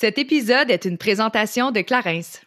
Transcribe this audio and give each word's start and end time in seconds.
Cet 0.00 0.16
épisode 0.16 0.70
est 0.70 0.84
une 0.84 0.96
présentation 0.96 1.72
de 1.72 1.80
Clarence. 1.80 2.40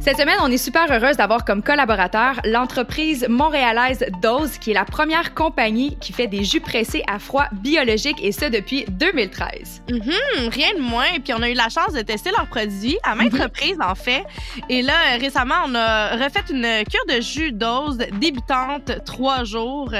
Cette 0.00 0.16
semaine, 0.16 0.38
on 0.42 0.50
est 0.50 0.56
super 0.58 0.90
heureuse 0.90 1.16
d'avoir 1.16 1.44
comme 1.44 1.62
collaborateur 1.62 2.40
l'entreprise 2.44 3.28
montréalaise 3.28 4.04
Dose, 4.20 4.58
qui 4.58 4.72
est 4.72 4.74
la 4.74 4.84
première 4.84 5.34
compagnie 5.34 5.96
qui 6.00 6.12
fait 6.12 6.26
des 6.26 6.42
jus 6.42 6.58
pressés 6.60 7.04
à 7.06 7.20
froid 7.20 7.44
biologiques 7.52 8.18
et 8.20 8.32
ce 8.32 8.46
depuis 8.46 8.86
2013. 8.88 9.82
Mhm, 9.88 10.48
rien 10.50 10.74
de 10.76 10.80
moins. 10.80 11.06
Puis 11.22 11.32
on 11.32 11.40
a 11.40 11.48
eu 11.48 11.54
la 11.54 11.68
chance 11.68 11.92
de 11.92 12.02
tester 12.02 12.30
leurs 12.30 12.48
produits 12.48 12.98
à 13.04 13.14
maintes 13.14 13.34
Mhm. 13.34 13.42
reprises, 13.42 13.78
en 13.80 13.94
fait. 13.94 14.24
Et 14.68 14.82
là, 14.82 14.94
récemment, 15.20 15.54
on 15.64 15.76
a 15.76 16.16
refait 16.16 16.42
une 16.50 16.66
cure 16.90 17.06
de 17.16 17.20
jus 17.20 17.52
Dose 17.52 17.98
débutante 18.20 19.04
trois 19.04 19.44
jours. 19.44 19.92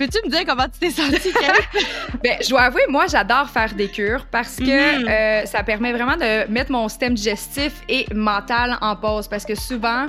Peux-tu 0.00 0.18
me 0.24 0.30
dire 0.30 0.44
comment 0.46 0.64
tu 0.64 0.78
t'es 0.80 0.90
sentie? 0.90 1.30
Ben, 2.24 2.36
je 2.42 2.48
dois 2.48 2.62
avouer, 2.62 2.82
moi, 2.88 3.04
j'adore 3.06 3.48
faire 3.50 3.74
des 3.74 3.88
cures 3.88 4.24
parce 4.30 4.56
que 4.56 4.62
Mhm. 5.02 5.08
euh, 5.08 5.44
ça 5.46 5.62
permet 5.62 5.92
vraiment 5.92 6.16
de 6.16 6.50
mettre 6.50 6.72
mon 6.72 6.88
système 6.88 7.12
digestif 7.14 7.72
et 7.88 8.06
mental 8.14 8.78
en 8.80 8.96
pause. 8.96 9.28
Parce 9.28 9.44
que 9.44 9.54
souvent, 9.54 10.06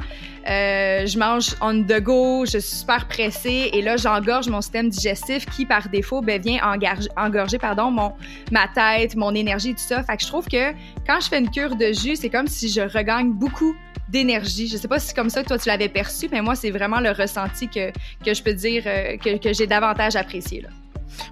euh, 0.50 1.06
je 1.06 1.18
mange 1.20 1.56
on 1.62 1.84
the 1.84 2.00
go, 2.02 2.46
je 2.46 2.58
suis 2.58 2.78
super 2.78 3.08
pressée 3.08 3.70
et 3.74 3.82
là, 3.82 3.98
j'engorge 3.98 4.48
mon 4.50 4.62
système 4.62 4.90
digestif 4.90 5.46
qui, 5.46 5.66
par 5.66 5.90
défaut, 5.90 6.22
ben, 6.22 6.42
vient 6.42 6.60
engar- 6.64 7.08
engorger 7.18 7.58
pardon, 7.58 7.92
mon, 7.92 8.14
ma 8.52 8.68
tête, 8.68 9.16
mon 9.16 9.34
énergie, 9.36 9.74
tout 9.74 9.82
ça. 9.82 10.04
Fait 10.04 10.18
que 10.18 10.24
je 10.24 10.28
trouve 10.28 10.48
que 10.48 10.72
quand 11.06 11.20
je 11.20 11.28
fais 11.30 11.40
une 11.40 11.50
cure 11.50 11.76
de 11.76 11.92
jus, 11.94 12.16
c'est 12.16 12.30
comme 12.30 12.48
si 12.48 12.70
je 12.70 12.82
regagne 12.82 13.32
beaucoup 13.32 13.76
d'énergie. 14.10 14.68
Je 14.68 14.78
sais 14.78 14.88
pas 14.88 15.00
si 15.00 15.08
c'est 15.08 15.16
comme 15.16 15.30
ça 15.30 15.44
que 15.44 15.48
toi 15.48 15.58
tu 15.58 15.70
l'avais 15.70 15.90
perçu, 15.90 16.28
mais 16.32 16.42
moi 16.42 16.56
c'est 16.56 16.72
vraiment 16.72 17.00
le 17.00 17.12
ressenti 17.12 17.68
que, 17.68 17.92
que 18.26 18.34
je 18.34 18.44
peux 18.44 18.54
dire 18.54 18.84
euh, 18.86 19.18
que, 19.18 19.38
que 19.38 19.54
j'ai 19.54 19.68
davantage 19.68 20.16
apprécié. 20.16 20.62
Là. 20.62 20.70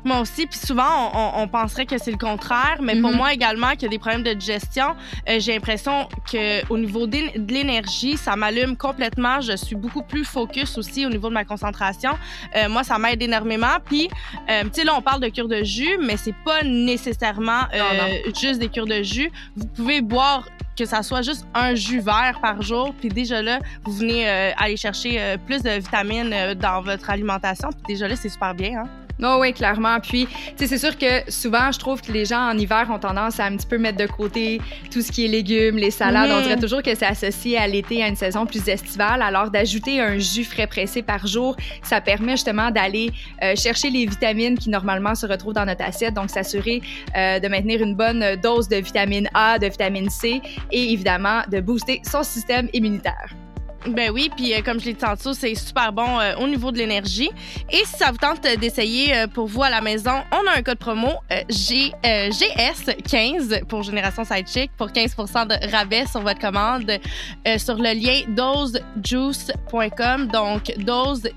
Moi 0.04 0.20
aussi. 0.20 0.46
Puis 0.48 0.60
souvent, 0.60 1.12
on, 1.14 1.18
on- 1.18 1.44
on 1.44 1.48
penserait 1.48 1.86
que 1.86 1.98
c'est 1.98 2.12
le 2.12 2.18
contraire. 2.18 2.78
Mais 2.82 2.96
pour 3.00 3.12
Mhm. 3.12 3.18
moi 3.18 3.34
également, 3.34 3.72
qu'il 3.72 3.84
y 3.84 3.86
a 3.86 3.90
des 3.90 4.00
problèmes 4.00 4.24
de 4.24 4.34
digestion, 4.34 4.96
euh, 5.28 5.40
j'ai 5.40 5.54
l'impression 5.54 6.08
qu'au 6.30 6.78
niveau 6.78 7.08
de 7.08 7.18
l'énergie, 7.52 8.18
ça 8.18 8.36
m'allume 8.36 8.76
complètement. 8.78 9.42
Je 9.42 9.56
suis 9.56 9.76
beaucoup 9.76 10.04
plus 10.04 10.26
focus 10.26 10.78
aussi 10.78 11.06
au 11.06 11.10
niveau 11.10 11.30
de 11.30 11.34
ma 11.34 11.46
concentration. 11.46 12.12
Euh, 12.56 12.70
moi, 12.70 12.84
ça 12.84 12.98
m'aide 12.98 13.22
énormément. 13.22 13.78
Puis, 13.86 14.10
euh, 14.50 14.64
tu 14.66 14.70
sais, 14.74 14.84
là, 14.84 14.94
on 14.98 15.02
parle 15.02 15.22
de 15.22 15.30
cure 15.30 15.48
de 15.48 15.64
jus, 15.64 15.98
mais 16.02 16.18
c'est 16.18 16.36
pas 16.46 16.64
nécessairement 16.64 17.62
euh, 17.74 17.80
Non, 17.80 18.34
juste 18.40 18.60
des 18.60 18.70
cures 18.70 18.86
de 18.88 19.02
jus. 19.04 19.32
Vous 19.56 19.66
pouvez 19.66 20.02
boire 20.02 20.46
que 20.78 20.86
ça 20.86 21.04
soit 21.04 21.22
juste 21.22 21.46
un 21.54 21.76
jus 21.76 22.00
vert 22.00 22.40
par 22.42 22.62
jour, 22.62 22.94
puis 23.00 23.10
déjà 23.10 23.42
là, 23.42 23.60
vous 23.84 23.92
venez 23.92 24.30
euh, 24.30 24.52
aller 24.58 24.78
chercher 24.78 25.20
euh, 25.22 25.38
plus 25.38 25.62
de 25.62 25.72
vitamines 25.72 26.32
euh, 26.34 26.56
dans 26.56 26.82
votre 26.82 27.10
alimentation, 27.10 27.70
puis 27.70 27.94
déjà 27.96 28.08
là, 28.08 28.16
c'est 28.16 28.30
super 28.30 28.54
bien. 28.56 28.84
Hein? 28.84 28.90
Non, 29.20 29.38
oui, 29.40 29.54
clairement. 29.54 30.00
Puis, 30.00 30.28
tu 30.28 30.34
sais, 30.56 30.68
c'est 30.68 30.78
sûr 30.78 30.98
que 30.98 31.30
souvent, 31.30 31.72
je 31.72 31.80
trouve 31.80 32.02
que 32.02 32.12
les 32.12 32.26
gens 32.26 32.50
en 32.52 32.58
hiver 32.58 32.88
ont 32.90 33.00
tendance 33.00 33.40
à 33.40 33.46
un 33.46 33.58
petit 33.58 33.68
peu 33.68 33.78
mettre 33.78 33.98
de 33.98 34.06
côté 34.06 34.62
tout 34.92 35.02
ce 35.02 35.12
qui 35.12 35.26
est 35.26 35.28
légumes, 35.28 35.78
les 35.78 35.92
salades. 35.92 36.32
On 36.32 36.42
dirait 36.42 36.58
toujours 36.58 36.82
que 36.82 36.96
c'est 36.96 37.06
associé 37.06 37.58
à 37.58 37.68
l'été, 37.68 38.02
à 38.02 38.08
une 38.08 38.16
saison 38.16 38.46
plus 38.46 38.68
estivale. 38.70 39.22
Alors, 39.22 39.52
d'ajouter 39.52 40.00
un 40.00 40.18
jus 40.18 40.46
frais 40.46 40.68
pressé 40.68 41.02
par 41.02 41.28
jour, 41.28 41.58
ça 41.84 42.00
permet 42.00 42.34
justement 42.34 42.72
d'aller 42.72 43.12
euh, 43.44 43.56
chercher 43.56 43.90
les 43.90 44.06
vitamines 44.06 44.58
qui 44.58 44.70
normalement 44.70 45.16
se 45.16 45.26
retrouvent 45.26 45.54
dans 45.54 45.66
notre 45.66 45.84
assiette. 45.84 46.14
Donc, 46.14 46.30
s'assurer 46.30 46.82
euh, 47.18 47.40
de 47.40 47.48
maintenir 47.50 47.82
une 47.82 47.96
bonne 47.96 48.38
dose 48.42 48.70
de 48.70 48.78
vitamine 48.78 49.28
A, 49.34 49.60
de 49.60 49.68
vitamine 49.68 50.10
C 50.10 50.42
et 50.72 50.94
évidemment 50.94 51.42
de 51.52 51.60
booster 51.60 52.02
son 52.06 52.24
système 52.24 52.70
immunitaire. 52.72 53.36
Ben 53.88 54.12
oui, 54.12 54.30
puis 54.36 54.54
euh, 54.54 54.62
comme 54.64 54.80
je 54.80 54.86
l'ai 54.86 54.94
dit 54.94 55.00
tantôt, 55.00 55.34
c'est 55.34 55.56
super 55.56 55.94
bon 55.94 56.20
euh, 56.20 56.36
au 56.42 56.48
niveau 56.48 56.72
de 56.72 56.78
l'énergie. 56.78 57.30
Et 57.72 57.86
si 57.86 57.98
ça 57.98 58.12
vous 58.12 58.18
tente 58.18 58.46
euh, 58.46 58.56
d'essayer 58.58 59.26
pour 59.34 59.48
vous 59.48 59.64
à 59.64 59.70
la 59.70 59.82
maison, 59.82 60.22
on 60.32 60.48
a 60.48 60.58
un 60.58 60.62
code 60.62 60.80
promo 60.80 61.14
G, 61.50 61.94
euh, 62.06 62.30
GS15 62.30 63.66
pour 63.66 63.84
Génération 63.84 64.24
Sidechick 64.24 64.72
pour 64.78 64.88
15% 64.88 65.48
de 65.48 65.72
rabais 65.72 66.06
sur 66.08 66.22
votre 66.22 66.40
commande 66.40 66.92
sur 67.58 67.76
le 67.76 67.94
lien 67.94 68.22
dosejuice.com. 68.30 70.28
Donc, 70.28 70.74
dose. 70.78 71.30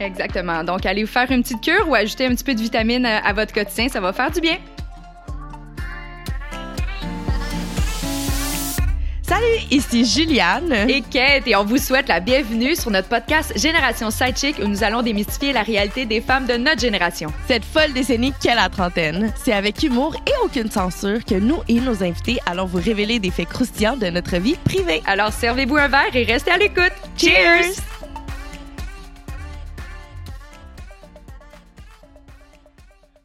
Exactement. 0.00 0.64
Donc, 0.64 0.86
allez 0.86 1.04
vous 1.04 1.10
faire 1.10 1.30
une 1.30 1.42
petite 1.42 1.60
cure 1.60 1.88
ou 1.88 1.94
ajouter 1.94 2.26
un 2.26 2.30
petit 2.30 2.44
peu 2.44 2.54
de 2.54 2.60
vitamine 2.60 3.06
à 3.06 3.32
votre 3.32 3.52
quotidien, 3.52 3.88
ça 3.88 4.00
va 4.00 4.12
faire 4.12 4.30
du 4.30 4.40
bien. 4.40 4.58
Salut, 9.26 9.58
ici 9.70 10.04
Juliane. 10.04 10.70
et 10.88 11.00
Kate 11.00 11.46
et 11.46 11.56
on 11.56 11.64
vous 11.64 11.78
souhaite 11.78 12.08
la 12.08 12.20
bienvenue 12.20 12.76
sur 12.76 12.90
notre 12.90 13.08
podcast 13.08 13.52
Génération 13.56 14.10
Sidechick 14.10 14.58
où 14.58 14.66
nous 14.66 14.84
allons 14.84 15.00
démystifier 15.00 15.54
la 15.54 15.62
réalité 15.62 16.04
des 16.04 16.20
femmes 16.20 16.44
de 16.46 16.54
notre 16.58 16.80
génération. 16.80 17.32
Cette 17.48 17.64
folle 17.64 17.94
décennie 17.94 18.34
qu'est 18.42 18.54
la 18.54 18.68
trentaine. 18.68 19.32
C'est 19.42 19.54
avec 19.54 19.82
humour 19.82 20.14
et 20.26 20.32
aucune 20.44 20.70
censure 20.70 21.24
que 21.24 21.36
nous 21.36 21.62
et 21.68 21.80
nos 21.80 22.02
invités 22.02 22.38
allons 22.44 22.66
vous 22.66 22.80
révéler 22.84 23.18
des 23.18 23.30
faits 23.30 23.48
croustillants 23.48 23.96
de 23.96 24.06
notre 24.08 24.36
vie 24.36 24.56
privée. 24.62 25.02
Alors 25.06 25.32
servez-vous 25.32 25.76
un 25.76 25.88
verre 25.88 26.14
et 26.14 26.24
restez 26.24 26.50
à 26.50 26.58
l'écoute. 26.58 26.92
Cheers! 27.16 27.72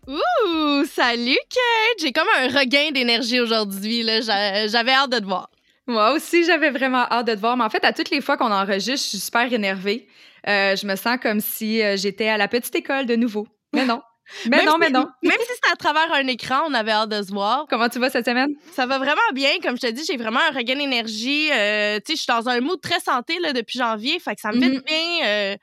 Ouh, 0.08 0.86
salut 0.86 1.38
Kate! 1.50 2.00
J'ai 2.02 2.12
comme 2.12 2.28
un 2.40 2.48
regain 2.48 2.92
d'énergie 2.94 3.40
aujourd'hui. 3.40 4.04
là. 4.04 4.22
J'avais 4.68 4.92
hâte 4.94 5.12
de 5.12 5.20
te 5.20 5.26
voir. 5.26 5.50
Moi 5.90 6.14
aussi, 6.14 6.46
j'avais 6.46 6.70
vraiment 6.70 7.06
hâte 7.12 7.28
de 7.28 7.34
te 7.36 7.40
voir. 7.40 7.58
Mais 7.58 7.64
en 7.66 7.70
fait, 7.70 7.84
à 7.84 7.92
toutes 7.94 8.10
les 8.12 8.22
fois 8.22 8.38
qu'on 8.38 8.52
enregistre, 8.52 9.06
je 9.06 9.10
suis 9.10 9.18
super 9.20 9.52
énervée. 9.52 10.08
Euh, 10.48 10.76
je 10.76 10.86
me 10.88 10.96
sens 10.96 11.18
comme 11.22 11.42
si 11.42 11.82
euh, 11.82 11.98
j'étais 11.98 12.30
à 12.30 12.38
la 12.38 12.48
petite 12.48 12.76
école 12.76 13.06
de 13.06 13.16
nouveau. 13.16 13.48
Mais 13.74 13.84
non. 13.86 14.02
Mais 14.46 14.58
Même 14.58 14.66
non, 14.68 14.74
si- 14.74 14.80
mais 14.80 14.90
non. 14.92 15.08
Même 15.24 15.38
si 15.40 15.52
c'est 15.64 15.72
à 15.72 15.76
travers 15.76 16.14
un 16.14 16.28
écran, 16.28 16.62
on 16.68 16.74
avait 16.76 16.92
hâte 16.92 17.10
de 17.10 17.22
se 17.24 17.32
voir. 17.32 17.66
Comment 17.68 17.90
tu 17.90 17.98
vas 17.98 18.12
cette 18.12 18.26
semaine? 18.26 18.52
Ça 18.74 18.86
va 18.86 19.00
vraiment 19.00 19.20
bien. 19.34 19.50
Comme 19.64 19.76
je 19.76 19.88
te 19.88 19.92
dis, 19.92 20.04
j'ai 20.06 20.18
vraiment 20.18 20.40
un 20.40 20.56
regain 20.56 20.76
d'énergie. 20.76 21.50
Euh, 21.52 21.98
tu 21.98 22.12
sais, 22.12 22.16
je 22.16 22.22
suis 22.22 22.28
dans 22.32 22.48
un 22.48 22.60
mood 22.62 22.80
très 22.80 23.00
santé 23.00 23.40
là, 23.42 23.54
depuis 23.54 23.80
janvier. 23.80 24.20
Fait 24.20 24.36
que 24.36 24.42
ça 24.42 24.52
me 24.52 24.60
fait 24.62 24.68
Mhm. 24.70 24.76
du 24.76 24.82
bien, 24.84 25.26
euh, 25.26 25.56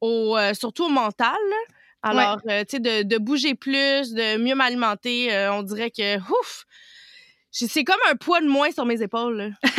au, 0.00 0.36
euh, 0.36 0.54
surtout 0.54 0.86
au 0.86 0.88
mental. 0.88 1.36
là. 1.50 1.56
Alors, 2.02 2.40
tu 2.42 2.48
sais, 2.68 2.80
de, 2.80 3.02
de 3.04 3.18
bouger 3.18 3.54
plus, 3.54 4.12
de 4.12 4.38
mieux 4.38 4.54
m'alimenter, 4.56 5.28
on 5.52 5.62
dirait 5.62 5.90
que, 5.90 6.16
ouf, 6.18 6.64
c'est 7.50 7.84
comme 7.84 8.00
un 8.10 8.16
poids 8.16 8.40
de 8.40 8.46
moins 8.48 8.70
sur 8.70 8.84
mes 8.86 9.00
épaules. 9.02 9.36
là. 9.36 9.48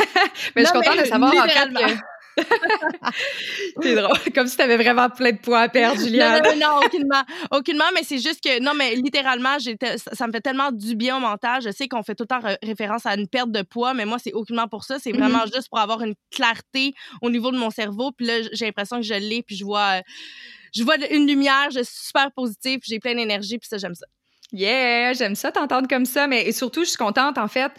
Mais 0.56 0.62
je 0.62 0.66
suis 0.66 0.72
contente 0.74 0.96
mais 0.96 1.02
de 1.02 1.08
savoir 1.08 1.32
en 1.34 1.48
fait 1.48 1.72
que. 1.72 1.92
C'est 3.82 3.94
drôle. 3.94 4.18
Comme 4.34 4.46
si 4.46 4.56
tu 4.56 4.62
avais 4.62 4.76
vraiment 4.76 5.10
plein 5.10 5.32
de 5.32 5.38
poids 5.38 5.60
à 5.60 5.68
perdre, 5.68 6.00
Juliane. 6.00 6.42
Non, 6.42 6.50
non, 6.52 6.56
non, 6.80 6.86
aucunement. 6.86 7.22
Aucunement, 7.50 7.84
mais 7.94 8.02
c'est 8.04 8.18
juste 8.18 8.42
que, 8.42 8.58
non, 8.62 8.72
mais 8.74 8.94
littéralement, 8.94 9.56
ça 9.58 10.26
me 10.26 10.32
fait 10.32 10.40
tellement 10.40 10.70
du 10.72 10.96
bien 10.96 11.16
au 11.18 11.20
mental. 11.20 11.60
Je 11.62 11.70
sais 11.70 11.88
qu'on 11.88 12.02
fait 12.02 12.14
tout 12.14 12.24
le 12.24 12.28
temps 12.28 12.40
ré- 12.40 12.56
référence 12.62 13.04
à 13.06 13.14
une 13.14 13.28
perte 13.28 13.50
de 13.50 13.60
poids, 13.62 13.92
mais 13.94 14.06
moi, 14.06 14.18
c'est 14.22 14.32
aucunement 14.32 14.66
pour 14.68 14.84
ça. 14.84 14.98
C'est 14.98 15.12
vraiment 15.12 15.44
juste 15.54 15.68
pour 15.68 15.78
avoir 15.78 16.00
une 16.02 16.14
clarté 16.30 16.94
au 17.20 17.28
niveau 17.30 17.50
de 17.50 17.58
mon 17.58 17.70
cerveau. 17.70 18.12
Puis 18.12 18.26
là, 18.26 18.34
j'ai 18.52 18.64
l'impression 18.64 18.96
que 18.96 19.02
je 19.02 19.14
l'ai, 19.14 19.42
puis 19.42 19.56
je 19.56 19.64
vois, 19.64 20.00
je 20.74 20.82
vois 20.84 20.96
une 21.10 21.26
lumière, 21.26 21.68
je 21.70 21.82
suis 21.82 22.06
super 22.06 22.30
positive, 22.32 22.78
puis 22.80 22.88
j'ai 22.92 22.98
plein 22.98 23.14
d'énergie, 23.14 23.58
puis 23.58 23.68
ça, 23.68 23.76
j'aime 23.76 23.94
ça. 23.94 24.06
Yeah, 24.52 25.12
j'aime 25.14 25.34
ça 25.34 25.50
t'entendre 25.50 25.88
comme 25.88 26.04
ça, 26.04 26.26
mais 26.26 26.46
et 26.46 26.52
surtout, 26.52 26.84
je 26.84 26.90
suis 26.90 26.98
contente 26.98 27.38
en 27.38 27.48
fait 27.48 27.72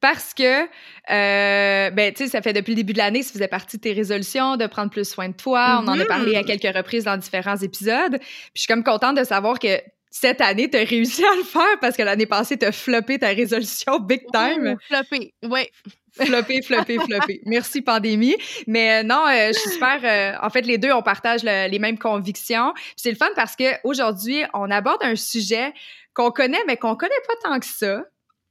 parce 0.00 0.32
que, 0.32 0.62
euh, 1.10 1.90
ben, 1.90 2.12
tu 2.14 2.24
sais, 2.24 2.30
ça 2.30 2.40
fait 2.40 2.52
depuis 2.52 2.70
le 2.70 2.76
début 2.76 2.92
de 2.92 2.98
l'année, 2.98 3.22
ça 3.22 3.32
faisait 3.32 3.48
partie 3.48 3.76
de 3.76 3.82
tes 3.82 3.92
résolutions 3.92 4.56
de 4.56 4.66
prendre 4.66 4.90
plus 4.90 5.08
soin 5.08 5.28
de 5.28 5.34
toi. 5.34 5.80
On 5.82 5.88
en 5.88 5.92
a 5.94 5.96
Mhm. 5.96 6.06
parlé 6.06 6.36
à 6.36 6.42
quelques 6.44 6.74
reprises 6.74 7.04
dans 7.04 7.16
différents 7.16 7.56
épisodes. 7.56 8.18
Puis 8.18 8.50
je 8.54 8.60
suis 8.62 8.68
comme 8.68 8.84
contente 8.84 9.16
de 9.16 9.24
savoir 9.24 9.58
que 9.58 9.80
cette 10.10 10.40
année, 10.40 10.70
tu 10.70 10.76
as 10.78 10.84
réussi 10.84 11.24
à 11.24 11.36
le 11.36 11.42
faire 11.44 11.78
parce 11.80 11.96
que 11.96 12.02
l'année 12.02 12.26
passée, 12.26 12.56
tu 12.56 12.64
as 12.66 12.72
floppé 12.72 13.18
ta 13.18 13.28
résolution 13.28 13.98
big 14.00 14.22
time. 14.32 14.76
Floppé, 14.88 15.32
ouais. 15.42 15.70
Floppé, 16.12 16.60
floppé, 16.62 16.98
floppé. 16.98 17.40
Merci, 17.46 17.82
pandémie. 17.82 18.34
Mais 18.66 19.00
euh, 19.00 19.02
non, 19.04 19.22
euh, 19.28 19.52
je 19.52 19.58
suis 19.58 19.70
super. 19.70 20.00
euh, 20.02 20.32
en 20.44 20.50
fait, 20.50 20.62
les 20.62 20.76
deux, 20.76 20.90
on 20.92 21.02
partage 21.02 21.42
le- 21.44 21.68
les 21.70 21.78
mêmes 21.78 21.98
convictions. 21.98 22.74
C'est 22.96 23.10
le 23.10 23.16
fun 23.16 23.28
parce 23.36 23.54
qu'aujourd'hui, 23.54 24.42
on 24.52 24.70
aborde 24.72 24.98
un 25.02 25.14
sujet 25.14 25.72
qu'on 26.14 26.30
connaît, 26.30 26.62
mais 26.66 26.76
qu'on 26.76 26.96
connaît 26.96 27.12
pas 27.26 27.48
tant 27.48 27.58
que 27.60 27.66
ça. 27.66 28.04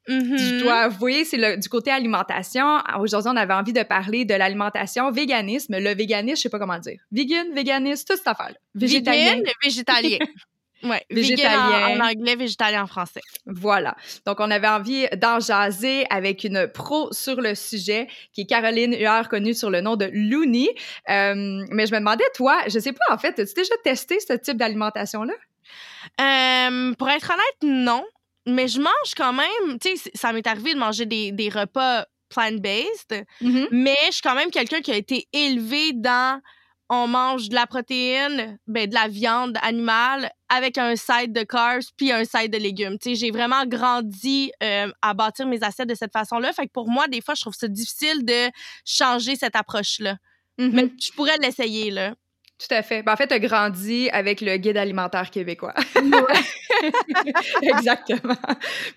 Mhm. 0.07 0.37
Je 0.37 0.59
dois 0.63 0.79
avouer, 0.81 1.23
c'est 1.23 1.57
du 1.57 1.69
côté 1.69 1.91
alimentation. 1.91 2.79
Aujourd'hui, 2.99 3.29
on 3.31 3.35
avait 3.37 3.53
envie 3.53 3.73
de 3.73 3.83
parler 3.83 4.25
de 4.25 4.33
l'alimentation, 4.33 5.11
véganisme. 5.11 5.77
Le 5.77 5.93
véganisme, 5.93 6.37
je 6.37 6.41
sais 6.41 6.49
pas 6.49 6.57
comment 6.57 6.79
dire. 6.79 6.99
Vegan, 7.11 7.53
véganisme, 7.53 8.05
toute 8.07 8.17
cette 8.17 8.27
affaire. 8.27 8.55
Végétalien. 8.73 9.35
Vegan, 9.35 9.51
végétalien. 9.63 10.17
Ouais, 10.81 11.03
Végétalien. 11.09 11.67
végétalien. 11.67 11.97
En, 11.97 12.05
en 12.05 12.09
anglais, 12.09 12.35
végétalien 12.37 12.83
en 12.83 12.87
français. 12.87 13.19
Voilà. 13.45 13.97
Donc, 14.25 14.39
on 14.39 14.49
avait 14.49 14.69
envie 14.69 15.07
d'en 15.17 15.41
jaser 15.41 16.05
avec 16.09 16.45
une 16.45 16.67
pro 16.73 17.11
sur 17.11 17.41
le 17.41 17.53
sujet, 17.53 18.07
qui 18.31 18.41
est 18.41 18.45
Caroline 18.45 18.95
Huard, 18.97 19.27
connue 19.27 19.53
sur 19.53 19.69
le 19.69 19.81
nom 19.81 19.97
de 19.97 20.09
Looney. 20.13 20.69
Euh, 21.09 21.65
mais 21.71 21.85
je 21.85 21.91
me 21.93 21.99
demandais, 21.99 22.23
toi, 22.33 22.61
je 22.69 22.79
sais 22.79 22.93
pas, 22.93 23.13
en 23.13 23.17
fait, 23.17 23.37
as-tu 23.39 23.55
déjà 23.55 23.73
testé 23.83 24.19
ce 24.25 24.31
type 24.31 24.55
d'alimentation-là? 24.55 25.33
Euh, 26.21 26.93
pour 26.93 27.09
être 27.09 27.31
honnête, 27.31 27.63
non. 27.63 28.03
Mais 28.45 28.67
je 28.67 28.79
mange 28.79 29.13
quand 29.15 29.33
même. 29.33 29.79
Tu 29.79 29.95
sais, 29.97 30.11
ça 30.15 30.33
m'est 30.33 30.47
arrivé 30.47 30.73
de 30.73 30.79
manger 30.79 31.05
des, 31.05 31.31
des 31.31 31.49
repas 31.49 32.05
plant-based, 32.29 33.25
Mm-hmm. 33.41 33.67
mais 33.71 33.97
je 34.07 34.13
suis 34.13 34.21
quand 34.21 34.35
même 34.35 34.51
quelqu'un 34.51 34.81
qui 34.81 34.91
a 34.91 34.95
été 34.95 35.27
élevé 35.33 35.93
dans 35.93 36.39
on 36.89 37.07
mange 37.07 37.49
de 37.49 37.55
la 37.55 37.67
protéine, 37.67 38.57
ben, 38.65 38.89
de 38.89 38.95
la 38.95 39.07
viande 39.07 39.57
animale 39.61 40.31
avec 40.49 40.79
un 40.79 40.95
side 40.95 41.33
de 41.33 41.43
carbs 41.43 41.83
puis 41.95 42.11
un 42.11 42.25
side 42.25 42.51
de 42.51 42.57
légumes. 42.57 42.97
Tu 42.97 43.11
sais, 43.11 43.15
j'ai 43.15 43.31
vraiment 43.31 43.63
grandi 43.65 44.51
euh, 44.63 44.91
à 45.03 45.13
bâtir 45.13 45.45
mes 45.45 45.61
assiettes 45.63 45.89
de 45.89 45.93
cette 45.93 46.11
façon-là. 46.11 46.51
Fait 46.51 46.65
que 46.65 46.71
pour 46.71 46.89
moi, 46.89 47.07
des 47.07 47.21
fois, 47.21 47.35
je 47.35 47.41
trouve 47.41 47.53
ça 47.53 47.67
difficile 47.67 48.25
de 48.25 48.49
changer 48.85 49.35
cette 49.35 49.55
approche-là. 49.55 50.17
Mhm. 50.57 50.71
Mais 50.73 50.91
je 50.99 51.11
pourrais 51.11 51.37
l'essayer, 51.37 51.91
là. 51.91 52.15
Tout 52.59 52.75
à 52.75 52.81
fait. 52.81 53.03
Ben, 53.03 53.13
en 53.13 53.15
fait, 53.15 53.27
tu 53.27 53.33
as 53.33 53.39
grandi 53.39 54.09
avec 54.11 54.41
le 54.41 54.57
guide 54.57 54.75
alimentaire 54.75 55.31
québécois. 55.31 55.73
Exactement. 57.61 58.35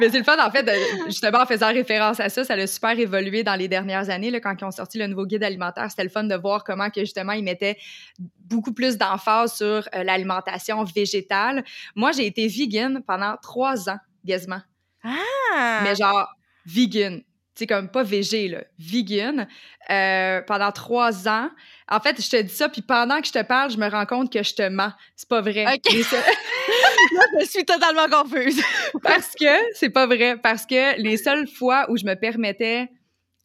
Mais 0.00 0.10
c'est 0.10 0.18
le 0.18 0.24
fun, 0.24 0.36
en 0.44 0.50
fait, 0.50 0.62
de- 0.64 1.06
justement, 1.06 1.38
en 1.40 1.46
faisant 1.46 1.68
référence 1.68 2.18
à 2.20 2.28
ça, 2.28 2.44
ça 2.44 2.54
a 2.54 2.66
super 2.66 2.98
évolué 2.98 3.44
dans 3.44 3.54
les 3.54 3.68
dernières 3.68 4.10
années. 4.10 4.30
Là, 4.30 4.40
quand 4.40 4.54
ils 4.60 4.64
ont 4.64 4.70
sorti 4.72 4.98
le 4.98 5.06
nouveau 5.06 5.26
guide 5.26 5.44
alimentaire, 5.44 5.88
c'était 5.90 6.02
le 6.04 6.10
fun 6.10 6.24
de 6.24 6.34
voir 6.34 6.64
comment 6.64 6.90
que 6.90 7.00
justement, 7.00 7.32
ils 7.32 7.44
mettaient 7.44 7.76
beaucoup 8.18 8.72
plus 8.72 8.98
d'emphase 8.98 9.54
sur 9.54 9.66
euh, 9.94 10.02
l'alimentation 10.02 10.82
végétale. 10.84 11.64
Moi, 11.94 12.12
j'ai 12.12 12.26
été 12.26 12.48
vegan 12.48 13.00
pendant 13.06 13.36
trois 13.40 13.88
ans, 13.88 13.98
quasiment. 14.26 14.60
Ah! 15.04 15.80
Mais 15.84 15.94
genre, 15.94 16.28
vegan. 16.66 17.22
Tu 17.54 17.60
sais, 17.60 17.66
comme 17.66 17.88
pas 17.90 18.02
végé, 18.02 18.48
là. 18.48 18.64
Vegan. 18.78 19.46
euh, 19.90 20.40
pendant 20.42 20.72
trois 20.72 21.28
ans. 21.28 21.50
En 21.90 22.00
fait, 22.00 22.22
je 22.22 22.30
te 22.30 22.40
dis 22.40 22.54
ça, 22.54 22.68
puis 22.70 22.80
pendant 22.82 23.20
que 23.20 23.26
je 23.26 23.32
te 23.32 23.42
parle, 23.42 23.70
je 23.70 23.76
me 23.76 23.88
rends 23.90 24.06
compte 24.06 24.32
que 24.32 24.42
je 24.42 24.54
te 24.54 24.66
mens. 24.68 24.92
C'est 25.16 25.28
pas 25.28 25.40
vrai. 25.42 25.66
Ok. 25.74 25.92
Seuls- 26.04 26.20
Là, 27.12 27.22
je 27.40 27.46
suis 27.46 27.64
totalement 27.64 28.08
confuse. 28.08 28.62
parce 29.02 29.32
que 29.38 29.44
c'est 29.74 29.90
pas 29.90 30.06
vrai. 30.06 30.36
Parce 30.38 30.64
que 30.64 30.98
les 31.00 31.16
seules 31.18 31.46
fois 31.48 31.86
où 31.90 31.96
je 31.98 32.04
me 32.06 32.14
permettais, 32.14 32.88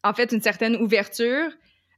en 0.03 0.13
fait, 0.13 0.31
une 0.31 0.41
certaine 0.41 0.77
ouverture, 0.77 1.49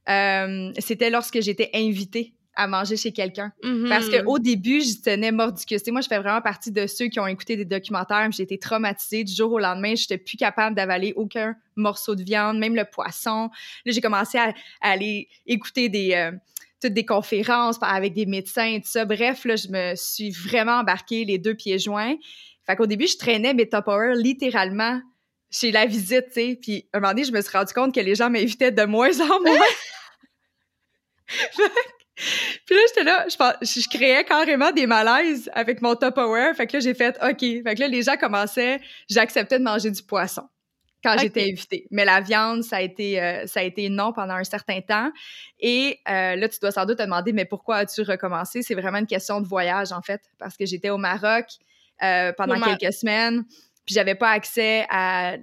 euh, 0.08 0.72
c'était 0.78 1.10
lorsque 1.10 1.40
j'étais 1.40 1.70
invitée 1.74 2.34
à 2.60 2.66
manger 2.66 2.96
chez 2.96 3.10
quelqu'un. 3.12 3.52
Parce 3.88 4.06
Mhm. 4.08 4.24
qu'au 4.24 4.38
début, 4.38 4.80
je 4.82 5.00
tenais 5.02 5.30
sais, 5.30 5.90
moi, 5.90 6.00
je 6.02 6.08
fais 6.08 6.18
vraiment 6.18 6.42
partie 6.42 6.70
de 6.70 6.86
ceux 6.86 7.06
qui 7.08 7.18
ont 7.18 7.26
écouté 7.26 7.56
des 7.56 7.64
documentaires. 7.64 8.30
J'ai 8.32 8.42
été 8.42 8.58
traumatisée 8.58 9.24
du 9.24 9.32
jour 9.34 9.50
au 9.52 9.58
lendemain. 9.58 9.94
Je 9.94 10.02
n'étais 10.02 10.18
plus 10.18 10.36
capable 10.36 10.76
d'avaler 10.76 11.14
aucun 11.16 11.56
morceau 11.76 12.14
de 12.14 12.22
viande, 12.22 12.58
même 12.58 12.74
le 12.74 12.84
poisson. 12.84 13.48
Là, 13.86 13.92
j'ai 13.92 14.00
commencé 14.02 14.36
à, 14.36 14.52
à 14.82 14.90
aller 14.90 15.28
écouter 15.46 15.88
des, 15.88 16.12
euh, 16.14 16.32
toutes 16.82 16.92
des 16.92 17.06
conférences 17.06 17.78
avec 17.80 18.12
des 18.12 18.26
médecins 18.26 18.66
et 18.74 18.80
tout 18.82 18.88
ça. 18.88 19.04
Bref, 19.06 19.44
là, 19.46 19.56
je 19.56 19.68
me 19.68 19.94
suis 19.96 20.30
vraiment 20.30 20.80
embarquée 20.80 21.24
les 21.24 21.38
deux 21.38 21.54
pieds 21.54 21.78
joints. 21.78 22.16
Fait 22.66 22.76
qu'au 22.76 22.86
début, 22.86 23.06
je 23.06 23.16
traînais 23.16 23.54
mes 23.54 23.68
Tupperware 23.68 24.14
littéralement 24.14 25.00
chez 25.50 25.72
la 25.72 25.86
visite, 25.86 26.26
tu 26.26 26.32
sais. 26.34 26.58
Puis, 26.60 26.86
un 26.92 27.00
moment 27.00 27.12
donné, 27.12 27.24
je 27.24 27.32
me 27.32 27.40
suis 27.40 27.56
rendu 27.56 27.72
compte 27.72 27.94
que 27.94 28.00
les 28.00 28.14
gens 28.14 28.28
m'invitaient 28.30 28.70
de 28.70 28.84
moins 28.84 29.18
en 29.20 29.40
moins. 29.40 29.58
Puis 32.66 32.74
là, 32.74 32.80
j'étais 32.88 33.04
là, 33.04 33.26
je, 33.28 33.88
créais 33.88 34.24
carrément 34.24 34.72
des 34.72 34.86
malaises 34.86 35.50
avec 35.54 35.80
mon 35.82 35.94
Tupperware. 35.94 36.54
Fait 36.54 36.66
que 36.66 36.74
là, 36.74 36.80
j'ai 36.80 36.94
fait 36.94 37.16
OK. 37.22 37.40
Fait 37.40 37.74
que 37.74 37.80
là, 37.80 37.88
les 37.88 38.02
gens 38.02 38.16
commençaient, 38.16 38.80
j'acceptais 39.08 39.58
de 39.58 39.64
manger 39.64 39.90
du 39.90 40.02
poisson 40.02 40.42
quand 41.02 41.16
j'étais 41.18 41.42
invitée. 41.50 41.86
Mais 41.90 42.04
la 42.04 42.20
viande, 42.20 42.62
ça 42.62 42.76
a 42.76 42.80
été, 42.82 43.20
euh, 43.22 43.46
ça 43.46 43.60
a 43.60 43.62
été 43.62 43.88
non 43.88 44.12
pendant 44.12 44.34
un 44.34 44.44
certain 44.44 44.80
temps. 44.80 45.10
Et 45.58 45.98
euh, 46.08 46.36
là, 46.36 46.48
tu 46.48 46.58
dois 46.60 46.72
sans 46.72 46.84
doute 46.84 46.98
te 46.98 47.02
demander, 47.02 47.32
mais 47.32 47.46
pourquoi 47.46 47.76
as-tu 47.76 48.02
recommencé? 48.02 48.62
C'est 48.62 48.74
vraiment 48.74 48.98
une 48.98 49.06
question 49.06 49.40
de 49.40 49.46
voyage, 49.46 49.92
en 49.92 50.02
fait, 50.02 50.20
parce 50.38 50.56
que 50.56 50.66
j'étais 50.66 50.90
au 50.90 50.98
Maroc 50.98 51.46
euh, 52.02 52.32
pendant 52.36 52.56
Au 52.56 52.58
Mar- 52.58 52.76
quelques 52.76 52.92
semaines. 52.92 53.44
Puis 53.86 53.94
j'avais 53.94 54.14
pas 54.14 54.30
accès 54.30 54.86
à 54.90 55.36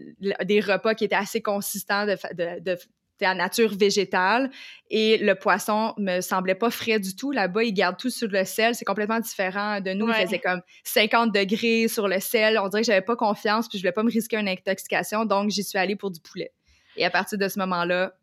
des 0.45 0.59
repas 0.59 0.94
qui 0.94 1.06
étaient 1.06 1.15
assez 1.15 1.41
consistants 1.41 2.06
de, 2.06 2.15
fa- 2.15 2.33
de, 2.33 2.59
de, 2.59 2.77
la 3.22 3.34
nature 3.34 3.75
végétale. 3.75 4.50
Et 4.90 5.18
le 5.18 5.36
poisson 5.36 5.94
me 5.98 6.22
semblait 6.22 6.56
pas 6.56 6.69
frais 6.69 7.00
du 7.00 7.16
tout. 7.16 7.31
Là-bas, 7.31 7.64
ils 7.64 7.74
gardent 7.74 7.98
tout 7.98 8.10
sur 8.10 8.28
le 8.30 8.46
sel. 8.46 8.75
C'est 8.75 8.86
complètement 8.86 9.19
différent 9.19 9.81
de 9.81 9.92
nous. 9.92 10.08
Ouais. 10.08 10.22
Il 10.22 10.25
faisait 10.25 10.40
comme 10.40 10.62
50 10.84 11.34
degrés 11.34 11.88
sur 11.88 12.08
le 12.08 12.19
sel. 12.19 12.58
On 12.60 12.68
dirait 12.69 12.81
que 12.84 12.88
j'avais 12.88 13.02
pas 13.02 13.16
confiance, 13.16 13.68
puis 13.68 13.78
je 13.78 13.84
voulais 13.84 13.92
pas 13.92 14.04
me 14.04 14.12
risquer 14.12 14.38
une 14.38 14.48
intoxication. 14.48 15.25
Donc, 15.25 15.50
j'y 15.50 15.64
suis 15.64 15.78
allée 15.78 15.96
pour 15.96 16.12
du 16.12 16.19
poulet. 16.22 16.52
Et 16.96 17.06
à 17.06 17.10
partir 17.10 17.38
de 17.38 17.48
ce 17.48 17.60
moment-là, 17.60 18.14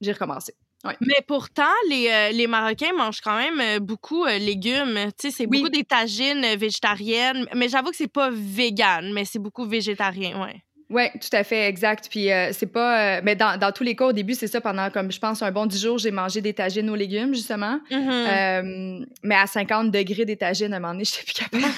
j'ai 0.00 0.12
recommencé. 0.12 0.54
Mais 1.00 1.20
pourtant, 1.28 1.62
les, 1.88 2.08
euh, 2.10 2.30
les 2.32 2.48
Marocains 2.48 2.92
mangent 2.92 3.20
quand 3.20 3.36
même 3.36 3.60
euh, 3.60 3.78
beaucoup 3.78 4.24
euh, 4.24 4.36
légumes. 4.38 4.98
Tu 5.16 5.28
sais, 5.28 5.30
c'est 5.30 5.46
Oui. 5.46 5.58
beaucoup 5.58 5.68
des 5.70 5.84
tagines 5.84 6.44
euh, 6.44 6.56
végétariennes. 6.56 7.46
Mais 7.54 7.68
j'avoue 7.68 7.90
que 7.90 7.96
c'est 7.96 8.12
pas 8.12 8.30
vegan, 8.32 9.12
mais 9.12 9.24
c'est 9.24 9.38
beaucoup 9.38 9.64
végétarien, 9.64 10.42
ouais. 10.42 10.60
Oui, 10.92 11.04
tout 11.14 11.34
à 11.34 11.42
fait, 11.42 11.68
exact. 11.68 12.08
Puis 12.10 12.30
euh, 12.30 12.52
c'est 12.52 12.66
pas. 12.66 13.16
euh, 13.16 13.20
mais 13.24 13.34
dans, 13.34 13.58
dans 13.58 13.72
tous 13.72 13.82
les 13.82 13.96
cas, 13.96 14.06
au 14.06 14.12
début, 14.12 14.34
c'est 14.34 14.46
ça. 14.46 14.60
Pendant, 14.60 14.90
comme 14.90 15.10
je 15.10 15.18
pense, 15.18 15.42
un 15.42 15.50
bon 15.50 15.64
10 15.64 15.82
jours, 15.82 15.98
j'ai 15.98 16.10
mangé 16.10 16.42
des 16.42 16.52
tagines 16.52 16.88
aux 16.90 16.94
légumes, 16.94 17.34
justement. 17.34 17.80
Mhm. 17.90 18.10
Euh, 18.10 19.06
mais 19.22 19.34
à 19.34 19.46
50 19.46 19.90
degrés 19.90 20.26
des 20.26 20.36
tagines, 20.36 20.72
à 20.74 20.76
un 20.76 20.80
moment 20.80 20.92
donné, 20.92 21.04
j'étais 21.06 21.22
plus 21.24 21.32
capable. 21.32 21.74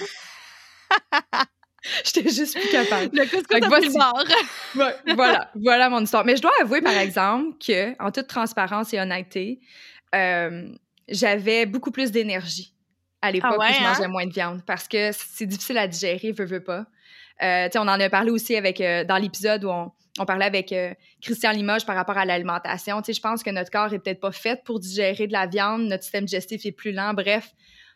j'étais 2.05 2.29
juste 2.29 2.59
plus 2.59 2.69
capable. 2.71 3.11
le 3.13 3.27
pris 3.27 3.61
le 3.61 3.67
voici. 3.69 3.97
Ouais, 4.77 5.15
voilà, 5.15 5.51
voilà 5.55 5.89
mon 5.89 6.01
histoire. 6.01 6.25
Mais 6.25 6.37
je 6.37 6.43
dois 6.43 6.53
avouer, 6.61 6.83
par 6.83 6.97
exemple, 6.97 7.57
que, 7.65 7.95
en 8.03 8.11
toute 8.11 8.27
transparence 8.27 8.93
et 8.93 9.01
honnêteté, 9.01 9.61
j'avais 11.09 11.67
beaucoup 11.67 11.93
plus 11.93 12.11
d'énergie 12.11 12.75
à 13.23 13.31
l'époque 13.31 13.53
Ah 13.55 13.59
ouais, 13.59 13.71
où 13.71 13.73
je 13.75 13.79
hein? 13.79 13.89
mangeais 13.89 14.09
moins 14.09 14.27
de 14.27 14.33
viande 14.33 14.63
parce 14.67 14.89
que 14.89 15.11
c'est 15.13 15.47
difficile 15.47 15.79
à 15.79 15.87
digérer, 15.87 16.33
veux, 16.33 16.45
veux 16.45 16.63
pas. 16.63 16.87
Euh, 17.43 17.69
on 17.75 17.81
en 17.81 18.01
a 18.01 18.11
parlé 18.11 18.31
aussi 18.31 18.57
avec, 18.57 18.81
euh, 18.81 19.05
dans 19.05 19.17
l'épisode 19.17 19.65
où 19.65 19.71
on, 19.71 20.25
parlait 20.25 20.45
avec 20.45 20.73
euh, 20.73 20.95
Christian 21.21 21.51
Limoges 21.51 21.85
par 21.85 21.97
rapport 21.97 22.17
à 22.17 22.25
l'alimentation. 22.25 23.03
Je 23.07 23.21
pense 23.21 23.43
que 23.43 23.51
notre 23.51 23.71
corps 23.71 23.93
est 23.93 23.99
peut-être 23.99 24.21
pas 24.21 24.33
fait 24.33 24.63
pour 24.65 24.79
digérer 24.79 25.27
de 25.27 25.33
la 25.33 25.47
viande, 25.47 25.83
notre 25.83 26.05
système 26.05 26.25
digestif 26.25 26.65
est 26.67 26.73
plus 26.73 26.93
lent. 26.93 27.15
Bref, 27.15 27.53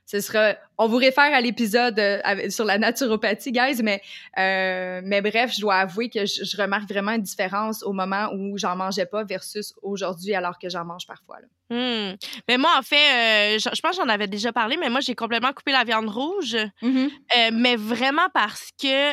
ce 0.07 0.21
sera. 0.21 0.55
On 0.79 0.87
vous 0.87 0.97
réfère 0.97 1.33
à 1.35 1.41
l'épisode 1.41 1.99
euh, 1.99 2.51
sur 2.51 2.65
la 2.65 2.79
naturopathie, 2.79 3.53
guys, 3.53 3.83
mais 3.83 4.01
euh, 4.39 5.01
mais 5.05 5.21
bref, 5.21 5.53
je 5.55 5.61
dois 5.61 5.77
avouer 5.77 6.09
que 6.09 6.25
je, 6.25 6.45
je 6.45 6.57
remarque 6.57 6.89
vraiment 6.89 7.13
une 7.13 7.23
différence 7.23 7.83
au 7.83 7.93
moment 7.93 8.31
où 8.33 8.57
j'en 8.57 8.77
mangeais 8.77 9.07
pas 9.07 9.25
versus 9.25 9.75
aujourd'hui 9.83 10.35
alors 10.35 10.59
que 10.59 10.69
j'en 10.69 10.85
mange 10.85 11.07
parfois. 11.07 11.41
là. 11.41 11.47
Hmm. 11.71 12.17
Mais 12.49 12.57
moi, 12.57 12.71
en 12.79 12.83
fait, 12.83 12.97
euh, 12.97 13.59
je, 13.59 13.69
je 13.75 13.81
pense 13.83 13.97
que 13.97 14.03
j'en 14.03 14.09
avais 14.09 14.27
déjà 14.27 14.55
parlé, 14.55 14.79
mais 14.79 14.89
moi, 14.89 15.01
j'ai 15.01 15.15
complètement 15.15 15.53
coupé 15.53 15.73
la 15.73 15.85
viande 15.85 16.09
rouge. 16.09 16.57
Euh, 16.57 17.51
mais 17.53 17.77
vraiment 17.77 18.29
parce 18.33 18.71
que 18.81 19.13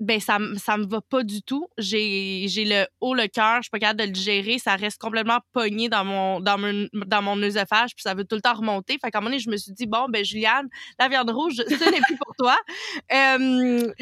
ben 0.00 0.20
ça 0.20 0.38
ça 0.56 0.76
me 0.76 0.86
va 0.86 1.00
pas 1.00 1.22
du 1.22 1.42
tout. 1.42 1.68
J'ai 1.78 2.46
le 2.48 2.86
haut 3.00 3.14
le 3.14 3.28
cœur, 3.28 3.58
je 3.58 3.62
suis 3.62 3.70
pas 3.70 3.78
capable 3.78 4.00
de 4.00 4.04
le 4.06 4.10
digérer, 4.10 4.58
ça 4.58 4.74
reste 4.74 5.00
complètement 5.00 5.38
pogné 5.52 5.88
dans 5.88 6.04
mon 6.04 6.40
dans 6.40 6.58
mon 6.58 6.88
dans 6.92 7.22
mon 7.22 7.40
œsophage, 7.42 7.94
puis 7.94 8.02
ça 8.02 8.14
veut 8.14 8.24
tout 8.24 8.34
le 8.34 8.42
temps 8.42 8.54
remonter. 8.54 8.98
Fait 9.00 9.10
qu'à 9.10 9.18
un 9.18 9.20
moment 9.20 9.30
donné, 9.30 9.38
je 9.38 9.50
me 9.50 9.56
suis 9.56 9.72
dit 9.72 9.86
bon 9.86 10.06
ben 10.08 10.24
La 10.98 11.08
viande 11.08 11.30
rouge, 11.30 11.56
ce 11.56 11.90
n'est 11.90 12.00
plus 12.00 12.16
pour 12.16 12.34
toi. 12.36 12.56
Euh, 13.12 13.92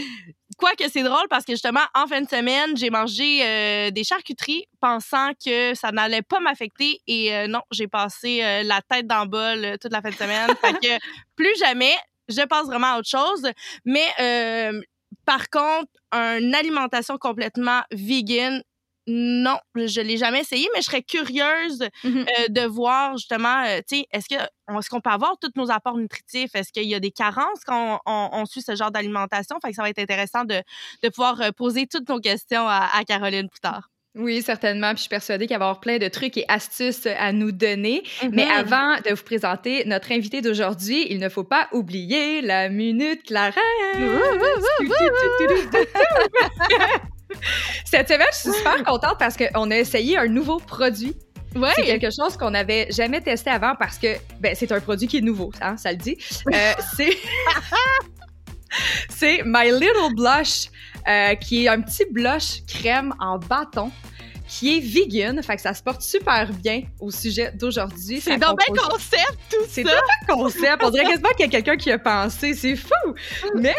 Quoique 0.58 0.84
c'est 0.92 1.02
drôle 1.02 1.26
parce 1.30 1.44
que 1.44 1.54
justement, 1.54 1.80
en 1.94 2.06
fin 2.06 2.20
de 2.20 2.28
semaine, 2.28 2.76
j'ai 2.76 2.90
mangé 2.90 3.40
euh, 3.42 3.90
des 3.90 4.04
charcuteries 4.04 4.66
pensant 4.80 5.30
que 5.44 5.74
ça 5.74 5.90
n'allait 5.92 6.22
pas 6.22 6.40
m'affecter 6.40 7.00
et 7.06 7.34
euh, 7.34 7.46
non, 7.46 7.62
j'ai 7.70 7.88
passé 7.88 8.62
la 8.62 8.80
tête 8.82 9.06
dans 9.06 9.22
le 9.22 9.28
bol 9.28 9.78
toute 9.80 9.92
la 9.92 10.02
fin 10.02 10.10
de 10.10 10.14
semaine. 10.14 10.50
plus 11.36 11.56
jamais, 11.58 11.94
je 12.28 12.42
passe 12.46 12.66
vraiment 12.66 12.88
à 12.88 12.98
autre 12.98 13.08
chose. 13.08 13.50
Mais 13.86 14.06
par 15.24 15.48
contre, 15.48 15.90
une 16.12 16.54
alimentation 16.54 17.16
complètement 17.16 17.80
vegan, 17.90 18.62
non, 19.08 19.58
je 19.74 20.00
l'ai 20.00 20.16
jamais 20.16 20.40
essayé, 20.40 20.68
mais 20.74 20.80
je 20.80 20.86
serais 20.86 21.02
curieuse 21.02 21.88
Mhm. 22.04 22.24
euh, 22.38 22.48
de 22.48 22.60
voir 22.66 23.16
justement, 23.16 23.64
euh, 23.66 23.80
tu 23.88 23.98
sais, 23.98 24.06
est-ce 24.12 24.28
que 24.28 24.40
est-ce 24.78 24.88
qu'on 24.88 25.00
peut 25.00 25.10
avoir 25.10 25.36
tous 25.40 25.50
nos 25.56 25.70
apports 25.70 25.96
nutritifs? 25.98 26.54
Est-ce 26.54 26.72
qu'il 26.72 26.84
y 26.84 26.94
a 26.94 27.00
des 27.00 27.10
carences 27.10 27.60
quand 27.66 28.00
on, 28.06 28.12
on- 28.12 28.28
on 28.40 28.46
suit 28.46 28.62
ce 28.62 28.74
genre 28.76 28.90
d'alimentation? 28.90 29.56
Fait 29.62 29.70
que 29.70 29.74
ça 29.76 29.82
va 29.82 29.90
être 29.90 29.98
intéressant 29.98 30.44
de, 30.44 30.62
de 31.02 31.08
pouvoir 31.08 31.40
euh, 31.42 31.50
poser 31.50 31.86
toutes 31.86 32.08
nos 32.08 32.20
questions 32.20 32.66
à, 32.68 32.88
à 32.96 33.04
Caroline 33.04 33.48
plus 33.48 33.60
tard. 33.60 33.88
Oui, 34.14 34.42
certainement. 34.42 34.88
Puis 34.90 34.96
je 34.98 35.02
suis 35.02 35.08
persuadée 35.08 35.46
qu'il 35.46 35.56
va 35.56 35.64
y 35.64 35.66
avoir 35.66 35.80
plein 35.80 35.96
de 35.98 36.06
trucs 36.08 36.36
et 36.36 36.44
astuces 36.48 37.06
à 37.06 37.32
nous 37.32 37.50
donner. 37.50 38.02
Mais 38.30 38.44
Mhm. 38.44 38.50
avant 38.52 38.96
de 39.04 39.14
vous 39.14 39.22
présenter 39.24 39.84
notre 39.86 40.12
invité 40.12 40.42
d'aujourd'hui, 40.42 41.06
il 41.10 41.18
ne 41.18 41.28
faut 41.30 41.44
pas 41.44 41.68
oublier 41.72 42.40
la 42.42 42.68
minute 42.68 43.22
Clarence. 43.24 43.56
Cette 47.84 48.08
semaine, 48.08 48.28
je 48.32 48.38
suis 48.38 48.52
super 48.52 48.82
contente 48.84 49.16
parce 49.18 49.36
qu'on 49.36 49.70
a 49.70 49.76
essayé 49.76 50.18
un 50.18 50.28
nouveau 50.28 50.58
produit. 50.58 51.16
Ouais. 51.54 51.70
C'est 51.76 51.84
quelque 51.84 52.10
chose 52.10 52.36
qu'on 52.38 52.50
n'avait 52.50 52.90
jamais 52.90 53.20
testé 53.20 53.50
avant 53.50 53.74
parce 53.78 53.98
que 53.98 54.16
ben, 54.40 54.54
c'est 54.54 54.72
un 54.72 54.80
produit 54.80 55.06
qui 55.06 55.18
est 55.18 55.22
nouveau, 55.22 55.52
hein, 55.60 55.76
ça 55.76 55.92
le 55.92 55.98
dit. 55.98 56.16
Euh, 56.52 56.72
c'est 56.96 57.16
c'est 59.10 59.42
My 59.44 59.70
Little 59.70 60.14
Blush, 60.16 60.68
euh, 61.08 61.34
qui 61.34 61.64
est 61.64 61.68
un 61.68 61.82
petit 61.82 62.04
blush 62.10 62.62
crème 62.66 63.12
en 63.20 63.38
bâton 63.38 63.90
qui 64.52 64.76
est 64.76 64.80
vegan. 64.80 65.42
Fait 65.42 65.56
que 65.56 65.62
ça 65.62 65.72
se 65.72 65.82
porte 65.82 66.02
super 66.02 66.52
bien 66.52 66.82
au 67.00 67.10
sujet 67.10 67.52
d'aujourd'hui. 67.52 68.20
C'est 68.20 68.36
dans 68.36 68.50
un 68.50 68.74
concept, 68.76 69.38
tout 69.50 69.62
ça. 69.62 69.68
C'est 69.70 69.86
un 69.86 70.26
concept. 70.34 70.82
On 70.82 70.90
dirait 70.90 71.04
quasiment 71.10 71.30
qu'il 71.30 71.46
y 71.46 71.48
a 71.48 71.50
quelqu'un 71.50 71.76
qui 71.76 71.90
a 71.90 71.98
pensé. 71.98 72.52
C'est 72.52 72.76
fou! 72.76 73.14
Mais 73.56 73.74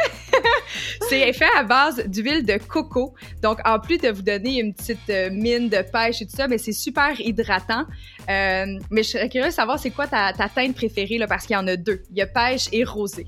c'est 1.10 1.32
fait 1.34 1.50
à 1.56 1.64
base 1.64 2.04
d'huile 2.08 2.44
de 2.44 2.58
coco. 2.58 3.14
Donc, 3.44 3.60
en 3.66 3.80
plus 3.80 4.00
de 4.00 4.10
vous 4.10 4.24
donner 4.24 4.60
une 4.60 4.74
petite 4.74 5.10
euh, 5.10 5.30
mine 5.30 5.70
de 5.70 5.82
pêche 5.84 6.24
et 6.24 6.26
tout 6.26 6.36
ça, 6.36 6.48
mais 6.48 6.58
c'est 6.58 6.72
super 6.74 7.20
hydratant. 7.22 7.86
Euh, 8.30 8.66
mais 8.90 9.04
je 9.04 9.10
serais 9.10 9.30
curieuse 9.30 9.50
de 9.50 9.56
savoir 9.56 9.78
c'est 9.78 9.92
quoi 9.92 10.08
ta, 10.08 10.34
ta 10.34 10.50
teinte 10.50 10.74
préférée, 10.74 11.20
là, 11.20 11.28
parce 11.28 11.46
qu'il 11.46 11.54
y 11.54 11.58
en 11.58 11.68
a 11.68 11.76
deux. 11.76 12.02
Il 12.10 12.18
y 12.18 12.22
a 12.22 12.28
pêche 12.28 12.68
et 12.72 12.84
rosé. 12.84 13.28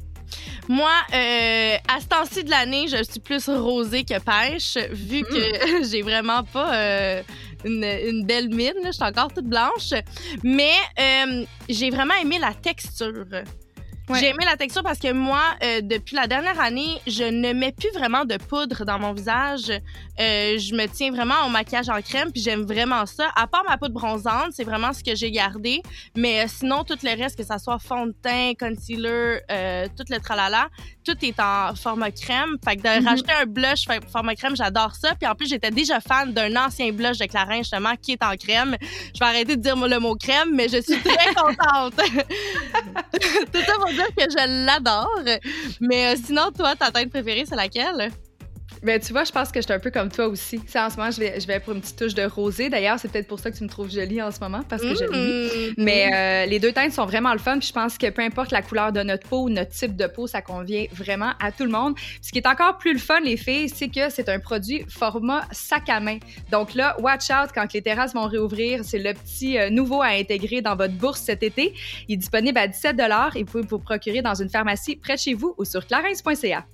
Moi, 0.67 0.91
euh, 1.13 1.75
à 1.87 1.99
ce 2.01 2.07
temps-ci 2.07 2.43
de 2.43 2.49
l'année, 2.49 2.87
je 2.87 3.03
suis 3.03 3.19
plus 3.19 3.47
rosée 3.49 4.03
que 4.03 4.19
pêche, 4.19 4.77
vu 4.91 5.21
que 5.21 5.81
hmm. 5.81 5.83
j'ai 5.89 6.01
vraiment 6.01 6.43
pas 6.43 6.75
euh, 6.75 7.23
une, 7.63 8.25
belle 8.25 8.49
mine. 8.49 8.73
Je 8.85 8.91
suis 8.91 9.03
encore 9.03 9.33
toute 9.33 9.45
blanche. 9.45 9.93
Mais 10.43 10.73
euh, 10.99 11.45
j'ai 11.69 11.89
vraiment 11.89 12.15
aimé 12.21 12.37
la 12.39 12.53
texture. 12.53 13.25
J'ai 14.13 14.29
aimé 14.29 14.45
la 14.45 14.55
texture 14.55 14.83
parce 14.83 14.99
que 14.99 15.11
moi, 15.11 15.41
euh, 15.63 15.81
depuis 15.81 16.15
la 16.15 16.27
dernière 16.27 16.59
année, 16.59 17.01
je 17.07 17.23
ne 17.23 17.53
mets 17.53 17.71
plus 17.71 17.89
vraiment 17.91 18.23
de 18.23 18.37
poudre 18.37 18.85
dans 18.85 18.99
mon 18.99 19.13
visage. 19.13 19.69
Euh, 19.69 20.57
je 20.59 20.75
me 20.75 20.85
tiens 20.85 21.11
vraiment 21.11 21.45
au 21.45 21.49
maquillage 21.49 21.89
en 21.89 22.01
crème, 22.01 22.31
puis 22.31 22.41
j'aime 22.41 22.63
vraiment 22.63 23.05
ça. 23.05 23.31
À 23.35 23.47
part 23.47 23.63
ma 23.67 23.77
poudre 23.77 23.93
bronzante, 23.95 24.51
c'est 24.51 24.63
vraiment 24.63 24.93
ce 24.93 25.03
que 25.03 25.15
j'ai 25.15 25.31
gardé. 25.31 25.81
Mais 26.15 26.43
euh, 26.43 26.47
sinon, 26.47 26.83
tout 26.83 26.97
le 27.01 27.21
reste, 27.21 27.37
que 27.37 27.43
ça 27.43 27.57
soit 27.57 27.79
fond 27.79 28.07
de 28.07 28.15
teint, 28.21 28.53
concealer, 28.59 29.39
tout 29.97 30.05
le 30.09 30.19
tralala, 30.19 30.69
tout 31.03 31.17
est 31.23 31.39
en 31.39 31.73
format 31.75 32.11
crème. 32.11 32.57
Fait 32.63 32.75
que 32.75 32.81
de 32.83 33.01
mhm. 33.01 33.07
racheter 33.07 33.33
un 33.33 33.45
blush 33.45 33.85
format 34.11 34.35
crème, 34.35 34.55
j'adore 34.55 34.95
ça. 34.95 35.15
Puis 35.15 35.27
en 35.27 35.33
plus, 35.33 35.47
j'étais 35.47 35.71
déjà 35.71 35.99
fan 35.99 36.31
d'un 36.31 36.55
ancien 36.55 36.91
blush 36.91 37.17
de 37.17 37.25
Clarins, 37.25 37.57
justement, 37.57 37.95
qui 37.99 38.13
est 38.13 38.23
en 38.23 38.35
crème. 38.35 38.75
Je 39.13 39.19
vais 39.19 39.25
arrêter 39.25 39.55
de 39.55 39.61
dire 39.61 39.75
le 39.75 39.99
mot 39.99 40.15
crème, 40.15 40.51
mais 40.53 40.67
je 40.69 40.81
suis 40.81 41.01
très 41.01 41.33
contente. 41.35 41.95
tout 43.51 43.61
ça 43.61 43.73
pour 43.79 43.94
dire 43.95 44.15
que 44.15 44.23
je 44.23 44.65
l'adore. 44.65 45.21
Mais 45.79 46.13
euh, 46.13 46.17
sinon, 46.23 46.51
toi, 46.55 46.75
ta 46.75 46.91
teinte 46.91 47.09
préférée, 47.09 47.45
c'est 47.47 47.55
laquelle? 47.55 48.11
Ben, 48.83 48.99
tu 48.99 49.13
vois, 49.13 49.23
je 49.23 49.31
pense 49.31 49.51
que 49.51 49.59
je 49.59 49.65
suis 49.65 49.73
un 49.73 49.79
peu 49.79 49.91
comme 49.91 50.09
toi 50.09 50.27
aussi. 50.27 50.59
en 50.75 50.89
ce 50.89 50.97
moment, 50.97 51.11
je 51.11 51.19
vais, 51.19 51.39
je 51.39 51.47
vais 51.47 51.59
pour 51.59 51.73
une 51.73 51.81
petite 51.81 51.97
touche 51.97 52.13
de 52.13 52.23
rosé. 52.23 52.69
D'ailleurs, 52.69 52.99
c'est 52.99 53.11
peut-être 53.11 53.27
pour 53.27 53.39
ça 53.39 53.51
que 53.51 53.57
tu 53.57 53.63
me 53.63 53.69
trouves 53.69 53.91
jolie 53.91 54.21
en 54.21 54.31
ce 54.31 54.39
moment, 54.39 54.61
parce 54.67 54.81
que 54.81 54.95
je 54.95 55.03
l'ai 55.03 55.07
mm-hmm. 55.07 55.73
Mais 55.77 56.11
euh, 56.13 56.49
les 56.49 56.59
deux 56.59 56.71
teintes 56.71 56.91
sont 56.91 57.05
vraiment 57.05 57.33
le 57.33 57.39
fun. 57.39 57.57
Puis 57.59 57.69
je 57.69 57.73
pense 57.73 57.97
que 57.97 58.09
peu 58.09 58.21
importe 58.21 58.51
la 58.51 58.61
couleur 58.61 58.91
de 58.91 59.01
notre 59.01 59.27
peau 59.27 59.43
ou 59.43 59.49
notre 59.49 59.71
type 59.71 59.95
de 59.95 60.07
peau, 60.07 60.27
ça 60.27 60.41
convient 60.41 60.85
vraiment 60.93 61.31
à 61.39 61.51
tout 61.51 61.63
le 61.63 61.71
monde. 61.71 61.95
ce 62.21 62.31
qui 62.31 62.39
est 62.39 62.47
encore 62.47 62.77
plus 62.77 62.93
le 62.93 62.99
fun, 62.99 63.19
les 63.21 63.37
filles, 63.37 63.69
c'est 63.69 63.89
que 63.89 64.09
c'est 64.09 64.29
un 64.29 64.39
produit 64.39 64.85
format 64.89 65.43
sac 65.51 65.89
à 65.89 65.99
main. 65.99 66.17
Donc 66.51 66.73
là, 66.73 66.95
watch 66.99 67.29
out 67.29 67.51
quand 67.53 67.71
les 67.73 67.81
terrasses 67.81 68.13
vont 68.13 68.27
réouvrir. 68.27 68.81
C'est 68.83 68.99
le 68.99 69.13
petit 69.13 69.57
euh, 69.57 69.69
nouveau 69.69 70.01
à 70.01 70.07
intégrer 70.07 70.61
dans 70.61 70.75
votre 70.75 70.93
bourse 70.93 71.21
cet 71.21 71.43
été. 71.43 71.73
Il 72.07 72.15
est 72.15 72.17
disponible 72.17 72.57
à 72.57 72.67
17 72.67 72.95
et 73.35 73.39
vous 73.39 73.45
pouvez 73.45 73.63
vous 73.63 73.79
procurer 73.79 74.21
dans 74.21 74.35
une 74.35 74.49
pharmacie 74.49 74.95
près 74.95 75.15
de 75.15 75.19
chez 75.19 75.33
vous 75.33 75.53
ou 75.57 75.65
sur 75.65 75.85
clarins.ca. 75.85 76.65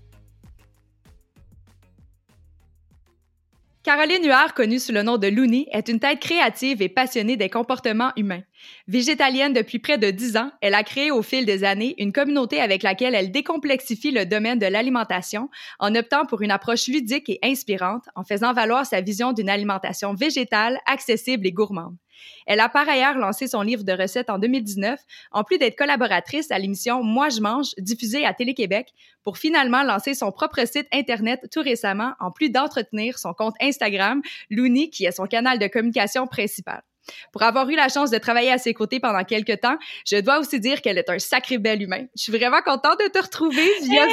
Caroline 3.83 4.23
Huard, 4.23 4.53
connue 4.53 4.77
sous 4.77 4.91
le 4.91 5.01
nom 5.01 5.17
de 5.17 5.25
Looney, 5.25 5.65
est 5.71 5.89
une 5.89 5.99
tête 5.99 6.19
créative 6.19 6.83
et 6.83 6.89
passionnée 6.89 7.35
des 7.35 7.49
comportements 7.49 8.11
humains. 8.15 8.43
Végétalienne 8.87 9.53
depuis 9.53 9.79
près 9.79 9.97
de 9.97 10.11
dix 10.11 10.37
ans, 10.37 10.51
elle 10.61 10.75
a 10.75 10.83
créé 10.83 11.09
au 11.09 11.23
fil 11.23 11.47
des 11.47 11.63
années 11.63 11.95
une 11.97 12.13
communauté 12.13 12.61
avec 12.61 12.83
laquelle 12.83 13.15
elle 13.15 13.31
décomplexifie 13.31 14.11
le 14.11 14.27
domaine 14.27 14.59
de 14.59 14.67
l'alimentation 14.67 15.49
en 15.79 15.95
optant 15.95 16.27
pour 16.27 16.43
une 16.43 16.51
approche 16.51 16.89
ludique 16.89 17.27
et 17.27 17.39
inspirante, 17.41 18.03
en 18.15 18.23
faisant 18.23 18.53
valoir 18.53 18.85
sa 18.85 19.01
vision 19.01 19.33
d'une 19.33 19.49
alimentation 19.49 20.13
végétale, 20.13 20.77
accessible 20.85 21.47
et 21.47 21.51
gourmande. 21.51 21.95
Elle 22.47 22.59
a 22.59 22.69
par 22.69 22.87
ailleurs 22.87 23.17
lancé 23.17 23.47
son 23.47 23.61
livre 23.61 23.83
de 23.83 23.93
recettes 23.93 24.29
en 24.29 24.39
2019, 24.39 24.99
en 25.31 25.43
plus 25.43 25.57
d'être 25.57 25.77
collaboratrice 25.77 26.51
à 26.51 26.59
l'émission 26.59 27.03
Moi 27.03 27.29
je 27.29 27.41
mange, 27.41 27.69
diffusée 27.77 28.25
à 28.25 28.33
Télé-Québec, 28.33 28.93
pour 29.23 29.37
finalement 29.37 29.83
lancer 29.83 30.13
son 30.13 30.31
propre 30.31 30.65
site 30.67 30.87
Internet 30.91 31.47
tout 31.51 31.61
récemment, 31.61 32.13
en 32.19 32.31
plus 32.31 32.49
d'entretenir 32.49 33.19
son 33.19 33.33
compte 33.33 33.55
Instagram, 33.61 34.21
Looney, 34.49 34.89
qui 34.89 35.05
est 35.05 35.11
son 35.11 35.25
canal 35.25 35.59
de 35.59 35.67
communication 35.67 36.27
principal. 36.27 36.81
Pour 37.31 37.43
avoir 37.43 37.69
eu 37.69 37.75
la 37.75 37.89
chance 37.89 38.11
de 38.11 38.17
travailler 38.17 38.51
à 38.51 38.57
ses 38.57 38.73
côtés 38.73 38.99
pendant 38.99 39.23
quelques 39.23 39.59
temps, 39.59 39.77
je 40.05 40.17
dois 40.17 40.39
aussi 40.39 40.59
dire 40.59 40.81
qu'elle 40.81 40.97
est 40.97 41.09
un 41.09 41.19
sacré 41.19 41.57
bel 41.57 41.81
humain. 41.81 42.05
Je 42.15 42.23
suis 42.23 42.31
vraiment 42.31 42.61
contente 42.61 42.99
de 42.99 43.09
te 43.09 43.21
retrouver 43.21 43.67
via 43.83 44.07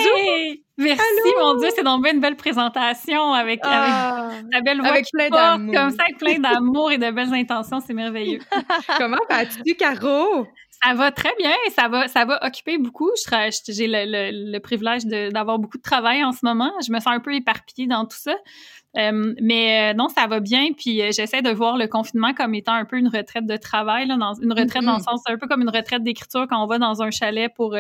Merci, 0.78 1.02
mon 1.40 1.57
Dieu, 1.57 1.71
c'est 1.75 1.83
donc 1.83 2.07
une 2.07 2.21
belle 2.21 2.37
présentation 2.37 3.33
avec, 3.33 3.61
ah, 3.64 4.30
ta 4.52 4.61
belle 4.61 4.78
voix 4.78 4.90
avec 4.90 5.07
plein 5.12 5.28
d'amour. 5.28 5.75
comme 5.75 5.90
ça, 5.90 6.04
avec 6.04 6.18
plein 6.18 6.38
d'amour 6.38 6.92
et 6.92 6.99
de 6.99 7.11
belles 7.11 7.35
intentions, 7.35 7.80
c'est 7.85 7.95
merveilleux. 7.95 8.38
Comment 8.99 9.18
vas-tu, 9.28 9.75
Caro? 9.75 10.47
Ça 10.80 10.95
va 10.95 11.11
très 11.11 11.35
bien, 11.37 11.50
ça 11.75 11.88
va, 11.88 12.07
ça 12.07 12.25
va 12.25 12.38
occuper 12.47 12.78
beaucoup. 12.78 13.11
J'ai 13.66 13.88
le, 13.88 14.52
le, 14.52 14.59
privilège 14.61 15.04
d'avoir 15.07 15.59
beaucoup 15.59 15.78
de 15.78 15.83
travail 15.83 16.23
en 16.23 16.30
ce 16.30 16.45
moment. 16.45 16.71
Je 16.87 16.92
me 16.92 17.00
sens 17.00 17.09
un 17.09 17.18
peu 17.18 17.35
éparpillée 17.35 17.88
dans 17.88 18.04
tout 18.04 18.16
ça. 18.16 18.37
Euh, 18.98 19.34
mais 19.40 19.92
euh, 19.92 19.94
non, 19.94 20.08
ça 20.08 20.26
va 20.26 20.40
bien. 20.40 20.72
Puis 20.76 21.00
euh, 21.02 21.10
j'essaie 21.12 21.42
de 21.42 21.50
voir 21.50 21.76
le 21.76 21.86
confinement 21.86 22.34
comme 22.34 22.54
étant 22.54 22.72
un 22.72 22.84
peu 22.84 22.98
une 22.98 23.08
retraite 23.08 23.46
de 23.46 23.56
travail, 23.56 24.06
là, 24.06 24.16
dans, 24.16 24.34
une 24.34 24.52
retraite 24.52 24.82
dans 24.82 24.96
le 24.96 25.02
sens, 25.02 25.22
un 25.26 25.38
peu 25.38 25.46
comme 25.46 25.62
une 25.62 25.70
retraite 25.70 26.02
d'écriture 26.02 26.46
quand 26.48 26.62
on 26.62 26.66
va 26.66 26.78
dans 26.78 27.02
un 27.02 27.10
chalet 27.10 27.52
pour 27.54 27.76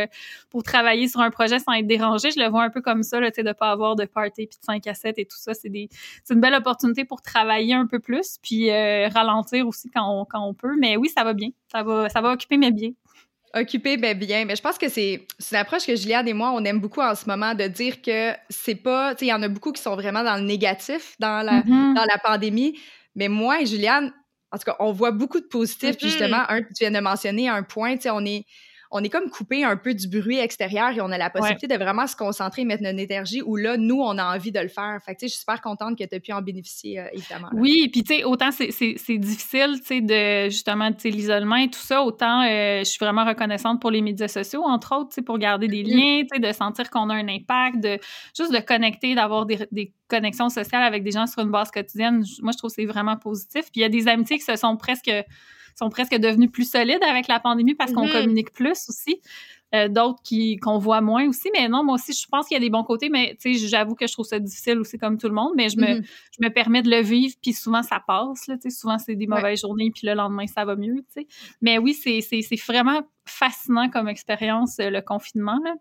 pour 0.50 0.62
travailler 0.62 1.08
sur 1.08 1.20
un 1.20 1.30
projet 1.30 1.58
sans 1.58 1.72
être 1.72 1.86
dérangé. 1.86 2.30
Je 2.30 2.40
le 2.40 2.48
vois 2.48 2.62
un 2.62 2.70
peu 2.70 2.80
comme 2.80 3.02
ça, 3.02 3.20
là, 3.20 3.30
de 3.30 3.52
pas 3.52 3.70
avoir 3.70 3.96
de 3.96 4.04
party 4.04 4.46
puis 4.46 4.58
de 4.58 4.64
5 4.64 4.86
à 4.86 4.94
7 4.94 5.18
et 5.18 5.24
tout 5.24 5.36
ça. 5.38 5.54
C'est 5.54 5.68
des 5.68 5.88
c'est 6.24 6.34
une 6.34 6.40
belle 6.40 6.54
opportunité 6.54 7.04
pour 7.04 7.20
travailler 7.22 7.74
un 7.74 7.86
peu 7.86 7.98
plus 7.98 8.38
puis 8.42 8.70
ralentir 8.70 9.66
aussi 9.66 9.90
quand 9.90 10.20
on, 10.20 10.24
quand 10.24 10.46
on 10.46 10.54
peut. 10.54 10.76
Mais 10.78 10.96
oui, 10.96 11.08
ça 11.08 11.24
va 11.24 11.34
bien. 11.34 11.48
Ça 11.72 11.82
va 11.82 12.08
ça 12.08 12.20
va 12.20 12.32
occuper 12.32 12.56
mes 12.56 12.70
biens. 12.70 12.92
Occupé, 13.54 13.96
ben 13.96 14.16
bien. 14.16 14.44
Mais 14.44 14.56
je 14.56 14.62
pense 14.62 14.76
que 14.76 14.88
c'est 14.88 15.26
une 15.50 15.56
approche 15.56 15.86
que 15.86 15.96
Juliane 15.96 16.28
et 16.28 16.34
moi, 16.34 16.50
on 16.54 16.64
aime 16.64 16.80
beaucoup 16.80 17.00
en 17.00 17.14
ce 17.14 17.26
moment 17.26 17.54
de 17.54 17.66
dire 17.66 18.02
que 18.02 18.32
c'est 18.50 18.74
pas. 18.74 19.14
Tu 19.14 19.20
sais, 19.20 19.26
il 19.26 19.28
y 19.30 19.32
en 19.32 19.42
a 19.42 19.48
beaucoup 19.48 19.72
qui 19.72 19.80
sont 19.80 19.94
vraiment 19.94 20.22
dans 20.22 20.36
le 20.36 20.42
négatif 20.42 21.14
dans 21.18 21.44
la, 21.44 21.62
mm-hmm. 21.62 21.94
dans 21.94 22.04
la 22.04 22.18
pandémie. 22.22 22.78
Mais 23.14 23.28
moi 23.28 23.60
et 23.62 23.66
Juliane, 23.66 24.12
en 24.52 24.58
tout 24.58 24.64
cas, 24.64 24.76
on 24.80 24.92
voit 24.92 25.12
beaucoup 25.12 25.40
de 25.40 25.46
positifs. 25.46 25.96
Puis 25.96 26.08
mm-hmm. 26.08 26.10
justement, 26.10 26.42
un, 26.48 26.60
tu 26.60 26.74
viens 26.80 26.90
de 26.90 27.00
mentionner 27.00 27.48
un 27.48 27.62
point, 27.62 27.96
tu 27.96 28.02
sais, 28.02 28.10
on 28.10 28.24
est 28.24 28.44
on 28.90 29.04
est 29.04 29.08
comme 29.08 29.28
coupé 29.30 29.64
un 29.64 29.76
peu 29.76 29.94
du 29.94 30.08
bruit 30.08 30.38
extérieur 30.38 30.90
et 30.90 31.00
on 31.00 31.10
a 31.10 31.18
la 31.18 31.30
possibilité 31.30 31.66
de 31.66 31.74
vraiment 31.74 32.06
se 32.06 32.16
concentrer 32.16 32.62
et 32.62 32.64
mettre 32.64 32.82
notre 32.82 32.98
énergie 32.98 33.42
où 33.42 33.56
là, 33.56 33.76
nous, 33.76 34.00
on 34.00 34.16
a 34.18 34.34
envie 34.34 34.52
de 34.52 34.60
le 34.60 34.68
faire. 34.68 34.98
Fait 35.04 35.14
que, 35.14 35.20
tu 35.20 35.26
sais, 35.26 35.28
je 35.28 35.32
suis 35.32 35.40
super 35.40 35.60
contente 35.60 35.98
que 35.98 36.04
tu 36.04 36.14
aies 36.14 36.20
pu 36.20 36.32
en 36.32 36.40
bénéficier, 36.40 37.00
euh, 37.00 37.08
évidemment. 37.12 37.48
Oui, 37.52 37.88
puis 37.92 38.02
tu 38.02 38.16
sais, 38.16 38.24
autant 38.24 38.50
c'est 38.50 38.68
difficile, 39.18 39.80
tu 39.80 39.86
sais, 39.86 40.00
de 40.00 40.50
justement, 40.50 40.90
tu 40.92 41.00
sais, 41.00 41.10
l'isolement 41.10 41.56
et 41.56 41.68
tout 41.68 41.78
ça, 41.78 42.02
autant 42.02 42.42
euh, 42.42 42.78
je 42.78 42.84
suis 42.84 42.98
vraiment 42.98 43.24
reconnaissante 43.24 43.80
pour 43.80 43.90
les 43.90 44.00
médias 44.00 44.28
sociaux, 44.28 44.62
entre 44.64 44.96
autres, 44.96 45.10
tu 45.10 45.16
sais, 45.16 45.22
pour 45.22 45.38
garder 45.38 45.68
des 45.68 45.82
mm-hmm. 45.82 45.96
liens, 45.96 46.22
tu 46.22 46.28
sais, 46.32 46.40
de 46.40 46.52
sentir 46.52 46.90
qu'on 46.90 47.10
a 47.10 47.14
un 47.14 47.28
impact, 47.28 47.80
de 47.80 47.98
juste 48.36 48.52
de 48.52 48.60
connecter, 48.60 49.14
d'avoir 49.14 49.44
des, 49.44 49.58
des 49.70 49.92
connexions 50.08 50.48
sociales 50.48 50.82
avec 50.82 51.02
des 51.04 51.10
gens 51.10 51.26
sur 51.26 51.42
une 51.42 51.50
base 51.50 51.70
quotidienne. 51.70 52.24
Moi, 52.42 52.52
je 52.52 52.58
trouve 52.58 52.70
que 52.70 52.76
c'est 52.76 52.86
vraiment 52.86 53.16
positif. 53.16 53.64
Puis 53.64 53.76
il 53.76 53.82
y 53.82 53.84
a 53.84 53.88
des 53.88 54.08
amitiés 54.08 54.38
qui 54.38 54.44
se 54.44 54.56
sont 54.56 54.76
presque 54.76 55.10
sont 55.78 55.90
presque 55.90 56.16
devenus 56.16 56.50
plus 56.50 56.68
solides 56.68 57.02
avec 57.02 57.28
la 57.28 57.40
pandémie 57.40 57.74
parce 57.74 57.92
qu'on 57.92 58.06
mhm. 58.06 58.12
communique 58.12 58.52
plus 58.52 58.88
aussi. 58.88 59.20
Euh, 59.74 59.88
d'autres 59.88 60.22
qui 60.24 60.56
qu'on 60.56 60.78
voit 60.78 61.02
moins 61.02 61.28
aussi 61.28 61.50
mais 61.52 61.68
non 61.68 61.84
moi 61.84 61.96
aussi 61.96 62.14
je 62.14 62.26
pense 62.26 62.48
qu'il 62.48 62.54
y 62.54 62.56
a 62.56 62.60
des 62.60 62.70
bons 62.70 62.84
côtés 62.84 63.10
mais 63.10 63.36
tu 63.38 63.54
sais 63.54 63.68
j'avoue 63.68 63.94
que 63.94 64.06
je 64.06 64.14
trouve 64.14 64.24
ça 64.24 64.38
difficile 64.38 64.78
aussi 64.78 64.96
comme 64.96 65.18
tout 65.18 65.28
le 65.28 65.34
monde 65.34 65.52
mais 65.56 65.68
je 65.68 65.76
me 65.76 65.96
mhm. 65.96 66.04
je 66.04 66.46
me 66.46 66.50
permets 66.50 66.80
de 66.80 66.88
le 66.88 67.02
vivre 67.02 67.34
puis 67.42 67.52
souvent 67.52 67.82
ça 67.82 68.00
passe 68.06 68.46
là 68.46 68.54
tu 68.54 68.70
sais 68.70 68.70
souvent 68.70 68.96
c'est 68.96 69.14
des 69.14 69.26
mauvaises 69.26 69.60
journées 69.60 69.90
puis 69.94 70.06
le 70.06 70.14
lendemain 70.14 70.46
ça 70.46 70.64
va 70.64 70.74
mieux 70.74 70.96
tu 71.14 71.20
sais 71.20 71.26
mais 71.60 71.76
oui 71.76 71.92
c'est 71.92 72.22
c'est 72.22 72.56
vraiment 72.66 73.02
fascinant 73.26 73.90
comme 73.90 74.08
expérience 74.08 74.78
euh, 74.78 74.88
le 74.88 75.02
confinement 75.02 75.60
là 75.62 75.74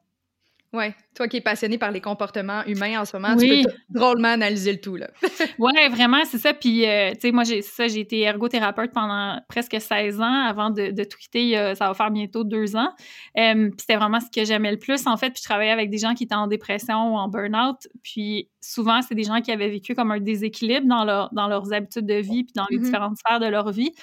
Ouais, 0.74 0.94
toi 1.16 1.30
qui 1.30 1.38
es 1.38 1.42
passionné 1.42 1.78
par 1.78 1.92
les 1.92 2.02
comportements 2.02 2.64
humains 2.66 3.00
en 3.00 3.06
ce 3.06 3.16
moment, 3.16 3.38
tu 3.38 3.48
peux 3.48 3.70
drôlement 3.90 4.28
analyser 4.28 4.74
le 4.74 4.82
tout 4.82 4.96
ouais, 5.60 5.90
vraiment, 5.90 6.26
c'est 6.26 6.38
ça. 6.38 6.54
Puis 6.54 6.86
euh, 6.86 7.12
tu 7.14 7.22
sais, 7.22 7.32
moi 7.32 7.44
j'ai 7.46 7.62
ça, 7.62 7.88
j'ai 7.88 8.02
été 8.02 8.20
ergothérapeute 8.22 8.92
pendant 8.92 9.40
presque 9.48 9.80
16 9.80 10.20
ans 10.20 10.46
avant 10.46 10.70
de, 10.70 10.92
de 10.92 11.04
tweeter. 11.06 11.74
ça 11.76 11.88
va 11.88 11.94
faire 11.94 12.12
bientôt 12.12 12.44
deux 12.44 12.76
ans. 12.76 12.90
puis 13.34 13.72
c'était 13.78 13.96
vraiment 13.96 14.20
ce 14.20 14.30
que 14.30 14.46
j'aimais 14.46 14.72
le 14.72 14.80
plus 14.80 15.08
en 15.08 15.16
fait. 15.16 15.30
Puis 15.30 15.40
je 15.42 15.48
travaillais 15.48 15.72
avec 15.72 15.90
des 15.90 16.00
gens 16.00 16.14
qui 16.14 16.26
étaient 16.26 16.36
en 16.36 16.48
dépression 16.48 17.14
ou 17.14 17.18
en 17.18 17.30
burn-out. 17.30 17.88
Puis 18.04 18.50
souvent 18.62 19.02
c'est 19.02 19.16
des 19.16 19.24
gens 19.24 19.40
qui 19.40 19.52
avaient 19.52 19.70
vécu 19.70 19.96
comme 19.96 20.12
un 20.12 20.20
déséquilibre 20.20 20.86
dans 20.86 21.06
leur 21.06 21.34
dans 21.34 21.48
leurs 21.48 21.72
habitudes 21.72 22.06
de 22.06 22.16
vie 22.16 22.44
puis 22.44 22.54
dans 22.56 22.66
les 22.70 22.78
mm-hmm. 22.78 22.84
différentes 22.84 23.18
sphères 23.18 23.40
de 23.40 23.48
leur 23.48 23.72
vie. 23.72 23.94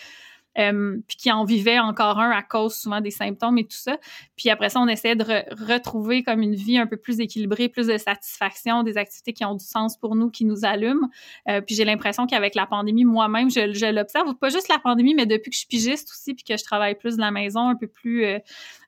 Euh, 0.56 0.98
puis 1.08 1.16
qui 1.16 1.32
en 1.32 1.44
vivait 1.44 1.80
encore 1.80 2.20
un 2.20 2.30
à 2.30 2.42
cause 2.42 2.74
souvent 2.74 3.00
des 3.00 3.10
symptômes 3.10 3.58
et 3.58 3.64
tout 3.64 3.76
ça. 3.76 3.98
Puis 4.36 4.50
après 4.50 4.68
ça, 4.68 4.80
on 4.80 4.86
essayait 4.86 5.16
de 5.16 5.24
retrouver 5.24 6.22
comme 6.22 6.42
une 6.42 6.54
vie 6.54 6.78
un 6.78 6.86
peu 6.86 6.96
plus 6.96 7.18
équilibrée, 7.18 7.68
plus 7.68 7.88
de 7.88 7.98
satisfaction, 7.98 8.84
des 8.84 8.96
activités 8.96 9.32
qui 9.32 9.44
ont 9.44 9.56
du 9.56 9.64
sens 9.64 9.96
pour 9.96 10.14
nous, 10.14 10.30
qui 10.30 10.44
nous 10.44 10.64
allument. 10.64 11.08
Euh, 11.48 11.60
puis 11.60 11.74
j'ai 11.74 11.84
l'impression 11.84 12.26
qu'avec 12.26 12.54
la 12.54 12.66
pandémie, 12.66 13.04
moi-même, 13.04 13.50
je, 13.50 13.92
l'observe, 13.92 14.34
pas 14.34 14.48
juste 14.48 14.68
la 14.68 14.78
pandémie, 14.78 15.14
mais 15.14 15.26
depuis 15.26 15.50
que 15.50 15.54
je 15.54 15.60
suis 15.60 15.68
pigiste 15.68 16.10
aussi, 16.10 16.34
puis 16.34 16.44
que 16.44 16.56
je 16.56 16.62
travaille 16.62 16.94
plus 16.94 17.16
de 17.16 17.20
la 17.20 17.30
maison, 17.30 17.68
un 17.68 17.76
peu 17.76 17.88
plus... 17.88 18.24
Euh, 18.24 18.38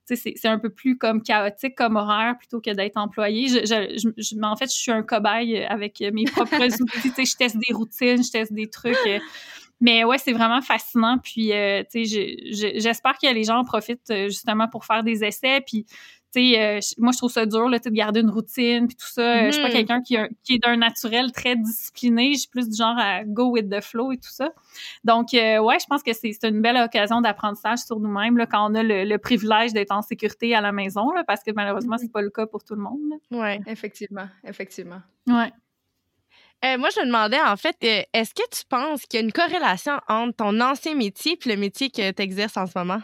c'est 0.09 0.47
un 0.47 0.61
peu 0.61 0.71
plus 0.71 0.97
comme 0.97 1.21
chaotique 1.21 1.75
comme 1.75 1.97
horaire 1.97 2.39
plutôt 2.39 2.61
que 2.61 2.71
d'être 2.73 2.97
employé. 2.97 3.49
Je, 3.49 4.41
en 4.41 4.55
fait, 4.55 4.67
je 4.67 4.79
suis 4.79 4.93
un 4.93 5.03
cobaye 5.03 5.65
avec 5.65 6.01
mes 6.01 6.27
propres 6.27 6.55
outils. 6.81 7.27
Je 7.27 7.37
teste 7.37 7.57
des 7.57 7.75
routines, 7.75 8.23
je 8.23 8.31
teste 8.31 8.53
des 8.53 8.71
trucs. 8.71 8.97
Mais 9.81 10.05
ouais, 10.05 10.19
c'est 10.19 10.33
vraiment 10.33 10.63
fascinant. 10.63 11.19
Puis, 11.19 11.53
euh, 11.53 11.83
tu 11.91 12.07
sais, 12.07 12.37
j'espère 12.81 13.19
que 13.19 13.33
les 13.33 13.45
gens 13.45 13.59
en 13.59 13.65
profitent 13.65 14.13
justement 14.27 14.69
pour 14.69 14.85
faire 14.85 15.03
des 15.03 15.25
essais. 15.25 15.61
Puis, 15.61 15.87
euh, 16.37 16.81
moi, 16.99 17.13
je 17.13 17.19
trouve 17.19 17.31
ça 17.31 17.47
dur 17.47 17.69
là, 17.69 17.79
de 17.79 17.91
garder 17.91 18.21
une 18.21 18.31
routine 18.31 18.87
puis 18.87 18.97
tout 18.97 19.07
ça. 19.07 19.47
Je 19.47 19.53
suis 19.53 19.63
pas 19.63 19.69
mm-hmm. 19.69 19.73
quelqu'un 19.73 20.03
qui, 20.03 20.17
qui, 20.45 20.55
est 20.55 20.59
d'un 20.59 20.77
naturel 20.77 21.33
très 21.33 21.57
discipliné. 21.57 22.35
Je 22.35 22.41
suis 22.41 22.49
plus 22.49 22.69
du 22.69 22.77
genre 22.77 22.97
à 22.99 23.25
go 23.25 23.51
with 23.51 23.71
the 23.71 23.81
flow 23.81 24.13
et 24.13 24.17
tout 24.17 24.31
ça. 24.31 24.51
Donc, 25.05 25.35
euh, 25.35 25.59
ouais, 25.59 25.79
je 25.81 25.87
pense 25.87 26.03
que 26.03 26.13
c'est 26.13 26.37
une 26.45 26.61
belle 26.61 26.77
occasion 26.77 27.21
d'apprentissage 27.21 27.81
sur 27.81 28.01
nous-mêmes 28.01 28.39
quand 28.51 28.71
on 28.71 28.75
a 28.75 28.83
le, 28.83 29.17
privilège 29.17 29.73
d'être 29.73 29.93
en 29.93 30.03
sécurité 30.03 30.55
à 30.55 30.61
la 30.61 30.73
maison, 30.73 31.11
là, 31.13 31.25
parce 31.25 31.43
que 31.43 31.51
malheureusement, 31.55 31.97
c'est 31.99 32.13
pas 32.13 32.23
le 32.23 32.31
cas 32.31 32.47
pour 32.47 32.63
tout 32.63 32.75
le 32.75 32.83
monde. 32.83 33.01
Oui, 33.31 33.59
effectivement, 33.67 34.29
effectivement. 34.45 35.01
Ouais. 35.27 35.51
Euh, 36.65 36.79
moi, 36.79 36.89
je 36.95 37.01
me 37.01 37.07
demandais, 37.07 37.41
en 37.41 37.57
fait, 37.57 37.77
est-ce 37.81 38.35
que 38.35 38.49
tu 38.51 38.65
penses 38.69 39.03
qu'il 39.03 39.21
y 39.21 39.23
a 39.23 39.27
une 39.27 39.33
corrélation 39.33 39.95
entre 40.09 40.37
ton 40.37 40.61
ancien 40.61 40.95
métier 40.95 41.39
et 41.45 41.49
le 41.49 41.57
métier 41.57 41.91
que 41.91 42.11
tu 42.11 42.23
exerces 42.23 42.57
en 42.57 42.67
ce 42.67 42.73
moment? 42.77 43.01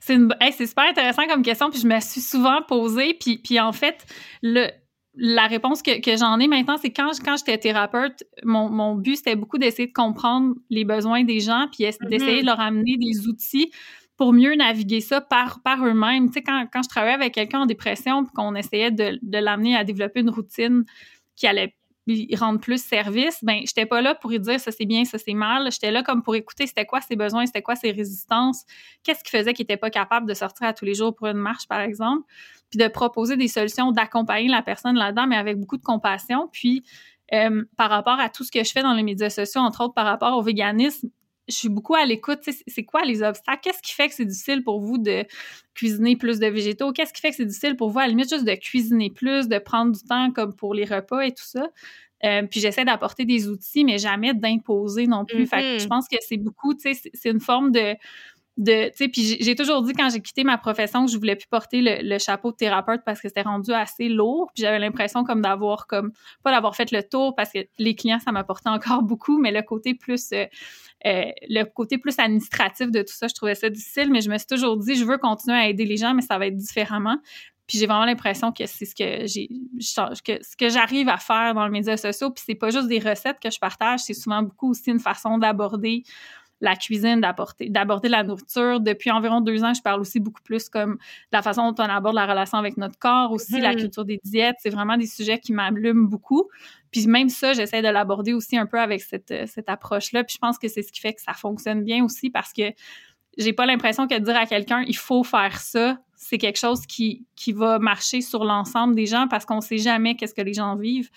C'est 0.00 0.14
une... 0.14 0.32
super 0.66 0.84
intéressant 0.84 1.26
comme 1.26 1.42
question, 1.42 1.70
puis 1.70 1.80
je 1.80 1.86
me 1.86 1.98
suis 2.00 2.20
souvent 2.20 2.62
posée, 2.62 3.14
puis, 3.14 3.38
puis 3.38 3.58
en 3.58 3.72
fait, 3.72 4.06
le, 4.42 4.68
la 5.14 5.46
réponse 5.46 5.82
que, 5.82 6.00
que 6.00 6.16
j'en 6.16 6.38
ai 6.38 6.46
maintenant, 6.46 6.76
c'est 6.80 6.92
quand, 6.92 7.10
quand 7.24 7.36
j'étais 7.36 7.58
thérapeute, 7.58 8.24
mon, 8.44 8.68
mon 8.68 8.94
but, 8.94 9.16
c'était 9.16 9.36
beaucoup 9.36 9.58
d'essayer 9.58 9.88
de 9.88 9.92
comprendre 9.92 10.54
les 10.70 10.84
besoins 10.84 11.24
des 11.24 11.40
gens, 11.40 11.66
puis 11.72 11.84
mm-hmm. 11.84 12.08
d'essayer 12.08 12.40
de 12.42 12.46
leur 12.46 12.60
amener 12.60 12.96
des 12.96 13.26
outils 13.26 13.72
pour 14.16 14.32
mieux 14.32 14.54
naviguer 14.54 15.00
ça 15.00 15.20
par, 15.20 15.62
par 15.62 15.84
eux-mêmes. 15.84 16.28
Tu 16.28 16.34
sais, 16.34 16.42
quand, 16.42 16.66
quand 16.72 16.82
je 16.82 16.88
travaillais 16.88 17.14
avec 17.14 17.34
quelqu'un 17.34 17.60
en 17.60 17.66
dépression, 17.66 18.24
puis 18.24 18.32
qu'on 18.34 18.54
essayait 18.54 18.90
de, 18.90 19.18
de 19.20 19.38
l'amener 19.38 19.74
à 19.74 19.84
développer 19.84 20.20
une 20.20 20.30
routine 20.30 20.84
qui 21.34 21.46
allait 21.46 21.74
lui 22.06 22.28
rendre 22.34 22.60
plus 22.60 22.82
service, 22.82 23.38
ben 23.42 23.60
j'étais 23.64 23.86
pas 23.86 24.00
là 24.00 24.14
pour 24.14 24.30
lui 24.30 24.40
dire 24.40 24.58
ça 24.58 24.72
c'est 24.72 24.86
bien, 24.86 25.04
ça 25.04 25.18
c'est 25.18 25.34
mal. 25.34 25.70
J'étais 25.70 25.90
là 25.90 26.02
comme 26.02 26.22
pour 26.22 26.34
écouter 26.34 26.66
c'était 26.66 26.84
quoi 26.84 27.00
ses 27.00 27.16
besoins, 27.16 27.46
c'était 27.46 27.62
quoi 27.62 27.76
ses 27.76 27.92
résistances, 27.92 28.64
qu'est-ce 29.04 29.22
qui 29.22 29.30
faisait 29.30 29.52
qu'il 29.54 29.64
était 29.64 29.76
pas 29.76 29.90
capable 29.90 30.26
de 30.26 30.34
sortir 30.34 30.66
à 30.66 30.72
tous 30.72 30.84
les 30.84 30.94
jours 30.94 31.14
pour 31.14 31.28
une 31.28 31.38
marche 31.38 31.68
par 31.68 31.80
exemple, 31.80 32.26
puis 32.70 32.78
de 32.78 32.88
proposer 32.88 33.36
des 33.36 33.48
solutions, 33.48 33.92
d'accompagner 33.92 34.48
la 34.48 34.62
personne 34.62 34.96
là-dedans, 34.96 35.26
mais 35.26 35.36
avec 35.36 35.58
beaucoup 35.58 35.76
de 35.76 35.84
compassion. 35.84 36.48
Puis 36.52 36.82
euh, 37.32 37.64
par 37.76 37.88
rapport 37.88 38.18
à 38.18 38.28
tout 38.28 38.44
ce 38.44 38.50
que 38.50 38.62
je 38.62 38.72
fais 38.72 38.82
dans 38.82 38.94
les 38.94 39.02
médias 39.02 39.30
sociaux, 39.30 39.60
entre 39.60 39.84
autres 39.84 39.94
par 39.94 40.04
rapport 40.04 40.36
au 40.36 40.42
véganisme, 40.42 41.08
je 41.48 41.54
suis 41.54 41.68
beaucoup 41.68 41.94
à 41.94 42.04
l'écoute. 42.04 42.40
C'est 42.66 42.84
quoi 42.84 43.02
les 43.04 43.22
obstacles? 43.22 43.60
Qu'est-ce 43.62 43.82
qui 43.82 43.92
fait 43.92 44.08
que 44.08 44.14
c'est 44.14 44.24
difficile 44.24 44.62
pour 44.62 44.80
vous 44.80 44.98
de 44.98 45.24
cuisiner 45.74 46.16
plus 46.16 46.38
de 46.38 46.46
végétaux? 46.46 46.92
Qu'est-ce 46.92 47.12
qui 47.12 47.20
fait 47.20 47.30
que 47.30 47.36
c'est 47.36 47.46
difficile 47.46 47.76
pour 47.76 47.90
vous, 47.90 47.98
à 47.98 48.02
la 48.02 48.08
limite, 48.08 48.30
juste 48.30 48.44
de 48.44 48.54
cuisiner 48.54 49.10
plus, 49.10 49.48
de 49.48 49.58
prendre 49.58 49.92
du 49.92 50.02
temps 50.02 50.30
comme 50.32 50.54
pour 50.54 50.74
les 50.74 50.84
repas 50.84 51.22
et 51.22 51.32
tout 51.32 51.44
ça? 51.44 51.68
Euh, 52.24 52.42
puis 52.48 52.60
j'essaie 52.60 52.84
d'apporter 52.84 53.24
des 53.24 53.48
outils, 53.48 53.84
mais 53.84 53.98
jamais 53.98 54.32
d'imposer 54.32 55.06
non 55.08 55.24
plus. 55.24 55.46
Fait 55.46 55.56
que 55.56 55.78
je 55.78 55.84
mm-hmm. 55.84 55.88
pense 55.88 56.08
que 56.08 56.16
c'est 56.20 56.36
beaucoup, 56.36 56.74
tu 56.74 56.94
sais, 56.94 57.10
c'est 57.12 57.30
une 57.30 57.40
forme 57.40 57.72
de 57.72 57.96
puis 58.56 59.38
j'ai 59.40 59.54
toujours 59.54 59.82
dit 59.82 59.92
quand 59.94 60.10
j'ai 60.10 60.20
quitté 60.20 60.44
ma 60.44 60.58
profession 60.58 61.06
que 61.06 61.10
je 61.10 61.16
voulais 61.16 61.36
plus 61.36 61.48
porter 61.48 61.80
le, 62.02 62.18
chapeau 62.18 62.52
de 62.52 62.56
thérapeute 62.56 63.00
parce 63.04 63.20
que 63.20 63.28
c'était 63.28 63.42
rendu 63.42 63.72
assez 63.72 64.08
lourd 64.08 64.50
puis 64.54 64.62
j'avais 64.62 64.78
l'impression 64.78 65.24
comme 65.24 65.40
d'avoir 65.40 65.86
comme 65.86 66.12
pas 66.42 66.50
d'avoir 66.50 66.76
fait 66.76 66.90
le 66.92 67.02
tour 67.02 67.34
parce 67.34 67.50
que 67.50 67.60
les 67.78 67.94
clients 67.94 68.18
ça 68.18 68.30
m'apportait 68.30 68.68
encore 68.68 69.02
beaucoup 69.02 69.38
mais 69.38 69.52
le 69.52 69.62
côté 69.62 69.94
plus 69.94 70.32
euh, 70.32 70.44
euh, 71.06 71.24
le 71.48 71.64
côté 71.64 71.96
plus 71.96 72.18
administratif 72.18 72.90
de 72.90 73.00
tout 73.00 73.14
ça 73.14 73.26
je 73.26 73.34
trouvais 73.34 73.54
ça 73.54 73.70
difficile 73.70 74.10
mais 74.10 74.20
je 74.20 74.28
me 74.28 74.36
suis 74.36 74.46
toujours 74.46 74.76
dit 74.76 74.96
je 74.96 75.04
veux 75.04 75.18
continuer 75.18 75.56
à 75.56 75.68
aider 75.68 75.86
les 75.86 75.96
gens 75.96 76.12
mais 76.14 76.22
ça 76.22 76.38
va 76.38 76.46
être 76.46 76.56
différemment. 76.56 77.18
Puis 77.68 77.78
j'ai 77.78 77.86
vraiment 77.86 78.04
l'impression 78.04 78.52
que 78.52 78.66
c'est 78.66 78.84
ce 78.84 78.94
que 80.56 80.68
j'arrive 80.68 81.08
à 81.08 81.16
faire 81.16 81.54
dans 81.54 81.64
les 81.64 81.70
médias 81.70 81.96
sociaux 81.96 82.30
puis 82.30 82.42
c'est 82.44 82.54
pas 82.54 82.70
juste 82.70 82.88
des 82.88 82.98
recettes 82.98 83.38
que 83.40 83.50
je 83.50 83.58
partage 83.58 84.00
c'est 84.00 84.14
souvent 84.14 84.42
beaucoup 84.42 84.70
aussi 84.70 84.90
une 84.90 84.98
façon 84.98 85.38
d'aborder 85.38 86.02
la 86.62 86.76
cuisine, 86.76 87.20
d'aborder 87.20 88.08
la 88.08 88.22
nourriture. 88.22 88.80
Depuis 88.80 89.10
environ 89.10 89.40
deux 89.40 89.64
ans, 89.64 89.74
je 89.74 89.82
parle 89.82 90.00
aussi 90.00 90.20
beaucoup 90.20 90.42
plus 90.42 90.68
comme 90.68 90.96
la 91.32 91.42
façon 91.42 91.72
dont 91.72 91.82
on 91.82 91.88
aborde 91.88 92.14
la 92.14 92.24
relation 92.24 92.56
avec 92.56 92.76
notre 92.76 92.96
corps, 92.98 93.32
aussi 93.32 93.60
la 93.60 93.74
mm-hmm. 93.74 93.78
culture 93.78 94.04
des 94.04 94.20
diètes. 94.24 94.56
C'est 94.60 94.70
vraiment 94.70 94.96
des 94.96 95.08
sujets 95.08 95.40
qui 95.40 95.52
m'allument 95.52 96.08
beaucoup. 96.08 96.48
Puis 96.92 97.08
même 97.08 97.28
ça, 97.28 97.52
j'essaie 97.52 97.82
de 97.82 97.88
l'aborder 97.88 98.32
aussi 98.32 98.56
un 98.56 98.66
peu 98.66 98.80
avec 98.80 99.02
cette, 99.02 99.34
cette 99.48 99.68
approche-là. 99.68 100.22
Puis 100.22 100.34
je 100.34 100.38
pense 100.38 100.56
que 100.56 100.68
c'est 100.68 100.82
ce 100.82 100.92
qui 100.92 101.00
fait 101.00 101.14
que 101.14 101.20
ça 101.20 101.32
fonctionne 101.32 101.82
bien 101.82 102.04
aussi 102.04 102.30
parce 102.30 102.52
que 102.52 102.70
j'ai 103.36 103.52
pas 103.52 103.66
l'impression 103.66 104.06
que 104.06 104.14
de 104.14 104.24
dire 104.24 104.36
à 104.36 104.46
quelqu'un 104.46 104.84
il 104.86 104.96
faut 104.96 105.24
faire 105.24 105.58
ça, 105.58 105.98
c'est 106.14 106.38
quelque 106.38 106.58
chose 106.58 106.86
qui, 106.86 107.26
qui 107.34 107.52
va 107.52 107.80
marcher 107.80 108.20
sur 108.20 108.44
l'ensemble 108.44 108.94
des 108.94 109.06
gens 109.06 109.26
parce 109.28 109.44
qu'on 109.46 109.60
sait 109.60 109.78
jamais 109.78 110.14
qu'est-ce 110.14 110.34
que 110.34 110.42
les 110.42 110.54
gens 110.54 110.76
vivent 110.76 111.10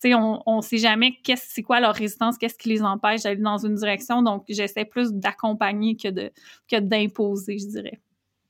sais, 0.00 0.14
on 0.14 0.56
ne 0.56 0.62
sait 0.62 0.78
jamais 0.78 1.16
qu'est-ce, 1.22 1.46
c'est 1.48 1.62
quoi 1.62 1.80
leur 1.80 1.94
résistance, 1.94 2.38
qu'est-ce 2.38 2.56
qui 2.56 2.68
les 2.68 2.82
empêche 2.82 3.22
d'aller 3.22 3.40
dans 3.40 3.58
une 3.58 3.74
direction. 3.74 4.22
Donc, 4.22 4.44
j'essaie 4.48 4.84
plus 4.84 5.12
d'accompagner 5.12 5.96
que 5.96 6.08
de 6.08 6.30
que 6.70 6.78
d'imposer, 6.80 7.58
je 7.58 7.66
dirais. 7.66 8.00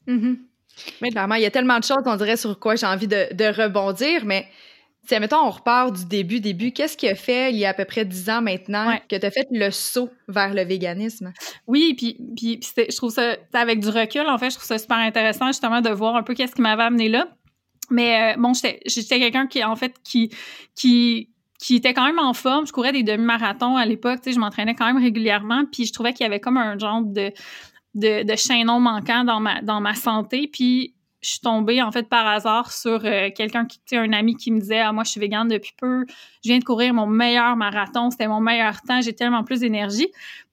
Mm-hmm. 0.07 0.37
Mais 1.03 1.11
clairement, 1.11 1.35
il 1.35 1.43
y 1.43 1.47
a 1.47 1.51
tellement 1.51 1.79
de 1.79 1.85
choses, 1.85 2.03
on 2.07 2.17
dirait, 2.17 2.37
sur 2.37 2.59
quoi 2.59 2.77
j'ai 2.77 2.87
envie 2.87 3.09
de, 3.09 3.35
de 3.35 3.45
rebondir, 3.45 4.25
mais 4.25 4.47
mettons, 5.19 5.39
on 5.39 5.51
repart 5.51 5.95
du 5.95 6.05
début, 6.05 6.41
début, 6.41 6.73
qu'est-ce 6.73 6.97
qui 6.97 7.09
a 7.09 7.15
fait, 7.15 7.51
il 7.51 7.59
y 7.59 7.65
a 7.65 7.71
à 7.71 7.75
peu 7.75 7.85
près 7.85 8.05
dix 8.05 8.29
ans 8.29 8.43
maintenant, 8.43 8.99
que 9.09 9.17
tu 9.17 9.25
as 9.25 9.31
fait 9.31 9.47
le 9.51 9.71
saut 9.71 10.11
vers 10.29 10.53
le 10.53 10.63
véganisme? 10.63 11.33
Oui, 11.67 11.95
puis, 11.97 12.19
puis, 12.37 12.61
je 12.77 12.97
trouve 12.97 13.11
ça, 13.11 13.37
avec 13.55 13.81
du 13.81 13.89
recul, 13.89 14.27
en 14.29 14.37
fait, 14.37 14.51
je 14.51 14.57
trouve 14.57 14.67
ça 14.67 14.79
super 14.79 14.99
intéressant, 14.99 15.47
justement, 15.47 15.81
de 15.81 15.91
voir 15.91 16.17
un 16.17 16.23
peu 16.23 16.35
qu'est-ce 16.35 16.55
qui 16.55 16.63
m'avait 16.63 16.83
amené 16.83 17.09
là. 17.09 17.29
Mais 17.91 18.35
euh, 18.35 18.37
bon, 18.39 18.53
j'étais 18.53 19.19
quelqu'un 19.19 19.47
qui, 19.47 19.65
en 19.65 19.77
fait, 19.77 19.95
qui, 20.05 20.31
qui, 20.75 21.31
qui 21.59 21.77
était 21.77 21.93
quand 21.93 22.05
même 22.05 22.19
en 22.19 22.35
forme. 22.35 22.67
Je 22.67 22.73
courais 22.73 22.93
des 22.93 23.03
demi-marathons 23.03 23.77
à 23.77 23.85
l'époque, 23.85 24.21
tu 24.23 24.31
sais, 24.31 24.33
je 24.33 24.41
m'entraînais 24.41 24.75
quand 24.75 24.87
même 24.87 25.03
régulièrement, 25.03 25.65
puis 25.71 25.87
je 25.87 25.93
trouvais 25.93 26.13
qu'il 26.13 26.25
y 26.25 26.27
avait 26.27 26.41
comme 26.41 26.57
un 26.57 26.79
genre 26.79 27.03
de, 27.03 27.33
de, 27.95 28.23
de 28.23 28.37
chaînon 28.37 28.81
manquant 28.81 29.25
dans 29.25 29.41
ma, 29.41 29.61
dans 29.63 29.81
ma 29.81 29.95
santé. 29.95 30.49
Puis 30.53 30.95
je 31.21 31.31
suis 31.31 31.41
tombée 31.41 31.83
en 31.83 31.91
fait 31.91 32.09
par 32.09 32.27
hasard 32.27 32.73
sur 32.73 33.05
euh, 33.05 33.31
quelqu'un 33.35 33.67
qui 33.67 33.81
était 33.85 33.97
un 33.97 34.13
ami 34.13 34.37
qui 34.37 34.53
me 34.53 34.61
disait 34.61 34.81
ah 34.81 34.93
moi 34.93 35.05
je 35.05 35.11
suis 35.11 35.21
végane 35.21 35.49
depuis 35.49 35.73
peu 35.77 36.05
je 36.45 36.49
viens 36.49 36.59
de 36.59 36.65
courir 36.65 36.95
mon 36.95 37.07
meilleur 37.07 37.57
marathon 37.57 38.11
c'était 38.11 38.29
mon 38.29 38.41
meilleur 38.41 38.81
temps 38.83 39.01
j'ai 39.01 39.15
tellement 39.15 39.43
plus 39.43 39.61
d'énergie 39.61 40.09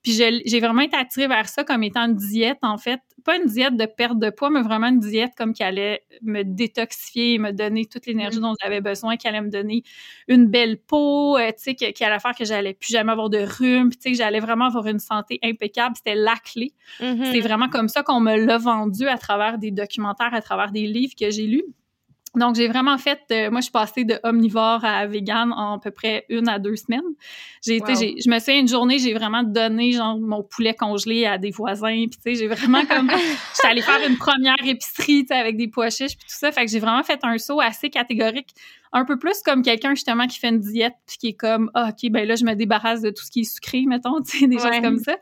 puis 0.06 0.14
j'ai 0.46 0.60
vraiment 0.60 0.82
été 0.82 0.96
attirée 0.96 1.28
vers 1.28 1.50
ça 1.50 1.64
comme 1.64 1.82
étant 1.82 2.06
une 2.06 2.16
diète 2.16 2.60
en 2.62 2.78
fait 2.78 3.00
pas 3.24 3.38
une 3.38 3.48
diète 3.48 3.76
de 3.76 3.88
perte 3.88 4.20
de 4.20 4.30
poids 4.30 4.52
mais 4.52 4.62
vraiment 4.62 4.88
une 4.88 5.00
diète 5.00 5.32
comme 5.36 5.52
qui 5.52 5.64
allait 5.64 6.04
me 6.22 6.44
détoxifier 6.44 7.40
me 7.40 7.52
donner 7.52 7.86
toute 7.86 8.06
l'énergie 8.06 8.38
mm. 8.38 8.42
dont 8.42 8.54
j'avais 8.62 8.82
besoin 8.82 9.18
qui 9.18 9.28
allait 9.28 9.42
me 9.42 9.50
donner 9.50 9.82
une 10.28 10.46
belle 10.46 10.78
peau 10.78 11.38
euh, 11.38 11.48
tu 11.48 11.64
sais 11.64 11.76
qui, 11.76 12.04
allait 12.04 12.20
faire 12.20 12.36
que 12.36 12.46
j'allais 12.46 12.76
plus 12.76 12.92
jamais 12.92 13.14
avoir 13.14 13.32
de 13.32 13.40
rhume 13.40 13.90
tu 13.90 13.98
sais 14.00 14.12
que 14.12 14.18
j'allais 14.18 14.40
vraiment 14.40 14.66
avoir 14.66 14.86
une 14.86 15.00
santé 15.00 15.40
impeccable 15.44 15.96
c'était 15.96 16.14
la 16.14 16.36
clé 16.36 16.72
mm-hmm. 17.00 17.32
c'est 17.32 17.40
vraiment 17.40 17.68
comme 17.68 17.88
ça 17.88 18.04
qu'on 18.04 18.20
me 18.20 18.36
l'a 18.36 18.60
vendu 18.60 19.08
à 19.08 19.18
travers 19.18 19.58
des 19.58 19.72
documentaires 19.72 20.36
à 20.36 20.42
travers 20.42 20.72
des 20.72 20.86
livres 20.86 21.14
que 21.20 21.30
j'ai 21.30 21.48
lus. 21.48 21.66
Donc, 22.36 22.56
j'ai 22.56 22.68
vraiment 22.68 22.98
fait, 22.98 23.20
euh, 23.32 23.52
moi, 23.52 23.60
je 23.60 23.66
suis 23.66 23.72
passée 23.72 24.04
de 24.04 24.20
omnivore 24.24 24.84
à 24.84 25.06
vegan 25.08 25.52
en 25.54 25.76
à 25.76 25.80
peu 25.80 25.92
près 25.92 26.26
une 26.30 26.50
à 26.50 26.60
deux 26.60 26.76
semaines. 26.76 27.02
J'ai 27.66 27.78
été, 27.78 27.96
je 27.96 28.30
me 28.30 28.40
suis 28.40 28.60
une 28.60 28.68
journée, 28.68 29.00
j'ai 29.00 29.14
vraiment 29.14 29.44
donné, 29.44 29.92
genre, 29.92 30.18
mon 30.18 30.44
poulet 30.44 30.74
congelé 30.74 31.26
à 31.26 31.38
des 31.38 31.52
voisins. 31.52 32.06
Puis, 32.10 32.10
tu 32.10 32.22
sais, 32.24 32.36
j'ai 32.36 32.48
vraiment 32.48 32.86
comme, 32.86 33.10
j'étais 33.56 33.68
allée 33.68 33.82
faire 33.82 34.00
une 34.08 34.18
première 34.18 34.56
épicerie, 34.66 35.22
tu 35.22 35.28
sais, 35.28 35.36
avec 35.36 35.58
des 35.58 35.68
pois 35.68 35.90
chiches 35.90 36.18
puis 36.18 36.28
tout 36.28 36.36
ça. 36.36 36.52
Fait 36.52 36.66
que 36.66 36.72
j'ai 36.72 36.80
vraiment 36.80 37.04
fait 37.04 37.20
un 37.24 37.38
saut 37.38 37.62
assez 37.62 37.90
catégorique. 37.90 38.54
Un 38.92 39.04
peu 39.04 39.18
plus 39.18 39.42
comme 39.44 39.62
quelqu'un, 39.62 39.96
justement, 39.96 40.28
qui 40.28 40.40
fait 40.40 40.50
une 40.50 40.60
diète 40.60 40.96
puis 41.06 41.18
qui 41.18 41.28
est 41.30 41.34
comme, 41.34 41.70
ah, 41.74 41.90
OK, 41.90 42.10
ben 42.12 42.28
là, 42.28 42.36
je 42.36 42.46
me 42.46 42.54
débarrasse 42.54 43.02
de 43.02 43.10
tout 43.10 43.26
ce 43.26 43.32
qui 43.32 43.42
est 43.42 43.52
sucré, 43.54 43.84
mettons, 43.88 44.22
tu 44.22 44.40
sais, 44.40 44.48
des 44.48 44.58
choses 44.58 44.80
comme 44.82 45.00
ça. 45.00 45.18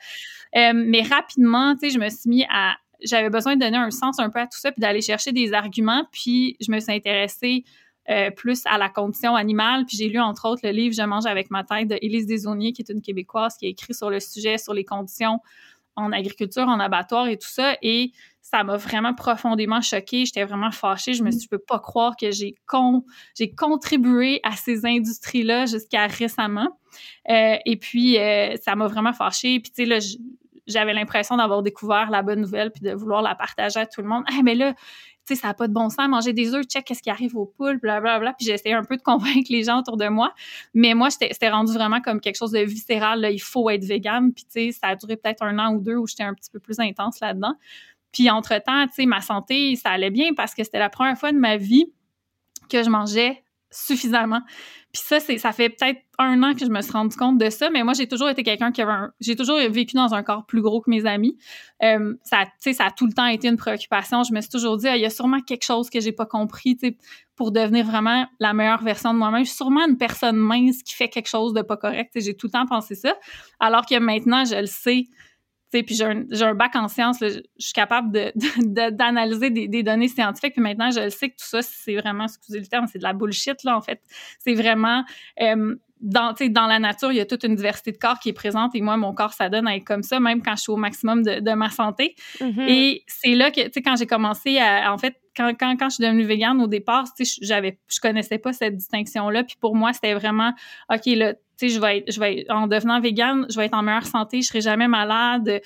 Euh, 0.56 0.74
mais 0.76 1.02
rapidement, 1.02 1.74
tu 1.74 1.88
sais, 1.88 1.90
je 1.90 2.00
me 2.00 2.10
suis 2.10 2.30
mis 2.30 2.46
à 2.50 2.76
j'avais 3.04 3.30
besoin 3.30 3.56
de 3.56 3.62
donner 3.62 3.78
un 3.78 3.92
sens 3.92 4.20
un 4.20 4.30
peu 4.30 4.40
à 4.40 4.46
tout 4.46 4.58
ça, 4.58 4.72
puis 4.72 4.82
d'aller 4.82 5.02
chercher 5.02 5.32
des 5.32 5.54
arguments. 5.54 6.06
Puis 6.12 6.58
je 6.60 6.72
me 6.72 6.80
suis 6.80 6.92
intéressée 6.92 7.64
euh, 8.10 8.32
plus 8.32 8.64
à 8.66 8.78
la 8.78 8.90
condition 8.90 9.36
animale. 9.36 9.86
Puis 9.86 9.98
j'ai 9.98 10.10
lu 10.10 10.20
entre 10.20 10.48
autres 10.48 10.62
le 10.64 10.72
livre 10.72 10.94
Je 10.96 11.04
mange 11.04 11.26
avec 11.26 11.50
ma 11.52 11.64
tête 11.64 11.88
de 11.88 11.98
Élise 12.02 12.28
Desauniers, 12.28 12.74
qui 12.74 12.82
est 12.82 12.92
une 12.92 13.02
Québécoise 13.02 13.56
qui 13.58 13.66
a 13.66 13.70
écrit 13.70 13.94
sur 13.94 14.10
le 14.10 14.20
sujet, 14.20 14.58
sur 14.58 14.74
les 14.74 14.84
conditions 14.84 15.40
en 15.96 16.12
agriculture, 16.12 16.68
en 16.68 16.80
abattoir 16.80 17.28
et 17.28 17.38
tout 17.38 17.48
ça. 17.48 17.78
Et 17.82 18.12
ça 18.42 18.64
m'a 18.64 18.78
vraiment 18.78 19.14
profondément 19.14 19.82
choquée. 19.82 20.26
J'étais 20.26 20.44
vraiment 20.44 20.72
fâchée. 20.72 21.14
Je 21.14 21.24
me 21.24 21.32
suis 21.32 21.40
dit, 21.40 21.46
je 21.46 21.50
peux 21.50 21.64
pas 21.66 21.80
croire 21.80 22.16
que 22.16 22.32
j'ai 22.32 22.56
con, 22.66 23.06
j'ai 23.38 23.52
contribué 23.52 24.40
à 24.44 24.56
ces 24.56 24.86
industries-là 24.86 25.66
jusqu'à 25.66 26.08
récemment. 26.08 26.80
Euh, 27.30 27.56
et 27.66 27.78
puis, 27.78 28.18
euh, 28.20 28.56
ça 28.58 28.76
m'a 28.76 28.88
vraiment 28.88 29.14
fâchée. 29.14 29.60
Puis, 29.60 29.72
tu 29.72 29.84
sais, 29.84 29.86
là, 29.86 30.00
j'avais 30.68 30.94
l'impression 30.94 31.38
d'avoir 31.38 31.62
découvert 31.62 32.10
la 32.10 32.22
bonne 32.22 32.42
nouvelle 32.42 32.72
puis 32.72 32.82
de 32.82 32.94
vouloir 32.94 33.22
la 33.22 33.36
partager 33.36 33.80
à 33.80 33.86
tout 33.86 34.02
le 34.02 34.08
monde. 34.08 34.24
mais 34.44 34.56
là, 34.56 34.74
tu 35.26 35.36
sais, 35.36 35.42
ça 35.42 35.48
n'a 35.48 35.54
pas 35.54 35.70
de 35.70 35.74
bon 35.74 35.90
sens, 35.90 36.10
manger 36.10 36.34
des 36.34 36.54
œufs, 36.54 36.66
check 36.66 36.84
qu'est-ce 36.84 37.02
qui 37.02 37.10
arrive 37.10 37.38
aux 37.38 37.46
poules, 37.46 37.80
blablabla. 37.80 38.20
Bla, 38.20 38.20
bla. 38.20 38.34
Puis 38.34 38.46
j'essayais 38.46 38.76
un 38.76 38.84
peu 38.84 38.98
de 38.98 39.02
convaincre 39.02 39.50
les 39.50 39.64
gens 39.64 39.80
autour 39.80 39.96
de 39.96 40.08
moi. 40.10 40.34
Mais 40.74 40.94
moi, 40.94 41.10
c'était 41.10 41.50
rendu 41.50 41.72
vraiment 41.72 42.02
comme 42.02 42.20
quelque 42.20 42.36
chose 42.36 42.52
de 42.52 42.60
viscéral. 42.60 43.22
Là, 43.22 43.32
il 43.32 43.42
faut 43.42 43.70
être 43.70 43.86
vegan. 43.86 44.34
Puis, 44.34 44.44
tu 44.44 44.52
sais, 44.52 44.72
ça 44.74 44.88
a 44.88 44.96
duré 44.96 45.16
peut-être 45.16 45.42
un 45.44 45.58
an 45.60 45.76
ou 45.76 45.80
deux 45.80 45.96
où 45.96 46.08
j'étais 46.08 46.24
un 46.24 46.34
petit 46.34 46.50
peu 46.52 46.60
plus 46.60 46.80
intense 46.80 47.22
là-dedans. 47.22 47.56
Puis, 48.12 48.30
entre-temps, 48.30 48.88
tu 48.88 48.96
sais, 48.96 49.06
ma 49.06 49.22
santé, 49.22 49.76
ça 49.78 49.92
allait 49.92 50.12
bien 50.12 50.34
parce 50.34 50.54
que 50.54 50.64
c'était 50.64 50.80
la 50.80 50.90
première 50.90 51.18
fois 51.18 51.32
de 51.32 51.38
ma 51.38 51.56
vie 51.56 51.86
que 52.70 52.84
je 52.84 52.90
mangeais 52.90 53.43
suffisamment. 53.74 54.42
Puis 54.94 55.02
ça, 55.04 55.20
c'est, 55.20 55.40
ça 55.40 55.52
fait 55.52 55.70
peut-être 55.70 56.02
un 56.20 56.44
an 56.44 56.54
que 56.54 56.60
je 56.60 56.70
me 56.70 56.82
suis 56.82 56.92
rendu 56.92 57.16
compte 57.16 57.40
de 57.40 57.50
ça, 57.50 57.70
mais 57.72 57.84
moi, 57.84 57.94
j'ai 57.94 58.08
toujours 58.08 58.30
été 58.30 58.44
quelqu'un 58.44 58.72
qui 58.72 58.82
avait 58.82 58.92
un, 58.92 59.12
j'ai 59.20 59.36
toujours 59.36 59.58
vécu 59.58 59.96
dans 59.96 60.14
un 60.14 60.22
corps 60.22 60.46
plus 60.46 60.62
gros 60.62 60.82
que 60.82 60.90
mes 60.90 61.06
amis. 61.06 61.36
Euh, 61.82 62.14
ça, 62.24 62.46
tu 62.46 62.52
sais, 62.60 62.74
ça 62.74 62.86
a 62.86 62.92
tout 62.92 63.08
le 63.08 63.14
temps 63.14 63.26
été 63.26 63.48
une 63.48 63.58
préoccupation. 63.58 64.24
Je 64.24 64.34
me 64.34 64.42
suis 64.42 64.52
toujours 64.52 64.78
dit, 64.78 64.88
ah, 64.88 64.96
il 64.96 65.02
y 65.02 65.06
a 65.06 65.10
sûrement 65.10 65.42
quelque 65.42 65.64
chose 65.64 65.90
que 65.90 66.00
j'ai 66.00 66.12
pas 66.12 66.28
compris, 66.28 66.78
pour 67.36 67.52
devenir 67.52 67.86
vraiment 67.86 68.28
la 68.40 68.54
meilleure 68.54 68.84
version 68.84 69.14
de 69.14 69.18
moi-même. 69.18 69.44
Je 69.44 69.50
suis 69.50 69.58
sûrement 69.58 69.88
une 69.88 69.98
personne 69.98 70.38
mince 70.38 70.84
qui 70.84 70.94
fait 70.94 71.10
quelque 71.10 71.30
chose 71.30 71.54
de 71.54 71.62
pas 71.64 71.78
correct. 71.78 72.12
J'ai 72.16 72.36
tout 72.36 72.48
le 72.48 72.52
temps 72.52 72.68
pensé 72.68 72.94
ça. 72.94 73.16
Alors 73.60 73.86
que 73.86 73.98
maintenant, 73.98 74.46
je 74.46 74.56
le 74.56 74.68
sais 74.68 75.06
puis 75.82 75.96
j'ai 75.96 76.06
un, 76.06 76.54
bac 76.54 76.76
en 76.76 76.88
sciences, 76.88 77.18
je 77.22 77.42
suis 77.58 77.74
capable 77.74 78.32
d'analyser 78.92 79.50
de, 79.50 79.66
des, 79.66 79.82
données 79.82 80.08
scientifiques. 80.08 80.54
Puis 80.54 80.62
maintenant, 80.62 80.92
je 80.92 81.00
le 81.00 81.10
sais 81.10 81.30
que 81.30 81.36
tout 81.36 81.48
ça, 81.48 81.64
c'est 81.64 81.96
vraiment, 81.96 82.26
excusez 82.26 82.60
le 82.60 82.68
terme, 82.68 82.86
c'est 82.86 83.00
de 83.00 83.04
la 83.04 83.14
bullshit, 83.14 83.64
là, 83.64 83.76
en 83.76 83.82
fait. 83.82 84.02
C'est 84.40 84.54
vraiment... 84.54 85.04
Euh, 85.42 85.76
dans, 86.04 86.36
dans 86.50 86.68
la 86.68 86.80
nature, 86.80 87.14
il 87.14 87.18
y 87.18 87.22
a 87.22 87.26
toute 87.26 87.46
une 87.46 87.56
diversité 87.56 87.94
de 87.94 87.98
corps 87.98 88.20
qui 88.20 88.28
est 88.28 88.34
présente 88.34 88.76
et 88.76 88.82
moi, 88.82 88.98
mon 88.98 89.14
corps, 89.14 89.32
ça 89.32 89.48
donne 89.48 89.68
à 89.68 89.76
être 89.78 89.86
comme 89.86 90.04
ça, 90.04 90.20
même 90.20 90.42
quand 90.42 90.58
je 90.58 90.64
suis 90.64 90.72
au 90.72 90.76
maximum 90.76 91.24
de, 91.24 91.54
ma 91.54 91.70
santé. 91.70 92.16
Mm-hmm. 92.42 92.70
Et 92.70 93.04
c'est 93.08 93.36
là 93.36 93.52
que, 93.52 93.62
tu 93.62 93.72
sais, 93.74 93.82
quand 93.82 93.96
j'ai 93.96 94.06
commencé 94.06 94.60
à, 94.60 94.94
en 94.94 94.98
fait, 94.98 95.16
quand, 95.36 95.54
quand, 95.60 95.90
je 95.90 95.96
suis 95.96 96.04
devenue 96.04 96.24
végane 96.24 96.62
au 96.62 96.68
départ, 96.68 97.06
j'avais, 97.42 97.80
je 97.88 98.00
connaissais 98.00 98.38
pas 98.38 98.54
cette 98.54 98.76
distinction-là. 98.76 99.44
Puis 99.44 99.58
pour 99.60 99.76
moi, 99.76 99.94
c'était 99.94 100.14
vraiment, 100.14 100.54
OK, 100.92 101.06
là, 101.08 101.34
tu 101.34 101.40
sais, 101.58 101.70
je 101.70 101.80
vais 101.80 102.04
je 102.08 102.20
vais 102.20 102.46
en 102.50 102.68
devenant 102.68 103.00
végane, 103.00 103.46
je 103.50 103.58
vais 103.58 103.66
être 103.66 103.76
en 103.76 103.84
meilleure 103.84 104.08
santé, 104.08 104.42
je 104.42 104.48
serai 104.48 104.62
jamais 104.62 104.88
malade 104.88 105.62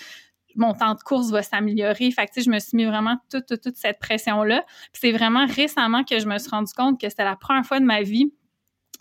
mon 0.58 0.74
temps 0.74 0.96
de 0.96 1.00
course 1.00 1.30
va 1.30 1.44
s'améliorer. 1.44 2.12
Fait 2.12 2.28
je 2.36 2.50
me 2.50 2.60
suis 2.60 2.76
mis 2.76 2.86
vraiment 2.86 3.18
toute, 3.30 3.62
toute, 3.62 3.76
cette 3.76 4.00
pression-là. 4.00 4.66
C'est 4.92 5.12
vraiment 5.12 5.46
récemment 5.46 6.04
que 6.04 6.20
je 6.20 6.28
me 6.28 6.38
suis 6.40 6.50
rendu 6.50 6.74
compte 6.74 7.00
que 7.00 7.08
c'était 7.10 7.24
la 7.24 7.36
première 7.36 7.66
fois 7.66 7.80
de 7.80 7.86
ma 7.86 8.02
vie 8.02 8.34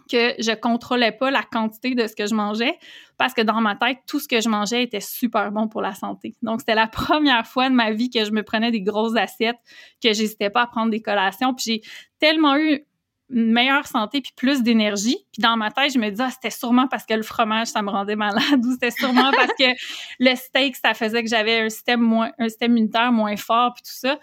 que 0.07 0.35
je 0.39 0.55
contrôlais 0.55 1.13
pas 1.13 1.31
la 1.31 1.43
quantité 1.43 1.95
de 1.95 2.07
ce 2.07 2.15
que 2.15 2.27
je 2.27 2.35
mangeais 2.35 2.79
parce 3.19 3.35
que 3.35 3.43
dans 3.43 3.61
ma 3.61 3.77
tête, 3.77 3.99
tout 4.07 4.21
ce 4.21 4.29
que 4.29 4.41
je 4.41 4.49
mangeais 4.49 4.83
était 4.83 5.01
super 5.01 5.51
bon 5.51 5.69
pour 5.69 5.81
la 5.81 5.95
santé. 5.95 6.35
Donc, 6.43 6.61
c'était 6.61 6.75
la 6.75 6.87
première 6.87 7.47
fois 7.47 7.69
de 7.69 7.75
ma 7.75 7.91
vie 7.93 8.11
que 8.11 8.25
je 8.25 8.31
me 8.31 8.43
prenais 8.43 8.71
des 8.71 8.83
grosses 8.83 9.17
assiettes, 9.17 9.59
que 10.03 10.13
j'hésitais 10.13 10.51
pas 10.51 10.63
à 10.63 10.67
prendre 10.67 10.91
des 10.91 11.01
collations. 11.01 11.55
Puis 11.55 11.65
j'ai 11.67 11.81
tellement 12.19 12.57
eu 12.57 12.85
une 13.31 13.53
meilleure 13.53 13.87
santé 13.87 14.21
puis 14.21 14.33
plus 14.37 14.63
d'énergie. 14.63 15.17
Puis 15.33 15.43
dans 15.43 15.57
ma 15.57 15.71
tête, 15.71 15.93
je 15.93 15.99
me 15.99 16.11
disais, 16.11 16.25
ah, 16.27 16.31
c'était 16.31 16.51
sûrement 16.51 16.87
parce 16.89 17.05
que 17.05 17.15
le 17.15 17.23
fromage, 17.23 17.69
ça 17.69 17.83
me 17.83 17.91
rendait 17.91 18.17
malade 18.17 18.65
ou 18.65 18.73
c'était 18.73 18.93
sûrement 18.93 19.31
parce 19.33 19.53
que 19.59 19.65
le 20.21 20.35
steak, 20.37 20.77
ça 20.77 20.95
faisait 20.95 21.23
que 21.23 21.29
j'avais 21.29 21.61
un 21.61 21.69
système 21.69 22.01
moins, 22.01 22.31
un 22.39 22.49
système 22.49 22.73
immunitaire 22.73 23.13
moins 23.13 23.37
fort 23.37 23.75
puis 23.75 23.83
tout 23.83 23.99
ça. 23.99 24.19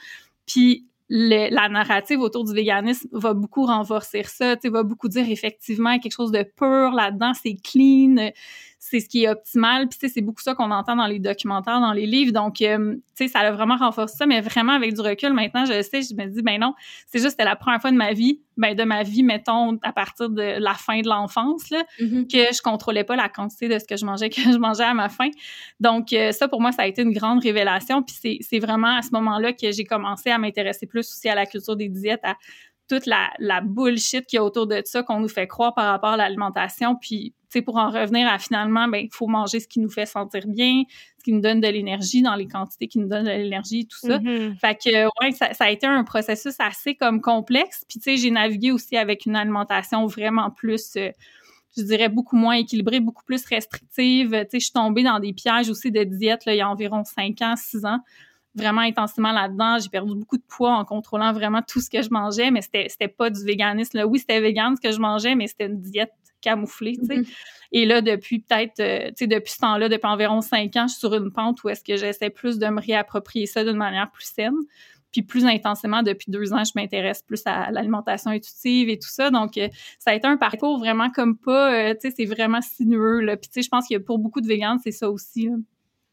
Puis 0.46 0.88
la 1.16 1.70
narrative 1.70 2.20
autour 2.22 2.44
du 2.44 2.54
véganisme 2.54 3.08
va 3.12 3.36
beaucoup 3.36 3.68
renforcer 3.68 4.24
ça, 4.24 4.58
tu 4.58 4.70
va 4.70 4.82
beaucoup 4.82 5.08
dire 5.10 5.30
effectivement 5.30 6.00
quelque 6.00 6.14
chose 6.14 6.32
de 6.32 6.42
pur 6.42 6.92
là-dedans, 6.92 7.34
c'est 7.36 7.56
clean, 7.64 8.32
c'est 8.86 9.00
ce 9.00 9.08
qui 9.08 9.24
est 9.24 9.30
optimal. 9.30 9.88
Puis 9.88 10.10
c'est 10.10 10.22
beaucoup 10.22 10.42
ça 10.42 10.56
qu'on 10.56 10.70
entend 10.70 10.98
dans 10.98 11.06
les 11.06 11.20
documentaires, 11.20 11.80
dans 11.80 11.94
les 11.94 12.06
livres. 12.06 12.34
Donc, 12.34 12.62
euh, 12.62 12.96
tu 12.96 13.02
sais, 13.16 13.28
ça 13.30 13.40
a 13.40 13.52
vraiment 13.52 13.78
renforcé 13.78 14.18
ça, 14.18 14.26
mais 14.26 14.42
vraiment 14.42 14.74
avec 14.74 14.94
du 14.94 15.00
recul, 15.00 15.32
maintenant, 15.32 15.64
je 15.66 15.82
sais, 15.82 16.02
je 16.02 16.14
me 16.14 16.26
dis, 16.26 16.42
ben 16.42 16.60
non, 16.60 16.74
c'est 17.08 17.20
juste 17.20 17.32
c'était 17.32 17.46
la 17.46 17.56
première 17.56 17.80
fois 17.80 17.92
de 17.92 17.96
ma 17.96 18.12
vie, 18.12 18.42
ben 18.58 18.76
de 18.76 18.84
ma 18.84 19.04
vie, 19.04 19.24
mettons, 19.24 19.80
à 19.84 19.94
partir 19.94 20.30
de 20.30 20.60
la 20.60 20.74
fin 20.74 21.00
de 21.00 21.08
l'enfance, 21.08 21.70
là, 21.70 21.84
mm-hmm. 22.02 22.28
que 22.30 22.54
je 22.54 22.62
contrôlais 22.62 23.06
pas 23.06 23.16
la 23.16 23.30
quantité 23.30 23.70
de 23.70 23.80
ce 23.80 23.86
que 23.86 23.96
je 23.96 24.06
mangeais, 24.06 24.30
que 24.30 24.42
je 24.42 24.58
mangeais 24.58 24.84
à 24.84 24.94
ma 24.94 25.08
faim. 25.08 25.30
Donc, 25.80 26.12
euh, 26.12 26.34
ça, 26.34 26.50
pour 26.50 26.60
moi, 26.60 26.74
ça 26.74 26.82
a 26.82 26.88
été 26.88 27.04
une 27.04 27.14
grande 27.14 27.42
révélation. 27.42 28.04
Puis 28.04 28.40
c'est 28.42 28.60
vraiment 28.60 28.98
à 28.98 29.02
ce 29.02 29.12
moment-là 29.14 29.54
que 29.54 29.72
j'ai 29.72 29.86
commencé 29.86 30.30
à 30.30 30.38
m'intéresser 30.38 30.88
plus 30.88 31.00
aussi 31.10 31.30
à 31.30 31.36
la 31.36 31.46
culture 31.46 31.78
des 31.78 31.88
diètes, 31.88 32.24
à 32.24 32.36
toute 32.90 33.06
la, 33.06 33.30
la 33.40 33.62
bullshit 33.62 34.26
qu'il 34.26 34.38
y 34.38 34.40
a 34.40 34.44
autour 34.44 34.68
de 34.68 34.82
ça 34.86 35.04
qu'on 35.04 35.20
nous 35.20 35.30
fait 35.30 35.48
croire 35.48 35.74
par 35.74 35.86
rapport 35.86 36.12
à 36.12 36.18
l'alimentation. 36.18 36.96
Puis, 36.96 37.34
tu 37.44 37.60
sais, 37.60 37.62
pour 37.62 37.78
en 37.78 37.90
revenir 37.90 38.28
à 38.28 38.40
finalement, 38.40 38.88
ben, 38.88 39.00
il 39.00 39.10
faut 39.12 39.28
manger 39.28 39.60
ce 39.60 39.68
qui 39.68 39.80
nous 39.80 39.90
fait 39.90 40.06
sentir 40.06 40.48
bien, 40.48 40.84
ce 41.18 41.24
qui 41.24 41.32
nous 41.32 41.42
donne 41.42 41.62
de 41.62 41.68
l'énergie 41.68 42.22
dans 42.22 42.36
les 42.36 42.48
quantités 42.48 42.88
qui 42.88 43.00
nous 43.00 43.08
donnent 43.08 43.26
de 43.26 43.32
l'énergie, 43.32 43.88
tout 43.88 43.98
ça. 43.98 44.18
Mm-hmm. 44.18 44.58
Fait 44.60 44.76
que, 44.76 45.06
ouais, 45.22 45.32
ça, 45.32 45.52
a 45.58 45.70
été 45.70 45.88
un 45.88 46.04
processus 46.04 46.56
assez 46.60 46.96
comme 46.96 47.22
complexe. 47.22 47.86
Puis, 47.88 48.00
tu 48.00 48.12
sais, 48.12 48.18
j'ai 48.18 48.32
navigué 48.32 48.72
aussi 48.72 48.98
avec 48.98 49.26
une 49.26 49.36
alimentation 49.36 50.06
vraiment 50.06 50.50
plus... 50.50 50.96
Euh, 50.98 51.10
je 51.76 51.82
dirais 51.82 52.10
beaucoup 52.10 52.36
moins 52.36 52.54
équilibrée, 52.54 53.00
beaucoup 53.00 53.24
plus 53.24 53.44
restrictive. 53.46 54.30
Tu 54.30 54.38
sais, 54.38 54.60
je 54.60 54.66
suis 54.66 54.72
tombée 54.72 55.02
dans 55.02 55.20
des 55.20 55.34
pièges 55.34 55.72
aussi 55.72 55.92
de 55.92 56.04
diète 56.04 56.46
là, 56.46 56.54
il 56.54 56.58
y 56.58 56.62
a 56.62 56.70
environ 56.70 57.04
5 57.04 57.42
ans, 57.42 57.56
6 57.56 57.86
ans 57.86 58.00
vraiment 58.56 58.82
intensément 58.82 59.32
là-dedans. 59.32 59.80
J'ai 59.80 59.90
perdu 59.90 60.16
beaucoup 60.16 60.38
de 60.38 60.44
poids 60.48 60.74
en 60.74 60.86
contrôlant 60.86 61.34
vraiment 61.34 61.62
tout 61.62 61.82
ce 61.82 61.90
que 61.90 62.02
je 62.02 62.10
mangeais, 62.12 62.52
mais 62.52 62.62
c'était, 62.62 62.88
c'était 62.90 63.08
pas 63.08 63.30
du 63.30 63.44
véganisme. 63.44 63.98
Là. 63.98 64.08
Oui, 64.08 64.20
c'était 64.20 64.40
vegan 64.40 64.76
ce 64.76 64.82
que 64.82 64.94
je 64.94 65.00
mangeais, 65.00 65.36
mais 65.36 65.48
c'était 65.48 65.66
une 65.66 65.82
diète 65.82 66.14
camouflée, 66.42 66.98
tu 67.00 67.06
sais. 67.06 67.18
Mm-hmm. 67.20 67.36
Et 67.72 67.86
là, 67.86 68.02
depuis 68.02 68.40
peut-être, 68.40 68.80
euh, 68.80 69.08
tu 69.08 69.14
sais, 69.20 69.28
depuis 69.28 69.54
ce 69.54 69.60
temps-là, 69.60 69.90
depuis 69.90 70.08
environ 70.08 70.42
cinq 70.42 70.76
ans, 70.76 70.88
je 70.88 70.92
suis 70.92 71.00
sur 71.00 71.14
une 71.16 71.32
pente 71.32 71.64
où 71.64 71.70
est-ce 71.70 71.84
que 71.84 71.98
j'essaie 71.98 72.30
plus 72.30 72.60
de 72.60 72.68
me 72.68 72.82
réapproprier 72.82 73.48
ça 73.48 73.64
d'une 73.64 73.78
manière 73.78 74.12
plus 74.12 74.26
saine. 74.26 74.54
Puis 75.12 75.22
plus 75.22 75.46
intensément, 75.46 76.04
depuis 76.04 76.32
deux 76.32 76.54
ans, 76.54 76.64
je 76.64 76.72
m'intéresse 76.76 77.22
plus 77.22 77.42
à 77.46 77.72
l'alimentation 77.72 78.32
intuitive 78.32 78.90
et 78.90 78.98
tout 78.98 79.10
ça. 79.10 79.30
Donc, 79.30 79.58
euh, 79.58 79.70
ça 80.00 80.12
a 80.12 80.16
été 80.16 80.28
un 80.28 80.38
parcours 80.38 80.80
vraiment 80.80 81.10
comme 81.12 81.38
pas, 81.38 81.74
euh, 81.74 81.94
tu 81.94 82.10
sais, 82.10 82.16
c'est 82.18 82.26
vraiment 82.26 82.62
sinueux. 82.62 83.22
Là. 83.22 83.38
Puis, 83.38 83.50
tu 83.50 83.54
sais, 83.54 83.62
je 83.62 83.70
pense 83.70 83.88
que 83.88 83.98
pour 83.98 84.20
beaucoup 84.20 84.42
de 84.42 84.48
végans, 84.48 84.78
c'est 84.84 84.92
ça 84.92 85.10
aussi. 85.10 85.46
Là. 85.46 85.56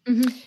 Mm-hmm. 0.07 0.45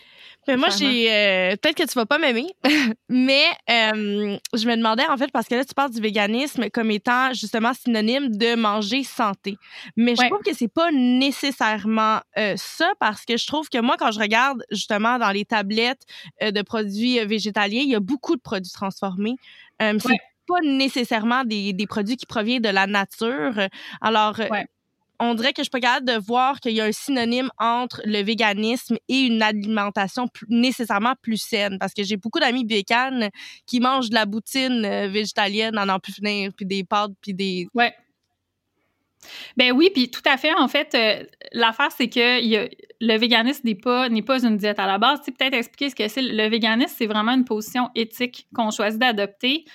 Mais 0.48 0.58
moi, 0.58 0.70
j'ai. 0.70 1.12
Euh, 1.12 1.56
peut-être 1.56 1.76
que 1.76 1.84
tu 1.84 1.94
vas 1.94 2.06
pas 2.06 2.18
m'aimer, 2.18 2.48
mais 3.10 3.46
euh, 3.70 4.38
je 4.54 4.68
me 4.68 4.76
demandais, 4.76 5.06
en 5.08 5.18
fait, 5.18 5.32
parce 5.32 5.48
que 5.48 5.56
là, 5.56 5.66
tu 5.66 5.74
parles 5.74 5.92
du 5.92 6.02
véganisme 6.02 6.70
comme 6.70 6.92
étant 6.92 7.34
justement 7.34 7.74
synonyme 7.74 8.36
de 8.36 8.56
manger 8.56 9.04
santé. 9.04 9.58
Mais 9.96 10.16
je 10.16 10.28
trouve 10.28 10.42
que 10.42 10.54
c'est 10.54 10.74
pas 10.74 10.92
nécessairement 10.92 12.20
euh, 12.38 12.56
ça, 12.58 12.92
parce 13.00 13.26
que 13.26 13.38
je 13.38 13.48
trouve 13.48 13.70
que 13.70 13.80
moi, 13.80 13.96
quand 13.98 14.12
je 14.12 14.20
regarde 14.20 14.64
justement 14.72 15.18
dans 15.20 15.32
les 15.32 15.46
tablettes 15.46 16.04
de 16.42 16.62
produits 16.62 17.24
végétaliens, 17.26 17.82
il 17.82 17.90
y 17.90 17.96
a 17.96 18.00
beaucoup 18.00 18.36
de 18.36 18.42
produits 18.42 18.72
transformés. 18.72 19.36
c'est 19.80 20.20
pas 20.46 20.60
nécessairement 20.62 21.46
des, 21.46 21.72
des, 21.72 21.88
produits 21.88 22.18
qui 22.18 22.26
proviennent 22.26 22.62
de 22.62 22.70
la 22.70 22.86
nature. 22.86 23.54
Alors, 24.02 24.36
on 25.20 25.34
dirait 25.36 25.54
que 25.54 25.60
je 25.60 25.64
suis 25.64 25.70
pas 25.70 25.80
capable 25.80 26.08
de 26.08 26.18
voir 26.18 26.60
qu'il 26.60 26.74
y 26.74 26.82
a 26.82 26.86
un 26.86 26.92
synonyme 26.92 27.50
entre 27.58 28.02
le 28.06 28.22
véganisme 28.24 28.98
et 29.08 29.22
une 29.22 29.42
alimentation 29.42 30.28
nécessairement 30.50 31.14
plus 31.22 31.38
saine. 31.38 31.78
Parce 31.80 31.94
que 31.94 32.04
j'ai 32.04 32.18
beaucoup 32.18 32.40
d'amis 32.40 32.66
véganes 32.66 33.30
qui 33.66 33.80
mangent 33.80 34.10
de 34.10 34.16
la 34.16 34.26
boutine 34.26 34.86
euh, 34.86 35.08
végétalienne 35.08 35.78
en 35.78 35.90
en 35.90 36.00
plus 36.00 36.14
finir, 36.14 36.52
puis 36.56 36.66
des 36.66 36.84
pâtes, 36.84 37.12
puis 37.22 37.34
des... 37.34 37.68
Ouais. 37.74 37.94
Ben 39.56 39.72
oui, 39.72 39.90
puis 39.94 40.12
tout 40.12 40.22
à 40.26 40.36
fait. 40.36 40.54
En 40.54 40.68
fait, 40.68 40.94
euh, 40.96 41.24
l'affaire, 41.54 41.92
c'est 41.96 42.10
que 42.10 42.68
le 43.00 43.18
véganisme 43.18 43.62
n'est 43.66 43.76
pas, 43.76 44.10
n'est 44.10 44.22
pas 44.22 44.44
une 44.44 44.58
diète 44.58 44.80
à 44.80 44.86
la 44.86 44.98
base. 44.98 45.22
Tu 45.24 45.32
peut-être 45.32 45.54
expliquer 45.54 45.90
ce 45.90 45.96
que 45.96 46.08
c'est. 46.10 46.22
Le 46.22 46.50
véganisme, 46.50 46.94
c'est 46.98 47.08
vraiment 47.08 47.32
une 47.32 47.46
position 47.46 47.90
éthique 47.96 48.48
qu'on 48.54 48.70
choisit 48.72 49.00
d'adopter 49.00 49.66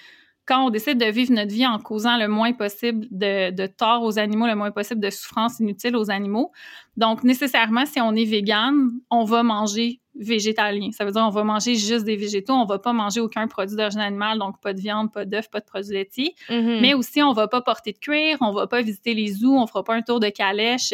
quand 0.49 0.67
on 0.67 0.71
décide 0.71 0.99
de 0.99 1.05
vivre 1.05 1.33
notre 1.33 1.53
vie 1.53 1.67
en 1.67 1.79
causant 1.79 2.17
le 2.17 2.27
moins 2.27 2.55
possible 2.55 3.07
de, 3.11 3.67
tort 3.67 4.03
aux 4.03 4.19
animaux, 4.19 4.47
le 4.47 4.55
moins 4.55 4.71
possible 4.71 5.01
de 5.01 5.11
souffrance 5.11 5.61
inutile 5.61 5.95
aux 5.95 6.11
animaux. 6.11 6.53
Donc, 6.97 7.23
nécessairement, 7.23 7.85
si 7.85 8.01
on 8.01 8.15
est 8.15 8.25
vegan, 8.25 8.89
on 9.11 9.25
va 9.25 9.43
manger 9.43 10.01
végétalien. 10.19 10.91
Ça 10.93 11.05
veut 11.05 11.13
dire 11.13 11.23
on 11.23 11.31
va 11.31 11.45
manger 11.45 11.77
juste 11.77 12.05
des 12.05 12.17
végétaux, 12.17 12.53
on 12.53 12.65
va 12.65 12.79
pas 12.79 12.93
manger 12.93 13.21
aucun 13.21 13.47
produit 13.47 13.77
d'origine 13.77 14.01
animale, 14.01 14.39
donc 14.39 14.61
pas 14.61 14.73
de 14.73 14.81
viande, 14.81 15.13
pas 15.13 15.25
d'œufs, 15.25 15.49
pas 15.51 15.61
de 15.61 15.65
produits 15.65 15.95
laitiers. 15.95 16.35
Mm-hmm. 16.49 16.81
Mais 16.81 16.95
aussi, 16.95 17.23
on 17.23 17.33
va 17.33 17.49
pas 17.49 17.61
porter 17.61 17.93
de 17.93 17.99
cuir, 17.99 18.37
on 18.41 18.53
va 18.53 18.67
pas 18.67 18.83
visiter 18.83 19.15
les 19.15 19.29
zoos, 19.29 19.57
on 19.57 19.67
fera 19.67 19.85
pas 19.85 19.95
un 19.95 20.03
tour 20.03 20.21
de 20.21 20.29
calèche. 20.29 20.93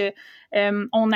Euh, 0.54 0.86
on 0.92 1.08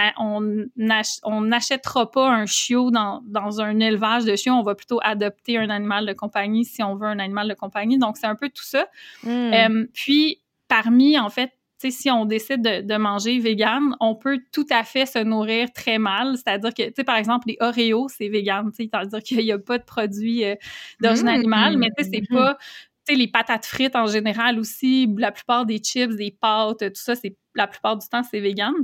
n'achètera 0.77 2.11
pas 2.11 2.29
un 2.29 2.47
chiot 2.47 2.91
dans, 2.91 3.23
dans 3.25 3.61
un 3.61 3.79
élevage 3.79 4.25
de 4.25 4.35
chiots, 4.35 4.55
on 4.55 4.63
va 4.63 4.75
plutôt 4.75 4.99
adopter 5.03 5.59
un 5.59 5.71
animal 5.71 6.07
de 6.07 6.13
compagnie 6.13 6.65
si 6.65 6.83
on 6.83 6.97
veut 6.97 7.07
un 7.07 7.19
animal 7.19 7.49
de 7.49 7.55
compagnie. 7.55 7.99
Donc, 7.99 8.17
c'est 8.17 8.27
un 8.27 8.35
peu 8.35 8.49
tout 8.49 8.65
ça. 8.65 8.89
Mm. 9.23 9.29
Euh, 9.29 9.87
puis, 9.93 10.41
parmi, 10.67 11.19
en 11.19 11.31
fait, 11.31 11.53
si 11.79 12.11
on 12.11 12.25
décide 12.25 12.63
de, 12.63 12.97
manger 12.97 13.39
vegan, 13.39 13.95
on 14.01 14.17
peut 14.17 14.41
tout 14.53 14.67
à 14.71 14.83
fait 14.83 15.07
se 15.07 15.19
nourrir 15.21 15.73
très 15.73 15.99
mal. 15.99 16.37
C'est-à-dire 16.37 16.75
que, 16.75 16.83
tu 16.89 16.93
sais, 16.97 17.05
par 17.05 17.17
exemple, 17.17 17.49
les 17.49 17.57
Oreos, 17.61 18.09
c'est 18.09 18.29
vegan, 18.29 18.71
c'est-à-dire 18.73 19.23
qu'il 19.23 19.39
n'y 19.39 19.53
a 19.53 19.59
pas 19.59 19.79
de 19.79 19.85
produits 19.85 20.45
euh, 20.45 20.57
d'origine 21.01 21.27
mmh. 21.27 21.29
animale, 21.29 21.79
mais 21.79 21.89
tu 21.97 22.05
sais, 22.05 22.11
c'est 22.13 22.23
mmh. 22.23 22.37
pas, 22.37 22.59
tu 23.07 23.15
sais, 23.15 23.15
les 23.15 23.29
patates 23.29 23.67
frites 23.67 23.97
en 23.97 24.07
général 24.07 24.59
aussi, 24.59 25.09
la 25.17 25.31
plupart 25.31 25.67
des 25.67 25.79
chips, 25.79 26.17
des 26.17 26.33
pâtes, 26.33 26.79
tout 26.81 26.91
ça, 26.95 27.15
c'est 27.15 27.37
la 27.55 27.69
plupart 27.69 27.97
du 27.97 28.09
temps, 28.09 28.23
c'est 28.23 28.41
vegan. 28.41 28.75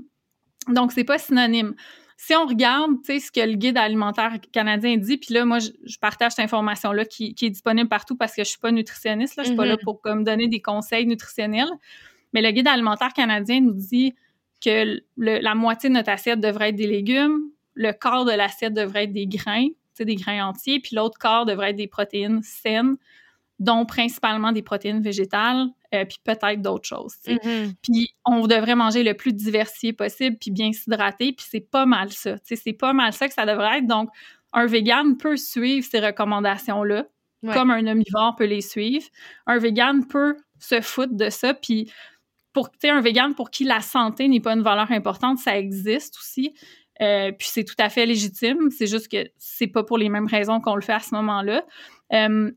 Donc, 0.68 0.92
c'est 0.92 1.04
pas 1.04 1.18
synonyme. 1.18 1.74
Si 2.16 2.34
on 2.34 2.46
regarde, 2.46 2.92
tu 3.04 3.12
sais, 3.12 3.18
ce 3.18 3.32
que 3.32 3.40
le 3.40 3.56
guide 3.56 3.76
alimentaire 3.76 4.38
canadien 4.52 4.96
dit, 4.96 5.18
puis 5.18 5.34
là, 5.34 5.44
moi, 5.44 5.58
je, 5.58 5.98
partage 6.00 6.32
cette 6.32 6.44
information-là 6.44 7.04
qui, 7.04 7.34
est 7.42 7.50
disponible 7.50 7.88
partout 7.88 8.16
parce 8.16 8.34
que 8.34 8.44
je 8.44 8.50
suis 8.50 8.60
pas 8.60 8.70
nutritionniste, 8.70 9.36
là, 9.36 9.42
je 9.42 9.48
suis 9.48 9.56
pas 9.56 9.66
là 9.66 9.74
mmh 9.74 9.84
pour 9.84 10.00
comme 10.00 10.22
donner 10.22 10.46
des 10.46 10.62
conseils 10.62 11.06
nutritionnels. 11.06 11.70
Mais 12.34 12.42
le 12.42 12.50
guide 12.50 12.68
alimentaire 12.68 13.12
canadien 13.14 13.60
nous 13.60 13.72
dit 13.72 14.14
que 14.62 15.00
la 15.16 15.54
moitié 15.54 15.88
de 15.88 15.94
notre 15.94 16.10
assiette 16.10 16.40
devrait 16.40 16.70
être 16.70 16.76
des 16.76 16.86
légumes, 16.86 17.40
le 17.74 17.92
quart 17.92 18.24
de 18.24 18.32
l'assiette 18.32 18.74
devrait 18.74 19.04
être 19.04 19.12
des 19.12 19.26
grains, 19.26 19.68
des 19.98 20.16
grains 20.16 20.48
entiers, 20.48 20.80
puis 20.80 20.96
l'autre 20.96 21.18
quart 21.18 21.46
devrait 21.46 21.70
être 21.70 21.76
des 21.76 21.86
protéines 21.86 22.42
saines, 22.42 22.96
dont 23.60 23.86
principalement 23.86 24.52
des 24.52 24.62
protéines 24.62 25.00
végétales, 25.00 25.68
euh, 25.94 26.04
puis 26.04 26.18
peut-être 26.24 26.60
d'autres 26.60 26.88
choses. 26.88 27.14
Mhm. 27.28 27.74
Puis 27.82 28.10
on 28.24 28.46
devrait 28.46 28.74
manger 28.74 29.04
le 29.04 29.14
plus 29.14 29.32
diversifié 29.32 29.92
possible, 29.92 30.36
puis 30.40 30.50
bien 30.50 30.72
s'hydrater, 30.72 31.32
puis 31.32 31.46
c'est 31.48 31.60
pas 31.60 31.86
mal 31.86 32.10
ça. 32.10 32.36
C'est 32.42 32.72
pas 32.72 32.92
mal 32.92 33.12
ça 33.12 33.28
que 33.28 33.34
ça 33.34 33.46
devrait 33.46 33.78
être. 33.78 33.86
Donc, 33.86 34.08
un 34.52 34.66
vegan 34.66 35.16
peut 35.16 35.36
suivre 35.36 35.86
ces 35.88 36.00
recommandations-là, 36.00 37.06
Ouais. 37.42 37.52
comme 37.52 37.70
un 37.70 37.86
omnivore 37.86 38.36
peut 38.36 38.46
les 38.46 38.62
suivre. 38.62 39.06
Un 39.46 39.58
vegan 39.58 40.06
peut 40.06 40.36
se 40.58 40.80
foutre 40.80 41.14
de 41.14 41.28
ça, 41.28 41.52
puis 41.52 41.92
pour 42.54 42.70
tu 42.70 42.78
sais, 42.82 42.88
un 42.90 43.02
vegan 43.02 43.34
pour 43.34 43.50
qui 43.50 43.64
la 43.64 43.80
santé 43.82 44.26
n'est 44.28 44.40
pas 44.40 44.54
une 44.54 44.62
valeur 44.62 44.90
importante, 44.92 45.38
ça 45.38 45.58
existe 45.58 46.16
aussi. 46.16 46.54
Euh, 47.02 47.32
puis 47.32 47.48
c'est 47.50 47.64
tout 47.64 47.74
à 47.78 47.88
fait 47.90 48.06
légitime. 48.06 48.70
C'est 48.70 48.86
juste 48.86 49.08
que 49.10 49.28
c'est 49.36 49.66
pas 49.66 49.82
pour 49.84 49.98
les 49.98 50.08
mêmes 50.08 50.26
raisons 50.28 50.60
qu'on 50.60 50.76
le 50.76 50.80
fait 50.82 50.92
à 50.92 51.00
ce 51.00 51.14
moment-là. 51.16 51.64
Euh, 52.12 52.50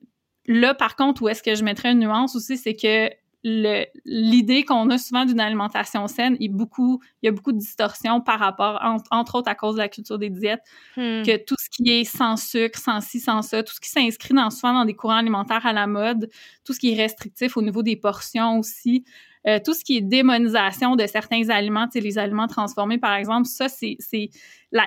là, 0.45 0.73
par 0.75 0.95
contre, 0.95 1.23
où 1.23 1.27
est-ce 1.27 1.43
que 1.43 1.55
je 1.55 1.63
mettrais 1.63 1.91
une 1.91 1.99
nuance 1.99 2.35
aussi, 2.35 2.55
c'est 2.55 2.75
que 2.75 3.09
le- 3.43 3.85
l'idée 4.03 4.63
qu'on 4.65 4.89
a 4.89 4.97
souvent 4.97 5.23
d'une 5.25 5.39
alimentation 5.39 6.07
saine, 6.07 6.35
il, 6.39 6.51
y 6.51 6.53
a 6.53 6.57
beaucoup, 6.57 7.01
il 7.21 7.27
y 7.27 7.29
a 7.29 7.31
beaucoup 7.31 7.51
de 7.51 7.57
distorsions 7.59 8.19
par 8.19 8.39
rapport, 8.39 8.79
en- 8.83 8.97
entre 9.11 9.35
autres 9.35 9.49
à 9.49 9.55
cause 9.55 9.75
de 9.75 9.79
la 9.79 9.87
culture 9.89 10.17
des 10.19 10.29
diètes, 10.29 10.61
Hmm. 10.97 11.23
que 11.23 11.37
tout 11.45 11.55
ce 11.57 11.69
qui 11.69 11.89
est 11.91 12.03
sans 12.03 12.35
sucre, 12.35 12.77
sans 12.79 12.99
ci, 12.99 13.19
sans 13.19 13.41
ça, 13.41 13.63
tout 13.63 13.73
ce 13.73 13.79
qui 13.79 13.89
s'inscrit 13.89 14.33
dans, 14.33 14.49
souvent 14.49 14.73
dans 14.73 14.85
des 14.85 14.95
courants 14.95 15.15
alimentaires 15.17 15.65
à 15.65 15.71
la 15.73 15.87
mode, 15.87 16.29
tout 16.65 16.73
ce 16.73 16.79
qui 16.79 16.91
est 16.91 16.95
restrictif 17.01 17.55
au 17.57 17.61
niveau 17.61 17.83
des 17.83 17.95
portions 17.95 18.59
aussi, 18.59 19.05
euh, 19.47 19.59
tout 19.63 19.73
ce 19.73 19.83
qui 19.83 19.97
est 19.97 20.01
démonisation 20.01 20.95
de 20.95 21.05
certains 21.07 21.49
aliments, 21.49 21.87
les 21.93 22.17
aliments 22.17 22.47
transformés 22.47 22.97
par 22.97 23.13
exemple, 23.15 23.45
ça, 23.47 23.69
c'est, 23.69 23.97
il 24.13 24.29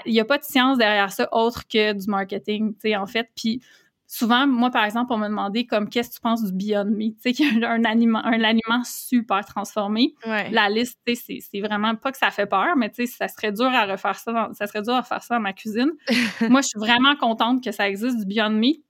n'y 0.07 0.21
a 0.21 0.25
pas 0.25 0.39
de 0.39 0.45
science 0.45 0.77
derrière 0.79 1.13
ça 1.13 1.29
autre 1.33 1.67
que 1.67 1.93
du 1.93 2.07
marketing, 2.09 2.75
tu 2.75 2.81
sais, 2.91 2.97
en 2.97 3.07
fait. 3.07 3.29
Puis 3.35 3.63
souvent, 4.07 4.47
moi, 4.47 4.71
par 4.71 4.85
exemple, 4.85 5.13
on 5.13 5.19
m'a 5.19 5.29
demandé 5.29 5.67
comme, 5.67 5.89
qu'est-ce 5.89 6.11
que 6.11 6.15
tu 6.17 6.21
penses 6.21 6.45
du 6.45 6.53
Beyond 6.53 6.85
Meat, 6.91 7.17
tu 7.25 7.33
sais, 7.33 7.65
un 7.65 7.85
aliment, 7.85 8.19
un 8.25 8.43
aliment 8.43 8.83
super 8.85 9.45
transformé 9.45 10.15
Ouais. 10.27 10.51
la 10.51 10.69
liste, 10.69 10.99
tu 11.07 11.15
sais, 11.15 11.39
c'est- 11.41 11.61
vraiment 11.61 11.95
pas 11.95 12.11
que 12.13 12.19
ça 12.19 12.31
fait 12.31 12.47
peur, 12.47 12.77
mais 12.77 12.91
tu 12.91 13.07
sais, 13.07 13.07
ça 13.07 13.29
serait 13.29 13.53
dur 13.53 13.67
à 13.67 13.87
refaire 13.87 14.19
ça, 14.19 14.33
dans- 14.33 14.53
ça 14.53 14.67
serait 14.67 14.83
dur 14.83 14.95
à 14.95 15.03
faire 15.05 15.23
ça 15.23 15.37
dans 15.37 15.41
ma 15.41 15.53
cuisine. 15.53 15.93
Moi, 16.51 16.61
je 16.61 16.67
suis 16.69 16.79
vraiment 16.81 17.15
contente 17.17 17.63
que 17.65 17.71
ça 17.73 17.89
existe 17.89 18.19
du 18.19 18.27
Beyond 18.27 18.51
Meat. 18.51 18.85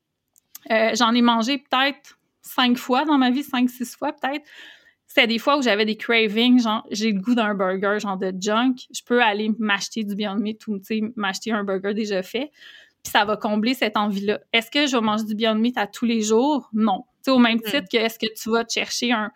Euh, 0.70 0.90
J'en 0.94 1.14
ai 1.14 1.22
mangé 1.22 1.58
peut-être 1.58 2.18
cinq 2.42 2.76
fois 2.78 3.04
dans 3.04 3.18
ma 3.18 3.30
vie, 3.30 3.42
cinq, 3.42 3.68
six 3.70 3.94
fois 3.94 4.12
peut-être. 4.12 4.44
C'était 5.12 5.26
des 5.26 5.40
fois 5.40 5.58
où 5.58 5.62
j'avais 5.62 5.84
des 5.84 5.96
cravings, 5.96 6.62
genre 6.62 6.86
j'ai 6.92 7.10
le 7.10 7.20
goût 7.20 7.34
d'un 7.34 7.52
burger, 7.52 7.98
genre 7.98 8.16
de 8.16 8.32
junk. 8.38 8.76
Je 8.94 9.02
peux 9.04 9.20
aller 9.20 9.50
m'acheter 9.58 10.04
du 10.04 10.14
Beyond 10.14 10.36
Meat 10.36 10.64
ou 10.68 10.78
tu 10.78 10.84
sais, 10.84 11.00
m'acheter 11.16 11.50
un 11.50 11.64
burger 11.64 11.94
déjà 11.94 12.22
fait. 12.22 12.52
Puis 13.02 13.10
ça 13.10 13.24
va 13.24 13.36
combler 13.36 13.74
cette 13.74 13.96
envie-là. 13.96 14.38
Est-ce 14.52 14.70
que 14.70 14.86
je 14.86 14.96
vais 14.96 15.02
manger 15.02 15.24
du 15.24 15.34
Beyond 15.34 15.56
Meat 15.56 15.76
à 15.78 15.88
tous 15.88 16.04
les 16.04 16.20
jours? 16.22 16.70
Non. 16.72 17.06
Tu 17.16 17.22
sais, 17.24 17.30
au 17.32 17.40
même 17.40 17.60
titre 17.60 17.88
que 17.90 17.96
est-ce 17.96 18.20
que 18.20 18.32
tu 18.40 18.50
vas 18.50 18.64
te 18.64 18.72
chercher 18.72 19.10
un, 19.10 19.32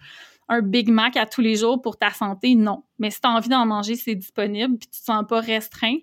un 0.48 0.62
Big 0.62 0.88
Mac 0.88 1.16
à 1.16 1.26
tous 1.26 1.40
les 1.40 1.56
jours 1.56 1.82
pour 1.82 1.96
ta 1.96 2.10
santé? 2.10 2.54
Non. 2.54 2.84
Mais 3.00 3.10
si 3.10 3.20
tu 3.20 3.26
as 3.26 3.32
envie 3.32 3.48
d'en 3.48 3.66
manger, 3.66 3.96
c'est 3.96 4.14
disponible, 4.14 4.78
puis 4.78 4.87
tu 4.87 5.00
te 5.00 5.04
sens 5.04 5.24
pas 5.28 5.40
restreint. 5.40 5.96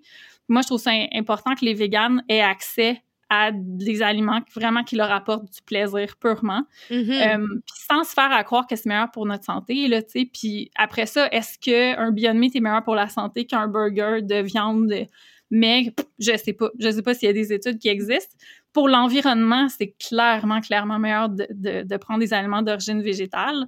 Moi, 0.49 0.63
je 0.63 0.67
trouve 0.67 0.81
ça 0.81 0.91
important 1.13 1.55
que 1.55 1.63
les 1.63 1.75
véganes 1.75 2.25
aient 2.27 2.41
accès 2.41 3.01
à 3.33 3.51
des 3.53 4.01
aliments 4.01 4.41
qui- 4.41 4.59
vraiment 4.59 4.83
qui 4.83 4.97
leur 4.97 5.09
apportent 5.09 5.45
du 5.51 5.61
plaisir 5.65 6.17
purement. 6.19 6.63
Mhm. 6.89 7.11
Euh, 7.11 7.47
puis 7.65 7.83
sans 7.89 8.03
se 8.03 8.11
faire 8.13 8.31
à 8.31 8.43
croire 8.43 8.67
que 8.67 8.75
c'est 8.75 8.87
meilleur 8.87 9.09
pour 9.09 9.25
notre 9.25 9.45
santé, 9.45 9.87
là, 9.87 10.01
tu 10.03 10.09
sais. 10.19 10.29
Puis 10.31 10.69
après 10.75 11.05
ça, 11.05 11.27
est-ce 11.31 11.57
qu'un 11.57 12.11
Beyond 12.11 12.33
Meat 12.33 12.55
est 12.57 12.59
meilleur 12.59 12.83
pour 12.83 12.93
la 12.95 13.07
santé 13.07 13.45
qu'un 13.45 13.67
burger 13.67 14.21
de 14.21 14.35
viande? 14.41 14.93
Maigre? 15.49 15.91
Pff, 15.95 16.05
Je 16.19 16.37
sais 16.37 16.53
pas. 16.53 16.69
Je 16.79 16.89
sais 16.91 17.01
pas 17.01 17.13
s'il 17.13 17.27
y 17.27 17.29
a 17.29 17.33
des 17.33 17.51
études 17.53 17.77
qui 17.79 17.87
existent. 17.89 18.35
Pour 18.73 18.87
l'environnement, 18.89 19.67
c'est 19.69 19.93
clairement, 19.99 20.59
clairement 20.61 20.99
meilleur 20.99 21.29
de, 21.29 21.45
de, 21.51 21.83
de 21.83 21.97
prendre 21.97 22.19
des 22.19 22.33
aliments 22.33 22.61
d'origine 22.61 23.01
végétale. 23.01 23.65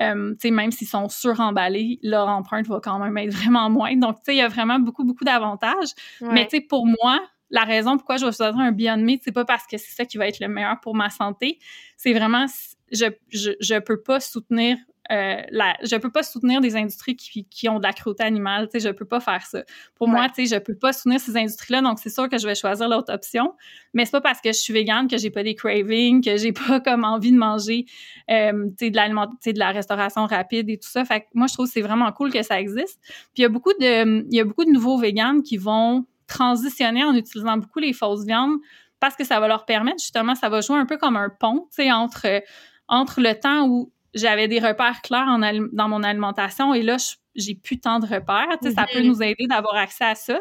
Euh, 0.00 0.34
même 0.50 0.70
s'ils 0.72 0.88
sont 0.88 1.08
suremballés, 1.08 1.98
leur 2.02 2.28
empreinte 2.28 2.66
va 2.66 2.80
quand 2.82 2.98
même 2.98 3.16
être 3.16 3.32
vraiment 3.42 3.70
moindre. 3.70 4.08
Donc, 4.08 4.16
il 4.28 4.34
y 4.34 4.40
a 4.40 4.48
vraiment 4.48 4.78
beaucoup, 4.78 5.04
beaucoup 5.04 5.24
d'avantages. 5.24 5.90
Ouais. 6.20 6.32
Mais 6.32 6.48
pour 6.68 6.86
moi, 6.86 7.20
la 7.50 7.64
raison 7.64 7.96
pourquoi 7.96 8.16
je 8.16 8.26
vais 8.26 8.32
choisir 8.32 8.58
un 8.58 8.72
Beyond 8.72 8.98
Meat, 8.98 9.22
c'est 9.24 9.32
pas 9.32 9.44
parce 9.44 9.66
que 9.66 9.76
c'est 9.76 9.92
ça 9.92 10.04
qui 10.04 10.18
va 10.18 10.26
être 10.26 10.40
le 10.40 10.48
meilleur 10.48 10.80
pour 10.80 10.94
ma 10.94 11.10
santé. 11.10 11.58
C'est 11.96 12.12
vraiment, 12.12 12.46
je, 12.90 13.06
je, 13.28 13.52
je 13.60 13.78
peux 13.78 14.00
pas 14.00 14.20
soutenir, 14.20 14.76
euh, 15.12 15.36
la, 15.50 15.76
je 15.82 15.96
peux 15.96 16.10
pas 16.10 16.22
soutenir 16.22 16.62
des 16.62 16.76
industries 16.76 17.14
qui, 17.14 17.44
qui 17.44 17.68
ont 17.68 17.78
de 17.78 17.82
la 17.82 17.92
cruauté 17.92 18.24
animale. 18.24 18.68
Tu 18.68 18.80
sais, 18.80 18.88
je 18.88 18.92
peux 18.92 19.04
pas 19.04 19.20
faire 19.20 19.44
ça. 19.44 19.62
Pour 19.94 20.08
moi, 20.08 20.28
tu 20.28 20.46
sais, 20.46 20.56
je 20.56 20.60
peux 20.60 20.74
pas 20.74 20.92
soutenir 20.92 21.20
ces 21.20 21.36
industries-là, 21.36 21.82
donc 21.82 21.98
c'est 21.98 22.10
sûr 22.10 22.28
que 22.28 22.38
je 22.38 22.46
vais 22.46 22.54
choisir 22.54 22.88
l'autre 22.88 23.12
option. 23.12 23.54
Mais 23.92 24.06
c'est 24.06 24.12
pas 24.12 24.22
parce 24.22 24.40
que 24.40 24.48
je 24.48 24.58
suis 24.58 24.72
végane 24.72 25.06
que 25.06 25.18
j'ai 25.18 25.30
pas 25.30 25.42
des 25.42 25.54
cravings, 25.54 26.24
que 26.24 26.36
j'ai 26.36 26.52
pas 26.68 26.80
comme 26.80 27.04
envie 27.04 27.32
de 27.32 27.38
manger, 27.38 27.84
euh, 28.30 28.68
tu 28.70 28.86
sais, 28.86 28.90
de 28.90 28.96
l'aliment, 28.96 29.26
tu 29.26 29.36
sais, 29.40 29.52
de 29.52 29.58
la 29.58 29.70
restauration 29.70 30.24
rapide 30.26 30.70
et 30.70 30.78
tout 30.78 30.88
ça. 30.88 31.04
Fait 31.04 31.20
que 31.20 31.26
moi, 31.34 31.46
je 31.46 31.52
trouve 31.52 31.66
que 31.66 31.72
c'est 31.72 31.82
vraiment 31.82 32.10
cool 32.12 32.32
que 32.32 32.42
ça 32.42 32.58
existe. 32.58 32.98
Puis 33.04 33.38
il 33.38 33.42
y 33.42 33.44
a 33.44 33.50
beaucoup 33.50 33.72
de, 33.74 34.24
il 34.26 34.34
y 34.34 34.40
a 34.40 34.44
beaucoup 34.44 34.64
de 34.64 34.70
nouveaux 34.70 34.98
véganes 34.98 35.42
qui 35.42 35.58
vont 35.58 36.06
transitionner 36.26 37.04
en 37.04 37.14
utilisant 37.14 37.56
beaucoup 37.56 37.78
les 37.78 37.92
fausses 37.92 38.24
viandes 38.24 38.58
parce 39.00 39.16
que 39.16 39.24
ça 39.24 39.40
va 39.40 39.48
leur 39.48 39.64
permettre 39.66 40.00
justement, 40.00 40.34
ça 40.34 40.48
va 40.48 40.60
jouer 40.60 40.78
un 40.78 40.86
peu 40.86 40.96
comme 40.96 41.16
un 41.16 41.28
pont, 41.28 41.66
tu 41.70 41.82
sais, 41.82 41.92
entre 41.92 42.42
entre 42.88 43.20
le 43.20 43.38
temps 43.38 43.66
où 43.68 43.92
j'avais 44.14 44.46
des 44.48 44.60
repères 44.60 45.02
clairs 45.02 45.26
en 45.28 45.38
dans 45.72 45.88
mon 45.88 46.02
alimentation 46.02 46.72
et 46.74 46.82
là 46.82 46.96
j'ai 47.34 47.54
plus 47.56 47.80
tant 47.80 47.98
de 47.98 48.06
repères, 48.06 48.46
tu 48.62 48.68
sais, 48.68 48.74
ça 48.74 48.86
peut 48.92 49.00
Mhm. 49.00 49.06
nous 49.08 49.22
aider 49.22 49.46
d'avoir 49.48 49.74
accès 49.74 50.04
à 50.04 50.14
ça. 50.14 50.40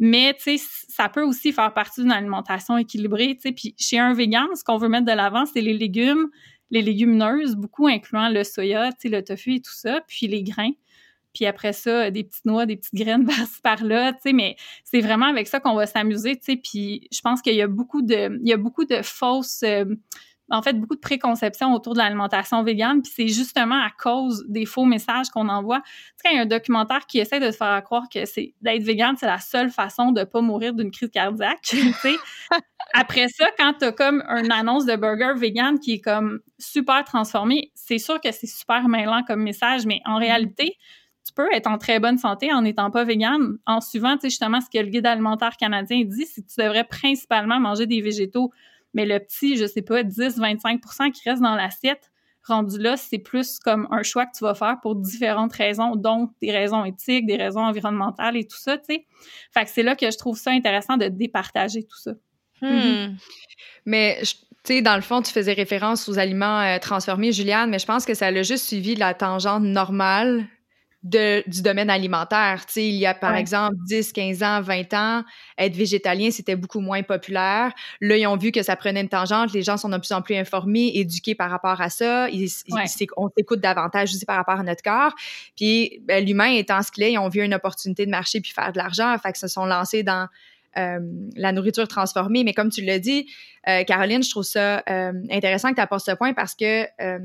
Mais 0.00 0.34
tu 0.34 0.58
sais, 0.58 0.64
ça 0.88 1.08
peut 1.08 1.22
aussi 1.22 1.52
faire 1.52 1.72
partie 1.72 2.00
d'une 2.02 2.10
alimentation 2.12 2.76
équilibrée, 2.78 3.34
tu 3.36 3.42
sais. 3.42 3.52
Puis 3.52 3.74
chez 3.78 3.98
un 3.98 4.12
vegan, 4.14 4.46
ce 4.56 4.64
qu'on 4.64 4.76
veut 4.78 4.88
mettre 4.88 5.04
de 5.06 5.12
l'avant, 5.12 5.44
c'est 5.46 5.60
les 5.60 5.74
légumes, 5.74 6.28
les 6.70 6.82
légumineuses, 6.82 7.54
beaucoup 7.54 7.86
incluant 7.86 8.28
le 8.28 8.42
soya, 8.42 8.90
tu 8.92 9.02
sais, 9.02 9.08
le 9.10 9.22
tofu 9.22 9.54
et 9.56 9.60
tout 9.60 9.72
ça, 9.74 10.00
puis 10.08 10.26
les 10.26 10.42
grains. 10.42 10.72
Puis 11.34 11.46
après 11.46 11.72
ça, 11.72 12.10
des 12.10 12.24
petites 12.24 12.44
noix, 12.46 12.64
des 12.64 12.76
petites 12.76 12.94
graines 12.94 13.26
par-ci 13.26 13.60
par-là, 13.62 14.12
tu 14.14 14.20
sais, 14.22 14.32
mais 14.32 14.56
c'est 14.84 15.00
vraiment 15.00 15.26
avec 15.26 15.48
ça 15.48 15.60
qu'on 15.60 15.74
va 15.74 15.86
s'amuser, 15.86 16.36
tu 16.36 16.44
sais. 16.52 16.56
Puis 16.56 17.08
je 17.12 17.20
pense 17.20 17.42
qu'il 17.42 17.54
y 17.54 17.62
a 17.62 17.66
beaucoup 17.66 18.02
de, 18.02 18.38
il 18.40 18.48
y 18.48 18.52
a 18.52 18.56
beaucoup 18.56 18.84
de 18.84 19.02
fausses, 19.02 19.62
euh, 19.64 19.84
en 20.50 20.62
fait, 20.62 20.74
beaucoup 20.74 20.94
de 20.94 21.00
préconceptions 21.00 21.72
autour 21.72 21.94
de 21.94 21.98
l'alimentation 21.98 22.62
végane. 22.62 23.02
Puis 23.02 23.12
c'est 23.14 23.28
justement 23.28 23.82
à 23.82 23.90
cause 23.90 24.44
des 24.48 24.66
faux 24.66 24.84
messages 24.84 25.30
qu'on 25.30 25.48
envoie. 25.48 25.80
Tu 25.80 25.90
sais, 25.90 26.22
quand 26.24 26.30
il 26.30 26.36
y 26.36 26.38
a 26.38 26.42
un 26.42 26.46
documentaire 26.46 27.06
qui 27.06 27.18
essaie 27.18 27.40
de 27.40 27.46
te 27.46 27.56
faire 27.56 27.82
croire 27.82 28.04
que 28.12 28.24
c'est 28.26 28.54
d'être 28.60 28.82
végane, 28.82 29.16
c'est 29.18 29.26
la 29.26 29.38
seule 29.38 29.70
façon 29.70 30.12
de 30.12 30.22
pas 30.24 30.42
mourir 30.42 30.74
d'une 30.74 30.90
crise 30.90 31.10
cardiaque, 31.10 31.60
tu 31.62 31.92
sais. 31.94 32.16
Après 32.92 33.26
ça, 33.28 33.46
quand 33.58 33.74
t'as 33.78 33.92
comme 33.92 34.22
une 34.28 34.52
annonce 34.52 34.86
de 34.86 34.94
burger 34.96 35.32
vegan 35.36 35.78
qui 35.80 35.94
est 35.94 36.00
comme 36.00 36.40
super 36.58 37.02
transformée, 37.04 37.72
c'est 37.74 37.98
sûr 37.98 38.20
que 38.20 38.30
c'est 38.30 38.46
super 38.46 38.88
mêlant 38.88 39.22
comme 39.26 39.42
message, 39.42 39.86
mais 39.86 40.00
en 40.04 40.18
réalité, 40.18 40.76
tu 41.26 41.32
peux 41.32 41.48
être 41.52 41.66
en 41.66 41.78
très 41.78 42.00
bonne 42.00 42.18
santé 42.18 42.52
en 42.52 42.62
n'étant 42.62 42.90
pas 42.90 43.04
végane, 43.04 43.58
en 43.66 43.80
suivant, 43.80 44.14
tu 44.14 44.22
sais, 44.22 44.30
justement, 44.30 44.60
ce 44.60 44.66
que 44.70 44.82
le 44.82 44.90
guide 44.90 45.06
alimentaire 45.06 45.56
canadien 45.56 46.02
dit, 46.04 46.26
c'est 46.26 46.42
que 46.42 46.48
tu 46.48 46.60
devrais 46.60 46.84
principalement 46.84 47.58
manger 47.60 47.86
des 47.86 48.00
végétaux. 48.00 48.52
Mais 48.92 49.06
le 49.06 49.18
petit, 49.18 49.56
je 49.56 49.66
sais 49.66 49.82
pas, 49.82 50.02
10-25% 50.04 51.10
qui 51.10 51.28
reste 51.28 51.42
dans 51.42 51.54
l'assiette, 51.54 52.10
rendu 52.46 52.78
là, 52.78 52.96
c'est 52.98 53.18
plus 53.18 53.58
comme 53.58 53.88
un 53.90 54.02
choix 54.02 54.26
que 54.26 54.36
tu 54.36 54.44
vas 54.44 54.54
faire 54.54 54.76
pour 54.82 54.96
différentes 54.96 55.52
raisons, 55.54 55.96
dont 55.96 56.28
des 56.42 56.52
raisons 56.52 56.84
éthiques, 56.84 57.26
des 57.26 57.36
raisons 57.36 57.62
environnementales 57.64 58.36
et 58.36 58.46
tout 58.46 58.58
ça, 58.58 58.76
tu 58.76 58.84
sais. 58.94 59.06
Fait 59.52 59.64
que 59.64 59.70
c'est 59.70 59.82
là 59.82 59.96
que 59.96 60.10
je 60.10 60.18
trouve 60.18 60.36
ça 60.36 60.50
intéressant 60.50 60.96
de 60.98 61.06
départager 61.08 61.84
tout 61.84 61.98
ça. 61.98 62.12
Hmm. 62.60 63.16
Mais, 63.86 64.18
je- 64.22 64.34
tu 64.64 64.74
sais, 64.74 64.82
dans 64.82 64.94
le 64.96 65.02
fond, 65.02 65.20
tu 65.22 65.32
faisais 65.32 65.52
référence 65.52 66.08
aux 66.08 66.18
aliments 66.18 66.60
euh, 66.60 66.78
transformés, 66.78 67.32
Juliane, 67.32 67.68
mais 67.70 67.78
je 67.78 67.86
pense 67.86 68.04
que 68.06 68.14
ça 68.14 68.30
l'a 68.30 68.42
juste 68.42 68.64
suivi 68.66 68.94
la 68.94 69.12
tangente 69.12 69.62
normale 69.62 70.46
de, 71.04 71.44
du 71.48 71.62
domaine 71.62 71.90
alimentaire. 71.90 72.64
Tu 72.66 72.72
sais, 72.72 72.88
il 72.88 72.94
y 72.96 73.04
a, 73.06 73.14
par 73.14 73.32
Ouais. 73.34 73.40
exemple, 73.40 73.76
10, 73.86 74.12
15 74.12 74.42
ans, 74.42 74.60
20 74.62 74.92
ans, 74.94 75.22
être 75.58 75.76
végétalien, 75.76 76.30
c'était 76.30 76.56
beaucoup 76.56 76.80
moins 76.80 77.02
populaire. 77.02 77.72
Là, 78.00 78.16
ils 78.16 78.26
ont 78.26 78.36
vu 78.36 78.50
que 78.52 78.62
ça 78.62 78.74
prenait 78.74 79.02
une 79.02 79.08
tangente. 79.10 79.52
Les 79.52 79.62
gens 79.62 79.76
sont 79.76 79.90
de 79.90 79.98
plus 79.98 80.12
en 80.12 80.22
plus 80.22 80.34
informés, 80.34 80.92
éduqués 80.94 81.34
par 81.34 81.50
rapport 81.50 81.80
à 81.80 81.90
ça. 81.90 82.28
Ils, 82.30 82.44
ils- 82.44 82.74
Ouais. 82.74 82.84
on 83.18 83.28
s'écoute 83.36 83.60
davantage 83.60 84.14
aussi 84.14 84.24
par 84.24 84.36
rapport 84.36 84.58
à 84.58 84.62
notre 84.62 84.82
corps. 84.82 85.12
Puis, 85.56 86.00
ben, 86.04 86.24
l'humain 86.24 86.50
étant 86.52 86.82
ce 86.82 86.90
qu'il 86.90 87.02
est, 87.04 87.12
ils 87.12 87.18
ont 87.18 87.28
vu 87.28 87.42
une 87.44 87.54
opportunité 87.54 88.06
de 88.06 88.10
marcher 88.10 88.40
puis 88.40 88.52
faire 88.52 88.72
de 88.72 88.78
l'argent. 88.78 89.14
Fait 89.22 89.32
que 89.32 89.38
se 89.38 89.46
sont 89.48 89.66
lancés 89.66 90.02
dans 90.02 90.26
la 90.76 91.52
nourriture 91.52 91.88
transformée. 91.88 92.44
Mais 92.44 92.52
comme 92.52 92.70
tu 92.70 92.82
l'as 92.82 92.98
dit, 92.98 93.26
euh, 93.68 93.82
Caroline, 93.84 94.22
je 94.22 94.30
trouve 94.30 94.44
ça 94.44 94.82
euh, 94.88 95.12
intéressant 95.30 95.70
que 95.70 95.76
tu 95.76 95.80
apportes 95.80 96.04
ce 96.04 96.12
point 96.12 96.34
parce 96.34 96.54
que 96.54 96.84
euh, 97.00 97.18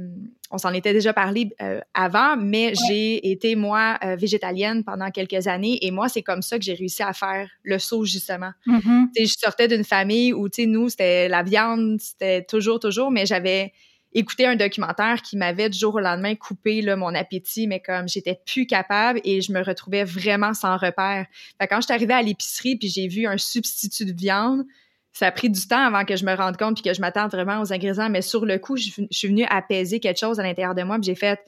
on 0.52 0.58
s'en 0.58 0.74
était 0.74 0.94
déjà 0.94 1.14
parlé 1.14 1.50
euh, 1.62 1.82
avant, 1.94 2.38
mais 2.38 2.74
j'ai 2.88 3.30
été, 3.30 3.56
moi, 3.56 3.98
euh, 4.04 4.16
végétalienne 4.16 4.84
pendant 4.84 5.12
quelques 5.12 5.48
années 5.48 5.80
et 5.82 5.92
moi, 5.92 6.08
c'est 6.08 6.22
comme 6.22 6.42
ça 6.42 6.58
que 6.58 6.64
j'ai 6.64 6.74
réussi 6.74 7.04
à 7.04 7.14
faire 7.14 7.50
le 7.64 7.78
saut, 7.78 8.06
justement. 8.06 8.52
Tu 9.16 9.26
sais, 9.26 9.26
je 9.26 9.38
sortais 9.38 9.68
d'une 9.68 9.84
famille 9.84 10.34
où, 10.34 10.48
tu 10.50 10.64
sais, 10.64 10.68
nous, 10.68 10.90
c'était 10.90 11.28
la 11.28 11.44
viande, 11.44 12.00
c'était 12.00 12.44
toujours, 12.44 12.80
toujours, 12.80 13.12
mais 13.12 13.26
j'avais 13.26 13.74
écouté 14.14 14.46
un 14.46 14.56
documentaire 14.56 15.22
qui 15.22 15.38
m'avait 15.38 15.70
du 15.70 15.78
jour 15.78 15.96
au 15.96 16.00
lendemain 16.00 16.36
coupé 16.36 16.82
là, 16.82 16.96
mon 16.96 17.14
appétit, 17.14 17.68
mais 17.68 17.80
comme 17.80 18.08
j'étais 18.08 18.40
plus 18.46 18.66
capable 18.66 19.22
et 19.24 19.42
je 19.42 19.52
me 19.52 19.64
retrouvais 19.64 20.04
vraiment 20.04 20.54
sans 20.54 20.78
repère. 20.78 21.26
Fait 21.60 21.68
que 21.68 21.74
quand 21.74 21.82
je 21.82 21.86
suis 21.86 21.94
arrivée 21.94 22.14
à 22.14 22.22
l'épicerie 22.22 22.76
puis 22.76 22.90
j'ai 22.90 23.08
vu 23.08 23.28
un 23.28 23.38
substitut 23.38 24.06
de 24.06 24.14
viande, 24.14 24.66
ça 25.12 25.28
a 25.28 25.32
pris 25.32 25.50
du 25.50 25.68
temps 25.68 25.86
avant 25.86 26.06
que 26.06 26.16
je 26.16 26.26
me 26.26 26.34
rende 26.34 26.58
compte 26.58 26.76
puis 26.76 26.84
que 26.84 26.94
je 26.94 27.02
m'attende 27.02 27.32
vraiment 27.32 27.62
aux 27.62 27.74
ingrédients. 27.74 28.10
Mais 28.10 28.22
sur 28.22 28.46
le 28.46 28.58
coup, 28.58 28.78
je, 28.78 28.90
suis 29.12 29.28
venue 29.28 29.46
apaiser 29.50 30.00
quelque 30.00 30.20
chose 30.20 30.40
à 30.40 30.44
l'intérieur 30.44 30.76
de 30.76 30.84
moi. 30.84 30.96
Puis 30.98 31.06
j'ai 31.06 31.16
fait, 31.16 31.40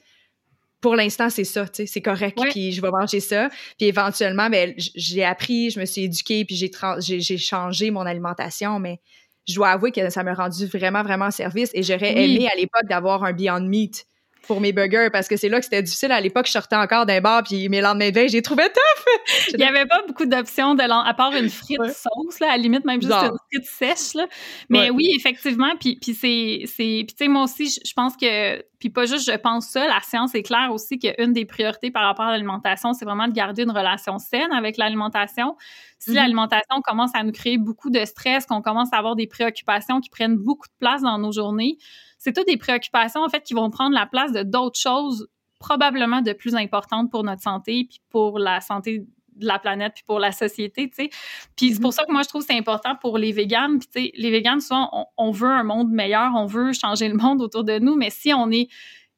pour 0.80 0.96
l'instant, 0.96 1.30
c'est 1.30 1.44
ça, 1.44 1.66
tu 1.66 1.76
sais, 1.76 1.86
c'est 1.86 2.02
correct. 2.02 2.38
Puis 2.50 2.72
je 2.72 2.82
vais 2.82 2.90
manger 2.90 3.20
ça. 3.20 3.48
Puis 3.78 3.86
éventuellement, 3.86 4.50
ben, 4.50 4.74
j'ai 4.76 5.24
appris, 5.24 5.70
je 5.70 5.80
me 5.80 5.84
suis 5.84 6.02
éduquée, 6.02 6.44
puis 6.44 6.56
j'ai 6.56 7.38
changé 7.38 7.90
mon 7.90 8.02
alimentation. 8.02 8.78
Mais 8.78 9.00
je 9.48 9.54
dois 9.54 9.70
avouer 9.70 9.92
que 9.92 10.10
ça 10.10 10.22
m'a 10.22 10.34
rendu 10.34 10.66
vraiment, 10.66 11.02
vraiment 11.02 11.30
service. 11.30 11.70
Et 11.74 11.82
j'aurais 11.82 12.16
aimé 12.16 12.48
à 12.52 12.56
l'époque 12.56 12.88
d'avoir 12.88 13.24
un 13.24 13.32
Beyond 13.32 13.60
Meat 13.60 14.06
pour 14.46 14.60
mes 14.60 14.72
burgers 14.72 15.08
parce 15.12 15.28
que 15.28 15.36
c'est 15.36 15.48
là 15.48 15.58
que 15.58 15.64
c'était 15.64 15.82
difficile. 15.82 16.12
À 16.12 16.20
l'époque, 16.20 16.46
je 16.46 16.52
sortais 16.52 16.76
encore 16.76 17.06
d'un 17.06 17.20
bar 17.20 17.42
puis 17.42 17.68
mes 17.68 17.80
lendemains 17.80 18.10
de 18.10 18.14
veille, 18.14 18.28
j'ai 18.28 18.42
trouvé 18.42 18.64
tough. 18.64 19.04
Il 19.52 19.56
n'y 19.56 19.64
avait 19.64 19.86
pas 19.86 20.02
beaucoup 20.06 20.26
d'options 20.26 20.74
de 20.74 20.82
à 20.82 21.14
part 21.14 21.34
une 21.34 21.48
frite 21.48 21.80
sauce 21.86 22.40
là, 22.40 22.48
à 22.48 22.50
la 22.52 22.58
limite 22.58 22.84
même 22.84 23.00
juste 23.00 23.12
une 23.12 23.36
frite 23.50 23.64
sèche 23.64 24.14
là. 24.14 24.26
Mais 24.68 24.90
oui, 24.90 25.12
effectivement, 25.16 25.72
puis 25.80 25.98
puis 26.00 26.14
c'est 26.14 26.62
c'est 26.66 27.04
puis 27.06 27.14
tu 27.16 27.24
sais 27.24 27.28
moi 27.28 27.44
aussi 27.44 27.78
je 27.84 27.92
pense 27.94 28.16
que 28.16 28.62
puis 28.78 28.90
pas 28.90 29.06
juste 29.06 29.30
je 29.30 29.36
pense 29.36 29.68
ça, 29.68 29.86
la 29.86 30.00
science 30.00 30.34
est 30.34 30.42
claire 30.42 30.70
aussi 30.72 30.98
qu'une 30.98 31.32
des 31.32 31.44
priorités 31.44 31.90
par 31.90 32.02
rapport 32.02 32.26
à 32.26 32.32
l'alimentation, 32.32 32.92
c'est 32.92 33.04
vraiment 33.04 33.28
de 33.28 33.32
garder 33.32 33.62
une 33.62 33.70
relation 33.70 34.18
saine 34.18 34.52
avec 34.52 34.76
l'alimentation. 34.76 35.56
Si 35.98 36.10
mm-hmm. 36.10 36.14
l'alimentation 36.14 36.80
commence 36.82 37.14
à 37.14 37.22
nous 37.22 37.30
créer 37.30 37.58
beaucoup 37.58 37.90
de 37.90 38.04
stress, 38.04 38.44
qu'on 38.44 38.60
commence 38.60 38.92
à 38.92 38.98
avoir 38.98 39.14
des 39.14 39.28
préoccupations 39.28 40.00
qui 40.00 40.10
prennent 40.10 40.36
beaucoup 40.36 40.66
de 40.66 40.74
place 40.80 41.02
dans 41.02 41.16
nos 41.18 41.30
journées, 41.30 41.78
c'est 42.22 42.32
toutes 42.32 42.46
des 42.46 42.56
préoccupations 42.56 43.22
en 43.22 43.28
fait 43.28 43.42
qui 43.42 43.52
vont 43.52 43.68
prendre 43.70 43.94
la 43.94 44.06
place 44.06 44.32
de 44.32 44.44
d'autres 44.44 44.78
choses 44.78 45.28
probablement 45.58 46.22
de 46.22 46.32
plus 46.32 46.54
importantes 46.54 47.10
pour 47.10 47.24
notre 47.24 47.42
santé 47.42 47.86
puis 47.88 48.00
pour 48.10 48.38
la 48.38 48.60
santé 48.60 49.06
de 49.34 49.46
la 49.46 49.58
planète 49.58 49.94
puis 49.94 50.04
pour 50.06 50.20
la 50.20 50.30
société, 50.30 50.88
tu 50.88 51.04
sais. 51.04 51.10
Puis 51.56 51.74
c'est 51.74 51.80
pour 51.80 51.90
mm-hmm. 51.90 51.94
ça 51.94 52.04
que 52.04 52.12
moi 52.12 52.22
je 52.22 52.28
trouve 52.28 52.44
c'est 52.46 52.56
important 52.56 52.94
pour 52.94 53.18
les 53.18 53.32
véganes, 53.32 53.78
puis 53.80 53.88
tu 53.92 54.02
sais 54.02 54.12
les 54.14 54.30
véganes 54.30 54.60
souvent 54.60 55.08
on, 55.16 55.30
veut 55.32 55.50
un 55.50 55.64
monde 55.64 55.90
meilleur, 55.90 56.32
on 56.36 56.46
veut 56.46 56.72
changer 56.72 57.08
le 57.08 57.14
monde 57.14 57.42
autour 57.42 57.64
de 57.64 57.78
nous, 57.78 57.96
mais 57.96 58.10
si 58.10 58.32
on 58.32 58.50
est 58.50 58.68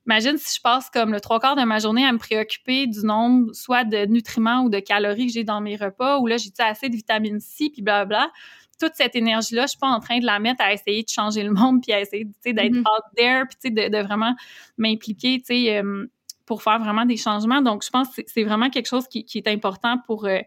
Imagine 0.07 0.37
si 0.37 0.57
je 0.57 0.61
passe 0.61 0.91
comme 0.91 1.13
le 1.13 1.21
trois 1.21 1.41
quarts 1.41 1.57
de 1.57 1.63
ma 1.63 1.79
journée 1.79 2.05
à 2.05 2.13
me 2.13 2.19
préoccuper 2.19 2.87
du 2.87 3.07
nombre 3.07 3.55
soit 3.55 3.85
de 3.85 4.05
nutriments 4.05 4.61
ou 4.65 4.69
de 4.69 4.79
calories 4.79 5.29
que 5.29 5.33
j'ai 5.33 5.45
dans 5.45 5.63
mes 5.63 5.77
repas, 5.77 6.19
ou 6.19 6.27
là 6.27 6.37
j'ai 6.37 6.51
assez 6.59 6.91
de 6.91 6.95
vitamine 6.95 7.41
C, 7.41 7.71
puis 7.73 7.81
blablabla 7.81 8.31
toute 8.79 8.93
cette 8.95 9.17
énergie-là, 9.17 9.63
je 9.63 9.69
suis 9.69 9.79
pas 9.79 9.89
en 9.89 10.01
train 10.01 10.19
de 10.19 10.27
la 10.27 10.39
mettre 10.39 10.63
à 10.63 10.73
essayer 10.73 11.03
de 11.03 11.09
changer 11.09 11.43
le 11.43 11.53
monde, 11.53 11.83
puis 11.83 11.93
à 11.93 12.01
essayer 12.01 12.25
d'être 12.45 12.57
mm-hmm. 12.57 12.81
out 12.81 13.05
there, 13.17 13.43
puis 13.49 13.73
de, 13.73 13.89
de, 13.89 14.03
vraiment 14.03 14.35
m'impliquer, 14.79 15.39
tu 15.39 15.47
sais, 15.47 15.77
euh, 15.79 16.07
pour 16.47 16.63
faire 16.63 16.79
vraiment 16.79 17.07
des 17.07 17.17
changements. 17.17 17.63
Donc, 17.63 17.85
je 17.85 17.91
pense 17.91 18.15
que 18.15 18.23
c'est 18.27 18.45
vraiment 18.45 18.71
quelque 18.71 18.87
chose 18.89 19.09
qui, 19.09 19.25
qui 19.25 19.39
est 19.39 19.49
important 19.49 19.99
pour, 20.07 20.27
euh, 20.27 20.41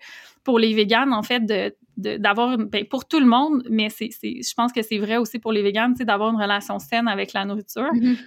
pour 0.43 0.59
les 0.59 0.73
véganes, 0.73 1.13
en 1.13 1.23
fait, 1.23 1.45
de 1.45 1.75
d'avoir 1.97 2.59
ben, 2.59 2.85
pour 2.85 3.07
tout 3.07 3.19
le 3.19 3.25
monde 3.25 3.63
mais 3.71 3.89
c'est 3.89 4.11
je 4.21 4.53
pense 4.53 4.71
que 4.71 4.83
c'est 4.83 4.99
vrai 4.99 5.17
aussi 5.17 5.39
pour 5.39 5.51
les 5.51 5.63
véganes 5.63 5.93
tu 5.93 5.97
sais 5.97 6.05
d'avoir 6.05 6.29
une 6.29 6.39
relation 6.39 6.77
saine 6.77 7.07
avec 7.07 7.33
la 7.33 7.43
nourriture 7.43 7.91
mm-hmm. 7.91 8.17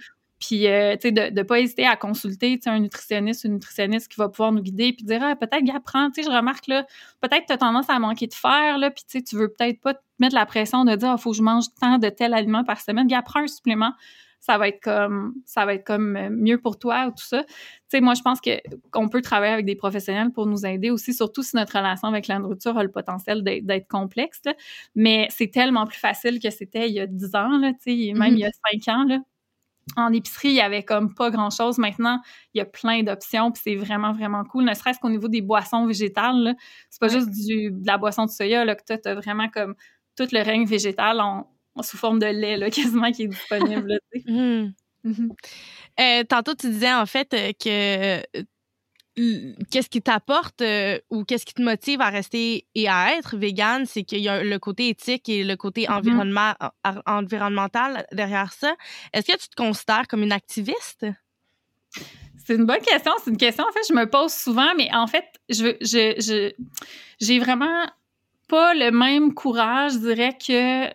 Puis, 0.41 0.67
euh, 0.67 0.95
tu 0.95 1.09
sais, 1.09 1.11
de 1.11 1.33
ne 1.33 1.43
pas 1.43 1.59
hésiter 1.59 1.85
à 1.85 1.95
consulter, 1.95 2.57
tu 2.57 2.63
sais, 2.63 2.69
un 2.71 2.79
nutritionniste 2.79 3.43
ou 3.43 3.47
une 3.47 3.53
nutritionniste 3.53 4.11
qui 4.11 4.17
va 4.17 4.27
pouvoir 4.27 4.51
nous 4.51 4.61
guider, 4.61 4.91
puis 4.91 5.05
dire, 5.05 5.21
ah, 5.21 5.35
peut-être, 5.35 5.63
gars, 5.63 5.79
prends, 5.79 6.09
tu 6.09 6.23
sais, 6.23 6.29
je 6.29 6.35
remarque, 6.35 6.65
là, 6.67 6.85
peut-être 7.21 7.45
tu 7.45 7.53
as 7.53 7.57
tendance 7.57 7.89
à 7.89 7.99
manquer 7.99 8.25
de 8.25 8.33
fer, 8.33 8.79
là, 8.79 8.89
puis 8.89 9.03
tu 9.07 9.19
sais, 9.19 9.23
tu 9.23 9.35
veux 9.35 9.49
peut-être 9.49 9.79
pas 9.81 9.93
te 9.93 10.01
mettre 10.19 10.33
la 10.33 10.47
pression 10.47 10.83
de 10.83 10.95
dire, 10.95 11.09
il 11.09 11.11
ah, 11.13 11.17
faut 11.17 11.31
que 11.31 11.37
je 11.37 11.43
mange 11.43 11.65
tant 11.79 11.99
de 11.99 12.09
tel 12.09 12.33
aliment 12.33 12.63
par 12.63 12.81
semaine. 12.81 13.05
Gars, 13.05 13.21
prends 13.21 13.41
un 13.41 13.47
supplément, 13.47 13.93
ça 14.39 14.57
va 14.57 14.67
être 14.67 14.81
comme, 14.81 15.35
ça 15.45 15.63
va 15.65 15.75
être 15.75 15.85
comme 15.85 16.15
euh, 16.17 16.29
mieux 16.31 16.59
pour 16.59 16.79
toi 16.79 17.05
ou 17.05 17.11
tout 17.11 17.23
ça. 17.23 17.43
Tu 17.43 17.53
sais, 17.89 18.01
moi, 18.01 18.15
je 18.15 18.23
pense 18.23 18.41
que 18.41 18.49
qu'on 18.89 19.09
peut 19.09 19.21
travailler 19.21 19.53
avec 19.53 19.67
des 19.67 19.75
professionnels 19.75 20.31
pour 20.31 20.47
nous 20.47 20.65
aider 20.65 20.89
aussi, 20.89 21.13
surtout 21.13 21.43
si 21.43 21.55
notre 21.55 21.77
relation 21.77 22.07
avec 22.07 22.25
la 22.25 22.39
nourriture 22.39 22.75
a 22.79 22.83
le 22.83 22.89
potentiel 22.89 23.43
d'être 23.43 23.87
complexe, 23.87 24.41
Mais 24.95 25.27
c'est 25.29 25.51
tellement 25.51 25.85
plus 25.85 25.99
facile 25.99 26.39
que 26.39 26.49
c'était 26.49 26.89
il 26.89 26.95
y 26.95 26.99
a 26.99 27.05
10 27.05 27.35
ans, 27.35 27.59
là, 27.59 27.73
tu 27.73 28.07
sais, 28.07 28.13
même 28.13 28.33
mm-hmm. 28.33 28.33
il 28.33 28.39
y 28.39 28.45
a 28.45 28.49
5 28.85 28.95
ans, 28.95 29.03
là 29.03 29.19
en 29.97 30.11
épicerie, 30.13 30.49
il 30.49 30.55
y 30.55 30.61
avait 30.61 30.83
comme 30.83 31.13
pas 31.13 31.29
grand-chose. 31.29 31.77
Maintenant, 31.77 32.19
il 32.53 32.59
y 32.59 32.61
a 32.61 32.65
plein 32.65 33.03
d'options, 33.03 33.51
puis 33.51 33.61
c'est 33.63 33.75
vraiment, 33.75 34.13
vraiment 34.13 34.43
cool. 34.43 34.65
Ne 34.65 34.73
serait-ce 34.73 34.99
qu'au 34.99 35.09
niveau 35.09 35.27
des 35.27 35.41
boissons 35.41 35.85
végétales, 35.85 36.55
c'est 36.89 36.99
pas 36.99 37.07
juste 37.07 37.29
du, 37.29 37.71
de 37.71 37.87
la 37.87 37.97
boisson 37.97 38.25
de 38.25 38.31
soya, 38.31 38.65
là, 38.65 38.75
que 38.75 38.83
tu 38.85 39.07
as 39.07 39.15
vraiment 39.15 39.49
comme 39.49 39.75
tout 40.17 40.27
le 40.31 40.41
règne 40.41 40.65
végétal 40.65 41.19
en, 41.19 41.47
sous 41.81 41.97
forme 41.97 42.19
de 42.19 42.25
lait, 42.25 42.57
là, 42.57 42.69
quasiment, 42.71 43.11
qui 43.11 43.23
est 43.23 43.27
disponible. 43.27 43.99
Mmh. 44.27 44.73
Mmh. 45.03 45.29
Euh, 45.99 46.23
tantôt, 46.25 46.53
tu 46.53 46.69
disais 46.69 46.93
en 46.93 47.07
fait 47.07 47.33
euh, 47.33 47.51
que 47.59 48.41
qu'est-ce 49.15 49.89
qui 49.89 50.01
t'apporte 50.01 50.61
euh, 50.61 50.99
ou 51.09 51.23
qu'est-ce 51.23 51.45
qui 51.45 51.53
te 51.53 51.61
motive 51.61 52.01
à 52.01 52.09
rester 52.09 52.65
et 52.75 52.87
à 52.87 53.15
être 53.15 53.37
végane, 53.37 53.85
c'est 53.85 54.03
qu'il 54.03 54.19
y 54.19 54.29
a 54.29 54.43
le 54.43 54.59
côté 54.59 54.89
éthique 54.89 55.27
et 55.27 55.43
le 55.43 55.55
côté 55.55 55.85
mm-hmm. 55.85 56.71
environnemental 57.05 58.05
derrière 58.11 58.53
ça. 58.53 58.75
Est-ce 59.13 59.31
que 59.31 59.37
tu 59.37 59.49
te 59.49 59.55
considères 59.55 60.07
comme 60.07 60.23
une 60.23 60.31
activiste? 60.31 61.05
C'est 62.45 62.55
une 62.55 62.65
bonne 62.65 62.81
question. 62.81 63.11
C'est 63.23 63.31
une 63.31 63.37
question, 63.37 63.65
en 63.67 63.71
fait, 63.71 63.81
je 63.87 63.93
me 63.93 64.09
pose 64.09 64.31
souvent, 64.31 64.73
mais 64.77 64.89
en 64.93 65.07
fait, 65.07 65.25
je, 65.49 65.75
je, 65.81 66.51
j'ai 67.19 67.39
vraiment 67.39 67.85
pas 68.47 68.73
le 68.73 68.91
même 68.91 69.33
courage, 69.33 69.93
je 69.93 69.97
dirais, 69.99 70.37
que 70.37 70.87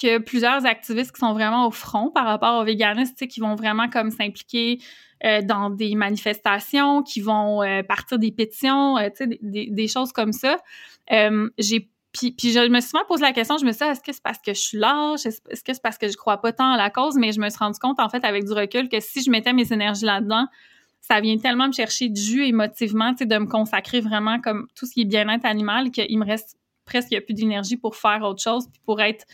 que 0.00 0.18
plusieurs 0.18 0.64
activistes 0.64 1.12
qui 1.12 1.20
sont 1.20 1.32
vraiment 1.32 1.66
au 1.66 1.70
front 1.70 2.10
par 2.10 2.24
rapport 2.24 2.60
aux 2.60 2.64
véganistes, 2.64 3.26
qui 3.26 3.40
vont 3.40 3.54
vraiment 3.54 3.88
comme 3.88 4.10
s'impliquer 4.10 4.78
euh, 5.24 5.42
dans 5.42 5.70
des 5.70 5.94
manifestations, 5.96 7.02
qui 7.02 7.20
vont 7.20 7.62
euh, 7.62 7.82
partir 7.82 8.18
des 8.18 8.30
pétitions, 8.30 8.96
euh, 8.96 9.08
des, 9.20 9.68
des, 9.70 9.88
choses 9.88 10.12
comme 10.12 10.32
ça. 10.32 10.58
j'ai 11.58 11.90
puis, 12.12 12.34
je 12.40 12.68
me 12.68 12.80
suis 12.80 12.90
souvent 12.90 13.04
posé 13.06 13.22
la 13.22 13.32
question, 13.32 13.58
je 13.58 13.64
me 13.64 13.70
suis 13.70 13.84
dit, 13.84 13.90
est-ce 13.90 14.00
que 14.00 14.12
c'est 14.12 14.22
parce 14.22 14.38
que 14.38 14.52
je 14.54 14.58
suis 14.58 14.78
lâche? 14.78 15.26
Est-ce 15.26 15.62
que 15.62 15.72
c'est 15.72 15.82
parce 15.82 15.98
que 15.98 16.08
je 16.08 16.16
crois 16.16 16.40
pas 16.40 16.52
tant 16.52 16.72
à 16.72 16.76
la 16.76 16.90
cause? 16.90 17.16
Mais 17.16 17.32
je 17.32 17.40
me 17.40 17.48
suis 17.48 17.58
rendu 17.58 17.78
compte, 17.78 18.00
en 18.00 18.08
fait, 18.08 18.24
avec 18.24 18.44
du 18.44 18.52
recul, 18.52 18.88
que 18.88 18.98
si 18.98 19.22
je 19.22 19.30
mettais 19.30 19.52
mes 19.52 19.72
énergies 19.72 20.06
là-dedans, 20.06 20.46
ça 21.00 21.20
vient 21.20 21.36
tellement 21.38 21.68
me 21.68 21.72
chercher 21.72 22.08
du 22.08 22.20
jus 22.20 22.46
émotivement, 22.46 23.12
tu 23.12 23.18
sais, 23.18 23.26
de 23.26 23.38
me 23.38 23.46
consacrer 23.46 24.00
vraiment 24.00 24.40
comme 24.40 24.66
tout 24.74 24.86
ce 24.86 24.94
qui 24.94 25.02
est 25.02 25.04
bien-être 25.04 25.44
animal, 25.44 25.90
qu'il 25.90 26.18
me 26.18 26.24
reste 26.24 26.56
presque 26.84 27.14
plus 27.24 27.34
d'énergie 27.34 27.76
pour 27.76 27.94
faire 27.94 28.22
autre 28.22 28.42
chose, 28.42 28.68
puis 28.70 28.80
pour 28.84 29.00
être 29.00 29.24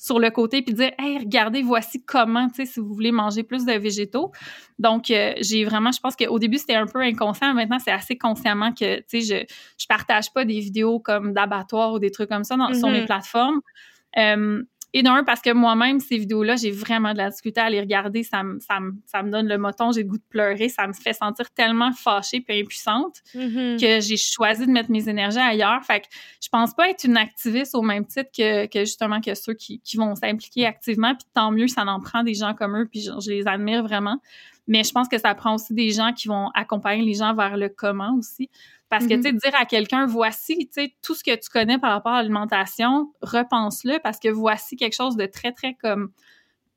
sur 0.00 0.18
le 0.18 0.30
côté 0.30 0.62
puis 0.62 0.72
dire 0.72 0.92
hey 0.98 1.18
regardez 1.18 1.60
voici 1.62 2.02
comment 2.02 2.48
tu 2.48 2.54
sais 2.54 2.64
si 2.64 2.80
vous 2.80 2.94
voulez 2.94 3.12
manger 3.12 3.42
plus 3.42 3.66
de 3.66 3.72
végétaux. 3.72 4.32
Donc 4.78 5.10
euh, 5.10 5.34
j'ai 5.42 5.64
vraiment 5.64 5.92
je 5.92 6.00
pense 6.00 6.16
qu'au 6.16 6.38
début 6.38 6.56
c'était 6.56 6.74
un 6.74 6.86
peu 6.86 7.00
inconscient. 7.00 7.52
Maintenant 7.52 7.78
c'est 7.78 7.90
assez 7.92 8.16
consciemment 8.16 8.72
que 8.72 9.00
tu 9.00 9.20
sais 9.20 9.20
je 9.20 9.54
je 9.78 9.86
partage 9.86 10.32
pas 10.32 10.46
des 10.46 10.58
vidéos 10.58 11.00
comme 11.00 11.34
d'abattoir 11.34 11.92
ou 11.92 11.98
des 11.98 12.10
trucs 12.10 12.30
comme 12.30 12.44
ça 12.44 12.56
dans, 12.56 12.72
sur 12.72 12.88
mes 12.88 13.02
mm-hmm. 13.02 13.06
plateformes. 13.06 13.60
Euh, 14.16 14.62
et 14.92 15.02
d'un, 15.02 15.22
parce 15.22 15.40
que 15.40 15.52
moi-même, 15.52 16.00
ces 16.00 16.18
vidéos-là, 16.18 16.56
j'ai 16.56 16.72
vraiment 16.72 17.12
de 17.12 17.18
la 17.18 17.30
difficulté 17.30 17.60
à 17.60 17.70
les 17.70 17.80
regarder. 17.80 18.24
Ça 18.24 18.42
me, 18.42 18.58
ça 18.58 18.80
me, 18.80 18.94
ça 19.06 19.22
me 19.22 19.30
donne 19.30 19.46
le 19.46 19.56
moton, 19.56 19.92
j'ai 19.92 20.02
le 20.02 20.08
goût 20.08 20.18
de 20.18 20.24
pleurer. 20.28 20.68
Ça 20.68 20.86
me 20.88 20.92
fait 20.92 21.12
sentir 21.12 21.50
tellement 21.52 21.92
fâchée 21.92 22.40
puis 22.40 22.60
impuissante 22.60 23.18
mm-hmm. 23.34 23.80
que 23.80 24.00
j'ai 24.00 24.16
choisi 24.16 24.66
de 24.66 24.72
mettre 24.72 24.90
mes 24.90 25.08
énergies 25.08 25.38
ailleurs. 25.38 25.84
Fait 25.84 26.00
que 26.00 26.06
je 26.42 26.48
pense 26.48 26.74
pas 26.74 26.90
être 26.90 27.04
une 27.04 27.16
activiste 27.16 27.74
au 27.74 27.82
même 27.82 28.04
titre 28.04 28.30
que, 28.36 28.66
que 28.66 28.80
justement 28.80 29.20
que 29.20 29.34
ceux 29.34 29.54
qui, 29.54 29.80
qui 29.80 29.96
vont 29.96 30.14
s'impliquer 30.16 30.66
activement. 30.66 31.14
Puis 31.14 31.26
tant 31.34 31.52
mieux, 31.52 31.68
ça 31.68 31.84
en 31.84 32.00
prend 32.00 32.24
des 32.24 32.34
gens 32.34 32.54
comme 32.54 32.76
eux, 32.76 32.88
puis 32.90 33.02
je, 33.02 33.12
je 33.24 33.30
les 33.30 33.46
admire 33.46 33.82
vraiment. 33.84 34.18
Mais 34.66 34.84
je 34.84 34.92
pense 34.92 35.08
que 35.08 35.18
ça 35.18 35.34
prend 35.34 35.54
aussi 35.54 35.74
des 35.74 35.90
gens 35.90 36.12
qui 36.12 36.28
vont 36.28 36.48
accompagner 36.54 37.04
les 37.04 37.14
gens 37.14 37.34
vers 37.34 37.56
le 37.56 37.68
comment 37.68 38.14
aussi. 38.16 38.48
Parce 38.90 39.06
que, 39.06 39.14
tu 39.14 39.22
sais, 39.22 39.32
mm-hmm. 39.32 39.40
dire 39.40 39.54
à 39.54 39.64
quelqu'un, 39.64 40.06
voici, 40.06 40.56
tu 40.66 40.82
sais, 40.82 40.94
tout 41.02 41.14
ce 41.14 41.24
que 41.24 41.34
tu 41.34 41.48
connais 41.48 41.78
par 41.78 41.92
rapport 41.92 42.12
à 42.12 42.22
l'alimentation, 42.22 43.12
repense-le 43.22 43.98
parce 44.02 44.18
que 44.18 44.28
voici 44.28 44.76
quelque 44.76 44.96
chose 44.96 45.16
de 45.16 45.26
très, 45.26 45.52
très 45.52 45.74
comme 45.74 46.10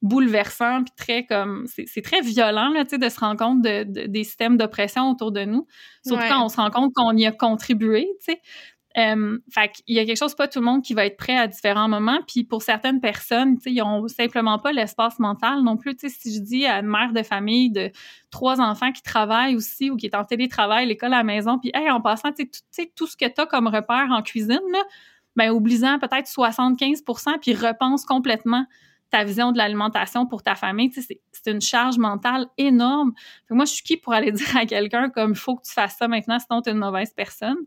bouleversant 0.03 0.83
puis 0.83 0.93
très 0.97 1.25
comme 1.25 1.65
c'est 1.65 2.01
très 2.01 2.19
violent 2.19 2.69
là 2.73 2.83
tu 2.83 2.89
sais 2.89 2.97
de 2.97 3.07
se 3.07 3.17
rendre 3.21 3.37
compte 3.39 3.61
de, 3.61 4.05
des 4.05 4.23
systèmes 4.25 4.57
d'oppression 4.57 5.09
autour 5.09 5.31
de 5.31 5.45
nous. 5.45 5.65
Surtout 6.05 6.25
quand 6.27 6.43
on 6.43 6.49
se 6.49 6.57
rend 6.57 6.69
compte 6.71 6.91
qu'on 6.93 7.15
y 7.15 7.25
a 7.25 7.31
contribué 7.31 8.09
tu 8.19 8.33
sais 8.33 8.41
euh, 8.97 9.39
fait 9.51 9.71
qu'il 9.71 9.95
y 9.95 9.99
a 9.99 10.05
quelque 10.05 10.17
chose, 10.17 10.35
pas 10.35 10.47
tout 10.47 10.59
le 10.59 10.65
monde 10.65 10.83
qui 10.83 10.93
va 10.93 11.05
être 11.05 11.17
prêt 11.17 11.37
à 11.37 11.47
différents 11.47 11.89
moments. 11.89 12.19
Puis 12.27 12.43
pour 12.43 12.61
certaines 12.61 13.01
personnes, 13.01 13.57
ils 13.65 13.81
ont 13.81 14.07
simplement 14.07 14.59
pas 14.59 14.71
l'espace 14.71 15.17
mental 15.19 15.63
non 15.63 15.77
plus. 15.77 15.95
Si 15.97 16.35
je 16.35 16.39
dis 16.39 16.65
à 16.65 16.79
une 16.79 16.87
mère 16.87 17.11
de 17.11 17.23
famille 17.23 17.71
de 17.71 17.91
trois 18.29 18.61
enfants 18.61 18.91
qui 18.91 19.01
travaillent 19.01 19.55
aussi 19.55 19.89
ou 19.89 19.97
qui 19.97 20.05
est 20.05 20.15
en 20.15 20.25
télétravail, 20.25 20.85
l'école 20.85 21.13
à 21.13 21.17
la 21.17 21.23
maison, 21.23 21.57
puis 21.57 21.71
en 21.75 22.01
passant, 22.01 22.31
tu 22.31 22.47
sais, 22.69 22.91
tout 22.95 23.07
ce 23.07 23.17
que 23.17 23.25
tu 23.25 23.41
as 23.41 23.45
comme 23.47 23.67
repère 23.67 24.07
en 24.11 24.21
cuisine, 24.21 24.61
là, 24.71 24.83
ben, 25.35 25.49
oubliant 25.49 25.97
peut-être 25.97 26.27
75% 26.27 27.39
puis 27.41 27.55
repense 27.55 28.05
complètement 28.05 28.65
ta 29.13 29.23
vision 29.23 29.51
de 29.51 29.59
l'alimentation 29.59 30.25
pour 30.25 30.41
ta 30.41 30.55
famille, 30.55 30.91
c'est 30.91 31.51
une 31.51 31.61
charge 31.61 31.99
mentale 31.99 32.47
énorme. 32.57 33.13
moi, 33.51 33.65
je 33.65 33.73
suis 33.73 33.83
qui 33.83 33.95
pour 33.95 34.11
aller 34.11 34.31
dire 34.31 34.57
à 34.57 34.65
quelqu'un 34.65 35.11
comme 35.11 35.31
il 35.33 35.37
faut 35.37 35.55
que 35.55 35.61
tu 35.61 35.71
fasses 35.71 35.97
ça 35.97 36.07
maintenant, 36.07 36.39
sinon 36.39 36.63
tu 36.63 36.69
es 36.69 36.71
une 36.71 36.79
mauvaise 36.79 37.13
personne. 37.13 37.57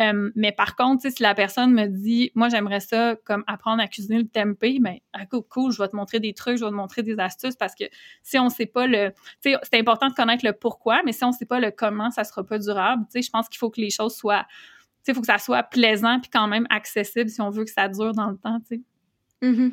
Euh, 0.00 0.30
mais 0.34 0.52
par 0.52 0.74
contre, 0.74 1.06
si 1.10 1.22
la 1.22 1.34
personne 1.34 1.74
me 1.74 1.86
dit 1.86 2.32
moi 2.34 2.48
j'aimerais 2.48 2.80
ça 2.80 3.14
comme 3.26 3.44
apprendre 3.46 3.82
à 3.82 3.88
cuisiner 3.88 4.20
le 4.20 4.26
tempeh, 4.26 4.78
ben 4.80 4.96
ah, 5.12 5.26
cool, 5.26 5.42
cool, 5.50 5.70
je 5.70 5.82
vais 5.82 5.88
te 5.88 5.94
montrer 5.94 6.18
des 6.18 6.32
trucs, 6.32 6.56
je 6.56 6.64
vais 6.64 6.70
te 6.70 6.74
montrer 6.74 7.02
des 7.02 7.18
astuces 7.18 7.56
parce 7.56 7.74
que 7.74 7.84
si 8.22 8.38
on 8.38 8.48
sait 8.48 8.64
pas 8.64 8.86
le, 8.86 9.12
c'est 9.42 9.78
important 9.78 10.08
de 10.08 10.14
connaître 10.14 10.46
le 10.46 10.54
pourquoi, 10.54 11.02
mais 11.04 11.12
si 11.12 11.24
on 11.24 11.32
sait 11.32 11.44
pas 11.44 11.60
le 11.60 11.72
comment, 11.72 12.10
ça 12.10 12.24
sera 12.24 12.42
pas 12.42 12.58
durable. 12.58 13.04
je 13.14 13.30
pense 13.30 13.50
qu'il 13.50 13.58
faut 13.58 13.68
que 13.68 13.82
les 13.82 13.90
choses 13.90 14.16
soient, 14.16 14.46
il 15.06 15.14
faut 15.14 15.20
que 15.20 15.26
ça 15.26 15.36
soit 15.36 15.62
plaisant 15.62 16.20
puis 16.20 16.30
quand 16.32 16.48
même 16.48 16.66
accessible 16.70 17.28
si 17.28 17.42
on 17.42 17.50
veut 17.50 17.64
que 17.64 17.70
ça 17.70 17.86
dure 17.86 18.12
dans 18.12 18.30
le 18.30 18.38
temps. 18.38 18.58
sais. 18.66 18.80
Mm-hmm. 19.42 19.72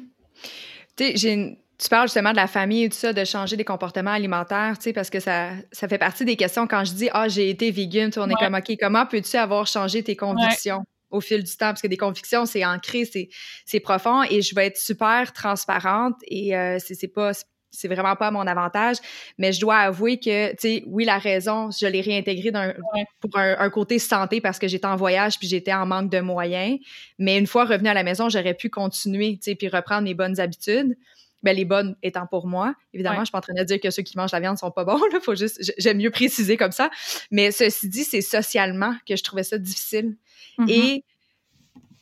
Tu 0.95 1.05
sais, 1.05 1.17
j'ai 1.17 1.57
tu 1.83 1.89
parles 1.89 2.07
justement 2.07 2.31
de 2.31 2.37
la 2.37 2.47
famille 2.47 2.83
et 2.83 2.89
tout 2.89 2.97
ça, 2.97 3.13
de 3.13 3.25
changer 3.25 3.57
des 3.57 3.65
comportements 3.65 4.11
alimentaires, 4.11 4.77
tu 4.77 4.83
sais, 4.83 4.93
parce 4.93 5.09
que 5.09 5.19
ça, 5.19 5.49
ça 5.71 5.87
fait 5.87 5.97
partie 5.97 6.23
des 6.23 6.35
questions 6.35 6.67
quand 6.67 6.85
je 6.85 6.93
dis 6.93 7.09
Ah, 7.11 7.27
j'ai 7.27 7.49
été 7.49 7.71
vegan, 7.71 8.11
on 8.17 8.29
est 8.29 8.35
comme 8.35 8.53
OK, 8.53 8.77
comment 8.79 9.05
peux-tu 9.05 9.35
avoir 9.37 9.67
changé 9.67 10.03
tes 10.03 10.15
convictions 10.15 10.85
au 11.09 11.19
fil 11.19 11.43
du 11.43 11.51
temps? 11.51 11.69
Parce 11.69 11.81
que 11.81 11.87
des 11.87 11.97
convictions, 11.97 12.45
c'est 12.45 12.63
ancré, 12.63 13.03
c'est 13.65 13.79
profond 13.79 14.23
et 14.23 14.41
je 14.41 14.55
vais 14.55 14.67
être 14.67 14.77
super 14.77 15.33
transparente 15.33 16.15
et 16.27 16.55
euh, 16.55 16.77
c'est 16.79 17.07
pas 17.07 17.33
c'est 17.73 17.87
vraiment 17.87 18.15
pas 18.15 18.31
mon 18.31 18.45
avantage, 18.45 18.97
mais 19.37 19.51
je 19.51 19.59
dois 19.59 19.77
avouer 19.77 20.19
que, 20.19 20.51
tu 20.51 20.57
sais, 20.59 20.83
oui, 20.85 21.05
la 21.05 21.17
raison, 21.17 21.71
je 21.71 21.87
l'ai 21.87 22.01
réintégrée 22.01 22.51
pour 23.19 23.37
un, 23.37 23.69
côté 23.71 23.97
santé 23.97 24.39
parce 24.39 24.59
que 24.59 24.67
j'étais 24.67 24.85
en 24.85 24.95
voyage 24.95 25.39
puis 25.39 25.47
j'étais 25.47 25.73
en 25.73 25.85
manque 25.85 26.11
de 26.11 26.19
moyens. 26.19 26.79
Mais 27.17 27.37
une 27.37 27.47
fois 27.47 27.65
revenue 27.65 27.89
à 27.89 27.93
la 27.95 28.03
maison, 28.03 28.29
j'aurais 28.29 28.53
pu 28.53 28.69
continuer, 28.69 29.37
tu 29.37 29.51
sais, 29.51 29.55
puis 29.55 29.67
reprendre 29.67 30.03
mes 30.03 30.13
bonnes 30.13 30.39
habitudes. 30.39 30.95
Ben, 31.41 31.53
les 31.53 31.65
bonnes 31.65 31.97
étant 32.01 32.25
pour 32.25 32.47
moi. 32.47 32.73
Évidemment, 32.93 33.19
je 33.19 33.25
suis 33.25 33.31
pas 33.33 33.39
en 33.39 33.41
train 33.41 33.53
de 33.53 33.63
dire 33.63 33.81
que 33.81 33.89
ceux 33.89 34.01
qui 34.01 34.15
mangent 34.15 34.31
la 34.31 34.39
viande 34.39 34.57
sont 34.57 34.71
pas 34.71 34.85
bons. 34.85 35.01
Là, 35.11 35.19
faut 35.19 35.35
juste, 35.35 35.73
j'aime 35.77 35.97
mieux 35.97 36.11
préciser 36.11 36.55
comme 36.55 36.71
ça. 36.71 36.89
Mais 37.31 37.51
ceci 37.51 37.89
dit, 37.89 38.05
c'est 38.05 38.21
socialement 38.21 38.93
que 39.05 39.17
je 39.17 39.23
trouvais 39.23 39.43
ça 39.43 39.57
difficile. 39.57 40.15
Mm-hmm. 40.57 40.69
Et 40.69 41.03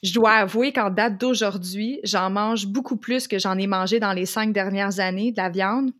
je 0.03 0.13
dois 0.13 0.33
avouer 0.33 0.73
qu'en 0.73 0.89
date 0.89 1.19
d'aujourd'hui, 1.19 1.99
j'en 2.03 2.29
mange 2.29 2.67
beaucoup 2.67 2.97
plus 2.97 3.27
que 3.27 3.37
j'en 3.37 3.57
ai 3.57 3.67
mangé 3.67 3.99
dans 3.99 4.13
les 4.13 4.25
cinq 4.25 4.51
dernières 4.51 4.99
années 4.99 5.31
de 5.31 5.37
la 5.37 5.49
viande. 5.49 5.91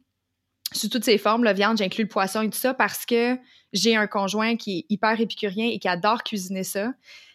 Sous 0.73 0.89
toutes 0.89 1.03
ses 1.03 1.17
formes, 1.17 1.43
la 1.43 1.53
viande, 1.53 1.77
j'inclus 1.77 2.03
le 2.03 2.09
poisson 2.09 2.41
et 2.41 2.49
tout 2.49 2.57
ça 2.57 2.73
parce 2.73 3.05
que 3.05 3.37
j'ai 3.73 3.95
un 3.95 4.07
conjoint 4.07 4.55
qui 4.55 4.79
est 4.79 4.85
hyper 4.89 5.19
épicurien 5.19 5.67
et 5.67 5.79
qui 5.79 5.87
adore 5.87 6.23
cuisiner 6.23 6.63
ça. 6.63 6.93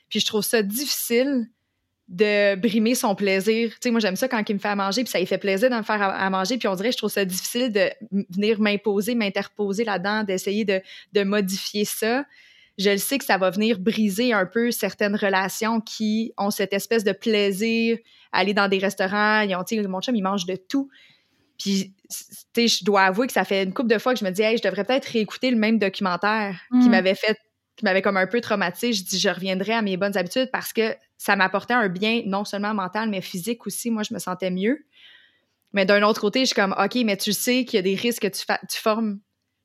Puis 0.09 0.21
je 0.21 0.27
trouve 0.27 0.43
ça 0.43 0.63
difficile 0.63 1.47
de 2.09 2.55
brimer 2.55 2.95
son 2.95 3.15
plaisir. 3.15 3.71
Tu 3.71 3.77
sais, 3.83 3.91
moi, 3.91 4.01
j'aime 4.01 4.17
ça 4.17 4.29
quand 4.29 4.49
il 4.49 4.55
me 4.55 4.59
fait 4.59 4.69
à 4.69 4.77
manger, 4.77 5.03
puis 5.03 5.11
ça 5.11 5.19
lui 5.19 5.27
fait 5.27 5.39
plaisir 5.39 5.71
de 5.71 5.75
me 5.75 5.83
faire 5.83 6.01
à, 6.01 6.31
manger, 6.31 6.57
puis 6.57 6.69
on 6.69 6.75
dirait 6.77 6.93
je 6.93 6.97
trouve 6.97 7.11
ça 7.11 7.25
difficile 7.25 7.73
de 7.73 7.91
venir 8.31 8.61
m'imposer, 8.61 9.15
m'interposer 9.15 9.85
là-dedans, 9.85 10.23
d'essayer 10.23 10.65
de, 10.65 10.81
de, 11.13 11.25
modifier 11.25 11.85
ça. 11.85 12.25
Je 12.79 12.91
le 12.91 12.99
sais 12.99 13.19
que 13.19 13.25
ça 13.25 13.39
va 13.39 13.51
venir 13.51 13.79
briser 13.79 14.33
un 14.33 14.47
peu 14.47 14.71
certaines 14.71 15.17
relations 15.17 15.81
qui 15.81 16.33
ont 16.37 16.51
cette 16.51 16.73
espèce 16.73 17.05
de 17.05 17.13
plaisir 17.13 17.99
aller 18.33 18.55
dans 18.55 18.69
des 18.69 18.79
restaurants. 18.79 19.41
Ils 19.41 19.55
ont, 19.57 19.65
tu 19.65 19.77
sais, 19.77 19.89
mon 19.89 20.01
chum, 20.01 20.15
il 20.15 20.23
mange 20.23 20.47
de 20.47 20.57
tout. 20.57 20.91
Puis, 21.59 21.95
tu 22.09 22.17
sais, 22.55 22.69
je 22.69 22.85
dois 22.85 23.05
avouer 23.05 23.27
que 23.27 23.33
ça 23.33 23.45
fait 23.45 23.63
une 23.63 23.73
couple 23.73 23.89
de 23.89 23.99
fois 23.99 24.13
que 24.13 24.21
je 24.21 24.25
me 24.25 24.31
dis, 24.31 24.43
hey, 24.43 24.59
je 24.59 24.63
devrais 24.63 24.85
peut-être 24.85 25.07
réécouter 25.07 25.51
le 25.51 25.57
même 25.57 25.79
documentaire 25.79 26.61
qui 26.81 26.89
mm. 26.89 26.91
m'avait 26.91 27.15
fait 27.15 27.37
qui 27.77 27.85
m'avait 27.85 28.01
comme 28.01 28.17
un 28.17 28.27
peu 28.27 28.41
traumatisé. 28.41 28.95
Je 28.95 29.05
dis, 29.05 29.19
je 29.19 29.29
reviendrai 29.29 29.75
à 29.75 29.83
mes 29.83 29.99
bonnes 29.99 30.17
habitudes 30.17 30.49
parce 30.51 30.73
que 30.73 30.97
ça 31.19 31.37
m'apportait 31.37 31.75
un 31.75 31.89
bien 31.89 32.23
non 32.25 32.45
seulement 32.45 32.73
mental, 32.73 33.11
mais 33.11 33.21
physique 33.21 33.67
aussi. 33.67 33.91
Moi, 33.91 34.03
je 34.03 34.15
me 34.15 34.19
sentais 34.19 34.51
mieux. 34.51 34.87
Mais 35.75 35.85
d'un 35.85 36.03
autre 36.03 36.21
côté, 36.21 36.41
je 36.41 36.47
suis 36.47 36.55
comme, 36.55 36.75
OK, 36.79 36.95
mais 37.05 37.19
tu 37.19 37.35
sais 37.35 37.67
qu'il 37.67 37.77
y 37.77 37.81
a 37.81 37.83
des 37.83 37.95
risques 37.95 38.23
que 38.23 38.29
tu, 38.29 38.47
tu 38.47 38.81
formes 38.81 39.21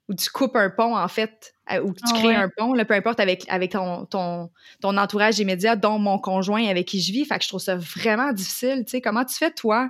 ou 0.09 0.13
tu 0.13 0.29
coupes 0.29 0.55
un 0.55 0.69
pont, 0.69 0.95
en 0.95 1.07
fait, 1.07 1.53
ou 1.83 1.93
tu 1.93 2.03
ah 2.03 2.13
crées 2.13 2.35
un 2.35 2.49
pont, 2.49 2.73
là, 2.73 2.85
peu 2.85 2.93
importe, 2.93 3.19
avec, 3.19 3.45
avec 3.47 3.71
ton, 3.71 4.05
ton, 4.05 4.49
ton, 4.81 4.97
entourage 4.97 5.39
immédiat, 5.39 5.75
dont 5.75 5.99
mon 5.99 6.19
conjoint 6.19 6.67
avec 6.67 6.87
qui 6.87 7.01
je 7.01 7.11
vis. 7.13 7.25
Fait 7.25 7.37
que 7.37 7.43
je 7.43 7.49
trouve 7.49 7.61
ça 7.61 7.75
vraiment 7.75 8.33
difficile. 8.33 8.83
Tu 8.85 8.91
sais, 8.91 9.01
comment 9.01 9.23
tu 9.23 9.35
fais, 9.35 9.51
toi? 9.51 9.89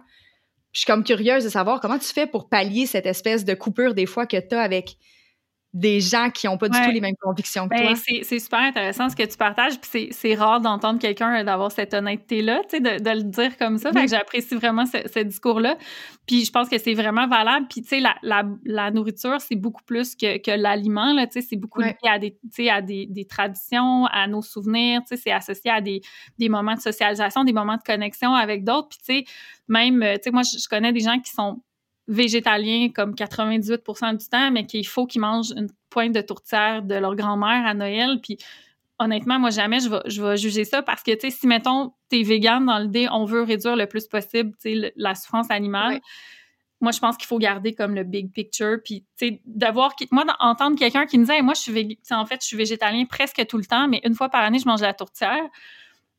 Je 0.74 0.80
suis 0.80 0.86
comme 0.86 1.04
curieuse 1.04 1.44
de 1.44 1.50
savoir 1.50 1.82
comment 1.82 1.98
tu 1.98 2.08
fais 2.08 2.28
pour 2.28 2.50
pallier 2.50 2.86
cette 2.86 3.06
espèce 3.06 3.44
de 3.46 3.54
coupure 3.54 3.94
des 3.94 4.06
fois 4.06 4.26
que 4.26 4.38
tu 4.38 4.56
as 4.56 4.62
avec 4.62 4.98
des 5.74 6.02
gens 6.02 6.30
qui 6.30 6.48
n'ont 6.48 6.58
pas 6.58 6.68
du 6.68 6.78
tout 6.78 6.92
les 6.92 7.00
mêmes 7.00 7.16
convictions 7.22 7.70
que 7.70 7.76
ben, 7.76 7.94
toi. 7.94 8.24
C'est 8.24 8.40
super 8.40 8.60
intéressant 8.60 9.08
ce 9.10 9.16
que 9.16 9.24
tu 9.24 9.38
partages, 9.38 9.80
puis 9.80 10.10
c'est 10.12 10.36
rare 10.36 10.60
d'entendre 10.60 11.00
quelqu'un 11.00 11.40
euh, 11.40 11.44
d'avoir 11.46 11.72
cette 11.72 11.94
honnêteté-là, 11.94 12.62
de, 12.74 13.02
de, 13.02 13.10
le 13.10 13.24
dire 13.24 13.58
comme 13.58 13.78
ça. 13.78 13.94
Fait 13.94 14.04
que 14.04 14.10
j'apprécie 14.10 14.56
vraiment 14.56 14.86
ce, 14.86 14.98
ce 15.08 15.20
discours-là. 15.20 15.78
Puis 16.28 16.44
je 16.44 16.52
pense 16.52 16.68
que 16.68 16.78
c'est 16.78 16.94
vraiment 16.94 17.26
valable. 17.28 17.68
Puis 17.70 17.84
tu 17.84 17.88
sais, 17.88 18.00
la, 18.02 18.16
la, 18.22 18.44
la, 18.66 18.92
nourriture, 18.92 19.40
c'est 19.40 19.56
beaucoup 19.56 19.84
plus 19.84 20.16
que, 20.16 20.40
que 20.40 20.52
l'aliment, 20.52 21.14
là, 21.14 21.26
tu 21.26 21.40
sais, 21.40 21.48
c'est 21.50 21.56
beaucoup 21.56 21.82
lié 21.82 21.96
à, 22.06 22.20
des, 22.20 22.38
à 22.70 22.82
des, 22.82 23.06
des, 23.06 23.26
traditions, 23.26 24.08
à 24.08 24.28
nos 24.28 24.42
souvenirs, 24.42 25.02
tu 25.02 25.16
sais, 25.16 25.22
c'est 25.24 25.32
associé 25.32 25.72
à 25.72 25.80
des, 25.80 26.02
des 26.38 26.50
moments 26.50 26.76
de 26.76 26.82
socialisation, 26.82 27.46
des 27.46 27.54
moments 27.54 27.78
de 27.78 27.84
connexion 27.84 28.34
avec 28.34 28.66
d'autres. 28.66 28.90
Puis 28.90 29.00
tu 29.00 29.06
sais, 29.06 29.26
même, 29.70 30.04
euh, 30.04 30.16
tu 30.16 30.24
sais, 30.24 30.32
moi, 30.32 30.42
je 30.44 30.68
connais 30.68 30.92
des 30.92 31.00
gens 31.00 31.18
qui 31.20 31.32
sont 31.32 31.62
végétaliens 32.08 32.90
comme 32.90 33.14
98% 33.14 34.18
du 34.18 34.28
temps, 34.28 34.52
mais 34.52 34.66
qu'il 34.66 34.86
faut 34.88 35.06
qu'ils 35.06 35.22
mangent 35.22 35.54
une 35.56 35.70
pointe 35.90 36.14
de 36.14 36.22
tourtière 36.22 36.82
de 36.82 36.96
leur 36.96 37.16
grand-mère 37.16 37.66
à 37.66 37.74
Noël. 37.74 38.20
Puis 38.22 38.38
honnêtement, 39.00 39.40
moi, 39.40 39.50
jamais 39.50 39.80
je 39.80 39.90
vais, 39.90 40.02
je 40.06 40.22
vais 40.22 40.38
juger 40.38 40.64
ça 40.64 40.82
parce 40.82 41.04
que, 41.04 41.12
tu 41.12 41.22
sais, 41.22 41.30
si, 41.30 41.48
mettons, 41.48 41.94
t'es 42.10 42.22
vegan 42.22 42.66
dans 42.66 42.78
l'idée, 42.78 43.08
on 43.12 43.26
veut 43.26 43.42
réduire 43.42 43.76
le 43.76 43.88
plus 43.88 44.08
possible, 44.08 44.52
tu 44.62 44.80
sais, 44.80 44.94
la 44.96 45.16
souffrance 45.16 45.50
animale. 45.50 46.02
Moi, 46.82 46.92
je 46.92 47.00
pense 47.00 47.18
qu'il 47.18 47.28
faut 47.28 47.38
garder 47.38 47.74
comme 47.74 47.94
le 47.94 48.04
big 48.04 48.32
picture. 48.32 48.78
Puis, 48.84 49.06
tu 49.18 49.28
sais, 49.28 49.42
d'avoir... 49.46 49.94
Moi, 50.12 50.26
d'entendre 50.26 50.78
quelqu'un 50.78 51.06
qui 51.06 51.18
me 51.18 51.24
disait 51.24 51.42
moi, 51.42 51.54
je 51.54 51.62
suis 51.62 52.00
en 52.12 52.26
fait, 52.26 52.42
je 52.42 52.48
suis 52.48 52.58
végétalien 52.58 53.06
presque 53.06 53.46
tout 53.48 53.58
le 53.58 53.66
temps, 53.66 53.88
mais 53.88 54.02
une 54.04 54.16
fois 54.16 54.30
par 54.30 54.42
année, 54.42 54.60
je 54.60 54.68
mange 54.68 54.82
la 54.82 54.94
tourtière. 54.94 55.44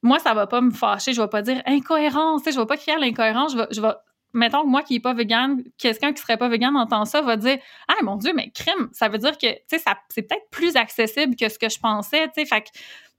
Moi, 0.02 0.18
ça 0.18 0.34
va 0.34 0.46
pas 0.46 0.60
me 0.60 0.70
fâcher. 0.70 1.12
Je 1.12 1.20
vais 1.20 1.28
pas 1.28 1.42
dire 1.42 1.62
incohérence. 1.66 2.42
Tu 2.42 2.50
sais, 2.50 2.54
je 2.54 2.60
vais 2.60 2.66
pas 2.66 2.76
crier 2.76 2.96
l'incohérence. 2.98 3.52
Je 3.52 3.58
vais, 3.58 3.66
je 3.70 3.80
vais 3.80 3.92
mettons, 4.32 4.66
moi 4.66 4.82
qui 4.82 4.96
est 4.96 5.00
pas 5.00 5.14
vegan, 5.14 5.62
quelqu'un 5.78 6.12
qui 6.12 6.22
serait 6.22 6.36
pas 6.36 6.48
vegan 6.48 6.76
entend 6.76 7.04
ça, 7.04 7.22
va 7.22 7.36
dire 7.36 7.58
Ah 7.88 8.02
mon 8.02 8.16
Dieu, 8.16 8.32
mais 8.34 8.50
crime, 8.50 8.88
ça 8.92 9.08
veut 9.08 9.18
dire 9.18 9.36
que 9.38 9.46
tu 9.46 9.78
sais, 9.78 9.82
c'est 10.08 10.22
peut-être 10.22 10.48
plus 10.50 10.76
accessible 10.76 11.36
que 11.36 11.48
ce 11.48 11.58
que 11.58 11.68
je 11.68 11.78
pensais. 11.78 12.26
tu 12.28 12.34
sais 12.40 12.46
Fait 12.46 12.62
que 12.62 12.68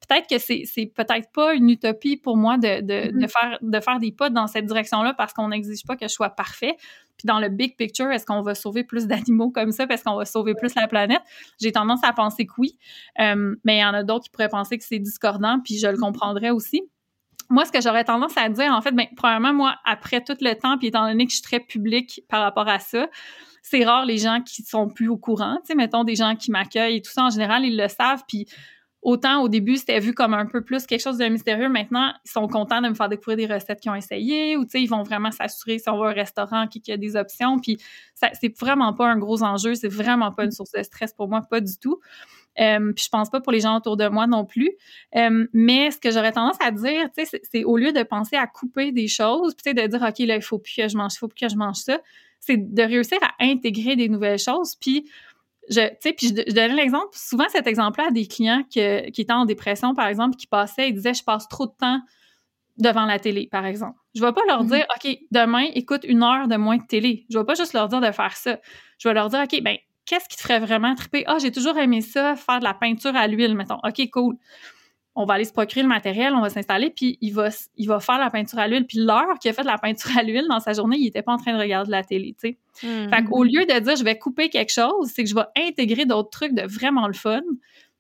peut-être 0.08 0.28
que 0.28 0.38
c'est, 0.38 0.86
peut-être 0.88 1.32
pas 1.32 1.54
une 1.54 1.70
utopie 1.70 2.18
pour 2.18 2.38
moi 2.38 2.58
de, 2.58 2.82
de, 2.82 3.12
de, 3.12 3.26
mm-hmm. 3.26 3.30
faire, 3.30 3.58
de 3.62 3.80
faire 3.80 4.00
des 4.00 4.12
pas 4.12 4.30
dans 4.30 4.48
cette 4.48 4.66
direction-là 4.66 5.14
parce 5.14 5.34
qu'on 5.34 5.50
n'exige 5.50 5.86
pas 5.86 5.96
que 5.96 6.08
je 6.08 6.14
sois 6.14 6.30
parfait. 6.30 6.76
Puis 7.18 7.26
dans 7.26 7.40
le 7.40 7.50
big 7.50 7.78
picture, 7.78 8.10
est-ce 8.12 8.26
qu'on 8.26 8.42
va 8.42 8.56
sauver 8.56 8.84
plus 8.84 9.08
d'animaux 9.08 9.52
comme 9.52 9.72
ça 9.72 9.88
parce 9.88 10.04
qu'on 10.04 10.16
va 10.16 10.26
sauver 10.26 10.56
plus 10.56 10.76
la 10.76 10.88
planète? 10.88 11.22
J'ai 11.62 11.72
tendance 11.72 12.04
à 12.04 12.12
penser 12.14 12.46
que 12.46 12.54
oui. 12.58 12.78
Euh, 13.20 13.56
mais 13.64 13.78
il 13.78 13.82
y 13.82 13.86
en 13.86 13.94
a 13.94 14.04
d'autres 14.04 14.26
qui 14.26 14.30
pourraient 14.30 14.50
penser 14.50 14.78
que 14.78 14.84
c'est 14.84 15.00
discordant, 15.00 15.60
puis 15.64 15.78
je 15.78 15.88
le 15.88 15.94
mm-hmm. 15.94 16.00
comprendrais 16.00 16.50
aussi 16.50 16.84
moi, 17.54 17.66
ce 17.66 17.72
que 17.72 17.82
j'aurais 17.82 18.04
tendance 18.04 18.36
à 18.36 18.50
dire, 18.50 18.74
en 18.74 18.82
fait, 18.82 18.94
ben, 18.94 19.06
premièrement, 19.16 19.54
moi, 19.54 19.76
après 19.86 20.24
tout 20.24 20.36
le 20.42 20.54
temps, 20.56 20.80
puis 20.80 20.88
étant 20.88 21.08
donné 21.08 21.26
que 21.28 21.32
je 21.32 21.36
suis 21.36 21.44
très 21.44 21.60
publique 21.60 22.24
par 22.28 22.42
rapport 22.42 22.68
à 22.68 22.80
ça, 22.80 23.08
c'est 23.62 23.84
rare 23.86 24.06
les 24.06 24.18
gens 24.18 24.42
qui 24.42 24.64
sont 24.64 24.90
plus 24.90 25.08
au 25.08 25.18
courant. 25.18 25.58
Tu 25.58 25.68
sais, 25.68 25.76
mettons 25.76 26.04
des 26.04 26.16
gens 26.16 26.36
qui 26.36 26.50
m'accueillent 26.50 26.98
et 26.98 27.02
tout 27.02 27.12
ça, 27.12 27.26
en 27.26 27.30
général, 27.30 27.64
ils 27.64 27.78
le 27.78 27.88
savent. 27.90 28.24
Puis 28.28 28.48
autant 29.04 29.44
au 29.44 29.50
début, 29.50 29.78
c'était 29.78 30.00
vu 30.00 30.16
comme 30.16 30.34
un 30.34 30.48
peu 30.48 30.64
plus 30.64 30.88
quelque 30.88 31.02
chose 31.02 31.20
de 31.20 31.26
mystérieux. 31.26 31.70
Maintenant, 31.70 32.12
ils 32.26 32.32
sont 32.32 32.48
contents 32.48 32.82
de 32.82 32.90
me 32.90 32.96
faire 32.96 33.08
découvrir 33.08 33.38
des 33.38 33.54
recettes 33.54 33.80
qu'ils 33.82 33.92
ont 33.92 33.96
essayées 33.96 34.58
ou, 34.58 34.66
tu 34.66 34.72
sais, 34.72 34.82
ils 34.82 34.90
vont 34.90 35.04
vraiment 35.04 35.30
s'assurer 35.30 35.78
si 35.78 35.88
on 35.90 35.98
va 36.00 36.10
au 36.10 36.14
restaurant 36.14 36.68
qu'il 36.68 36.82
y 36.88 36.92
a 36.92 36.98
des 36.98 37.16
options. 37.16 37.60
Puis 37.60 37.78
c'est 38.16 38.60
vraiment 38.60 38.94
pas 38.94 39.08
un 39.08 39.18
gros 39.20 39.44
enjeu. 39.44 39.76
C'est 39.76 39.94
vraiment 39.94 40.32
pas 40.32 40.46
une 40.46 40.52
source 40.52 40.72
de 40.72 40.82
stress 40.82 41.14
pour 41.14 41.30
moi, 41.30 41.42
pas 41.48 41.62
du 41.62 41.78
tout. 41.78 42.00
Euh, 42.60 42.94
puis 42.94 43.06
je 43.06 43.10
pense 43.10 43.30
pas 43.30 43.42
pour 43.42 43.52
les 43.52 43.62
gens 43.62 43.78
autour 43.78 43.98
de 43.98 44.08
moi 44.08 44.28
non 44.28 44.46
plus. 44.46 44.72
Euh, 45.16 45.48
mais 45.54 45.92
ce 45.92 45.98
que 45.98 46.12
j'aurais 46.12 46.32
tendance 46.32 46.58
à 46.62 46.72
dire, 46.72 47.10
tu 47.18 47.26
sais, 47.26 47.42
c'est 47.44 47.64
au 47.64 47.78
lieu 47.78 47.92
de 47.92 48.04
penser 48.04 48.36
à 48.36 48.48
couper 48.48 48.92
des 48.92 49.08
choses, 49.08 49.56
puis 49.56 49.74
de 49.74 49.88
dire 49.88 50.02
ok 50.02 50.20
là 50.20 50.36
il 50.36 50.42
faut 50.42 50.60
plus 50.60 50.76
que 50.76 50.88
je 50.88 50.98
mange, 50.98 51.14
il 51.16 51.18
faut 51.18 51.28
plus 51.28 51.46
que 51.46 51.50
je 51.50 51.56
mange 51.56 51.78
ça, 51.78 52.00
c'est 52.40 52.58
de 52.58 52.84
réussir 52.84 53.18
à 53.22 53.44
intégrer 53.44 53.96
des 53.96 54.10
nouvelles 54.10 54.40
choses. 54.40 54.76
Puis 54.76 55.10
je, 55.70 55.80
tu 55.80 55.96
sais, 56.02 56.14
puis 56.14 56.28
je, 56.28 56.44
je 56.48 56.54
donnais 56.54 56.76
l'exemple, 56.76 57.08
souvent 57.14 57.48
cet 57.50 57.68
exemple-là 57.68 58.08
à 58.10 58.12
des 58.12 58.28
clients 58.28 58.64
qui 58.70 58.80
étaient 58.80 59.32
en 59.32 59.46
dépression, 59.46 59.96
par 59.96 60.08
exemple, 60.08 60.36
qui 60.36 60.48
passaient, 60.48 60.90
ils 60.90 60.94
disaient 60.94 61.14
je 61.14 61.24
passe 61.24 61.48
trop 61.48 61.68
de 61.68 61.74
temps 61.80 62.02
devant 62.78 63.06
la 63.06 63.20
télé, 63.20 63.48
par 63.52 63.66
exemple. 63.66 63.98
Je 64.16 64.22
vais 64.22 64.32
pas 64.34 64.42
leur 64.48 64.64
mm-hmm. 64.64 64.76
dire, 64.76 64.86
OK, 64.96 65.18
demain, 65.32 65.68
écoute 65.74 66.04
une 66.08 66.24
heure 66.24 66.48
de 66.48 66.56
moins 66.56 66.78
de 66.78 66.86
télé. 66.86 67.26
Je 67.30 67.38
vais 67.38 67.46
pas 67.46 67.56
juste 67.56 67.74
leur 67.74 67.88
dire 67.88 68.02
de 68.02 68.12
faire 68.12 68.36
ça. 68.36 68.60
Je 68.98 69.08
vais 69.08 69.14
leur 69.14 69.30
dire, 69.30 69.42
OK, 69.42 69.62
ben, 69.62 69.78
qu'est-ce 70.06 70.28
qui 70.28 70.38
te 70.38 70.42
ferait 70.42 70.60
vraiment 70.60 70.96
triper? 70.96 71.24
Ah, 71.28 71.38
j'ai 71.40 71.52
toujours 71.52 71.78
aimé 71.78 72.02
ça, 72.02 72.36
faire 72.36 72.60
de 72.60 72.64
la 72.64 72.74
peinture 72.74 73.16
à 73.16 73.28
l'huile, 73.28 73.56
mettons. 73.56 73.78
OK, 73.84 74.10
cool. 74.12 74.36
On 75.16 75.26
va 75.26 75.36
aller 75.36 75.46
se 75.46 75.54
procurer 75.54 75.84
le 75.84 75.88
matériel, 75.88 76.34
on 76.34 76.42
va 76.42 76.50
s'installer, 76.50 76.90
puis 76.90 77.20
il 77.22 77.34
va, 77.34 77.50
il 77.76 77.88
va 77.88 78.00
faire 78.00 78.18
la 78.18 78.32
peinture 78.32 78.58
à 78.58 78.68
l'huile. 78.68 78.88
Puis 78.88 78.98
l'heure 78.98 79.38
qu'il 79.40 79.52
a 79.52 79.54
fait 79.54 79.62
de 79.62 79.68
la 79.68 79.78
peinture 79.78 80.18
à 80.18 80.24
l'huile 80.24 80.48
dans 80.50 80.60
sa 80.60 80.74
journée, 80.74 80.98
il 81.00 81.06
était 81.06 81.22
pas 81.22 81.34
en 81.34 81.38
train 81.38 81.54
de 81.54 81.60
regarder 81.60 81.92
la 81.92 82.04
télé, 82.04 82.36
tu 82.40 82.50
sais. 82.50 82.58
Mm-hmm. 82.88 83.10
Fait 83.10 83.24
qu'au 83.24 83.44
lieu 83.44 83.66
de 83.66 83.80
dire 83.80 83.96
je 83.96 84.04
vais 84.04 84.18
couper 84.18 84.50
quelque 84.50 84.72
chose, 84.72 85.12
c'est 85.14 85.24
que 85.24 85.30
je 85.30 85.36
vais 85.36 85.46
intégrer 85.68 86.06
d'autres 86.06 86.32
trucs 86.32 86.54
de 86.54 86.64
vraiment 86.64 87.06
le 87.08 87.14
fun. 87.14 87.42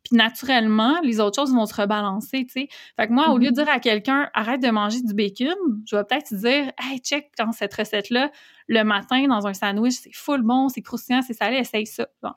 Puis 0.03 0.17
naturellement, 0.17 0.99
les 1.01 1.19
autres 1.19 1.41
choses 1.41 1.53
vont 1.53 1.65
se 1.65 1.73
rebalancer, 1.73 2.45
tu 2.45 2.61
sais. 2.61 2.67
Fait 2.97 3.07
que 3.07 3.13
moi, 3.13 3.29
au 3.29 3.37
lieu 3.37 3.51
de 3.51 3.51
mm-hmm. 3.51 3.65
dire 3.65 3.69
à 3.69 3.79
quelqu'un 3.79 4.29
arrête 4.33 4.61
de 4.61 4.69
manger 4.69 5.01
du 5.01 5.13
bacon, 5.13 5.55
je 5.85 5.95
vais 5.95 6.03
peut-être 6.03 6.33
dire 6.33 6.71
hey, 6.77 6.99
check 6.99 7.31
dans 7.37 7.51
cette 7.51 7.73
recette-là, 7.73 8.29
le 8.67 8.83
matin 8.83 9.27
dans 9.27 9.47
un 9.47 9.53
sandwich, 9.53 9.93
c'est 9.93 10.13
full 10.13 10.41
bon, 10.41 10.67
c'est 10.69 10.81
croustillant, 10.81 11.21
c'est 11.21 11.33
salé, 11.33 11.57
essaye 11.57 11.85
ça. 11.85 12.07
Bon. 12.21 12.31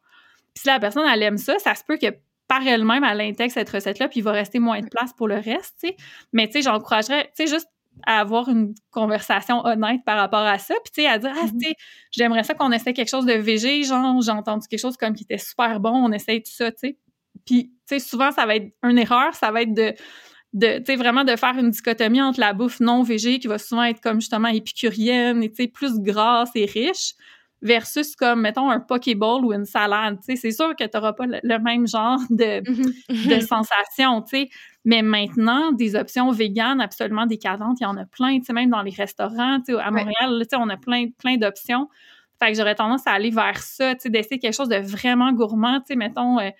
Puis 0.54 0.62
si 0.62 0.68
la 0.68 0.78
personne, 0.78 1.04
elle 1.12 1.22
aime 1.22 1.38
ça, 1.38 1.58
ça 1.58 1.74
se 1.74 1.82
peut 1.84 1.96
que 1.96 2.06
par 2.48 2.66
elle-même, 2.66 3.04
elle 3.04 3.20
intègre 3.20 3.52
cette 3.52 3.68
recette-là, 3.68 4.08
puis 4.08 4.20
il 4.20 4.22
va 4.22 4.32
rester 4.32 4.58
moins 4.58 4.80
de 4.80 4.88
place 4.88 5.12
pour 5.12 5.26
le 5.28 5.34
reste, 5.34 5.76
tu 5.80 5.88
sais. 5.88 5.96
Mais 6.32 6.46
tu 6.46 6.54
sais, 6.54 6.62
j'encouragerais, 6.62 7.24
tu 7.36 7.44
sais, 7.44 7.52
juste 7.52 7.68
à 8.06 8.20
avoir 8.20 8.48
une 8.48 8.74
conversation 8.90 9.64
honnête 9.64 10.04
par 10.04 10.18
rapport 10.18 10.40
à 10.40 10.58
ça, 10.58 10.74
puis 10.84 10.92
tu 10.94 11.02
sais, 11.02 11.08
à 11.08 11.18
dire, 11.18 11.32
ah, 11.34 11.46
mm-hmm. 11.46 11.60
tu 11.60 11.68
sais, 11.68 11.74
j'aimerais 12.10 12.44
ça 12.44 12.54
qu'on 12.54 12.70
essaie 12.70 12.92
quelque 12.92 13.08
chose 13.08 13.26
de 13.26 13.32
végé, 13.32 13.82
genre, 13.82 14.20
j'ai 14.22 14.30
entendu 14.30 14.68
quelque 14.68 14.80
chose 14.80 14.96
comme 14.96 15.14
qui 15.14 15.24
était 15.24 15.38
super 15.38 15.80
bon, 15.80 15.90
on 15.90 16.12
essaye 16.12 16.42
tout 16.42 16.52
ça, 16.52 16.70
tu 16.70 16.78
sais. 16.78 16.98
Puis, 17.46 17.68
tu 17.68 17.74
sais, 17.86 17.98
souvent, 18.00 18.32
ça 18.32 18.44
va 18.46 18.56
être 18.56 18.72
une 18.82 18.98
erreur, 18.98 19.34
ça 19.34 19.50
va 19.50 19.62
être 19.62 19.74
de 19.74 19.94
de, 20.52 20.78
tu 20.78 20.84
sais, 20.86 20.96
vraiment 20.96 21.24
de 21.24 21.36
faire 21.36 21.58
une 21.58 21.70
dichotomie 21.70 22.22
entre 22.22 22.40
la 22.40 22.54
bouffe 22.54 22.80
non 22.80 23.02
végé, 23.02 23.38
qui 23.38 23.46
va 23.46 23.58
souvent 23.58 23.82
être 23.82 24.00
comme 24.00 24.20
justement 24.22 24.48
épicurienne 24.48 25.42
et, 25.42 25.50
tu 25.50 25.64
sais, 25.64 25.68
plus 25.68 26.00
grasse 26.00 26.50
et 26.54 26.64
riche, 26.64 27.12
versus 27.60 28.16
comme, 28.16 28.40
mettons, 28.42 28.70
un 28.70 28.80
pokéball 28.80 29.44
ou 29.44 29.52
une 29.52 29.66
salade, 29.66 30.16
tu 30.20 30.34
sais. 30.34 30.36
C'est 30.36 30.50
sûr 30.52 30.74
que 30.76 30.84
tu 30.84 30.90
n'auras 30.94 31.12
pas 31.12 31.26
le, 31.26 31.58
même 31.58 31.86
genre 31.86 32.20
de, 32.30 32.62
Mhm. 32.70 32.92
de 33.30 33.40
sensations, 33.40 34.22
tu 34.22 34.28
sais. 34.30 34.48
Mais 34.86 35.02
maintenant, 35.02 35.72
des 35.72 35.94
options 35.96 36.30
véganes 36.30 36.80
absolument 36.80 37.26
décadentes, 37.26 37.78
il 37.80 37.84
y 37.84 37.86
en 37.86 37.96
a 37.98 38.06
plein, 38.06 38.38
tu 38.38 38.46
sais, 38.46 38.52
même 38.54 38.70
dans 38.70 38.82
les 38.82 38.92
restaurants, 38.92 39.58
tu 39.60 39.74
sais, 39.74 39.80
à. 39.80 39.90
Montréal, 39.90 40.38
tu 40.42 40.46
sais, 40.50 40.56
on 40.56 40.68
a 40.70 40.76
plein, 40.78 41.08
plein 41.18 41.36
d'options. 41.36 41.88
Fait 42.38 42.52
que 42.52 42.56
j'aurais 42.58 42.74
tendance 42.76 43.06
à 43.06 43.12
aller 43.12 43.30
vers 43.30 43.58
ça, 43.58 43.94
tu 43.94 44.02
sais, 44.02 44.10
d'essayer 44.10 44.38
quelque 44.38 44.54
chose 44.54 44.68
de 44.68 44.76
vraiment 44.76 45.32
gourmand, 45.32 45.80
tu 45.80 45.86
sais, 45.88 45.96
mettons, 45.96 46.38
euh, 46.38 46.50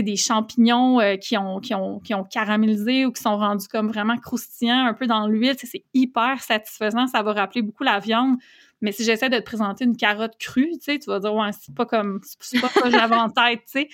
des 0.00 0.16
champignons 0.16 0.98
euh, 1.00 1.16
qui, 1.16 1.36
ont, 1.36 1.60
qui, 1.60 1.74
ont, 1.74 2.00
qui 2.00 2.14
ont 2.14 2.24
caramélisé 2.24 3.04
ou 3.04 3.12
qui 3.12 3.20
sont 3.20 3.36
rendus 3.36 3.68
comme 3.68 3.88
vraiment 3.88 4.16
croustillants, 4.16 4.86
un 4.86 4.94
peu 4.94 5.06
dans 5.06 5.26
l'huile, 5.26 5.54
c'est 5.58 5.84
hyper 5.92 6.42
satisfaisant, 6.42 7.06
ça 7.08 7.22
va 7.22 7.34
rappeler 7.34 7.60
beaucoup 7.60 7.84
la 7.84 7.98
viande. 7.98 8.36
Mais 8.80 8.90
si 8.90 9.04
j'essaie 9.04 9.28
de 9.28 9.36
te 9.38 9.42
présenter 9.44 9.84
une 9.84 9.96
carotte 9.96 10.36
crue, 10.40 10.70
tu 10.72 10.78
sais, 10.80 10.98
tu 10.98 11.10
vas 11.10 11.20
dire, 11.20 11.34
ouais, 11.34 11.50
c'est 11.52 11.74
pas 11.74 11.84
comme, 11.86 12.20
c'est 12.40 12.60
pas 12.60 12.68
ça 12.68 12.80
que 12.80 12.90
j'avais 12.90 13.14
en 13.14 13.28
tête, 13.28 13.60
tu 13.66 13.80
sais. 13.82 13.88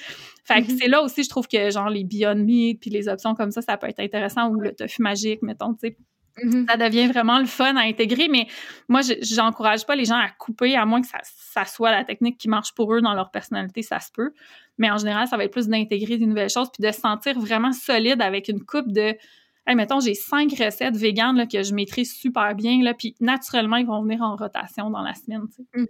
Fait 0.44 0.62
que 0.62 0.70
Mhm. 0.72 0.78
c'est 0.78 0.88
là 0.88 1.03
aussi, 1.03 1.24
je 1.24 1.28
trouve 1.28 1.46
que, 1.49 1.70
genre, 1.70 1.90
les 1.90 2.05
Beyond 2.05 2.36
Meat 2.36 2.80
puis 2.80 2.88
les 2.90 3.09
options 3.09 3.34
comme 3.34 3.51
ça, 3.51 3.61
ça 3.61 3.76
peut 3.76 3.88
être 3.88 4.01
intéressant 4.01 4.49
ou 4.49 4.61
le 4.61 4.72
tofu 4.74 5.03
magique, 5.03 5.42
mettons, 5.42 5.74
tu 5.74 5.80
sais 5.88 5.96
Mhm. 6.45 6.66
ça 6.68 6.76
devient 6.76 7.07
vraiment 7.09 7.39
le 7.39 7.47
fun 7.47 7.76
à 7.76 7.80
intégrer, 7.82 8.28
mais 8.28 8.47
moi, 8.89 9.03
je- 9.03 9.14
j'encourage 9.22 9.84
pas 9.86 9.97
les 9.97 10.05
gens 10.05 10.16
à 10.18 10.28
couper, 10.28 10.76
à 10.76 10.84
moins 10.86 11.01
que 11.01 11.07
ça, 11.09 11.18
ça 11.22 11.64
soit 11.64 11.91
la 11.91 12.05
technique 12.05 12.39
qui 12.39 12.49
marche 12.49 12.72
pour 12.74 12.95
eux 12.95 13.01
dans 13.01 13.14
leur 13.14 13.30
personnalité, 13.30 13.82
ça 13.82 14.01
se 14.01 14.11
peut. 14.12 14.32
Mais 14.78 14.91
en 14.91 14.99
général, 14.99 15.26
ça 15.26 15.36
va 15.36 15.45
être 15.45 15.53
plus 15.53 15.68
d'intégrer 15.68 16.18
des 16.18 16.26
nouvelles 16.26 16.51
choses, 16.51 16.68
puis 16.72 16.86
de 16.86 16.93
se 16.93 17.01
sentir 17.01 17.39
vraiment 17.39 17.72
solide 17.72 18.22
avec 18.22 18.49
une 18.49 18.64
coupe 18.64 18.93
de... 18.93 19.14
Hey, 19.66 19.74
mettons, 19.74 20.01
j'ai 20.01 20.14
cinq 20.14 20.51
recettes 20.59 20.97
véganes 20.97 21.36
là, 21.36 21.47
que 21.47 21.62
je 21.62 21.74
maîtrise 21.74 22.14
super 22.16 22.55
bien, 22.55 22.82
là, 22.82 22.95
puis 22.95 23.14
naturellement, 23.20 23.76
ils 23.76 23.86
vont 23.86 24.03
venir 24.03 24.22
en 24.22 24.34
rotation 24.36 24.89
dans 24.89 25.03
la 25.03 25.14
semaine. 25.14 25.43
tu 25.55 25.62
sais. 25.82 25.89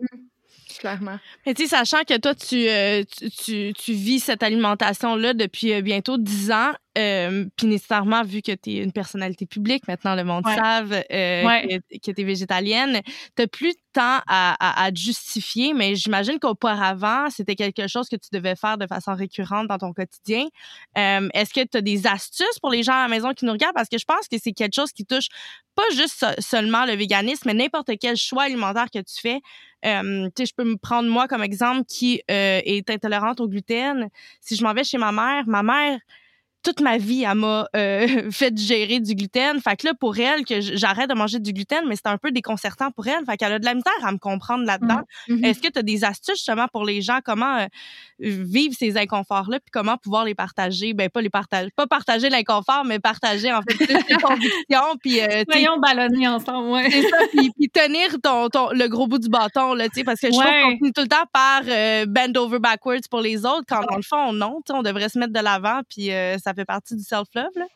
Clairement. 0.80 1.18
Mais 1.46 1.54
tu 1.54 1.62
sais, 1.62 1.68
sachant 1.76 2.02
que 2.06 2.18
toi, 2.18 2.34
tu, 2.34 2.68
euh, 2.68 3.02
tu, 3.04 3.30
tu, 3.30 3.72
tu 3.72 3.92
vis 3.92 4.20
cette 4.20 4.42
alimentation-là 4.42 5.32
depuis 5.34 5.72
euh, 5.72 5.80
bientôt 5.80 6.18
10 6.18 6.50
ans, 6.52 6.72
euh, 6.96 7.44
puis 7.56 7.66
nécessairement, 7.66 8.22
vu 8.22 8.42
que 8.42 8.52
tu 8.52 8.70
es 8.70 8.76
une 8.82 8.92
personnalité 8.92 9.46
publique, 9.46 9.86
maintenant 9.86 10.14
le 10.14 10.24
monde 10.24 10.44
Ouais. 10.46 10.54
savent 10.56 10.92
euh, 10.92 11.44
Ouais. 11.46 11.80
que, 11.90 11.98
que 11.98 12.10
tu 12.12 12.20
es 12.20 12.24
végétalienne, 12.24 13.00
tu 13.36 13.46
plus 13.48 13.72
de 13.74 13.80
temps 13.92 14.20
à, 14.26 14.56
à, 14.58 14.84
à 14.84 14.90
te 14.92 14.98
justifier, 14.98 15.74
mais 15.74 15.94
j'imagine 15.96 16.38
qu'auparavant, 16.38 17.28
c'était 17.30 17.54
quelque 17.56 17.86
chose 17.88 18.08
que 18.08 18.16
tu 18.16 18.28
devais 18.32 18.56
faire 18.56 18.78
de 18.78 18.86
façon 18.86 19.14
récurrente 19.14 19.66
dans 19.68 19.78
ton 19.78 19.92
quotidien. 19.92 20.44
Euh, 20.96 21.28
Est-ce 21.34 21.52
que 21.54 21.64
tu 21.64 21.78
as 21.78 21.80
des 21.80 22.06
astuces 22.06 22.58
pour 22.60 22.70
les 22.70 22.82
gens 22.82 22.94
à 22.94 23.02
la 23.02 23.08
maison 23.08 23.32
qui 23.34 23.44
nous 23.44 23.52
regardent? 23.52 23.74
Parce 23.74 23.88
que 23.88 23.98
je 23.98 24.04
pense 24.04 24.26
que 24.28 24.36
c'est 24.42 24.52
quelque 24.52 24.74
chose 24.74 24.92
qui 24.92 25.04
touche 25.04 25.26
pas 25.74 25.82
juste 25.94 26.18
so- 26.18 26.40
seulement 26.40 26.84
le 26.84 26.94
véganisme, 26.94 27.42
mais 27.46 27.54
n'importe 27.54 27.90
quel 28.00 28.16
choix 28.16 28.44
alimentaire 28.44 28.86
que 28.92 28.98
tu 28.98 29.20
fais. 29.20 29.40
Euh, 29.84 30.26
tu 30.34 30.42
sais, 30.42 30.46
je 30.46 30.54
peux 30.54 30.64
me 30.64 30.76
prendre 30.76 31.08
moi 31.08 31.28
comme 31.28 31.42
exemple 31.42 31.84
qui 31.86 32.20
euh, 32.30 32.60
est 32.64 32.90
intolérante 32.90 33.40
au 33.40 33.46
gluten. 33.48 34.08
Si 34.40 34.56
je 34.56 34.64
m'en 34.64 34.74
vais 34.74 34.82
chez 34.84 34.98
ma 34.98 35.12
mère, 35.12 35.44
ma 35.46 35.62
mère 35.62 35.98
toute 36.62 36.80
ma 36.80 36.98
vie, 36.98 37.24
elle 37.24 37.34
m'a 37.36 37.66
euh, 37.76 38.06
fait 38.30 38.50
digérer 38.50 39.00
du 39.00 39.14
gluten. 39.14 39.60
Fait 39.60 39.76
que 39.76 39.86
là, 39.86 39.94
pour 39.98 40.18
elle, 40.18 40.44
que 40.44 40.60
j'arrête 40.60 41.08
de 41.08 41.14
manger 41.14 41.38
du 41.38 41.52
gluten, 41.52 41.84
mais 41.88 41.96
c'est 41.96 42.08
un 42.08 42.18
peu 42.18 42.30
déconcertant 42.30 42.90
pour 42.90 43.06
elle. 43.06 43.24
Fait 43.26 43.36
qu'elle 43.36 43.52
a 43.52 43.58
de 43.58 43.64
la 43.64 43.74
misère 43.74 43.92
à 44.02 44.12
me 44.12 44.18
comprendre 44.18 44.64
là-dedans. 44.64 45.00
Mhm. 45.28 45.44
Est-ce 45.44 45.60
que 45.60 45.68
tu 45.68 45.78
as 45.78 45.82
des 45.82 46.04
astuces 46.04 46.36
justement 46.36 46.66
pour 46.72 46.84
les 46.84 47.00
gens, 47.02 47.18
comment 47.24 47.58
euh, 47.58 47.66
vivre 48.18 48.74
ces 48.78 48.96
inconforts-là, 48.96 49.60
puis 49.60 49.70
comment 49.72 49.96
pouvoir 49.96 50.24
les 50.24 50.34
partager? 50.34 50.94
Ben, 50.94 51.08
pas 51.08 51.20
les 51.20 51.30
partager, 51.30 51.70
pas 51.76 51.86
partager 51.86 52.28
l'inconfort, 52.28 52.84
mais 52.84 52.98
partager 52.98 53.52
en 53.52 53.60
fait 53.62 53.86
tes 53.86 54.14
convictions, 54.22 54.96
puis 55.00 55.20
euh, 55.20 55.44
Voyons 55.48 55.78
ballonner 55.78 56.28
ensemble, 56.28 56.68
ouais. 56.70 56.90
c'est 56.90 57.02
ça, 57.08 57.16
puis, 57.32 57.50
puis 57.56 57.68
tenir 57.70 58.16
ton, 58.22 58.48
ton, 58.48 58.70
le 58.70 58.88
gros 58.88 59.06
bout 59.06 59.18
du 59.18 59.28
bâton, 59.28 59.74
là, 59.74 59.88
tu 59.88 59.96
sais, 59.96 60.04
parce 60.04 60.20
que 60.20 60.26
je 60.28 60.32
trouve 60.32 60.44
Ouais. 60.44 60.62
qu'on 60.62 60.76
finit 60.78 60.92
tout 60.92 61.02
le 61.02 61.08
temps 61.08 61.24
par 61.32 61.62
euh, 61.68 62.06
bend 62.06 62.34
over 62.36 62.58
backwards 62.58 63.00
pour 63.10 63.20
les 63.20 63.44
autres, 63.44 63.64
quand 63.68 63.82
dans 63.88 63.96
le 63.96 64.02
fond, 64.02 64.32
non, 64.32 64.60
on 64.70 64.82
devrait 64.82 65.08
se 65.08 65.18
mettre 65.18 65.32
de 65.32 65.40
l'avant, 65.40 65.80
puis 65.88 66.10
euh, 66.12 66.36
ça 66.48 66.54
fait 66.54 66.64
partie 66.64 66.96
du 66.96 67.02
self-love, 67.02 67.50
là? 67.56 67.66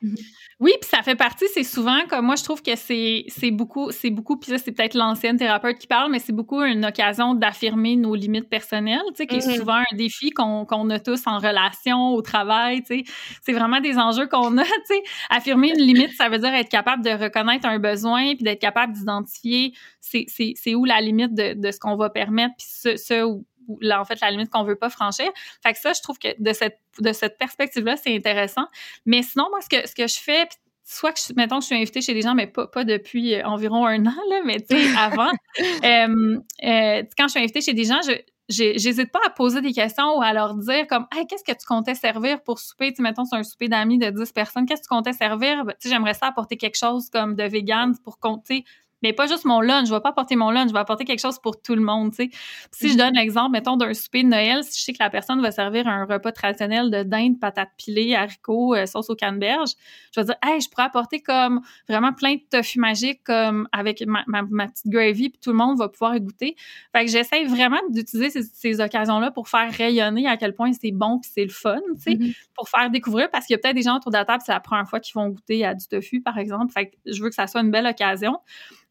Oui, 0.61 0.73
puis 0.81 0.89
ça 0.89 1.03
fait 1.03 1.15
partie, 1.17 1.45
c'est 1.53 1.63
souvent 1.65 1.99
comme 2.09 2.25
moi 2.27 2.37
je 2.37 2.45
trouve 2.45 2.63
que 2.63 2.75
c'est 2.77 3.25
beaucoup 3.51 3.91
c'est 3.91 4.11
beaucoup 4.11 4.37
puis 4.39 4.51
ça 4.51 4.59
c'est 4.59 4.73
peut-être 4.73 4.95
l'ancienne 4.95 5.37
thérapeute 5.37 5.79
qui 5.79 5.87
parle 5.87 6.11
mais 6.11 6.19
c'est 6.21 6.33
beaucoup 6.33 6.63
une 6.63 6.85
occasion 6.87 7.35
d'affirmer 7.35 7.97
nos 7.97 8.15
limites 8.15 8.49
personnelles, 8.49 9.01
tu 9.09 9.15
sais 9.17 9.27
qui 9.27 9.37
est 9.37 9.47
Mhm. 9.47 9.57
souvent 9.57 9.75
un 9.91 9.97
défi 9.97 10.31
qu'on 10.31 10.91
a 10.91 10.99
tous 11.01 11.27
en 11.27 11.39
relation, 11.39 12.11
au 12.15 12.23
travail, 12.23 12.83
tu 12.83 12.99
sais. 12.99 13.05
C'est 13.45 13.53
vraiment 13.53 13.81
des 13.81 13.99
enjeux 13.99 14.27
qu'on 14.29 14.57
a, 14.59 14.63
tu 14.65 14.71
sais. 14.87 15.03
Affirmer 15.31 15.71
une 15.71 15.83
limite, 15.85 16.13
ça 16.17 16.29
veut 16.29 16.39
dire 16.39 16.55
être 16.55 16.69
capable 16.71 17.05
de 17.05 17.11
reconnaître 17.11 17.67
un 17.67 17.79
besoin 17.79 18.35
puis 18.35 18.45
d'être 18.45 18.61
capable 18.61 18.93
d'identifier 18.95 19.73
c'est 20.01 20.75
où 20.75 20.85
la 20.85 21.01
limite 21.01 21.35
de 21.35 21.55
de 21.55 21.71
ce 21.71 21.79
qu'on 21.79 21.97
va 21.97 22.11
permettre 22.11 22.55
puis 22.59 22.67
ce 22.69 22.97
ce 22.97 23.41
là, 23.81 24.01
en 24.01 24.05
fait, 24.05 24.21
la 24.21 24.31
limite 24.31 24.51
qu'on 24.51 24.65
veut 24.65 24.77
pas 24.77 24.91
franchir. 24.91 25.31
Fait 25.63 25.73
que 25.73 25.79
ça, 25.79 25.93
je 25.93 26.01
trouve 26.03 26.19
que 26.19 26.29
de 26.39 26.53
cette, 26.53 26.79
de 26.99 27.13
cette 27.13 27.39
perspective-là, 27.39 27.97
c'est 27.97 28.15
intéressant. 28.15 28.67
Mais 29.07 29.23
sinon, 29.23 29.47
moi, 29.51 29.61
ce 29.61 29.69
que, 29.69 29.89
ce 29.89 29.95
que 29.95 30.07
je 30.07 30.19
fais, 30.19 30.49
soit 30.85 31.13
que, 31.13 31.21
je, 31.27 31.33
mettons, 31.35 31.57
que 31.57 31.63
je 31.63 31.67
suis 31.67 31.77
invitée 31.77 32.01
chez 32.01 32.15
des 32.15 32.23
gens, 32.23 32.35
mais 32.35 32.47
pas, 32.47 32.67
pas 32.67 32.85
depuis 32.85 33.35
euh, 33.35 33.45
environ 33.45 33.87
un 33.87 34.05
an, 34.07 34.15
là, 34.31 34.41
mais 34.45 34.61
tu 34.61 34.77
sais, 34.77 34.97
avant, 34.99 35.31
euh, 35.31 36.39
euh, 36.65 37.03
quand 37.17 37.25
je 37.25 37.31
suis 37.31 37.41
invitée 37.41 37.61
chez 37.61 37.75
des 37.75 37.85
gens, 37.85 38.01
je, 38.07 38.13
j'hésite 38.49 39.11
pas 39.11 39.21
à 39.27 39.31
poser 39.31 39.61
des 39.61 39.73
questions 39.73 40.19
ou 40.19 40.23
à 40.23 40.33
leur 40.33 40.55
dire 40.55 40.87
comme 40.87 41.07
hey, 41.15 41.27
qu'est-ce 41.27 41.45
que 41.45 41.57
tu 41.57 41.67
comptais 41.67 41.95
servir 41.95 42.43
pour 42.43 42.59
souper? 42.59 42.91
Tu 42.91 42.97
sais, 42.97 43.03
mettons 43.03 43.25
c'est 43.25 43.37
un 43.37 43.43
souper 43.43 43.69
d'amis 43.69 43.99
de 43.99 44.11
10 44.11 44.33
personnes 44.33 44.67
qu'est-ce 44.67 44.83
que 44.83 44.89
tu 44.89 44.95
comptais 44.95 45.13
servir? 45.13 45.65
Ben, 45.65 45.75
tu 45.81 45.89
sais 45.89 45.95
j'aimerais 45.95 46.15
ça 46.15 46.27
apporter 46.27 46.57
quelque 46.57 46.77
chose 46.77 47.09
comme 47.11 47.35
de 47.35 47.45
vegan 47.45 47.95
pour 48.05 48.19
compter 48.19 48.65
mais 49.03 49.13
pas 49.13 49.27
juste 49.27 49.45
mon 49.45 49.61
lunch, 49.61 49.89
je 49.89 49.95
vais 49.95 50.01
pas 50.01 50.11
apporter 50.11 50.37
mon 50.37 50.51
lunch, 50.51 50.69
je 50.69 50.73
vais 50.73 50.79
apporter 50.81 51.05
quelque 51.05 51.21
chose 51.21 51.39
pour 51.39 51.61
tout 51.61 51.75
le 51.75 51.83
monde, 51.83 52.11
tu 52.11 52.25
sais. 52.25 52.31
Si 52.71 52.91
je 52.93 52.97
donne 52.99 53.15
l'exemple, 53.15 53.53
mettons, 53.53 53.77
d'un 53.77 53.95
souper 53.95 54.23
de 54.23 54.29
Noël, 54.29 54.65
si 54.65 54.79
je 54.79 54.85
sais 54.85 54.93
que 54.93 55.03
la 55.03 55.11
personne 55.11 55.41
va 55.43 55.51
servir 55.51 55.89
un 55.89 56.05
repas 56.05 56.33
traditionnel 56.33 56.91
de 56.91 57.03
dinde, 57.03 57.39
patates 57.41 57.71
pilées, 57.77 58.15
haricots, 58.15 58.75
euh, 58.75 58.87
sauce 58.87 59.11
au 59.11 59.15
canneberge, 59.17 59.71
je 60.15 60.21
vais 60.21 60.27
dire, 60.27 60.37
hey, 60.45 60.61
je 60.61 60.69
pourrais 60.69 60.85
apporter 60.85 61.21
comme 61.21 61.61
vraiment 61.89 62.13
plein 62.13 62.35
de 62.35 62.41
tofu 62.51 62.79
magique, 62.79 63.23
comme 63.25 63.69
avec 63.73 64.03
ma, 64.07 64.25
ma, 64.27 64.43
ma 64.43 64.69
petite 64.69 64.89
gravy, 64.89 65.31
puis 65.31 65.39
tout 65.43 65.51
le 65.51 65.57
monde 65.57 65.79
va 65.79 65.89
pouvoir 65.89 66.19
goûter. 66.21 66.57
Fait 66.95 67.05
que 67.05 67.11
j'essaie 67.11 67.45
vraiment 67.45 67.81
d'utiliser 67.91 68.31
ces, 68.31 68.43
ces 68.43 68.81
occasions-là 68.81 69.31
pour 69.31 69.49
faire 69.49 69.73
rayonner 69.73 70.27
à 70.27 70.37
quel 70.37 70.55
point 70.55 70.73
c'est 70.73 70.93
bon 70.93 71.19
puis 71.21 71.31
c'est 71.35 71.45
le 71.45 71.51
fun, 71.51 71.81
tu 71.97 72.03
sais 72.03 72.17
Mhm. 72.17 72.33
pour 72.55 72.69
faire 72.69 72.91
découvrir 72.91 73.31
parce 73.31 73.47
qu'il 73.47 73.55
y 73.55 73.57
a 73.57 73.59
peut-être 73.59 73.75
des 73.77 73.83
gens 73.83 73.97
autour 73.97 74.11
de 74.13 74.17
la 74.17 74.25
table, 74.25 74.43
c'est 74.45 74.53
la 74.53 74.61
première 74.61 74.89
fois 74.89 75.01
qu'ils 75.01 75.15
vont 75.15 75.29
goûter 75.29 75.65
à 75.65 75.75
du 75.75 75.87
tofu, 75.89 76.21
par 76.21 76.39
exemple. 76.39 76.73
Fait 76.73 76.91
que 76.91 76.97
je 77.07 77.23
veux 77.23 77.29
que 77.31 77.35
ça 77.35 77.47
soit 77.47 77.61
une 77.63 77.71
belle 77.71 77.87
occasion. 77.87 78.39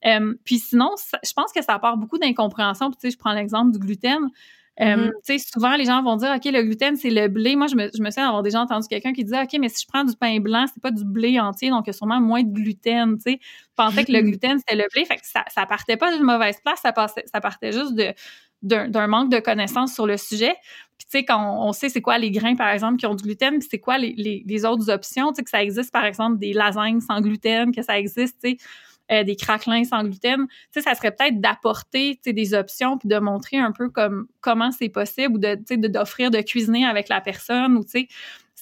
Euh, 0.06 0.34
puis 0.46 0.60
sinon, 0.60 0.92
ça- 0.98 1.20
je 1.24 1.34
pense 1.34 1.52
que 1.52 1.62
ça 1.64 1.78
part 1.80 1.98
beaucoup 1.98 2.18
d'incompréhension. 2.18 2.90
Puis, 2.90 2.98
tu 3.02 3.08
sais, 3.08 3.12
je 3.14 3.18
prends 3.20 3.34
l'exemple 3.34 3.72
du 3.72 3.80
gluten. 3.80 4.30
Euh, 4.80 4.96
Mhm. 4.96 5.12
Tu 5.28 5.38
sais, 5.38 5.46
souvent, 5.54 5.76
les 5.76 5.84
gens 5.86 6.02
vont 6.02 6.16
dire, 6.16 6.32
OK, 6.36 6.46
le 6.46 6.64
gluten, 6.64 6.96
c'est 6.96 7.10
le 7.10 7.28
blé. 7.28 7.56
Moi, 7.56 7.68
je 7.68 7.76
me, 7.76 7.90
je 7.96 8.02
me 8.02 8.10
souviens 8.10 8.26
d'avoir 8.26 8.42
déjà 8.42 8.62
entendu 8.62 8.88
quelqu'un 8.88 9.12
qui 9.14 9.24
disait, 9.24 9.42
OK, 9.42 9.54
mais 9.60 9.68
si 9.70 9.84
je 9.84 9.88
prends 9.88 10.04
du 10.06 10.16
pain 10.16 10.40
blanc, 10.40 10.66
c'est 10.74 10.82
pas 10.82 10.92
du 10.92 11.04
blé 11.04 11.40
entier, 11.40 11.70
donc 11.70 11.84
il 11.86 11.90
y 11.90 11.92
a 11.92 11.94
sûrement 11.94 12.22
moins 12.22 12.42
de 12.42 12.52
gluten, 12.52 13.18
tu 13.18 13.24
sais. 13.34 13.40
Je 13.42 13.68
pensais 13.76 14.06
que 14.06 14.12
le 14.12 14.22
gluten, 14.22 14.58
c'était 14.60 14.76
le 14.78 14.86
blé. 14.94 15.06
Fait 15.06 15.18
que 15.18 15.26
ça, 15.26 15.44
ça 15.50 15.66
partait 15.66 15.98
pas 15.98 16.12
d'une 16.16 16.24
mauvaise 16.26 16.58
place, 16.64 16.80
ça, 16.82 16.94
passait, 16.94 17.26
ça 17.32 17.42
partait 17.42 17.72
juste 17.74 17.94
de 17.96 18.14
d'un 18.64 18.88
d'un 18.90 19.08
manque 19.08 19.32
de 19.32 19.40
connaissances 19.40 19.94
sur 19.94 20.06
le 20.06 20.18
sujet. 20.18 20.54
Puis 20.98 21.06
tu 21.12 21.18
sais, 21.18 21.26
quand 21.26 21.44
on, 21.44 21.70
on 21.70 21.74
sait 21.74 21.90
c'est 21.90 22.02
quoi 22.02 22.18
les 22.20 22.30
grains, 22.32 22.56
par 22.56 22.70
exemple, 22.70 22.98
qui 22.98 23.08
ont 23.08 23.16
du 23.16 23.24
gluten, 23.24 23.58
puis 23.60 23.68
c'est 23.70 23.80
quoi 23.80 23.98
les, 23.98 24.14
les, 24.18 24.44
les 24.48 24.66
autres 24.66 24.90
options, 24.92 25.32
tu 25.34 25.38
sais, 25.38 25.44
que 25.44 25.50
ça 25.50 25.64
existe, 25.64 25.92
par 25.92 26.06
exemple, 26.06 26.38
des 26.38 26.54
lasagnes 26.54 27.02
sans 27.02 27.22
gluten, 27.22 27.74
que 27.74 27.82
ça 27.82 27.98
existe, 28.00 28.38
tu 28.44 28.52
sais, 28.52 28.58
euh, 29.12 29.24
des 29.24 29.36
craquelins 29.36 29.84
sans 29.84 30.04
gluten, 30.04 30.48
tu 30.48 30.56
sais, 30.72 30.82
ça 30.82 30.96
serait 30.96 31.12
peut-être 31.12 31.42
d'apporter, 31.42 32.16
tu 32.16 32.22
sais, 32.30 32.34
des 32.34 32.54
options, 32.54 32.98
puis 32.98 33.10
de 33.10 33.18
montrer 33.20 33.58
un 33.58 33.72
peu 33.72 33.90
comme 33.90 34.28
comment 34.42 34.72
c'est 34.72 34.90
possible, 34.90 35.36
ou 35.36 35.38
de, 35.38 35.56
tu 35.56 35.64
sais, 35.68 35.78
de- 35.78 35.88
d'offrir 35.88 36.32
de 36.32 36.40
cuisiner 36.42 36.86
avec 36.86 37.10
la 37.10 37.22
personne, 37.22 37.76
ou 37.78 37.84
tu 37.84 37.92
sais, 37.92 38.08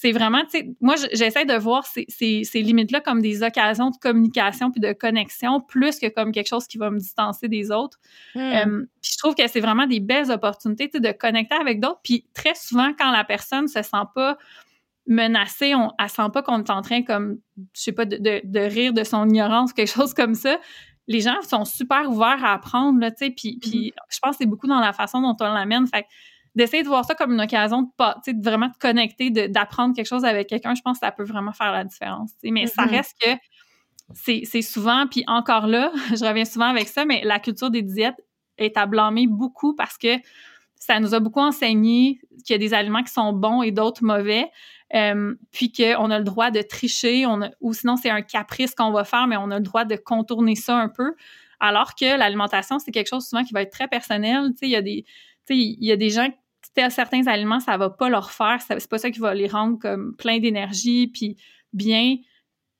c'est 0.00 0.12
vraiment, 0.12 0.42
tu 0.44 0.58
sais, 0.58 0.70
moi, 0.80 0.94
j'essaie 1.12 1.44
de 1.44 1.52
voir 1.52 1.84
ces, 1.84 2.06
ces, 2.08 2.42
ces 2.44 2.62
limites-là 2.62 3.00
comme 3.00 3.20
des 3.20 3.42
occasions 3.42 3.90
de 3.90 3.96
communication 3.98 4.70
puis 4.70 4.80
de 4.80 4.94
connexion, 4.94 5.60
plus 5.60 5.98
que 5.98 6.06
comme 6.06 6.32
quelque 6.32 6.48
chose 6.48 6.66
qui 6.66 6.78
va 6.78 6.90
me 6.90 6.98
distancer 6.98 7.48
des 7.48 7.70
autres. 7.70 7.98
Hmm. 8.34 8.38
Euh, 8.38 8.86
puis 9.02 9.12
je 9.12 9.18
trouve 9.18 9.34
que 9.34 9.46
c'est 9.46 9.60
vraiment 9.60 9.86
des 9.86 10.00
belles 10.00 10.30
opportunités 10.30 10.88
tu 10.88 10.92
sais, 10.96 11.00
de 11.00 11.12
connecter 11.12 11.54
avec 11.54 11.80
d'autres. 11.80 12.00
Puis 12.02 12.24
très 12.32 12.54
souvent, 12.54 12.92
quand 12.98 13.10
la 13.10 13.24
personne 13.24 13.68
se 13.68 13.82
sent 13.82 14.06
pas 14.14 14.38
menacée, 15.10 15.74
on, 15.74 15.90
elle 15.98 16.08
sent 16.08 16.28
pas 16.32 16.42
qu'on 16.42 16.60
est 16.60 16.70
en 16.70 16.82
train 16.82 17.02
comme, 17.02 17.38
je 17.74 17.82
sais 17.82 17.92
pas, 17.92 18.06
de, 18.06 18.16
de, 18.16 18.40
de 18.44 18.60
rire 18.60 18.94
de 18.94 19.04
son 19.04 19.28
ignorance, 19.28 19.72
quelque 19.74 19.92
chose 19.92 20.14
comme 20.14 20.34
ça. 20.34 20.58
Les 21.08 21.20
gens 21.20 21.34
sont 21.42 21.64
super 21.66 22.08
ouverts 22.10 22.44
à 22.44 22.54
apprendre, 22.54 23.00
là, 23.00 23.10
tu 23.10 23.26
sais, 23.26 23.30
puis, 23.30 23.58
puis 23.60 23.92
je 24.10 24.18
pense 24.22 24.32
que 24.32 24.36
c'est 24.44 24.46
beaucoup 24.46 24.68
dans 24.68 24.80
la 24.80 24.92
façon 24.94 25.20
dont 25.20 25.36
on 25.40 25.52
l'amène. 25.52 25.86
Fait 25.88 26.06
d'essayer 26.54 26.82
de 26.82 26.88
voir 26.88 27.04
ça 27.04 27.14
comme 27.14 27.32
une 27.32 27.40
occasion 27.40 27.82
de 27.82 27.88
pas, 27.96 28.14
tu 28.24 28.30
sais, 28.30 28.34
de 28.36 28.42
vraiment 28.42 28.70
te 28.70 28.78
connecter, 28.78 29.30
d'apprendre 29.30 29.94
quelque 29.94 30.06
chose 30.06 30.24
avec 30.24 30.48
quelqu'un, 30.48 30.74
je 30.74 30.82
pense 30.82 30.98
que 31.00 31.06
ça 31.06 31.12
peut 31.12 31.24
vraiment 31.24 31.52
faire 31.52 31.72
la 31.72 31.84
différence. 31.84 32.32
tu 32.34 32.48
sais. 32.48 32.50
Mais 32.52 32.66
ça 32.66 32.86
Mhm. 32.86 32.90
reste 32.90 33.14
que 33.20 33.30
c'est 34.14 34.42
c'est 34.44 34.62
souvent, 34.62 35.06
puis 35.08 35.24
encore 35.26 35.66
là, 35.66 35.92
je 36.20 36.24
reviens 36.24 36.44
souvent 36.44 36.66
avec 36.66 36.88
ça, 36.88 37.04
mais 37.04 37.22
la 37.24 37.38
culture 37.38 37.70
des 37.70 37.82
diètes 37.82 38.16
est 38.58 38.76
à 38.76 38.86
blâmer 38.86 39.26
beaucoup 39.26 39.74
parce 39.74 39.96
que 39.98 40.08
ça 40.76 40.98
nous 41.00 41.14
a 41.14 41.20
beaucoup 41.20 41.40
enseigné 41.40 42.20
qu'il 42.44 42.54
y 42.54 42.54
a 42.54 42.58
des 42.58 42.74
aliments 42.74 43.02
qui 43.02 43.12
sont 43.12 43.32
bons 43.32 43.62
et 43.62 43.70
d'autres 43.70 44.02
mauvais. 44.04 44.50
Euh, 44.94 45.34
puis 45.52 45.72
qu'on 45.72 46.10
a 46.10 46.18
le 46.18 46.24
droit 46.24 46.50
de 46.50 46.62
tricher, 46.62 47.26
on 47.26 47.40
ou 47.60 47.72
sinon 47.72 47.96
c'est 47.96 48.10
un 48.10 48.22
caprice 48.22 48.74
qu'on 48.74 48.90
va 48.90 49.04
faire, 49.04 49.26
mais 49.26 49.36
on 49.36 49.50
a 49.50 49.58
le 49.58 49.64
droit 49.64 49.84
de 49.84 49.96
contourner 49.96 50.56
ça 50.56 50.76
un 50.76 50.88
peu. 50.88 51.14
Alors 51.60 51.94
que 51.94 52.18
l'alimentation, 52.18 52.78
c'est 52.78 52.90
quelque 52.90 53.08
chose 53.08 53.26
souvent 53.26 53.44
qui 53.44 53.52
va 53.52 53.62
être 53.62 53.72
très 53.72 53.88
personnel. 53.88 54.50
Il 54.62 54.68
y 54.68 54.76
a 54.76 54.82
des, 54.82 55.04
il 55.48 55.84
y 55.84 55.92
a 55.92 55.96
des 55.96 56.10
gens 56.10 56.28
certains 56.90 57.26
aliments, 57.26 57.60
ça 57.60 57.76
va 57.76 57.90
pas 57.90 58.08
leur 58.08 58.30
faire, 58.30 58.58
c'est 58.60 58.88
pas 58.88 58.98
ça 58.98 59.10
qui 59.10 59.18
va 59.18 59.34
les 59.34 59.48
rendre 59.48 59.78
comme 59.78 60.14
plein 60.16 60.38
d'énergie, 60.38 61.08
puis 61.08 61.36
bien, 61.72 62.16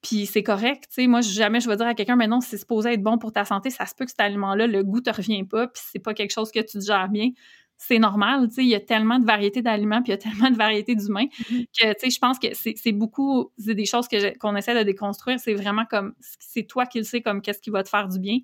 puis 0.02 0.26
c'est 0.26 0.42
correct, 0.42 0.88
tu. 0.94 1.06
Moi, 1.08 1.20
jamais 1.20 1.60
je 1.60 1.68
vais 1.68 1.76
dire 1.76 1.86
à 1.86 1.94
quelqu'un, 1.94 2.16
mais 2.16 2.26
non, 2.26 2.40
c'est 2.40 2.56
supposé 2.56 2.92
être 2.92 3.02
bon 3.02 3.18
pour 3.18 3.32
ta 3.32 3.44
santé, 3.44 3.70
ça 3.70 3.86
se 3.86 3.94
peut 3.94 4.04
que 4.04 4.10
cet 4.10 4.20
aliment-là, 4.20 4.66
le 4.66 4.82
goût 4.82 5.00
te 5.00 5.10
revient 5.10 5.44
pas, 5.44 5.66
puis 5.66 5.82
c'est 5.84 5.98
pas 5.98 6.14
quelque 6.14 6.30
chose 6.30 6.50
que 6.50 6.60
tu 6.60 6.80
gères 6.80 7.08
bien. 7.08 7.30
C'est 7.82 7.98
normal, 7.98 8.46
tu 8.48 8.56
sais, 8.56 8.62
il 8.62 8.68
y 8.68 8.74
a 8.74 8.80
tellement 8.80 9.18
de 9.18 9.24
variétés 9.24 9.62
d'aliments, 9.62 10.02
puis 10.02 10.08
il 10.08 10.10
y 10.10 10.14
a 10.14 10.18
tellement 10.18 10.50
de 10.50 10.56
variétés 10.56 10.94
d'humains 10.94 11.24
mm-hmm. 11.24 11.66
que, 11.66 11.92
tu 11.94 11.98
sais, 11.98 12.10
je 12.10 12.18
pense 12.18 12.38
que 12.38 12.48
c'est 12.52 12.92
beaucoup, 12.92 13.52
c'est 13.58 13.74
des 13.74 13.86
choses 13.86 14.06
qu'on 14.38 14.54
essaie 14.54 14.78
de 14.78 14.82
déconstruire. 14.84 15.40
C'est 15.40 15.54
vraiment 15.54 15.86
comme, 15.86 16.14
c'est 16.20 16.64
toi 16.64 16.84
qui 16.84 16.98
le 16.98 17.04
sais 17.04 17.22
comme 17.22 17.40
qu'est-ce 17.40 17.62
qui 17.62 17.70
va 17.70 17.82
te 17.82 17.88
faire 17.88 18.06
du 18.06 18.18
bien, 18.18 18.40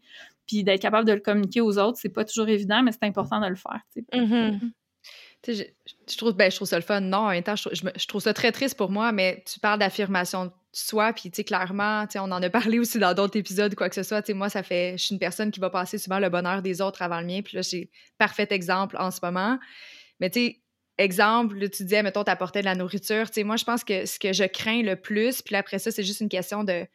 puis 0.46 0.64
d'être 0.64 0.80
capable 0.80 1.06
de 1.06 1.12
le 1.12 1.20
communiquer 1.20 1.60
aux 1.60 1.76
autres, 1.76 1.98
c'est 2.00 2.08
pas 2.08 2.24
toujours 2.24 2.48
évident, 2.48 2.82
mais 2.82 2.92
c'est 2.92 3.04
important 3.04 3.38
de 3.38 3.46
le 3.48 3.56
faire, 3.56 3.82
tu 3.92 4.00
sais. 4.10 4.18
Mm-hmm. 4.18 4.70
Je, 5.46 6.16
trouve, 6.16 6.32
ben, 6.32 6.50
je 6.50 6.56
trouve 6.56 6.68
ça 6.68 6.76
le 6.76 6.82
fun. 6.82 7.00
Non, 7.00 7.18
en 7.18 7.30
même 7.30 7.42
temps, 7.42 7.56
je, 7.56 8.06
trouve 8.06 8.20
ça 8.20 8.34
très 8.34 8.52
triste 8.52 8.76
pour 8.76 8.90
moi, 8.90 9.12
mais 9.12 9.44
tu 9.46 9.60
parles 9.60 9.78
d'affirmation 9.78 10.46
de 10.46 10.52
soi, 10.72 11.12
puis 11.12 11.30
tu 11.30 11.36
sais, 11.36 11.44
clairement, 11.44 12.04
on 12.16 12.32
en 12.32 12.42
a 12.42 12.50
parlé 12.50 12.78
aussi 12.78 12.98
dans 12.98 13.14
d'autres 13.14 13.38
épisodes, 13.38 13.74
quoi 13.74 13.88
que 13.88 13.94
ce 13.94 14.02
soit. 14.02 14.28
Moi, 14.30 14.48
ça 14.48 14.62
fait, 14.62 14.98
je 14.98 15.04
suis 15.04 15.12
une 15.14 15.18
personne 15.18 15.50
qui 15.50 15.60
va 15.60 15.70
passer 15.70 15.98
souvent 15.98 16.18
le 16.18 16.28
bonheur 16.28 16.62
des 16.62 16.80
autres 16.80 17.02
avant 17.02 17.20
le 17.20 17.26
mien, 17.26 17.42
puis 17.42 17.56
là, 17.56 17.62
j'ai 17.62 17.90
parfait 18.18 18.48
exemple 18.50 18.96
en 18.98 19.10
ce 19.10 19.20
moment. 19.22 19.58
Mais 20.20 20.30
tu 20.30 20.40
sais, 20.40 20.60
exemple, 20.98 21.58
tu 21.70 21.84
disais, 21.84 22.02
mettons, 22.02 22.24
t'apportais 22.24 22.60
de 22.60 22.64
la 22.64 22.74
nourriture. 22.74 23.26
Moi, 23.44 23.56
je 23.56 23.64
pense 23.64 23.84
que 23.84 24.06
ce 24.06 24.18
que 24.18 24.32
je 24.32 24.44
crains 24.44 24.82
le 24.82 24.96
plus, 24.96 25.42
puis 25.42 25.54
après 25.54 25.78
ça, 25.78 25.90
c'est 25.90 26.02
juste 26.02 26.20
une 26.20 26.28
question 26.28 26.64
de 26.64 26.86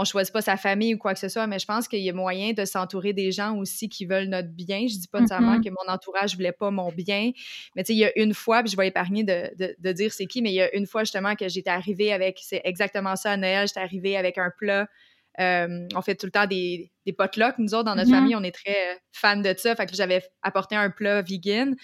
on 0.00 0.04
choisit 0.04 0.32
pas 0.32 0.42
sa 0.42 0.56
famille 0.56 0.94
ou 0.94 0.98
quoi 0.98 1.12
que 1.12 1.18
ce 1.18 1.28
soit, 1.28 1.48
mais 1.48 1.58
je 1.58 1.66
pense 1.66 1.88
qu'il 1.88 1.98
y 1.98 2.08
a 2.08 2.12
moyen 2.12 2.52
de 2.52 2.64
s'entourer 2.64 3.12
des 3.12 3.32
gens 3.32 3.56
aussi 3.56 3.88
qui 3.88 4.06
veulent 4.06 4.28
notre 4.28 4.48
bien. 4.48 4.86
Je 4.86 4.96
dis 4.96 5.08
pas 5.08 5.18
nécessairement 5.18 5.56
mm-hmm. 5.56 5.64
que 5.64 5.70
mon 5.70 5.92
entourage 5.92 6.36
voulait 6.36 6.52
pas 6.52 6.70
mon 6.70 6.92
bien, 6.92 7.32
mais 7.74 7.82
tu 7.82 7.88
sais, 7.88 7.94
il 7.94 7.98
y 7.98 8.04
a 8.04 8.16
une 8.16 8.32
fois, 8.32 8.62
puis 8.62 8.70
je 8.70 8.76
vais 8.76 8.86
épargner 8.86 9.24
de, 9.24 9.50
de, 9.58 9.92
dire 9.92 10.12
c'est 10.12 10.26
qui, 10.26 10.40
mais 10.40 10.50
il 10.50 10.54
y 10.54 10.62
a 10.62 10.72
une 10.76 10.86
fois 10.86 11.02
justement 11.02 11.34
que 11.34 11.48
j'étais 11.48 11.70
arrivée 11.70 12.12
avec, 12.12 12.38
c'est 12.40 12.60
exactement 12.64 13.16
ça 13.16 13.32
à 13.32 13.36
Noël, 13.36 13.66
j'étais 13.66 13.80
arrivée 13.80 14.16
avec 14.16 14.38
un 14.38 14.52
plat. 14.56 14.86
Euh, 15.40 15.88
on 15.96 16.02
fait 16.02 16.14
tout 16.14 16.26
le 16.26 16.32
temps 16.32 16.46
des, 16.46 16.92
des 17.04 17.12
potlucks. 17.12 17.58
Nous 17.58 17.74
autres, 17.74 17.84
dans 17.84 17.96
notre 17.96 18.08
mm-hmm. 18.08 18.14
famille, 18.14 18.36
on 18.36 18.42
est 18.44 18.54
très 18.54 19.00
fans 19.12 19.36
de 19.36 19.52
ça. 19.56 19.74
Fait 19.74 19.86
que 19.86 19.94
j'avais 19.94 20.22
apporté 20.42 20.76
un 20.76 20.90
plat 20.90 21.22
vegan. 21.22 21.74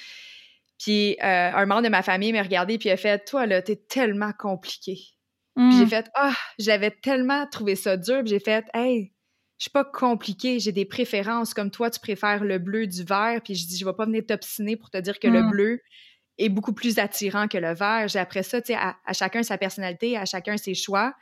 Puis 0.78 1.16
euh, 1.22 1.50
un 1.52 1.66
membre 1.66 1.82
de 1.82 1.88
ma 1.88 2.02
famille 2.02 2.32
m'a 2.32 2.42
regardé 2.42 2.78
puis 2.78 2.90
a 2.90 2.96
fait 2.96 3.24
Toi, 3.24 3.46
là, 3.46 3.60
t'es 3.60 3.76
tellement 3.76 4.32
compliqué. 4.38 5.13
Puis 5.56 5.78
j'ai 5.78 5.84
mm. 5.84 5.88
fait 5.88 6.10
Ah, 6.14 6.34
j'avais 6.58 6.90
tellement 6.90 7.46
trouvé 7.46 7.76
ça 7.76 7.96
dur. 7.96 8.22
J'ai 8.24 8.40
fait 8.40 8.64
Hey, 8.74 9.12
je 9.58 9.64
suis 9.64 9.70
pas 9.70 9.84
compliquée, 9.84 10.58
j'ai 10.58 10.72
des 10.72 10.84
préférences. 10.84 11.54
Comme 11.54 11.70
toi, 11.70 11.90
tu 11.90 12.00
préfères 12.00 12.44
le 12.44 12.58
bleu 12.58 12.86
du 12.86 13.04
vert. 13.04 13.40
Puis 13.44 13.54
je 13.54 13.66
dis 13.66 13.78
Je 13.78 13.84
vais 13.84 13.92
pas 13.92 14.06
venir 14.06 14.24
t'obstiner 14.26 14.76
pour 14.76 14.90
te 14.90 14.98
dire 14.98 15.18
que 15.18 15.28
le 15.28 15.42
mm. 15.42 15.50
bleu 15.50 15.80
est 16.38 16.48
beaucoup 16.48 16.72
plus 16.72 16.98
attirant 16.98 17.46
que 17.46 17.58
le 17.58 17.74
vert. 17.74 18.08
J'ai 18.08 18.18
après 18.18 18.42
ça, 18.42 18.60
tu 18.60 18.68
sais, 18.68 18.74
à, 18.74 18.96
à, 19.06 19.12
chacun 19.12 19.42
sa 19.42 19.56
personnalité, 19.56 20.16
à 20.16 20.24
chacun 20.24 20.56
ses 20.56 20.74
choix. 20.74 21.14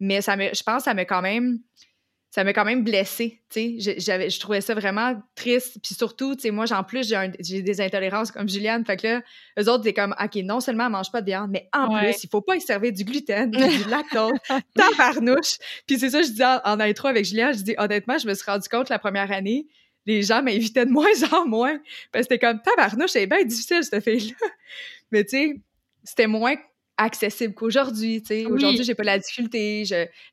Mais 0.00 0.20
ça 0.20 0.36
me, 0.36 0.48
je 0.54 0.62
pense 0.62 0.78
que 0.78 0.82
ça 0.84 0.94
m'a 0.94 1.04
quand 1.04 1.22
même 1.22 1.58
ça 2.34 2.42
m'a 2.42 2.52
quand 2.52 2.64
même 2.64 2.82
blessée, 2.82 3.40
tu 3.48 3.78
sais. 3.78 3.94
J'avais, 3.98 4.28
je 4.28 4.40
trouvais 4.40 4.60
ça 4.60 4.74
vraiment 4.74 5.14
triste. 5.36 5.78
Puis 5.80 5.94
surtout, 5.94 6.34
tu 6.34 6.40
sais, 6.40 6.50
moi, 6.50 6.64
en 6.72 6.82
plus, 6.82 7.08
j'ai, 7.38 7.62
des 7.62 7.80
intolérances 7.80 8.32
comme 8.32 8.48
Juliane. 8.48 8.84
Fait 8.84 8.96
que 8.96 9.06
là, 9.06 9.22
eux 9.60 9.70
autres, 9.70 9.84
c'est 9.84 9.92
comme, 9.92 10.16
OK, 10.20 10.34
non 10.42 10.58
seulement 10.58 10.86
elle 10.86 10.90
mange 10.90 11.12
pas 11.12 11.20
de 11.20 11.26
viande, 11.26 11.52
mais 11.52 11.68
en 11.72 11.96
plus, 11.96 12.24
il 12.24 12.28
faut 12.28 12.40
pas 12.40 12.56
y 12.56 12.60
servir 12.60 12.90
du 12.90 13.04
gluten, 13.04 13.50
du 13.52 13.88
lactose, 13.88 14.32
tabarnouche. 14.74 15.58
Puis 15.86 16.00
c'est 16.00 16.10
ça, 16.10 16.22
je 16.22 16.30
dis 16.30 16.42
en, 16.42 16.60
en 16.64 16.80
intro 16.80 17.06
avec 17.06 17.24
Juliane, 17.24 17.56
je 17.56 17.62
dis, 17.62 17.76
honnêtement, 17.78 18.18
je 18.18 18.26
me 18.26 18.34
suis 18.34 18.50
rendu 18.50 18.68
compte 18.68 18.88
la 18.88 18.98
première 18.98 19.30
année, 19.30 19.68
les 20.04 20.24
gens 20.24 20.42
m'invitaient 20.42 20.86
de 20.86 20.90
moins 20.90 21.22
en 21.30 21.46
moins. 21.46 21.78
Parce 22.10 22.26
que 22.26 22.34
c'était 22.34 22.44
comme, 22.44 22.60
tabarnouche, 22.62 23.10
c'est 23.10 23.28
bien 23.28 23.44
difficile, 23.44 23.84
cette 23.84 24.02
fille-là. 24.02 24.48
Mais 25.12 25.22
tu 25.22 25.36
sais, 25.36 25.60
c'était 26.02 26.26
moins 26.26 26.56
accessible 26.96 27.54
qu'aujourd'hui. 27.54 28.22
sais 28.24 28.46
Aujourd'hui, 28.46 28.84
j'ai 28.84 28.94
pas 28.94 29.04
la 29.04 29.18
difficulté. 29.18 29.84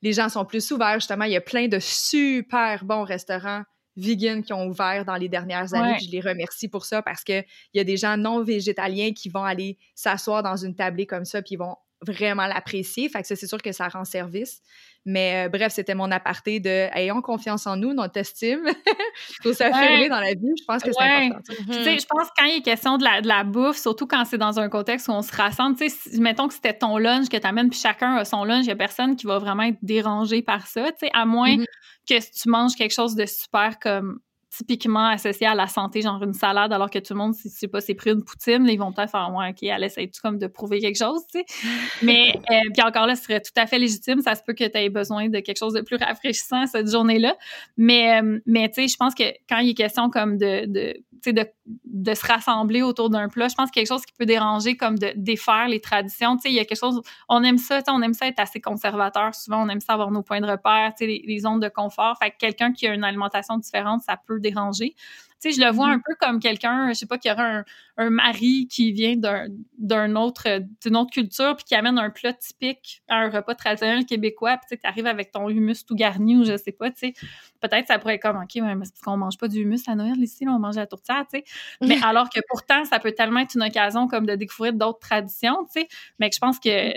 les 0.02 0.14
gens 0.14 0.30
sont 0.30 0.46
plus 0.46 0.72
ouverts. 0.72 1.00
Justement, 1.00 1.26
il 1.26 1.32
y 1.32 1.38
a 1.38 1.42
plein 1.42 1.68
de 1.68 1.80
super 1.80 2.86
bons 2.86 3.04
restaurants 3.04 3.64
vegan 3.98 4.42
qui 4.42 4.54
ont 4.54 4.68
ouvert 4.68 5.06
dans 5.06 5.16
les 5.16 5.28
dernières 5.28 5.74
années. 5.74 5.98
Je 6.02 6.10
les 6.10 6.22
remercie 6.22 6.68
pour 6.68 6.86
ça 6.86 7.02
parce 7.02 7.24
qu'il 7.24 7.44
y 7.74 7.80
a 7.80 7.84
des 7.84 7.98
gens 7.98 8.18
non 8.18 8.44
végétaliens 8.44 9.12
qui 9.12 9.30
vont 9.30 9.44
aller 9.44 9.78
s'asseoir 9.96 10.44
dans 10.44 10.56
une 10.56 10.76
tablée 10.76 11.06
comme 11.06 11.26
ça 11.26 11.42
puis 11.42 11.56
ils 11.56 11.58
vont 11.58 11.76
vraiment 12.02 12.48
l'apprécier. 12.48 13.10
Fait 13.10 13.22
que 13.22 13.28
ça, 13.28 13.36
c'est 13.36 13.48
sûr 13.48 13.62
que 13.62 13.72
ça 13.72 13.88
rend 13.88 14.06
service. 14.06 14.62
Mais 15.06 15.46
euh, 15.46 15.50
bref, 15.50 15.74
c'était 15.74 15.96
mon 15.96 16.12
aparté 16.12 16.60
de 16.60 16.88
ayons 16.96 17.22
confiance 17.22 17.66
en 17.66 17.76
nous, 17.76 17.94
notre 17.94 18.18
estime. 18.18 18.62
Il 18.68 19.36
faut 19.44 19.54
s'affirmer 19.54 20.10
dans 20.10 20.20
la 20.20 20.34
vie. 20.34 20.54
Je 20.60 20.64
pense 20.66 20.84
que 20.84 20.92
c'est 20.92 21.04
important. 21.04 21.54
Tu 21.68 21.84
sais, 21.84 22.00
je 22.00 22.06
pense 22.06 22.28
que 22.28 22.34
quand 22.38 22.46
il 22.46 22.58
est 22.58 22.62
question 22.62 22.98
de 22.98 23.04
la, 23.04 23.22
de 23.22 23.28
la 23.28 23.44
bouffe, 23.44 23.78
surtout 23.78 24.06
quand 24.06 24.26
c'est 24.26 24.38
dans 24.38 24.60
un 24.60 24.70
contexte 24.70 25.08
où 25.08 25.12
on 25.12 25.24
se 25.24 25.36
rassemble, 25.36 25.76
tu 25.76 25.90
sais, 25.90 26.20
mettons 26.20 26.48
que 26.48 26.54
c'était 26.54 26.74
ton 26.74 26.98
lunch 26.98 27.30
que 27.30 27.38
tu 27.38 27.48
amènes, 27.48 27.70
puis 27.70 27.80
chacun 27.80 28.16
a 28.16 28.26
son 28.26 28.44
lunch, 28.44 28.66
il 28.66 28.68
n'y 28.68 28.74
a 28.74 28.76
personne 28.76 29.16
qui 29.16 29.26
va 29.26 29.40
vraiment 29.40 29.64
être 29.64 29.80
dérangé 29.82 30.44
par 30.44 30.68
ça, 30.68 30.92
tu 30.92 31.00
sais, 31.00 31.10
à 31.14 31.26
moins 31.26 31.56
mm-hmm. 31.56 31.66
que 32.08 32.20
si 32.20 32.32
tu 32.32 32.50
manges 32.50 32.76
quelque 32.76 32.94
chose 32.94 33.16
de 33.16 33.26
super 33.26 33.80
comme 33.80 34.20
typiquement 34.52 35.08
associé 35.08 35.48
à 35.48 35.56
la 35.56 35.68
santé, 35.68 36.02
genre 36.02 36.22
une 36.22 36.34
salade, 36.34 36.74
alors 36.74 36.90
que 36.90 37.00
tout 37.00 37.14
le 37.14 37.20
monde, 37.20 37.34
si 37.34 37.50
c'est 37.50 37.68
pas, 37.68 37.80
c'est 37.80 37.94
pris 37.94 38.12
une 38.12 38.24
poutine, 38.24 38.68
ils 38.68 38.78
vont 38.78 38.92
peut-être 38.92 39.10
faire, 39.10 39.34
ouais, 39.34 39.50
OK, 39.50 39.64
elle 39.64 39.84
essaie 39.84 40.10
comme 40.22 40.38
de 40.38 40.48
prouver 40.48 40.82
quelque 40.82 40.98
chose, 40.98 41.22
tu 41.34 41.40
sais. 41.40 41.46
Mais, 42.04 42.36
euh, 42.52 42.70
puis 42.74 42.84
encore 42.84 43.08
là, 43.08 43.16
ce 43.16 43.24
serait 43.24 43.40
tout 43.40 43.52
à 43.56 43.66
fait 43.66 43.80
légitime. 43.80 44.22
Ça 44.22 44.36
se 44.36 44.44
peut 44.44 44.54
que 44.54 44.66
tu 44.66 44.78
aies 44.78 44.90
besoin 44.90 45.30
de 45.30 45.40
quelque 45.40 45.58
chose 45.58 45.74
de 45.74 45.82
plus 45.82 45.96
rafraîchissant 45.96 46.68
cette 46.68 46.92
journée-là. 46.92 47.36
Mais, 47.78 48.22
euh, 48.22 48.40
mais 48.46 48.68
tu 48.70 48.82
sais, 48.82 48.88
je 48.88 48.98
pense 48.98 49.16
que 49.16 49.24
quand 49.48 49.60
il 49.60 49.70
est 49.70 49.74
question 49.74 50.10
comme 50.10 50.38
de, 50.38 50.66
de 50.66 51.02
de, 51.30 51.46
de 51.86 52.14
se 52.14 52.26
rassembler 52.26 52.82
autour 52.82 53.10
d'un 53.10 53.30
plat. 53.30 53.48
Je 53.48 53.56
pense 53.56 53.70
que 53.70 53.76
quelque 53.76 53.88
chose 53.88 54.06
qui 54.06 54.14
peut 54.14 54.26
déranger 54.26 54.78
comme 54.78 54.98
de 54.98 55.12
défaire 55.16 55.68
les 55.68 55.80
traditions. 55.80 56.36
Tu 56.38 56.44
sais, 56.44 56.50
il 56.50 56.56
y 56.56 56.60
a 56.60 56.66
quelque 56.66 56.80
chose, 56.80 57.02
on 57.30 57.44
aime 57.44 57.58
ça, 57.58 57.82
on 57.88 58.02
aime 58.02 58.14
ça 58.14 58.28
être 58.28 58.40
assez 58.40 58.62
conservateur. 58.62 59.36
Souvent, 59.36 59.66
on 59.66 59.70
aime 59.70 59.82
ça 59.82 59.94
avoir 59.94 60.12
nos 60.12 60.24
points 60.24 60.42
de 60.42 60.48
repère, 60.48 60.94
tu 60.98 61.06
sais, 61.06 61.22
les, 61.26 61.40
zones 61.40 61.60
de 61.60 61.70
confort. 61.70 62.18
Fait 62.22 62.32
que 62.32 62.38
quelqu'un 62.38 62.72
qui 62.72 62.88
a 62.88 62.94
une 62.94 63.04
alimentation 63.04 63.58
différente, 63.58 64.02
ça 64.02 64.18
peut 64.18 64.40
déranger. 64.40 64.96
Tu 65.42 65.52
sais, 65.52 65.60
je 65.60 65.66
le 65.66 65.72
vois 65.72 65.88
mm-hmm. 65.88 65.94
un 65.94 66.02
peu 66.06 66.16
comme 66.20 66.40
quelqu'un, 66.40 66.90
je 66.90 66.94
sais 66.94 67.06
pas, 67.06 67.18
qui 67.18 67.32
aurait 67.32 67.42
un, 67.42 67.66
un 67.98 68.10
mari 68.10 68.68
qui 68.70 68.92
vient 68.92 69.16
d'un 69.16 70.16
autre, 70.16 70.62
d'une 70.84 70.96
autre 70.96 71.12
culture 71.12 71.56
puis 71.56 71.66
qui 71.66 71.76
amène 71.76 71.98
un 71.98 72.10
plat 72.10 72.34
typique 72.34 73.02
à 73.08 73.18
un 73.18 73.30
repas 73.30 73.56
traditionnel 73.56 74.06
québécois 74.06 74.58
puis 74.58 74.78
tu 74.78 74.88
arrives 74.88 75.08
avec 75.08 75.32
ton 75.32 75.50
humus 75.50 75.86
tout 75.86 75.96
garni 75.96 76.38
ou 76.38 76.44
je 76.44 76.58
sais 76.58 76.72
pas, 76.72 76.90
tu 76.92 77.00
sais. 77.00 77.14
Peut-être 77.60 77.88
ça 77.88 78.00
pourrait 78.00 78.16
être 78.16 78.22
comme, 78.22 78.38
OK, 78.38 78.56
mais 78.56 78.76
parce 78.76 78.92
qu'on 79.04 79.18
mange 79.18 79.38
pas 79.38 79.48
du 79.48 79.62
humus 79.62 79.88
à 79.88 79.96
Noël 79.96 80.18
ici, 80.20 80.46
on 80.48 80.60
mange 80.60 80.76
la 80.76 80.88
tourtière, 80.88 81.26
tu 81.32 81.40
sais. 81.40 81.44
Mais 81.82 81.98
alors 82.06 82.30
que 82.30 82.40
pourtant, 82.48 82.86
ça 82.86 83.00
peut 83.00 83.12
tellement 83.12 83.40
être 83.42 83.56
une 83.56 83.64
occasion 83.64 84.08
comme 84.08 84.26
de 84.26 84.36
découvrir 84.36 84.74
d'autres 84.74 85.00
traditions, 85.00 85.66
tu 85.66 85.82
sais. 85.82 85.88
Mais 86.20 86.30
je 86.34 86.40
pense 86.40 86.60
que 86.60 86.92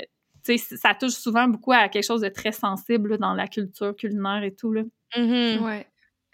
tu 0.45 0.59
sais, 0.59 0.77
ça 0.77 0.95
touche 0.95 1.13
souvent 1.13 1.49
beaucoup 1.49 1.73
à 1.73 1.89
quelque 1.89 2.05
chose 2.05 2.21
de 2.21 2.29
très 2.29 2.53
sensible 2.53 3.17
dans 3.17 3.33
la 3.33 3.49
culture 3.49 3.97
culinaire 3.97 4.43
et 4.43 4.55
tout. 4.55 4.73
Là. 4.73 4.83
Mm-hmm. 5.17 5.59
Ouais. 5.61 5.87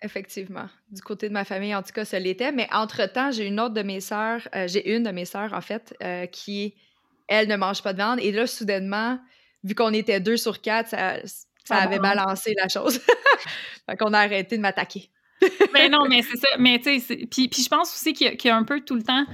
Effectivement. 0.03 0.67
Du 0.91 1.03
côté 1.03 1.29
de 1.29 1.35
ma 1.35 1.45
famille, 1.45 1.75
en 1.75 1.83
tout 1.83 1.93
cas, 1.93 2.05
ça 2.05 2.19
l'était. 2.19 2.53
Mais 2.53 2.69
entre-temps, 2.73 3.31
j'ai 3.31 3.47
une 3.47 3.61
autre 3.61 3.75
de 3.75 3.83
mes 3.83 4.01
sœurs, 4.01 4.49
euh, 4.55 4.67
j'ai 4.67 4.95
une 4.95 5.03
de 5.03 5.11
mes 5.11 5.27
sœurs, 5.27 5.53
en 5.53 5.61
fait, 5.61 5.95
euh, 6.03 6.27
qui, 6.27 6.75
elle, 7.29 7.49
ne 7.49 7.57
mange 7.57 7.83
pas 7.83 7.93
de 7.93 7.99
viande. 7.99 8.19
Et 8.21 8.33
là, 8.33 8.47
soudainement, 8.47 9.19
vu 9.63 9.75
qu'on 9.75 9.93
était 9.93 10.21
deux 10.21 10.39
sur 10.39 10.61
quatre, 10.61 10.89
ça, 10.89 11.17
ça 11.65 11.77
avait 11.77 11.99
balancé 11.99 12.55
la 12.57 12.69
chose. 12.69 12.99
fait 13.89 13.97
qu'on 13.99 14.13
a 14.15 14.21
arrêté 14.21 14.57
de 14.57 14.63
m'attaquer. 14.63 15.11
mais 15.73 15.89
non, 15.89 16.07
mais 16.09 16.23
c'est 16.23 16.39
ça. 16.39 16.49
Mais 16.59 16.79
tu 16.79 16.99
sais, 17.01 17.17
puis, 17.31 17.49
puis 17.49 17.63
je 17.63 17.69
pense 17.69 17.95
aussi 17.95 18.13
qu'il 18.13 18.37
y, 18.43 18.49
a 18.49 18.57
un 18.57 18.65
peu 18.65 18.81
tout 18.81 18.95
le 18.95 19.03
temps 19.03 19.25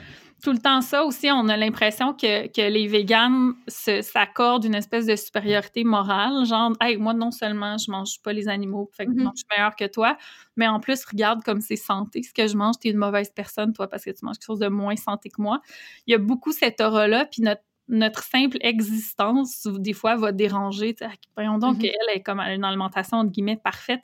tout 0.43 0.53
le 0.53 0.59
temps 0.59 0.80
ça 0.80 1.05
aussi, 1.05 1.30
on 1.30 1.49
a 1.49 1.57
l'impression 1.57 2.12
que, 2.12 2.47
que, 2.49 2.70
les 2.70 2.87
véganes 2.87 3.55
s'accordent 3.68 4.64
une 4.64 4.74
espèce 4.74 5.07
de 5.07 5.16
supériorité 5.16 5.82
morale, 5.82 6.45
genre, 6.45 6.72
hey, 6.80 6.97
moi, 6.99 7.14
non 7.14 7.30
seulement 7.30 7.78
je 7.78 7.91
mange 7.91 8.20
pas 8.22 8.32
les 8.32 8.49
animaux, 8.49 8.91
fait 8.93 9.07
que 9.07 9.12
mm-hmm. 9.12 9.30
je 9.34 9.37
suis 9.37 9.47
meilleure 9.51 9.76
que 9.76 9.87
toi, 9.87 10.16
mais 10.57 10.68
en 10.68 10.78
plus, 10.78 11.05
regarde 11.05 11.43
comme 11.43 11.61
c'est 11.61 11.76
santé, 11.76 12.22
ce 12.22 12.32
que 12.32 12.47
je 12.47 12.57
mange, 12.57 12.76
t'es 12.80 12.91
une 12.91 12.99
mauvaise 12.99 13.30
personne, 13.34 13.72
toi, 13.72 13.89
parce 13.89 14.05
que 14.05 14.11
tu 14.11 14.24
manges 14.24 14.37
quelque 14.37 14.47
chose 14.47 14.59
de 14.59 14.68
moins 14.68 14.97
santé 14.97 15.30
que 15.30 15.41
moi. 15.41 15.61
Il 16.07 16.12
y 16.12 16.14
a 16.14 16.18
beaucoup 16.18 16.53
cette 16.53 16.80
aura-là, 16.80 17.26
puis 17.26 17.43
notre 17.43 17.62
notre 17.89 18.24
simple 18.24 18.57
existence, 18.62 19.66
des 19.66 19.93
fois, 19.93 20.16
va 20.16 20.32
déranger. 20.32 20.97
Voyons 21.37 21.59
donc 21.59 21.76
mm-hmm. 21.76 21.80
qu'elle 21.80 22.16
est 22.16 22.20
comme 22.20 22.41
une 22.41 22.64
alimentation, 22.64 23.18
entre 23.18 23.30
guillemets, 23.30 23.61
parfaite. 23.62 24.03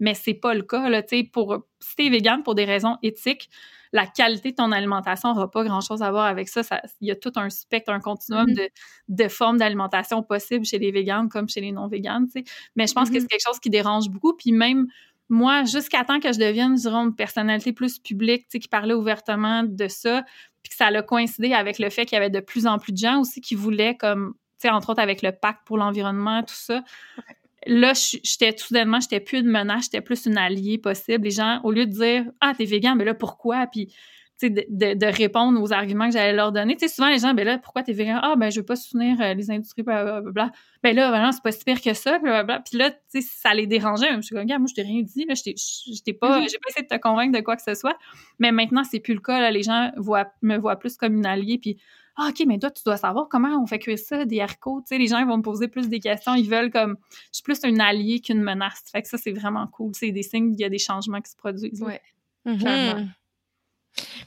Mais 0.00 0.14
c'est 0.14 0.34
pas 0.34 0.54
le 0.54 0.62
cas. 0.62 0.88
Là, 0.88 1.02
pour, 1.32 1.56
si 1.80 1.96
t'es 1.96 2.08
végane 2.08 2.42
pour 2.42 2.54
des 2.54 2.64
raisons 2.64 2.96
éthiques, 3.02 3.48
la 3.92 4.06
qualité 4.06 4.50
de 4.50 4.56
ton 4.56 4.72
alimentation 4.72 5.32
n'aura 5.32 5.50
pas 5.50 5.64
grand-chose 5.64 6.02
à 6.02 6.10
voir 6.10 6.26
avec 6.26 6.48
ça. 6.48 6.62
Il 7.00 7.08
y 7.08 7.10
a 7.10 7.16
tout 7.16 7.32
un 7.36 7.50
spectre, 7.50 7.92
un 7.92 8.00
continuum 8.00 8.46
mm-hmm. 8.46 8.70
de, 9.08 9.24
de, 9.24 9.28
formes 9.28 9.58
d'alimentation 9.58 10.22
possibles 10.22 10.64
chez 10.64 10.78
les 10.78 10.92
véganes 10.92 11.28
comme 11.28 11.48
chez 11.48 11.60
les 11.60 11.72
non-véganes. 11.72 12.26
Mais 12.76 12.86
je 12.86 12.94
pense 12.94 13.10
que 13.10 13.14
mm-hmm. 13.14 13.20
c'est 13.20 13.26
quelque 13.26 13.46
chose 13.46 13.60
qui 13.60 13.70
dérange 13.70 14.08
beaucoup. 14.08 14.34
Puis 14.34 14.52
même 14.52 14.86
moi, 15.28 15.64
jusqu'à 15.64 16.04
temps 16.04 16.18
que 16.18 16.32
je 16.32 16.38
devienne, 16.38 16.74
disons, 16.74 17.06
une 17.06 17.14
personnalité 17.14 17.72
plus 17.72 17.98
publique, 17.98 18.48
qui 18.48 18.68
parlait 18.68 18.94
ouvertement 18.94 19.62
de 19.62 19.86
ça, 19.86 20.24
puis 20.62 20.70
que 20.70 20.76
ça 20.76 20.86
a 20.86 21.02
coïncidé 21.02 21.52
avec 21.52 21.78
le 21.78 21.88
fait 21.88 22.04
qu'il 22.04 22.16
y 22.16 22.18
avait 22.18 22.30
de 22.30 22.40
plus 22.40 22.66
en 22.66 22.78
plus 22.78 22.92
de 22.92 22.98
gens 22.98 23.20
aussi 23.20 23.40
qui 23.40 23.54
voulaient 23.54 23.96
comme 23.96 24.34
entre 24.68 24.90
autres 24.90 25.00
avec 25.00 25.22
le 25.22 25.32
pacte 25.32 25.60
pour 25.64 25.78
l'environnement, 25.78 26.42
tout 26.42 26.54
ça. 26.54 26.82
Là, 27.66 27.92
j'étais 27.94 28.56
soudainement, 28.56 29.00
j'étais 29.00 29.20
plus 29.20 29.40
une 29.40 29.50
menace, 29.50 29.84
j'étais 29.84 30.00
plus 30.00 30.26
une 30.26 30.38
alliée 30.38 30.78
possible. 30.78 31.24
Les 31.24 31.30
gens, 31.30 31.60
au 31.62 31.72
lieu 31.72 31.86
de 31.86 31.92
dire 31.92 32.24
Ah, 32.40 32.54
t'es 32.56 32.64
vegan, 32.64 32.96
mais 32.96 33.04
là, 33.04 33.14
pourquoi? 33.14 33.66
Puis 33.66 33.92
de, 34.48 34.64
de, 34.68 34.94
de, 34.94 35.06
répondre 35.06 35.60
aux 35.60 35.72
arguments 35.72 36.06
que 36.06 36.14
j'allais 36.14 36.32
leur 36.32 36.52
donner. 36.52 36.76
Tu 36.76 36.88
sais, 36.88 36.94
souvent, 36.94 37.08
les 37.08 37.18
gens, 37.18 37.34
ben 37.34 37.44
là, 37.44 37.58
pourquoi 37.58 37.82
t'es 37.82 37.92
végan? 37.92 38.18
Ah, 38.22 38.34
ben, 38.36 38.50
je 38.50 38.60
veux 38.60 38.66
pas 38.66 38.76
soutenir 38.76 39.20
euh, 39.20 39.34
les 39.34 39.50
industries, 39.50 39.82
blablabla. 39.82 40.50
Ben 40.82 40.94
là, 40.94 41.10
ben 41.10 41.32
c'est 41.32 41.42
pas 41.42 41.52
si 41.52 41.64
pire 41.64 41.80
que 41.80 41.92
ça, 41.92 42.18
blablabla. 42.18 42.60
Puis 42.60 42.78
là, 42.78 42.90
tu 42.90 42.98
sais, 43.08 43.20
ça 43.20 43.52
les 43.54 43.66
dérangeait. 43.66 44.14
Je 44.16 44.20
suis 44.22 44.34
comme, 44.34 44.42
regarde, 44.42 44.60
moi, 44.60 44.68
je 44.70 44.74
t'ai 44.74 44.82
rien 44.82 45.02
dit, 45.02 45.24
là, 45.26 45.34
je 45.34 46.02
t'ai 46.02 46.12
pas, 46.12 46.40
mm-hmm. 46.40 46.50
j'ai 46.50 46.58
pas 46.58 46.68
essayé 46.70 46.86
de 46.88 46.94
te 46.94 47.00
convaincre 47.00 47.36
de 47.36 47.42
quoi 47.42 47.56
que 47.56 47.62
ce 47.62 47.74
soit. 47.74 47.96
Mais 48.38 48.52
maintenant, 48.52 48.84
c'est 48.84 49.00
plus 49.00 49.14
le 49.14 49.20
cas, 49.20 49.40
là. 49.40 49.50
Les 49.50 49.62
gens 49.62 49.90
voient, 49.96 50.32
me 50.42 50.56
voient 50.56 50.76
plus 50.76 50.96
comme 50.96 51.16
une 51.16 51.26
alliée, 51.26 51.58
puis 51.58 51.78
ah, 52.16 52.28
OK, 52.28 52.42
mais 52.46 52.58
toi, 52.58 52.70
tu 52.70 52.82
dois 52.84 52.96
savoir 52.96 53.28
comment 53.28 53.62
on 53.62 53.66
fait 53.66 53.78
cuire 53.78 53.98
ça, 53.98 54.24
des 54.24 54.40
haricots. 54.40 54.80
Tu 54.82 54.88
sais, 54.88 54.98
les 54.98 55.06
gens 55.06 55.24
vont 55.24 55.38
me 55.38 55.42
poser 55.42 55.68
plus 55.68 55.88
des 55.88 56.00
questions. 56.00 56.34
Ils 56.34 56.48
veulent 56.48 56.70
comme. 56.70 56.96
Je 57.32 57.38
suis 57.38 57.42
plus 57.42 57.58
une 57.64 57.80
alliée 57.80 58.20
qu'une 58.20 58.42
menace. 58.42 58.82
Fait 58.92 59.02
que 59.02 59.08
ça, 59.08 59.16
c'est 59.16 59.32
vraiment 59.32 59.66
cool. 59.68 59.92
C'est 59.94 60.10
des 60.10 60.22
signes 60.22 60.50
qu'il 60.50 60.60
y 60.60 60.64
a 60.64 60.68
des 60.68 60.78
changements 60.78 61.20
qui 61.20 61.30
se 61.30 61.36
produisent. 61.36 61.82
Ouais. 61.82 62.00
Mm-hmm. 62.46 63.08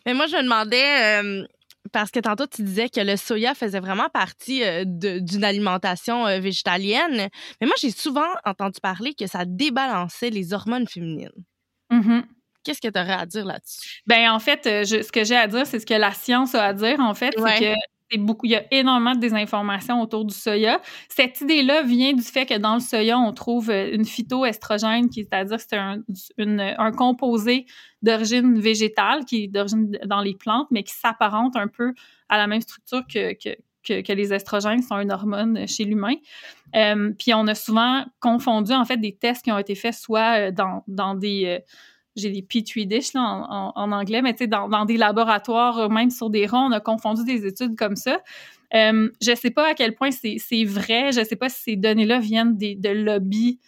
Mais 0.05 0.13
moi, 0.13 0.27
je 0.27 0.35
me 0.35 0.43
demandais, 0.43 1.21
euh, 1.21 1.45
parce 1.91 2.11
que 2.11 2.19
tantôt, 2.19 2.47
tu 2.47 2.63
disais 2.63 2.89
que 2.89 3.01
le 3.01 3.15
soya 3.15 3.53
faisait 3.53 3.79
vraiment 3.79 4.09
partie 4.09 4.63
euh, 4.63 4.83
d'une 4.85 5.43
alimentation 5.43 6.25
euh, 6.25 6.39
végétalienne. 6.39 7.29
Mais 7.61 7.67
moi, 7.67 7.75
j'ai 7.79 7.91
souvent 7.91 8.27
entendu 8.45 8.79
parler 8.81 9.13
que 9.13 9.27
ça 9.27 9.45
débalançait 9.45 10.29
les 10.29 10.53
hormones 10.53 10.87
féminines. 10.87 11.29
Mm-hmm. 11.91 12.23
Qu'est-ce 12.63 12.81
que 12.81 12.87
tu 12.87 12.99
aurais 12.99 13.13
à 13.13 13.25
dire 13.25 13.45
là-dessus? 13.45 14.01
Ben 14.07 14.31
en 14.31 14.39
fait, 14.39 14.63
ce 14.63 15.11
que 15.11 15.23
j'ai 15.23 15.35
à 15.35 15.47
dire, 15.47 15.65
c'est 15.67 15.79
ce 15.79 15.85
que 15.85 15.93
la 15.93 16.11
science 16.11 16.55
a 16.55 16.65
à 16.65 16.73
dire. 16.73 16.99
En 16.99 17.13
fait, 17.13 17.33
c'est 17.37 17.59
que 17.59 17.75
beaucoup, 18.17 18.45
il 18.45 18.51
y 18.51 18.55
a 18.55 18.63
énormément 18.71 19.15
de 19.15 19.19
désinformation 19.19 20.01
autour 20.01 20.25
du 20.25 20.33
soya. 20.33 20.81
Cette 21.09 21.41
idée-là 21.41 21.83
vient 21.83 22.13
du 22.13 22.21
fait 22.21 22.45
que 22.45 22.57
dans 22.57 22.75
le 22.75 22.79
soya, 22.79 23.17
on 23.17 23.31
trouve 23.33 23.69
euh, 23.69 23.93
une 23.93 24.05
phytoestrogène, 24.05 25.09
qui 25.09 25.23
c'est-à-dire 25.23 25.59
c'est 25.59 25.77
un, 25.77 26.01
un, 26.37 26.91
composé 26.91 27.65
d'origine 28.01 28.59
végétale, 28.59 29.25
qui 29.25 29.43
est 29.43 29.47
d'origine 29.47 29.97
dans 30.05 30.21
les 30.21 30.35
plantes, 30.35 30.67
mais 30.71 30.83
qui 30.83 30.93
s'apparente 30.93 31.55
un 31.55 31.67
peu 31.67 31.93
à 32.29 32.37
la 32.37 32.47
même 32.47 32.61
structure 32.61 33.03
que, 33.11 33.33
que, 33.33 34.01
que, 34.01 34.13
les 34.13 34.33
estrogènes 34.33 34.81
sont 34.81 34.99
une 34.99 35.11
hormone 35.11 35.67
chez 35.67 35.85
l'humain. 35.85 36.15
Euh, 36.75 37.11
puis 37.17 37.33
on 37.33 37.47
a 37.47 37.55
souvent 37.55 38.05
confondu 38.19 38.73
en 38.73 38.85
fait 38.85 38.97
des 38.97 39.15
tests 39.15 39.43
qui 39.43 39.51
ont 39.51 39.57
été 39.57 39.75
faits 39.75 39.93
soit 39.93 40.39
euh, 40.39 40.51
dans, 40.51 40.83
dans 40.87 41.15
des 41.15 41.61
j'ai 42.15 42.29
des 42.29 42.41
petri 42.41 42.85
dish 42.85 43.13
là, 43.13 43.21
en, 43.21 43.71
en, 43.75 43.91
anglais, 43.91 44.21
mais 44.21 44.33
tu 44.33 44.39
sais, 44.39 44.47
dans, 44.47 44.69
dans, 44.69 44.85
des 44.85 44.97
laboratoires, 44.97 45.89
même 45.89 46.09
sur 46.09 46.29
des 46.29 46.45
ronds, 46.45 46.67
on 46.67 46.71
a 46.71 46.79
confondu 46.79 47.23
des 47.23 47.45
études 47.45 47.75
comme 47.75 47.95
ça. 47.95 48.21
Euh, 48.73 49.09
je 49.21 49.35
sais 49.35 49.51
pas 49.51 49.69
à 49.69 49.73
quel 49.73 49.93
point 49.93 50.09
c'est 50.11 50.63
vrai, 50.63 51.11
je 51.11 51.23
sais 51.23 51.35
pas 51.35 51.49
si 51.49 51.61
ces 51.61 51.75
données-là 51.75 52.19
viennent 52.19 52.57
des, 52.57 52.75
de 52.75 52.89
lobbies, 52.89 53.59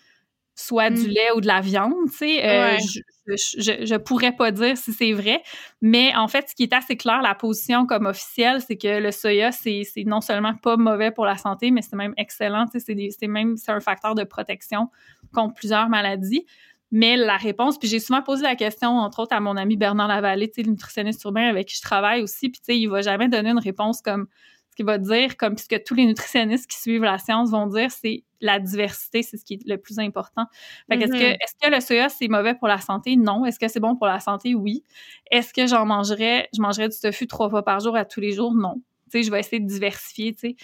soit 0.56 0.90
du 0.90 1.04
mm. 1.04 1.10
lait 1.10 1.32
ou 1.36 1.42
de 1.42 1.48
la 1.48 1.62
viande, 1.62 1.94
tu 2.10 2.18
sais. 2.18 2.46
Euh, 2.46 2.78
je, 2.80 3.36
je, 3.58 3.86
je, 3.86 3.96
pourrais 3.96 4.32
pas 4.32 4.52
dire 4.52 4.78
si 4.78 4.94
c'est 4.94 5.12
vrai, 5.12 5.44
mais 5.82 6.16
en 6.16 6.28
fait, 6.28 6.50
ce 6.50 6.56
qui 6.56 6.64
est 6.64 6.74
assez 6.74 6.96
clair, 6.96 7.22
la 7.22 7.36
position 7.36 7.86
comme 7.86 8.06
officielle, 8.06 8.62
c'est 8.62 8.78
que 8.78 9.00
le 9.00 9.12
soya, 9.12 9.52
c'est 9.52 9.84
non 10.06 10.22
seulement 10.22 10.56
pas 10.56 10.78
mauvais 10.78 11.12
pour 11.12 11.26
la 11.26 11.38
santé, 11.38 11.72
mais 11.72 11.82
c'est 11.82 11.96
même 11.96 12.14
excellent, 12.18 12.66
tu 12.66 12.80
sais, 12.80 12.96
c'est 13.12 13.28
même, 13.28 13.58
c'est 13.58 13.72
un 13.72 13.82
facteur 13.82 14.16
de 14.16 14.24
protection 14.24 14.90
contre 15.34 15.54
plusieurs 15.54 15.90
maladies. 15.90 16.46
Mais 16.92 17.18
la 17.18 17.38
réponse, 17.38 17.78
puis 17.78 17.88
j'ai 17.88 18.00
souvent 18.00 18.22
posé 18.22 18.44
la 18.44 18.56
question, 18.56 18.90
entre 18.90 19.20
autres, 19.20 19.36
à 19.36 19.40
mon 19.40 19.58
ami 19.58 19.76
Bernard 19.76 20.08
Lavallée, 20.08 20.48
tu 20.48 20.56
sais, 20.56 20.64
le 20.64 20.72
nutritionniste 20.72 21.24
urbain 21.24 21.50
avec 21.50 21.68
qui 21.68 21.76
je 21.76 21.82
travaille 21.82 22.22
aussi, 22.22 22.50
puis 22.50 22.60
tu 22.60 22.66
sais, 22.66 22.80
il 22.80 22.88
va 22.88 23.02
jamais 23.02 23.28
donner 23.28 23.50
une 23.50 23.60
réponse 23.60 24.02
comme 24.02 24.28
ce 24.70 24.76
qu'il 24.76 24.86
va 24.86 24.98
dire, 24.98 25.38
comme 25.38 25.56
puisque 25.56 25.84
tous 25.84 25.96
les 25.96 26.06
nutritionnistes 26.06 26.70
qui 26.70 26.78
suivent 26.78 27.04
la 27.04 27.18
science 27.18 27.50
vont 27.50 27.68
dire, 27.68 27.92
c'est 27.92 28.24
la 28.42 28.60
diversité, 28.60 29.24
c'est 29.24 29.38
ce 29.38 29.46
qui 29.46 29.56
est 29.56 29.68
le 29.68 29.78
plus 29.78 30.00
important. 30.00 30.46
Fait 30.90 30.98
est-ce 30.98 31.12
que, 31.12 31.18
mm-hmm. 31.18 31.38
est-ce 31.42 31.56
que 31.62 31.74
le 31.74 31.82
soya, 31.82 32.10
c'est 32.10 32.28
mauvais 32.28 32.54
pour 32.54 32.68
la 32.68 32.80
santé? 32.80 33.16
Non. 33.16 33.46
Est-ce 33.46 33.60
que 33.60 33.68
c'est 33.68 33.80
bon 33.80 33.96
pour 33.96 34.08
la 34.08 34.20
santé? 34.20 34.54
Oui. 34.54 34.84
Est-ce 35.32 35.54
que 35.54 35.66
j'en 35.68 35.86
mangerais, 35.86 36.50
je 36.54 36.62
mangerais 36.62 36.90
du 36.90 37.00
tofu 37.00 37.28
trois 37.28 37.50
fois 37.50 37.64
par 37.64 37.80
jour 37.80 37.96
à 37.96 38.06
tous 38.06 38.20
les 38.20 38.34
jours? 38.34 38.54
Non. 38.54 38.76
Tu 39.12 39.20
sais, 39.20 39.24
je 39.24 39.32
vais 39.32 39.40
essayer 39.40 39.60
de 39.60 39.68
diversifier, 39.68 40.34
tu 40.34 40.40
sais. 40.40 40.56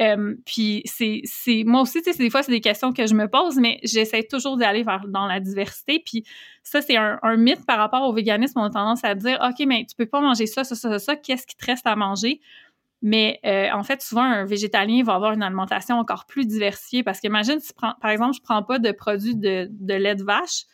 Euh, 0.00 0.34
puis 0.44 0.82
c'est, 0.86 1.20
c'est 1.24 1.62
moi 1.64 1.82
aussi, 1.82 2.02
tu 2.02 2.12
sais, 2.12 2.18
des 2.18 2.30
fois 2.30 2.42
c'est 2.42 2.50
des 2.50 2.60
questions 2.60 2.92
que 2.92 3.06
je 3.06 3.14
me 3.14 3.28
pose, 3.28 3.56
mais 3.56 3.78
j'essaie 3.84 4.24
toujours 4.24 4.56
d'aller 4.56 4.82
vers 4.82 5.06
dans 5.06 5.26
la 5.26 5.40
diversité. 5.40 6.02
Puis 6.04 6.24
ça 6.62 6.82
c'est 6.82 6.96
un, 6.96 7.18
un, 7.22 7.36
mythe 7.36 7.64
par 7.64 7.78
rapport 7.78 8.02
au 8.02 8.12
véganisme. 8.12 8.58
On 8.58 8.64
a 8.64 8.70
tendance 8.70 9.04
à 9.04 9.14
dire, 9.14 9.38
ok, 9.40 9.66
mais 9.66 9.86
tu 9.88 9.94
peux 9.96 10.06
pas 10.06 10.20
manger 10.20 10.46
ça, 10.46 10.64
ça, 10.64 10.74
ça, 10.74 10.98
ça. 10.98 11.16
Qu'est-ce 11.16 11.46
qui 11.46 11.56
te 11.56 11.66
reste 11.66 11.86
à 11.86 11.94
manger? 11.94 12.40
Mais 13.02 13.38
euh, 13.44 13.68
en 13.72 13.82
fait, 13.82 14.00
souvent 14.02 14.22
un 14.22 14.44
végétalien 14.44 15.02
va 15.04 15.14
avoir 15.14 15.32
une 15.32 15.42
alimentation 15.42 15.98
encore 15.98 16.24
plus 16.26 16.46
diversifiée 16.46 17.02
parce 17.02 17.20
qu'imagine, 17.20 17.60
si 17.60 17.72
par 17.74 18.10
exemple, 18.10 18.34
je 18.34 18.40
prends 18.42 18.62
pas 18.62 18.78
de 18.78 18.90
produits 18.92 19.36
de, 19.36 19.68
de 19.70 19.94
lait 19.94 20.14
de 20.14 20.24
vache, 20.24 20.64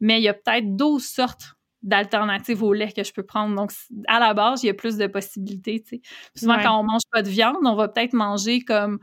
mais 0.00 0.18
il 0.18 0.24
y 0.24 0.28
a 0.28 0.34
peut-être 0.34 0.76
12 0.76 1.02
sortes 1.02 1.55
d'alternatives 1.86 2.62
au 2.62 2.72
lait 2.72 2.92
que 2.92 3.04
je 3.04 3.12
peux 3.12 3.22
prendre. 3.22 3.54
Donc, 3.54 3.72
à 4.08 4.18
la 4.18 4.34
base, 4.34 4.62
il 4.64 4.66
y 4.66 4.70
a 4.70 4.74
plus 4.74 4.96
de 4.96 5.06
possibilités, 5.06 5.80
tu 5.80 5.96
sais. 5.96 6.00
Souvent, 6.34 6.60
quand 6.60 6.78
on 6.78 6.82
mange 6.82 7.02
pas 7.10 7.22
de 7.22 7.28
viande, 7.28 7.56
on 7.62 7.76
va 7.76 7.88
peut-être 7.88 8.12
manger 8.12 8.60
comme, 8.60 8.98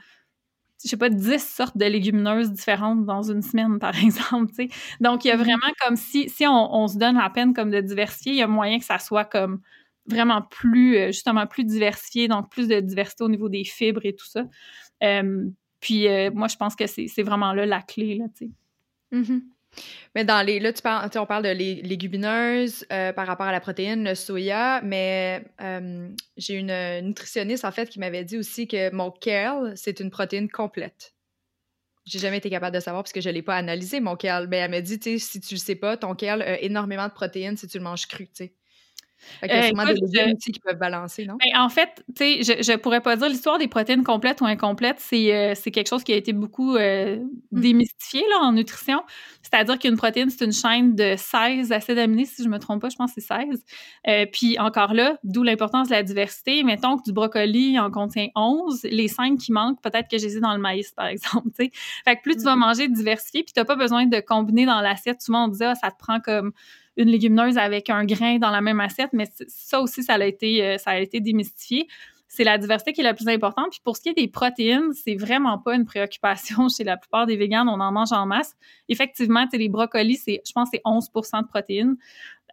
je 0.84 0.90
sais 0.90 0.98
pas, 0.98 1.10
10 1.10 1.42
sortes 1.42 1.78
de 1.78 1.86
légumineuses 1.86 2.52
différentes 2.52 3.06
dans 3.06 3.24
une 3.24 3.42
semaine, 3.42 3.80
par 3.80 3.96
exemple, 3.98 4.48
tu 4.50 4.68
sais. 4.68 4.70
Donc, 5.00 5.24
il 5.24 5.30
y 5.30 5.32
a 5.32 5.36
mm-hmm. 5.36 5.40
vraiment 5.40 5.72
comme 5.84 5.96
si, 5.96 6.30
si 6.30 6.46
on, 6.46 6.88
se 6.88 6.98
donne 6.98 7.16
la 7.16 7.30
peine 7.30 7.54
comme 7.54 7.72
de 7.72 7.80
diversifier, 7.80 8.34
il 8.34 8.38
y 8.38 8.44
a 8.44 8.48
moyen 8.48 8.80
que 8.80 8.86
ça 8.86 9.00
soit 9.00 9.26
comme 9.26 9.62
vraiment 10.06 10.42
plus, 10.42 10.98
euh, 10.98 11.08
justement, 11.08 11.48
plus 11.48 11.64
diversifié, 11.64 12.28
donc 12.28 12.52
plus 12.52 12.68
de 12.68 12.82
diversité 12.82 13.24
au 13.24 13.30
niveau 13.30 13.48
des 13.48 13.64
fibres 13.64 14.02
et 14.04 14.14
tout 14.14 14.28
ça. 14.28 14.44
Euh, 15.04 15.46
puis, 15.80 16.08
euh, 16.10 16.32
moi, 16.34 16.50
je 16.50 16.58
pense 16.58 16.76
que 16.76 16.86
c'est 16.86 17.24
vraiment 17.24 17.54
là 17.54 17.66
la 17.66 17.82
clé, 17.82 18.16
là, 18.16 18.26
tu 18.38 18.48
sais. 18.48 18.52
Mm-hmm. 19.14 19.42
Mais 20.16 20.26
dans 20.26 20.46
les. 20.46 20.60
Là, 20.60 20.72
on 21.16 21.26
parle 21.26 21.44
de 21.44 21.50
légumineuses 21.50 22.86
euh, 22.92 23.14
par 23.14 23.28
rapport 23.28 23.48
à 23.48 23.52
la 23.52 23.60
protéine, 23.60 24.04
le 24.04 24.16
soya, 24.16 24.82
mais 24.84 25.44
euh, 25.62 26.10
j'ai 26.38 26.56
une 26.56 27.02
nutritionniste, 27.02 27.66
en 27.66 27.72
fait, 27.72 27.90
qui 27.90 28.00
m'avait 28.00 28.24
dit 28.24 28.38
aussi 28.38 28.68
que 28.68 28.94
mon 28.94 29.12
kale, 29.12 29.74
c'est 29.76 30.00
une 30.00 30.12
protéine 30.12 30.50
complète. 30.50 31.14
J'ai 32.06 32.20
jamais 32.20 32.38
été 32.38 32.50
capable 32.50 32.76
de 32.76 32.82
savoir 32.82 33.04
parce 33.04 33.14
que 33.14 33.22
je 33.22 33.30
l'ai 33.30 33.42
pas 33.42 33.56
analysé, 33.56 34.02
mon 34.02 34.16
kale. 34.16 34.48
Mais 34.48 34.58
elle 34.58 34.72
m'a 34.72 34.82
dit, 34.82 35.00
si 35.20 35.40
tu 35.40 35.54
le 35.56 35.60
sais 35.60 35.76
pas, 35.76 35.98
ton 35.98 36.16
kale 36.16 36.42
a 36.42 36.62
énormément 36.62 37.08
de 37.08 37.14
protéines 37.14 37.58
si 37.58 37.68
tu 37.68 37.78
le 37.78 37.84
manges 37.84 38.08
cru. 38.08 38.30
Fait 39.40 39.48
qu'il 39.48 39.58
y 39.58 39.60
a 39.60 39.64
euh, 39.64 39.68
sûrement 39.68 39.86
des 39.86 39.94
légumes 39.94 40.38
qui 40.38 40.60
peuvent 40.60 40.78
balancer, 40.78 41.26
non? 41.26 41.36
Ben, 41.36 41.60
en 41.60 41.70
fait, 41.70 42.04
tu 42.16 42.44
sais, 42.44 42.44
je, 42.44 42.64
je 42.64 42.78
pourrais 42.78 43.02
pas 43.02 43.16
dire 43.16 43.30
l'histoire 43.30 43.58
des 43.58 43.68
protéines 43.68 44.04
complètes 44.04 44.42
ou 44.42 44.46
incomplètes, 44.46 44.98
c'est 45.00 45.34
euh, 45.34 45.54
quelque 45.72 45.88
chose 45.88 46.04
qui 46.04 46.14
a 46.14 46.16
été 46.16 46.34
beaucoup 46.34 46.76
euh, 46.76 47.18
mmh. 47.18 47.60
démystifié 47.60 48.24
là, 48.30 48.40
en 48.42 48.54
nutrition. 48.54 49.04
C'est-à-dire 49.42 49.78
qu'une 49.78 49.98
protéine, 49.98 50.30
c'est 50.30 50.46
une 50.46 50.54
chaîne 50.54 50.96
de 50.96 51.16
16 51.18 51.72
acides 51.72 51.98
aminés, 51.98 52.26
si 52.26 52.44
je 52.44 52.50
me 52.50 52.60
trompe 52.60 52.82
pas, 52.82 52.90
je 52.90 52.96
pense 52.96 53.14
que 53.14 53.22
c'est 53.22 53.28
16. 53.28 53.64
Euh, 54.08 54.26
puis 54.32 54.58
encore 54.60 54.94
là, 54.94 55.18
d'où 55.24 55.44
l'importance 55.44 55.90
de 55.90 55.94
la 55.94 56.04
diversité. 56.04 56.64
Mettons 56.64 56.98
que 56.98 57.04
du 57.04 57.14
brocoli 57.14 57.80
en 57.80 57.92
contient 57.92 58.28
11, 58.36 58.84
les 58.84 59.08
5 59.08 59.38
qui 59.38 59.52
manquent, 59.52 59.82
peut-être 59.82 60.10
que 60.10 60.18
j'ai 60.18 60.40
dans 60.40 60.54
le 60.54 60.60
maïs, 60.60 60.92
par 60.92 61.08
exemple. 61.08 61.50
sais. 61.56 61.72
Fait 62.06 62.16
que 62.16 62.22
plus 62.22 62.38
tu 62.38 62.44
vas 62.44 62.56
mmh. 62.56 62.60
manger 62.60 62.88
diversifié, 62.88 63.44
puis 63.44 63.54
tu 63.54 63.60
n'as 63.60 63.66
pas 63.66 63.76
besoin 63.76 64.06
de 64.06 64.20
combiner 64.20 64.66
dans 64.66 64.82
l'assiette. 64.82 65.22
Souvent, 65.22 65.46
on 65.46 65.48
disait, 65.50 65.66
ah, 65.66 65.76
ça 65.76 65.92
te 65.92 65.98
prend 65.98 66.20
comme 66.20 66.54
une 66.98 67.10
légumineuse 67.10 67.58
avec 67.58 67.90
un 67.90 68.06
grain 68.06 68.38
dans 68.38 68.52
la 68.52 68.62
même 68.62 68.80
assiette, 68.80 69.10
mais 69.14 69.26
ça 69.48 69.82
aussi, 69.82 70.04
ça 70.04 70.14
a 70.14 70.26
été, 70.26 70.64
euh, 70.64 70.78
ça 70.78 70.92
a 70.92 71.00
été 71.00 71.20
démystifié. 71.20 71.88
C'est 72.28 72.44
la 72.44 72.58
diversité 72.58 72.94
qui 72.94 73.02
est 73.02 73.04
la 73.04 73.14
plus 73.14 73.28
importante. 73.28 73.70
Puis 73.72 73.82
pour 73.84 73.96
ce 73.96 74.02
qui 74.02 74.10
est 74.10 74.14
des 74.14 74.28
protéines, 74.28 74.92
c'est 74.94 75.16
vraiment 75.16 75.60
pas 75.60 75.76
une 75.76 75.86
préoccupation 75.86 76.68
chez 76.76 76.84
la 76.84 76.98
plupart 76.98 77.28
des 77.28 77.36
véganes. 77.36 77.70
On 77.70 77.80
en 77.80 77.92
mange 77.92 78.12
en 78.12 78.26
masse. 78.26 78.56
Effectivement, 78.90 79.46
les 79.54 79.70
brocolis, 79.70 80.18
c'est, 80.18 80.42
je 80.46 80.52
pense, 80.52 80.70
c'est 80.74 80.82
11% 80.84 81.44
de 81.44 81.48
protéines. 81.48 81.96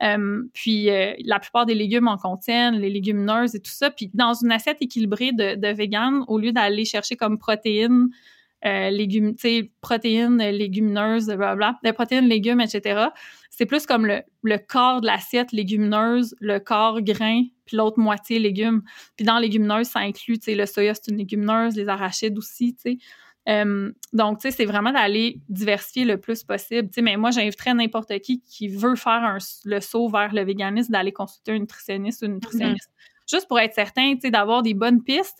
Euh, 0.03 0.43
puis 0.55 0.91
euh, 0.91 1.15
la 1.25 1.39
plupart 1.39 1.67
des 1.67 1.75
légumes 1.75 2.09
en 2.09 2.17
contiennent, 2.17 2.75
les 2.75 2.91
légumineuses 2.91 3.55
et 3.55 3.61
tout 3.61 3.71
ça. 3.71 3.91
Puis 3.91 4.11
dans 4.13 4.35
une 4.35 4.53
assiette 4.53 4.79
équilibrée 4.81 5.33
de, 5.33 5.55
de 5.55 6.25
au 6.29 6.39
lieu 6.39 6.53
d'aller 6.53 6.85
chercher 6.85 7.17
comme 7.17 7.39
protéines, 7.39 8.09
euh, 8.65 8.91
légumes, 8.91 9.35
protéines 9.81 10.39
légumineuses, 10.39 11.27
blablabla, 11.27 11.79
des 11.83 11.93
protéines, 11.93 12.29
légumes, 12.29 12.61
etc 12.61 13.09
c'est 13.61 13.67
plus 13.67 13.85
comme 13.85 14.07
le, 14.07 14.23
le 14.43 14.57
corps 14.57 15.03
de 15.03 15.07
l'assiette 15.07 15.53
légumineuse, 15.53 16.35
le 16.41 16.61
corps 16.61 17.03
grain, 17.03 17.43
puis 17.67 17.77
l'autre 17.77 17.99
moitié 17.99 18.39
légumes. 18.39 18.83
Puis 19.17 19.27
dans 19.27 19.39
légumineuse, 19.39 19.89
ça 19.89 19.99
inclut, 19.99 20.39
tu 20.39 20.47
sais, 20.47 20.55
le 20.55 20.65
soya, 20.65 20.95
c'est 20.95 21.11
une 21.11 21.19
légumineuse, 21.19 21.77
les 21.77 21.87
arachides 21.87 22.39
aussi, 22.39 22.75
tu 22.75 22.81
sais. 22.81 22.99
Euh, 23.51 23.93
donc, 24.15 24.39
tu 24.39 24.49
sais, 24.49 24.57
c'est 24.57 24.65
vraiment 24.65 24.93
d'aller 24.93 25.43
diversifier 25.51 26.07
le 26.07 26.19
plus 26.19 26.43
possible. 26.43 26.89
Tu 26.89 26.95
sais, 26.95 27.03
mais 27.03 27.19
moi, 27.19 27.33
j'inviterais 27.33 27.75
n'importe 27.75 28.19
qui 28.21 28.41
qui 28.41 28.69
veut 28.69 28.97
faire 28.97 29.13
un, 29.13 29.37
le 29.67 29.81
saut 29.81 30.09
vers 30.09 30.33
le 30.33 30.43
véganisme 30.43 30.93
d'aller 30.93 31.13
consulter 31.13 31.53
un 31.53 31.59
nutritionniste 31.59 32.23
ou 32.23 32.27
une 32.27 32.35
nutritionniste. 32.37 32.89
Mm-hmm. 32.89 33.31
Juste 33.37 33.47
pour 33.47 33.61
être 33.61 33.75
certain, 33.75 34.15
tu 34.15 34.21
sais, 34.23 34.31
d'avoir 34.31 34.63
des 34.63 34.73
bonnes 34.73 35.03
pistes. 35.03 35.39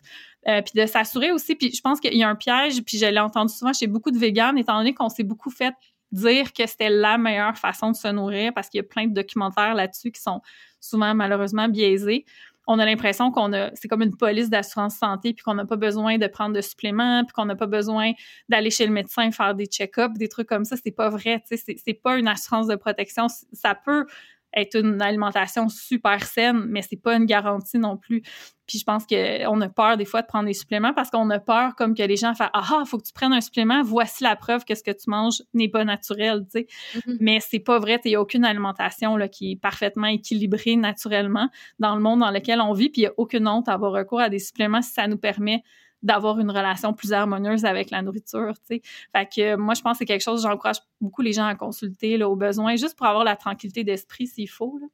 Euh, 0.49 0.63
puis 0.63 0.73
de 0.81 0.87
s'assurer 0.87 1.33
aussi, 1.33 1.55
puis 1.55 1.71
je 1.71 1.83
pense 1.83 2.01
qu'il 2.01 2.17
y 2.17 2.23
a 2.23 2.29
un 2.29 2.35
piège, 2.35 2.83
puis 2.83 2.97
je 2.97 3.05
l'ai 3.05 3.21
entendu 3.21 3.53
souvent 3.53 3.75
chez 3.75 3.87
beaucoup 3.87 4.11
de 4.11 4.19
véganes, 4.19 4.57
étant 4.57 4.79
donné 4.79 4.95
qu'on 4.95 5.11
s'est 5.11 5.23
beaucoup 5.23 5.51
fait 5.51 5.75
dire 6.13 6.53
que 6.53 6.67
c'était 6.67 6.89
la 6.89 7.19
meilleure 7.19 7.57
façon 7.57 7.91
de 7.91 7.97
se 7.97 8.09
nourrir 8.09 8.53
parce 8.55 8.69
qu'il 8.69 8.79
y 8.79 8.81
a 8.81 8.85
plein 8.85 9.07
de 9.07 9.15
documentaires 9.15 9.75
là-dessus 9.75 10.11
qui 10.11 10.21
sont 10.21 10.41
souvent 10.81 11.15
malheureusement 11.15 11.69
biaisés. 11.69 12.25
on 12.67 12.79
a 12.79 12.87
l'impression 12.87 13.31
qu'on 13.31 13.53
a, 13.53 13.71
c'est 13.75 13.87
comme 13.87 14.03
une 14.03 14.17
police 14.17 14.49
d'assurance 14.49 14.97
santé, 14.97 15.35
puis 15.35 15.43
qu'on 15.43 15.55
n'a 15.55 15.67
pas 15.67 15.77
besoin 15.77 16.19
de 16.19 16.27
prendre 16.27 16.55
de 16.55 16.61
suppléments, 16.61 17.25
puis 17.25 17.33
qu'on 17.33 17.45
n'a 17.45 17.57
pas 17.57 17.67
besoin 17.67 18.13
d'aller 18.49 18.71
chez 18.71 18.87
le 18.87 18.93
médecin 18.93 19.31
faire 19.33 19.55
des 19.55 19.67
check-ups, 19.67 20.17
des 20.19 20.29
trucs 20.29 20.49
comme 20.49 20.65
ça. 20.65 20.77
C'est 20.83 20.91
pas 20.91 21.11
vrai, 21.11 21.43
tu 21.47 21.57
sais, 21.57 21.77
c'est 21.85 21.95
pas 21.95 22.17
une 22.17 22.29
assurance 22.29 22.67
de 22.67 22.77
protection. 22.77 23.27
Ça 23.53 23.75
peut 23.75 24.07
être 24.55 24.79
une 24.79 25.01
alimentation 25.01 25.69
super 25.69 26.25
saine, 26.25 26.65
mais 26.69 26.83
c'est 26.83 27.01
pas 27.01 27.17
une 27.17 27.27
garantie 27.27 27.79
non 27.79 27.97
plus. 27.97 28.23
Puis 28.67 28.79
je 28.79 28.85
pense 28.85 29.05
qu'on 29.05 29.61
a 29.61 29.69
peur 29.69 29.97
des 29.97 30.05
fois 30.05 30.23
de 30.23 30.27
prendre 30.29 30.47
des 30.47 30.55
suppléments 30.55 30.95
parce 30.95 31.11
qu'on 31.11 31.29
a 31.31 31.41
peur 31.41 31.75
comme 31.75 31.95
que 31.95 32.05
les 32.05 32.17
gens 32.17 32.35
fassent 32.35 32.51
ah 32.53 32.85
faut 32.87 32.99
que 32.99 33.05
tu 33.05 33.13
prennes 33.13 33.33
un 33.33 33.41
supplément, 33.41 33.83
voici 33.83 34.23
la 34.23 34.37
preuve 34.37 34.65
que 34.65 34.77
ce 34.77 34.83
que 34.85 34.93
tu 34.93 35.11
manges 35.11 35.43
n'est 35.55 35.69
pas 35.69 35.85
naturel, 35.85 36.45
tu 36.45 36.61
sais. 36.61 36.67
Mm-hmm. 36.95 37.17
Mais 37.21 37.41
c'est 37.41 37.59
pas 37.59 37.81
vrai, 37.81 38.01
il 38.05 38.13
y 38.13 38.15
a 38.15 38.21
aucune 38.21 38.45
alimentation 38.45 39.17
là 39.17 39.29
qui 39.29 39.53
est 39.53 39.57
parfaitement 39.57 40.07
équilibrée 40.07 40.77
naturellement 40.77 41.49
dans 41.81 41.97
le 41.97 42.01
monde 42.01 42.21
dans 42.21 42.31
lequel 42.31 42.61
on 42.61 42.73
vit, 42.73 42.91
puis 42.91 43.03
il 43.03 43.05
y 43.05 43.09
a 43.09 43.13
aucune 43.17 43.49
honte 43.49 43.69
à 43.69 43.73
avoir 43.73 43.93
recours 43.93 44.21
à 44.21 44.29
des 44.29 44.39
suppléments 44.39 44.83
si 44.83 44.93
ça 44.93 45.09
nous 45.09 45.19
permet 45.19 45.65
d'avoir 46.03 46.39
une 46.39 46.51
relation 46.51 46.93
plus 46.93 47.13
harmonieuse 47.13 47.65
avec 47.65 47.91
la 47.91 48.03
nourriture, 48.03 48.55
tu 48.69 48.77
sais. 48.77 48.83
Fait 49.15 49.27
que 49.27 49.57
moi, 49.57 49.75
je 49.75 49.83
pense 49.83 49.93
que 49.93 49.99
c'est 49.99 50.07
quelque 50.07 50.23
chose, 50.23 50.43
j'encourage 50.43 50.79
beaucoup 51.01 51.23
les 51.23 51.33
gens 51.33 51.47
à 51.47 51.55
consulter, 51.55 52.17
là, 52.17 52.29
au 52.29 52.37
besoin, 52.37 52.77
juste 52.77 52.97
pour 52.97 53.07
avoir 53.07 53.25
la 53.25 53.37
tranquillité 53.37 53.85
d'esprit 53.85 54.27
s'il 54.27 54.49
faut, 54.49 54.79
là. 54.79 54.87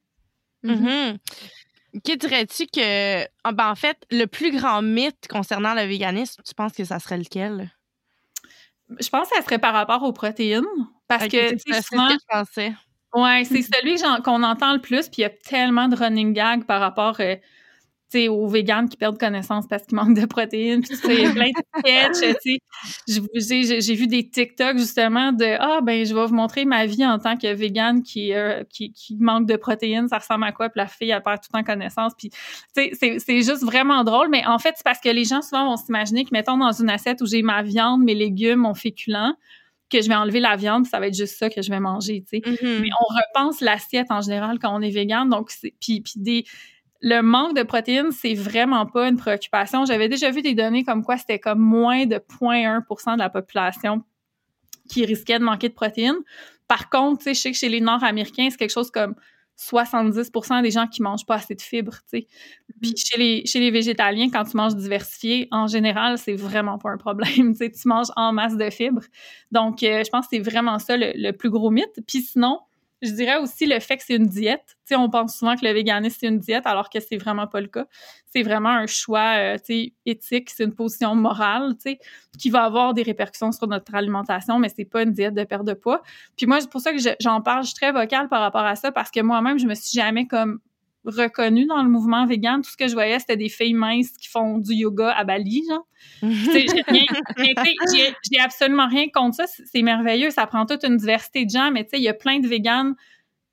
Mm-hmm. 0.64 1.18
Que 2.04 2.16
dirais-tu 2.16 2.66
que, 2.66 3.24
ah, 3.44 3.52
ben, 3.52 3.70
en 3.70 3.74
fait, 3.74 3.96
le 4.10 4.26
plus 4.26 4.50
grand 4.50 4.82
mythe 4.82 5.28
concernant 5.30 5.74
le 5.74 5.82
véganisme, 5.82 6.42
tu 6.44 6.54
penses 6.54 6.72
que 6.72 6.84
ça 6.84 6.98
serait 6.98 7.18
lequel? 7.18 7.70
Je 9.00 9.08
pense 9.08 9.28
que 9.28 9.36
ça 9.36 9.42
serait 9.42 9.58
par 9.58 9.72
rapport 9.72 10.02
aux 10.02 10.12
protéines. 10.12 10.64
Parce 11.08 11.28
que, 11.28 11.56
c'est 11.56 11.82
souvent... 11.82 12.08
que 12.08 12.14
je 12.14 12.26
pensais. 12.28 12.74
Ouais, 13.14 13.44
c'est 13.44 13.62
celui 13.62 13.96
qu'on 14.22 14.42
entend 14.42 14.74
le 14.74 14.80
plus, 14.80 15.08
puis 15.08 15.18
il 15.18 15.20
y 15.22 15.24
a 15.24 15.30
tellement 15.30 15.88
de 15.88 15.96
running 15.96 16.34
gag 16.34 16.64
par 16.64 16.80
rapport 16.80 17.16
euh, 17.20 17.36
sais, 18.08 18.28
aux 18.28 18.46
véganes 18.46 18.88
qui 18.88 18.96
perdent 18.96 19.18
connaissance 19.18 19.66
parce 19.66 19.84
qu'ils 19.84 19.96
manquent 19.96 20.16
de 20.16 20.26
protéines. 20.26 20.82
Puis, 20.82 20.96
tu 20.96 21.06
sais, 21.06 21.32
plein 21.32 21.48
de 21.48 21.78
sketchs, 21.78 22.38
tu 22.42 22.58
sais. 23.38 23.80
J'ai 23.80 23.94
vu 23.94 24.06
des 24.06 24.28
TikTok, 24.28 24.78
justement, 24.78 25.32
de 25.32 25.56
«Ah, 25.60 25.80
ben, 25.82 26.04
je 26.04 26.14
vais 26.14 26.26
vous 26.26 26.34
montrer 26.34 26.64
ma 26.64 26.86
vie 26.86 27.04
en 27.04 27.18
tant 27.18 27.36
que 27.36 27.52
végane 27.52 28.02
qui, 28.02 28.32
euh, 28.32 28.62
qui, 28.70 28.92
qui, 28.92 29.16
manque 29.16 29.46
de 29.46 29.56
protéines. 29.56 30.08
Ça 30.08 30.18
ressemble 30.18 30.44
à 30.44 30.52
quoi?» 30.52 30.68
Puis 30.70 30.78
la 30.78 30.86
fille, 30.86 31.10
elle 31.10 31.22
perd 31.22 31.40
tout 31.40 31.48
le 31.52 31.58
temps 31.58 31.64
connaissance. 31.64 32.12
Puis, 32.16 32.30
tu 32.30 32.94
sais, 32.94 33.18
c'est 33.18 33.42
juste 33.42 33.64
vraiment 33.64 34.04
drôle. 34.04 34.28
Mais 34.30 34.46
en 34.46 34.58
fait, 34.58 34.74
c'est 34.76 34.84
parce 34.84 35.00
que 35.00 35.08
les 35.08 35.24
gens, 35.24 35.42
souvent, 35.42 35.70
vont 35.70 35.76
s'imaginer 35.76 36.24
que, 36.24 36.30
mettons, 36.32 36.56
dans 36.56 36.72
une 36.72 36.90
assiette 36.90 37.20
où 37.22 37.26
j'ai 37.26 37.42
ma 37.42 37.62
viande, 37.62 38.02
mes 38.02 38.14
légumes, 38.14 38.60
mon 38.60 38.74
féculent, 38.74 39.34
que 39.90 40.00
je 40.00 40.08
vais 40.08 40.14
enlever 40.14 40.40
la 40.40 40.56
viande, 40.56 40.86
ça 40.86 40.98
va 40.98 41.06
être 41.06 41.16
juste 41.16 41.38
ça 41.38 41.48
que 41.48 41.62
je 41.62 41.70
vais 41.70 41.80
manger, 41.80 42.24
tu 42.28 42.38
sais. 42.38 42.50
Mm-hmm. 42.50 42.80
Mais 42.80 42.88
on 43.00 43.14
repense 43.14 43.60
l'assiette 43.60 44.10
en 44.10 44.20
général 44.20 44.58
quand 44.58 44.76
on 44.76 44.80
est 44.80 44.90
végane, 44.90 45.28
donc 45.28 45.50
puis 45.80 46.00
puis 46.00 46.14
des 46.16 46.44
le 47.00 47.20
manque 47.22 47.56
de 47.56 47.62
protéines, 47.62 48.12
c'est 48.12 48.34
vraiment 48.34 48.86
pas 48.86 49.08
une 49.08 49.16
préoccupation. 49.16 49.84
J'avais 49.84 50.08
déjà 50.08 50.30
vu 50.30 50.42
des 50.42 50.54
données 50.54 50.84
comme 50.84 51.04
quoi 51.04 51.16
c'était 51.16 51.38
comme 51.38 51.60
moins 51.60 52.06
de 52.06 52.16
0.1% 52.16 53.14
de 53.14 53.18
la 53.18 53.30
population 53.30 54.02
qui 54.88 55.04
risquait 55.04 55.38
de 55.38 55.44
manquer 55.44 55.68
de 55.68 55.74
protéines. 55.74 56.18
Par 56.68 56.90
contre, 56.90 57.22
je 57.26 57.32
sais 57.32 57.52
que 57.52 57.56
chez 57.56 57.68
les 57.68 57.80
Nord-Américains, 57.80 58.48
c'est 58.50 58.56
quelque 58.56 58.72
chose 58.72 58.90
comme 58.90 59.14
70% 59.58 60.62
des 60.62 60.70
gens 60.70 60.86
qui 60.86 61.02
mangent 61.02 61.24
pas 61.24 61.36
assez 61.36 61.54
de 61.54 61.62
fibres, 61.62 61.96
tu 62.10 62.26
Puis 62.80 62.94
chez 62.96 63.18
les, 63.18 63.46
chez 63.46 63.58
les 63.58 63.70
végétaliens, 63.70 64.28
quand 64.30 64.44
tu 64.44 64.56
manges 64.56 64.76
diversifié, 64.76 65.48
en 65.50 65.66
général, 65.66 66.18
c'est 66.18 66.34
vraiment 66.34 66.78
pas 66.78 66.90
un 66.90 66.98
problème, 66.98 67.54
tu 67.58 67.70
Tu 67.70 67.88
manges 67.88 68.08
en 68.16 68.32
masse 68.32 68.56
de 68.56 68.68
fibres. 68.68 69.04
Donc, 69.50 69.82
euh, 69.82 70.04
je 70.04 70.10
pense 70.10 70.26
que 70.26 70.36
c'est 70.36 70.42
vraiment 70.42 70.78
ça 70.78 70.96
le, 70.96 71.12
le, 71.14 71.32
plus 71.32 71.48
gros 71.48 71.70
mythe. 71.70 72.00
Puis 72.06 72.20
sinon, 72.20 72.60
je 73.02 73.10
dirais 73.10 73.36
aussi 73.36 73.66
le 73.66 73.78
fait 73.80 73.96
que 73.96 74.02
c'est 74.04 74.16
une 74.16 74.26
diète. 74.26 74.64
Tu 74.66 74.94
sais, 74.94 74.96
on 74.96 75.10
pense 75.10 75.38
souvent 75.38 75.54
que 75.56 75.64
le 75.64 75.72
véganisme, 75.72 76.16
c'est 76.18 76.28
une 76.28 76.38
diète, 76.38 76.66
alors 76.66 76.88
que 76.88 76.98
c'est 77.00 77.16
vraiment 77.16 77.46
pas 77.46 77.60
le 77.60 77.66
cas. 77.66 77.86
C'est 78.32 78.42
vraiment 78.42 78.70
un 78.70 78.86
choix, 78.86 79.36
euh, 79.36 79.56
éthique, 80.06 80.50
c'est 80.50 80.64
une 80.64 80.74
position 80.74 81.14
morale, 81.14 81.74
qui 82.38 82.50
va 82.50 82.64
avoir 82.64 82.94
des 82.94 83.02
répercussions 83.02 83.52
sur 83.52 83.66
notre 83.66 83.94
alimentation, 83.94 84.58
mais 84.58 84.68
c'est 84.68 84.84
pas 84.84 85.02
une 85.02 85.12
diète 85.12 85.34
de 85.34 85.44
perte 85.44 85.64
de 85.64 85.74
poids. 85.74 86.02
Puis 86.36 86.46
moi, 86.46 86.60
c'est 86.60 86.70
pour 86.70 86.80
ça 86.80 86.92
que 86.92 86.98
j'en 87.20 87.40
parle, 87.42 87.62
je 87.62 87.68
suis 87.68 87.76
très 87.76 87.92
vocale 87.92 88.28
par 88.28 88.40
rapport 88.40 88.64
à 88.64 88.76
ça, 88.76 88.92
parce 88.92 89.10
que 89.10 89.20
moi-même, 89.20 89.58
je 89.58 89.66
me 89.66 89.74
suis 89.74 89.98
jamais 89.98 90.26
comme 90.26 90.60
reconnue 91.06 91.66
dans 91.66 91.82
le 91.82 91.88
mouvement 91.88 92.26
vegan. 92.26 92.62
Tout 92.62 92.70
ce 92.70 92.76
que 92.76 92.88
je 92.88 92.94
voyais, 92.94 93.18
c'était 93.18 93.36
des 93.36 93.48
filles 93.48 93.74
minces 93.74 94.12
qui 94.12 94.28
font 94.28 94.58
du 94.58 94.74
yoga 94.74 95.10
à 95.10 95.24
Bali, 95.24 95.64
genre. 95.68 95.86
j'ai 96.22 96.66
absolument 98.40 98.88
rien 98.88 99.06
contre 99.12 99.36
ça. 99.36 99.46
C'est 99.46 99.82
merveilleux. 99.82 100.30
Ça 100.30 100.46
prend 100.46 100.66
toute 100.66 100.84
une 100.84 100.96
diversité 100.96 101.44
de 101.44 101.50
gens, 101.50 101.70
mais 101.70 101.84
tu 101.84 101.90
sais, 101.90 101.98
il 101.98 102.02
y 102.02 102.08
a 102.08 102.14
plein 102.14 102.40
de 102.40 102.48
véganes 102.48 102.94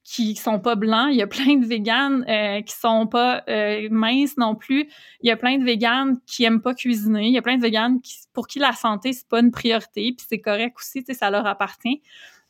qui 0.04 0.36
sont 0.36 0.60
pas 0.60 0.76
blancs, 0.76 1.08
il 1.12 1.18
y 1.18 1.22
a 1.22 1.28
plein 1.28 1.56
de 1.56 1.66
véganes 1.66 2.26
euh, 2.28 2.62
qui 2.62 2.76
sont 2.76 3.08
pas 3.08 3.42
euh, 3.48 3.88
minces 3.90 4.36
non 4.38 4.54
plus, 4.54 4.90
il 5.22 5.30
y 5.30 5.32
a 5.32 5.38
plein 5.38 5.58
de 5.58 5.64
véganes 5.64 6.20
qui 6.26 6.44
aiment 6.44 6.62
pas 6.62 6.74
cuisiner, 6.74 7.28
il 7.28 7.34
y 7.34 7.38
a 7.38 7.42
plein 7.42 7.56
de 7.56 7.62
véganes 7.62 8.02
qui, 8.02 8.18
pour 8.34 8.48
qui 8.48 8.60
la 8.60 8.74
santé 8.74 9.14
c'est 9.14 9.30
pas 9.30 9.40
une 9.40 9.52
priorité, 9.52 10.12
puis 10.12 10.26
c'est 10.28 10.42
correct 10.42 10.76
aussi, 10.78 11.06
tu 11.06 11.14
sais, 11.14 11.18
ça 11.18 11.30
leur 11.30 11.48
appartient. 11.48 12.02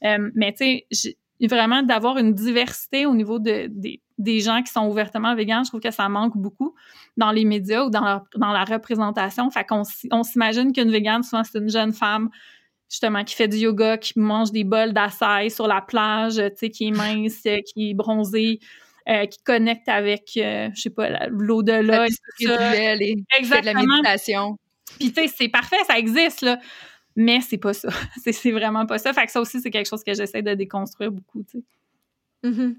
Euh, 0.04 0.32
mais 0.34 0.54
tu 0.54 0.82
sais, 0.92 1.18
vraiment 1.42 1.84
d'avoir 1.84 2.18
une 2.18 2.34
diversité 2.34 3.06
au 3.06 3.16
niveau 3.16 3.40
de, 3.40 3.70
des 4.18 4.40
gens 4.40 4.62
qui 4.62 4.72
sont 4.72 4.88
ouvertement 4.88 5.36
végans, 5.36 5.64
je 5.64 5.70
trouve 5.70 5.82
que 5.82 5.92
ça 5.92 6.08
manque 6.10 6.38
beaucoup 6.38 6.74
dans 7.18 7.32
les 7.32 7.46
médias 7.46 7.86
ou 7.86 7.90
dans 7.90 8.04
la, 8.04 8.24
dans 8.36 8.52
la 8.52 8.64
représentation. 8.64 9.50
Fait 9.50 9.66
qu'on 9.66 9.84
on 10.12 10.24
s'imagine 10.24 10.72
qu'une 10.72 10.92
végane, 10.92 11.24
souvent, 11.24 11.44
c'est 11.44 11.60
une 11.60 11.70
jeune 11.70 11.94
femme 11.94 12.30
justement 12.90 13.24
qui 13.24 13.34
fait 13.36 13.48
du 13.48 13.58
yoga, 13.58 13.98
qui 13.98 14.20
mange 14.20 14.52
des 14.52 14.64
bols 14.64 14.94
d'açaï 14.94 15.50
sur 15.50 15.68
la 15.68 15.82
plage, 15.82 16.36
tu 16.36 16.52
sais, 16.56 16.70
qui 16.70 16.88
est 16.88 16.92
mince, 16.92 17.42
qui 17.42 17.90
est 17.90 17.94
bronzée. 17.94 18.60
Euh, 19.10 19.26
qui 19.26 19.38
connecte 19.44 19.90
avec, 19.90 20.32
euh, 20.38 20.70
je 20.74 20.84
sais 20.84 20.90
pas, 20.90 21.28
l'au-delà. 21.28 22.06
Exactement. 23.38 23.74
la 23.74 23.98
méditation. 23.98 24.58
Puis 24.98 25.12
tu 25.12 25.24
sais, 25.24 25.28
c'est 25.28 25.50
parfait, 25.50 25.76
ça 25.86 26.00
existe, 26.00 26.42
là. 26.42 26.58
Mais 27.16 27.42
c'est 27.42 27.58
pas 27.58 27.74
ça. 27.74 27.90
c'est 28.32 28.52
vraiment 28.52 28.86
pas 28.86 28.98
ça. 28.98 29.14
Fait 29.14 29.26
que 29.26 29.32
ça 29.32 29.42
aussi, 29.42 29.62
c'est 29.62 29.72
quelque 29.72 29.88
chose 29.88 30.04
que 30.04 30.14
j'essaie 30.14 30.42
de 30.42 30.54
déconstruire 30.54 31.12
beaucoup, 31.12 31.44
tu 31.44 31.60
sais. 31.60 32.50
Mm-hmm. 32.50 32.76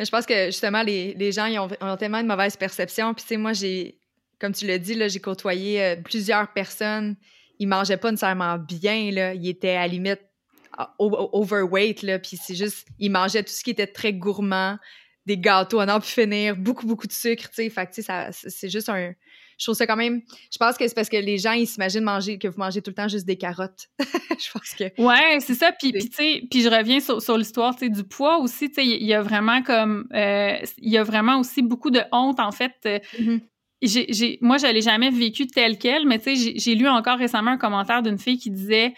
Je 0.00 0.10
pense 0.10 0.26
que 0.26 0.46
justement, 0.46 0.82
les, 0.82 1.14
les 1.14 1.32
gens 1.32 1.46
ils 1.46 1.58
ont, 1.58 1.96
tellement 1.96 2.18
une 2.18 2.26
mauvaise 2.26 2.56
perception. 2.56 3.14
Puis, 3.14 3.22
tu 3.22 3.28
sais, 3.28 3.36
moi, 3.36 3.52
j'ai, 3.52 3.98
comme 4.38 4.52
tu 4.52 4.66
l'as 4.66 4.78
dit, 4.78 4.94
là, 4.94 5.08
j'ai 5.08 5.20
côtoyé 5.20 5.82
euh, 5.82 5.96
plusieurs 5.96 6.52
personnes. 6.52 7.16
Ils 7.58 7.66
mangeaient 7.66 7.96
pas 7.96 8.10
nécessairement 8.10 8.58
bien, 8.58 9.10
là. 9.10 9.34
Ils 9.34 9.48
étaient 9.48 9.70
à 9.70 9.80
la 9.80 9.88
limite 9.88 10.20
overweight, 10.98 12.02
là. 12.02 12.18
Puis, 12.18 12.38
c'est 12.40 12.54
juste, 12.54 12.86
ils 12.98 13.10
mangeaient 13.10 13.42
tout 13.42 13.52
ce 13.52 13.64
qui 13.64 13.70
était 13.70 13.86
très 13.86 14.12
gourmand, 14.12 14.78
des 15.26 15.38
gâteaux 15.38 15.80
à 15.80 15.86
n'en 15.86 16.00
plus 16.00 16.10
finir, 16.10 16.56
beaucoup, 16.56 16.86
beaucoup 16.86 17.08
de 17.08 17.12
sucre, 17.12 17.48
tu 17.48 17.54
sais. 17.56 17.70
Fait 17.70 17.86
que, 17.86 17.94
tu 17.94 18.02
sais, 18.02 18.30
c'est 18.32 18.70
juste 18.70 18.88
un, 18.88 19.12
je 19.58 19.64
trouve 19.64 19.74
ça 19.74 19.86
quand 19.86 19.96
même. 19.96 20.22
Je 20.52 20.58
pense 20.58 20.76
que 20.76 20.86
c'est 20.86 20.94
parce 20.94 21.08
que 21.08 21.16
les 21.16 21.36
gens, 21.36 21.52
ils 21.52 21.66
s'imaginent 21.66 22.04
manger, 22.04 22.38
que 22.38 22.46
vous 22.46 22.58
mangez 22.58 22.80
tout 22.80 22.90
le 22.90 22.94
temps 22.94 23.08
juste 23.08 23.26
des 23.26 23.36
carottes. 23.36 23.88
je 23.98 24.50
pense 24.52 24.74
que. 24.78 24.84
Ouais, 25.02 25.40
c'est 25.40 25.54
ça. 25.54 25.72
Puis, 25.72 25.92
puis 25.92 26.08
tu 26.08 26.14
sais, 26.14 26.42
puis 26.48 26.62
je 26.62 26.68
reviens 26.68 27.00
sur, 27.00 27.20
sur 27.20 27.36
l'histoire 27.36 27.74
du 27.74 28.04
poids 28.04 28.38
aussi. 28.38 28.68
Tu 28.68 28.74
sais, 28.76 28.86
il 28.86 29.04
y 29.04 29.14
a 29.14 29.20
vraiment 29.20 29.62
comme. 29.62 30.06
Euh, 30.14 30.56
il 30.78 30.92
y 30.92 30.96
a 30.96 31.02
vraiment 31.02 31.40
aussi 31.40 31.62
beaucoup 31.62 31.90
de 31.90 32.00
honte, 32.12 32.38
en 32.38 32.52
fait. 32.52 32.74
Euh, 32.86 32.98
mm-hmm. 33.18 33.40
j'ai, 33.82 34.38
moi, 34.40 34.58
je 34.58 34.66
l'ai 34.66 34.82
jamais 34.82 35.10
vécu 35.10 35.48
tel 35.48 35.76
quel, 35.76 36.06
mais 36.06 36.20
tu 36.20 36.36
sais, 36.36 36.54
j'ai 36.56 36.74
lu 36.76 36.88
encore 36.88 37.18
récemment 37.18 37.50
un 37.50 37.58
commentaire 37.58 38.02
d'une 38.02 38.18
fille 38.18 38.38
qui 38.38 38.50
disait 38.50 38.94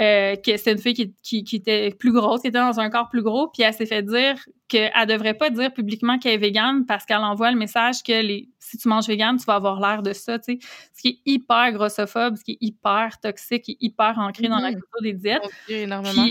euh, 0.00 0.36
que 0.36 0.56
c'est 0.56 0.72
une 0.72 0.78
fille 0.78 0.94
qui, 0.94 1.14
qui, 1.22 1.44
qui, 1.44 1.56
était 1.56 1.90
plus 1.90 2.12
grosse, 2.12 2.42
qui 2.42 2.48
était 2.48 2.58
dans 2.58 2.80
un 2.80 2.90
corps 2.90 3.08
plus 3.08 3.22
gros, 3.22 3.48
puis 3.48 3.62
elle 3.62 3.72
s'est 3.72 3.86
fait 3.86 4.02
dire 4.02 4.36
qu'elle 4.68 4.92
devrait 5.06 5.34
pas 5.34 5.48
dire 5.50 5.72
publiquement 5.72 6.18
qu'elle 6.18 6.34
est 6.34 6.38
végane 6.38 6.84
parce 6.86 7.06
qu'elle 7.06 7.18
envoie 7.18 7.50
le 7.50 7.56
message 7.56 8.02
que 8.02 8.20
les, 8.20 8.50
si 8.58 8.76
tu 8.76 8.88
manges 8.88 9.06
végane, 9.06 9.38
tu 9.38 9.44
vas 9.44 9.54
avoir 9.54 9.80
l'air 9.80 10.02
de 10.02 10.12
ça, 10.12 10.38
tu 10.38 10.54
sais. 10.54 10.58
Ce 10.94 11.02
qui 11.02 11.08
est 11.08 11.18
hyper 11.24 11.72
grossophobe, 11.72 12.36
ce 12.36 12.44
qui 12.44 12.52
est 12.52 12.58
hyper 12.60 13.18
toxique, 13.20 13.68
est 13.68 13.76
hyper 13.80 14.18
ancré 14.18 14.48
dans 14.48 14.58
la 14.58 14.70
mm-hmm. 14.70 14.74
culture 14.74 15.02
des 15.02 15.12
diètes. 15.14 15.50
énormément. 15.68 16.26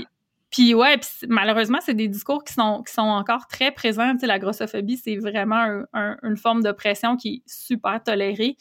Puis, 0.51 0.73
ouais, 0.73 0.97
puis 0.97 1.27
malheureusement, 1.27 1.79
c'est 1.81 1.95
des 1.95 2.07
discours 2.07 2.43
qui 2.43 2.53
sont, 2.53 2.81
qui 2.83 2.93
sont 2.93 3.01
encore 3.01 3.47
très 3.47 3.71
présents. 3.71 4.13
Tu 4.13 4.19
sais, 4.19 4.27
la 4.27 4.39
grossophobie, 4.39 4.95
c'est 4.95 5.17
vraiment 5.17 5.83
une 6.23 6.37
forme 6.37 6.63
d'oppression 6.63 7.17
qui 7.17 7.27
est 7.27 7.41
super 7.45 8.01
tolérée. 8.01 8.55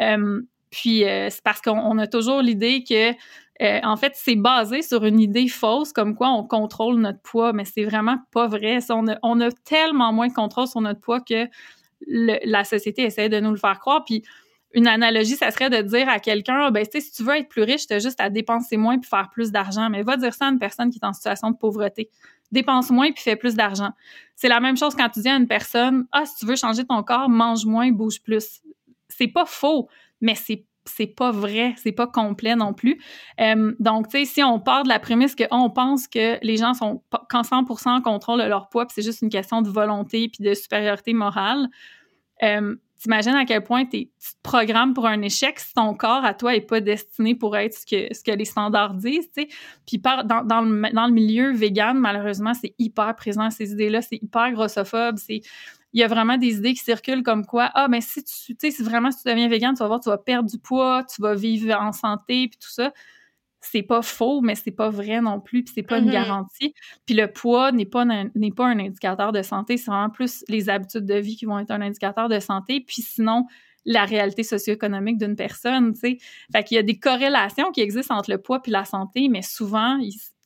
Euh, 0.00 0.42
puis 0.70 1.04
euh, 1.04 1.28
c'est 1.30 1.42
parce 1.42 1.60
qu'on 1.60 1.98
a 1.98 2.06
toujours 2.06 2.42
l'idée 2.42 2.82
que 2.82 3.12
euh, 3.60 3.80
en 3.82 3.96
fait, 3.96 4.12
c'est 4.16 4.36
basé 4.36 4.82
sur 4.82 5.04
une 5.04 5.20
idée 5.20 5.48
fausse, 5.48 5.92
comme 5.92 6.14
quoi 6.14 6.30
on 6.30 6.44
contrôle 6.44 6.96
notre 6.96 7.20
poids, 7.20 7.52
mais 7.52 7.64
c'est 7.64 7.84
vraiment 7.84 8.16
pas 8.32 8.46
vrai. 8.46 8.78
On 8.90 9.06
a, 9.08 9.18
on 9.22 9.40
a, 9.40 9.50
tellement 9.50 10.12
moins 10.12 10.28
de 10.28 10.32
contrôle 10.32 10.66
sur 10.66 10.80
notre 10.80 11.00
poids 11.00 11.20
que 11.20 11.46
la 12.06 12.64
société 12.64 13.02
essaie 13.02 13.28
de 13.28 13.38
nous 13.40 13.50
le 13.50 13.56
faire 13.56 13.78
croire. 13.78 14.04
Puis 14.04 14.24
une 14.74 14.86
analogie, 14.86 15.36
ça 15.36 15.50
serait 15.50 15.70
de 15.70 15.82
dire 15.82 16.08
à 16.08 16.18
quelqu'un, 16.18 16.66
ah, 16.66 16.70
ben, 16.70 16.84
si 16.90 17.12
tu 17.12 17.22
veux 17.22 17.36
être 17.36 17.48
plus 17.48 17.62
riche, 17.62 17.86
tu 17.86 17.92
as 17.92 17.98
juste 17.98 18.20
à 18.20 18.30
dépenser 18.30 18.76
moins 18.76 18.98
puis 18.98 19.08
faire 19.08 19.28
plus 19.30 19.52
d'argent. 19.52 19.90
Mais 19.90 20.02
va 20.02 20.16
dire 20.16 20.32
ça 20.32 20.46
à 20.46 20.48
une 20.48 20.58
personne 20.58 20.90
qui 20.90 20.98
est 20.98 21.06
en 21.06 21.12
situation 21.12 21.50
de 21.50 21.56
pauvreté. 21.56 22.08
Dépense 22.50 22.90
moins 22.90 23.12
puis 23.12 23.22
fais 23.22 23.36
plus 23.36 23.54
d'argent. 23.54 23.90
C'est 24.34 24.48
la 24.48 24.60
même 24.60 24.76
chose 24.76 24.94
quand 24.94 25.08
tu 25.10 25.20
dis 25.20 25.28
à 25.28 25.36
une 25.36 25.46
personne, 25.46 26.06
ah, 26.12 26.24
si 26.24 26.36
tu 26.36 26.46
veux 26.46 26.56
changer 26.56 26.84
ton 26.84 27.02
corps, 27.02 27.28
mange 27.28 27.66
moins, 27.66 27.90
bouge 27.92 28.22
plus. 28.22 28.62
C'est 29.08 29.28
pas 29.28 29.44
faux, 29.44 29.88
mais 30.20 30.34
c'est 30.34 30.64
c'est 30.84 31.06
pas 31.06 31.30
vrai, 31.30 31.74
c'est 31.76 31.92
pas 31.92 32.06
complet 32.06 32.56
non 32.56 32.72
plus. 32.74 33.00
Euh, 33.40 33.74
donc, 33.78 34.08
tu 34.08 34.18
sais, 34.18 34.24
si 34.24 34.42
on 34.42 34.58
part 34.58 34.82
de 34.82 34.88
la 34.88 34.98
prémisse 34.98 35.34
qu'on 35.34 35.70
pense 35.70 36.08
que 36.08 36.38
les 36.44 36.56
gens 36.56 36.74
sont 36.74 37.02
100% 37.12 37.88
en 37.88 38.00
contrôle 38.02 38.42
de 38.42 38.48
leur 38.48 38.68
poids, 38.68 38.86
puis 38.86 38.94
c'est 38.96 39.02
juste 39.02 39.22
une 39.22 39.30
question 39.30 39.62
de 39.62 39.68
volonté 39.68 40.28
puis 40.28 40.42
de 40.44 40.54
supériorité 40.54 41.12
morale, 41.12 41.68
euh, 42.42 42.74
t'imagines 42.98 43.34
à 43.34 43.44
quel 43.44 43.64
point 43.64 43.84
tu 43.84 44.06
te 44.06 44.12
programmes 44.42 44.94
pour 44.94 45.06
un 45.06 45.22
échec 45.22 45.58
si 45.58 45.74
ton 45.74 45.94
corps 45.94 46.24
à 46.24 46.34
toi 46.34 46.54
est 46.54 46.60
pas 46.60 46.80
destiné 46.80 47.34
pour 47.34 47.56
être 47.56 47.74
ce 47.74 47.86
que, 47.86 48.14
ce 48.14 48.22
que 48.22 48.30
les 48.30 48.44
standards 48.44 48.94
disent, 48.94 49.30
tu 49.32 49.42
sais. 49.42 49.48
Puis 49.86 49.98
dans, 49.98 50.44
dans, 50.44 50.60
le, 50.60 50.92
dans 50.92 51.06
le 51.06 51.12
milieu 51.12 51.52
vegan, 51.52 51.98
malheureusement, 51.98 52.54
c'est 52.54 52.74
hyper 52.78 53.14
présent, 53.16 53.50
ces 53.50 53.72
idées-là, 53.72 54.02
c'est 54.02 54.22
hyper 54.22 54.52
grossophobe, 54.52 55.18
c'est 55.18 55.40
il 55.92 56.00
y 56.00 56.02
a 56.02 56.08
vraiment 56.08 56.38
des 56.38 56.56
idées 56.56 56.74
qui 56.74 56.82
circulent 56.82 57.22
comme 57.22 57.44
quoi 57.44 57.70
ah 57.74 57.88
mais 57.88 58.00
si 58.00 58.24
tu 58.24 58.56
sais 58.58 58.70
si 58.70 58.82
vraiment 58.82 59.10
si 59.10 59.22
tu 59.22 59.28
deviens 59.28 59.48
vegan, 59.48 59.74
tu 59.74 59.80
vas 59.80 59.88
voir 59.88 60.00
tu 60.00 60.08
vas 60.08 60.18
perdre 60.18 60.48
du 60.48 60.58
poids, 60.58 61.04
tu 61.04 61.20
vas 61.22 61.34
vivre 61.34 61.74
en 61.78 61.92
santé 61.92 62.48
puis 62.48 62.58
tout 62.60 62.70
ça 62.70 62.92
c'est 63.62 63.82
pas 63.82 64.02
faux, 64.02 64.40
mais 64.40 64.54
c'est 64.54 64.72
pas 64.72 64.90
vrai 64.90 65.20
non 65.20 65.40
plus, 65.40 65.62
puis 65.62 65.72
c'est 65.74 65.82
pas 65.82 65.98
une 65.98 66.08
mm-hmm. 66.08 66.12
garantie. 66.12 66.74
Puis 67.06 67.14
le 67.14 67.28
poids 67.28 67.72
n'est 67.72 67.86
pas 67.86 68.04
n'est 68.04 68.50
pas 68.50 68.66
un 68.66 68.78
indicateur 68.78 69.32
de 69.32 69.42
santé, 69.42 69.76
c'est 69.76 69.90
vraiment 69.90 70.10
plus 70.10 70.44
les 70.48 70.68
habitudes 70.68 71.06
de 71.06 71.14
vie 71.14 71.36
qui 71.36 71.46
vont 71.46 71.58
être 71.58 71.70
un 71.70 71.80
indicateur 71.80 72.28
de 72.28 72.40
santé. 72.40 72.80
Puis 72.80 73.02
sinon, 73.02 73.46
la 73.84 74.04
réalité 74.04 74.42
socio-économique 74.42 75.18
d'une 75.18 75.36
personne, 75.36 75.94
tu 75.94 76.00
sais. 76.00 76.18
Fait 76.52 76.64
qu'il 76.64 76.74
y 76.76 76.78
a 76.78 76.82
des 76.82 76.98
corrélations 76.98 77.70
qui 77.72 77.80
existent 77.80 78.16
entre 78.16 78.30
le 78.30 78.38
poids 78.38 78.60
puis 78.60 78.72
la 78.72 78.84
santé, 78.84 79.28
mais 79.28 79.42
souvent, 79.42 79.98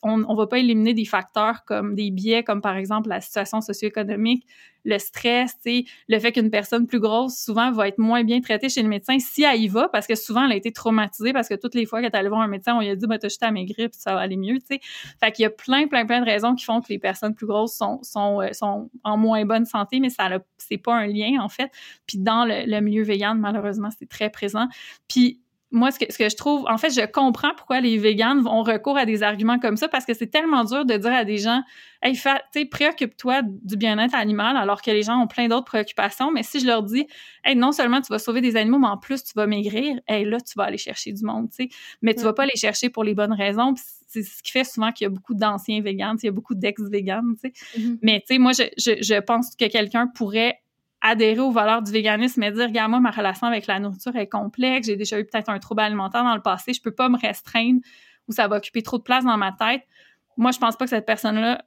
on 0.03 0.19
ne 0.19 0.37
va 0.37 0.47
pas 0.47 0.59
éliminer 0.59 0.95
des 0.95 1.05
facteurs 1.05 1.65
comme 1.65 1.95
des 1.95 2.11
biais, 2.11 2.43
comme 2.43 2.61
par 2.61 2.77
exemple 2.77 3.09
la 3.09 3.21
situation 3.21 3.61
socio-économique, 3.61 4.47
le 4.85 4.99
stress, 4.99 5.57
le 5.65 6.19
fait 6.19 6.33
qu'une 6.33 6.51
personne 6.51 6.87
plus 6.87 7.01
grosse, 7.01 7.37
souvent, 7.39 7.73
va 7.73 7.89
être 7.89 7.99
moins 7.99 8.23
bien 8.23 8.41
traitée 8.41 8.69
chez 8.69 8.83
le 8.83 8.89
médecin 8.89 9.19
si 9.19 9.43
elle 9.43 9.61
y 9.61 9.69
va, 9.69 9.89
parce 9.89 10.07
que 10.07 10.15
souvent, 10.15 10.45
elle 10.45 10.53
a 10.53 10.57
été 10.57 10.71
traumatisée, 10.71 11.33
parce 11.33 11.49
que 11.49 11.55
toutes 11.55 11.75
les 11.75 11.87
fois 11.87 12.01
qu'elle 12.01 12.13
est 12.13 12.17
allée 12.17 12.29
voir 12.29 12.41
un 12.41 12.47
médecin, 12.47 12.77
on 12.77 12.81
lui 12.81 12.89
a 12.89 12.95
dit, 12.95 13.07
bah, 13.07 13.19
t'as 13.19 13.29
juste 13.29 13.43
à 13.43 13.51
maigrir, 13.51 13.91
puis 13.91 13.99
ça 13.99 14.15
va 14.15 14.21
aller 14.21 14.37
mieux, 14.37 14.59
tu 14.59 14.67
sais. 14.71 14.81
Fait 15.19 15.33
qu'il 15.33 15.43
y 15.43 15.47
a 15.47 15.51
plein, 15.51 15.89
plein, 15.89 16.07
plein 16.07 16.21
de 16.21 16.25
raisons 16.25 16.55
qui 16.55 16.65
font 16.65 16.81
que 16.81 16.89
les 16.89 17.01
personnes 17.01 17.35
plus 17.35 17.47
grosses 17.47 17.77
sont, 17.77 18.01
sont, 18.03 18.41
euh, 18.41 18.53
sont 18.53 18.91
en 19.03 19.17
moins 19.17 19.45
bonne 19.45 19.65
santé, 19.65 19.99
mais 19.99 20.11
ça 20.11 20.29
c'est 20.59 20.79
pas 20.79 20.95
un 20.95 21.07
lien, 21.07 21.41
en 21.41 21.49
fait. 21.49 21.71
Puis 22.07 22.19
dans 22.19 22.45
le, 22.45 22.65
le 22.67 22.81
milieu 22.81 23.03
vegan, 23.03 23.39
malheureusement, 23.39 23.89
c'est 23.99 24.09
très 24.09 24.31
présent. 24.31 24.69
Puis 25.09 25.41
moi, 25.73 25.91
ce 25.91 25.99
que, 25.99 26.13
ce 26.13 26.17
que, 26.17 26.29
je 26.29 26.37
trouve, 26.37 26.65
en 26.69 26.79
fait, 26.79 26.91
je 26.91 27.05
comprends 27.07 27.53
pourquoi 27.57 27.81
les 27.81 27.99
véganes 27.99 28.47
ont 28.47 28.63
recours 28.63 28.97
à 28.97 29.05
des 29.05 29.23
arguments 29.25 29.59
comme 29.59 29.77
ça 29.77 29.89
parce 29.89 30.05
que 30.05 30.15
c'est 30.15 30.29
tellement 30.29 30.63
dur 30.65 30.85
de 30.85 30.97
dire 30.97 31.13
à 31.13 31.25
des 31.25 31.39
gens, 31.39 31.61
hey, 32.03 32.19
tu 32.53 32.67
préoccupe-toi 32.69 33.43
du 33.45 33.77
bien-être 33.77 34.15
animal 34.15 34.57
alors 34.57 34.81
que 34.81 34.93
les 34.93 35.03
gens 35.03 35.21
ont 35.21 35.27
plein 35.27 35.49
d'autres 35.49 35.65
préoccupations. 35.65 36.31
Mais 36.31 36.45
si 36.45 36.61
je 36.61 36.67
leur 36.67 36.85
dis, 36.85 37.07
hey, 37.45 37.57
non 37.57 37.73
seulement 37.73 38.01
tu 38.01 38.09
vas 38.13 38.21
sauver 38.21 38.41
des 38.41 38.57
animaux, 38.57 38.79
mais 38.79 38.87
en 38.87 38.97
plus 38.97 39.25
tu 39.25 39.33
vas 39.35 39.49
maigrir, 39.49 39.99
hey, 40.07 40.25
là, 40.25 40.39
tu 40.41 40.55
vas 40.57 40.65
aller 40.65 40.79
chercher 40.79 41.13
du 41.13 41.25
monde, 41.25 41.49
tu 41.51 41.65
sais. 41.65 41.69
Mais 42.01 42.15
tu 42.15 42.23
vas 42.23 42.33
pas 42.33 42.47
les 42.47 42.57
chercher 42.57 42.89
pour 42.89 43.03
les 43.03 43.15
bonnes 43.15 43.35
raisons. 43.35 43.75
C'est 44.07 44.23
ce 44.23 44.43
qui 44.43 44.53
fait 44.53 44.65
souvent 44.65 44.93
qu'il 44.93 45.05
y 45.05 45.09
a 45.09 45.11
beaucoup 45.11 45.35
d'anciens 45.35 45.81
véganes, 45.83 46.17
il 46.23 46.27
y 46.27 46.29
a 46.29 46.33
beaucoup 46.33 46.55
d'ex-véganes, 46.55 47.35
tu 47.43 47.51
sais. 47.51 47.79
Mm-hmm. 47.79 47.99
Mais, 48.03 48.21
tu 48.21 48.35
sais, 48.35 48.39
moi, 48.39 48.53
je, 48.53 48.63
je, 48.79 49.03
je 49.03 49.21
pense 49.21 49.57
que 49.57 49.67
quelqu'un 49.67 50.07
pourrait 50.07 50.61
adhérer 51.07 51.41
aux 51.41 51.53
valeurs 51.53 51.83
du 51.83 51.93
véganisme 51.93 52.43
et 52.43 52.51
dire, 52.51 52.67
regarde, 52.67 52.91
moi, 52.91 53.01
ma 53.01 53.11
relation 53.11 53.47
avec 53.47 53.67
la 53.67 53.79
nourriture 53.79 54.17
est 54.17 54.29
complexe, 54.29 54.87
j'ai 54.87 54.97
déjà 54.97 55.19
eu 55.19 55.25
peut-être 55.25 55.49
un 55.49 55.59
trouble 55.59 55.83
alimentaire 55.83 56.25
dans 56.25 56.35
le 56.35 56.43
passé, 56.43 56.73
je 56.73 56.83
peux 56.83 56.91
pas 56.91 57.09
me 57.09 57.19
restreindre 57.19 57.81
ou 58.29 58.33
ça 58.33 58.49
va 58.49 58.57
occuper 58.57 58.83
trop 58.83 58.99
de 58.99 59.03
place 59.03 59.25
dans 59.25 59.37
ma 59.37 59.53
tête. 59.53 59.83
Moi, 60.37 60.51
je 60.51 60.59
pense 60.59 60.77
pas 60.77 60.85
que 60.85 60.91
cette 60.91 61.07
personne-là, 61.07 61.65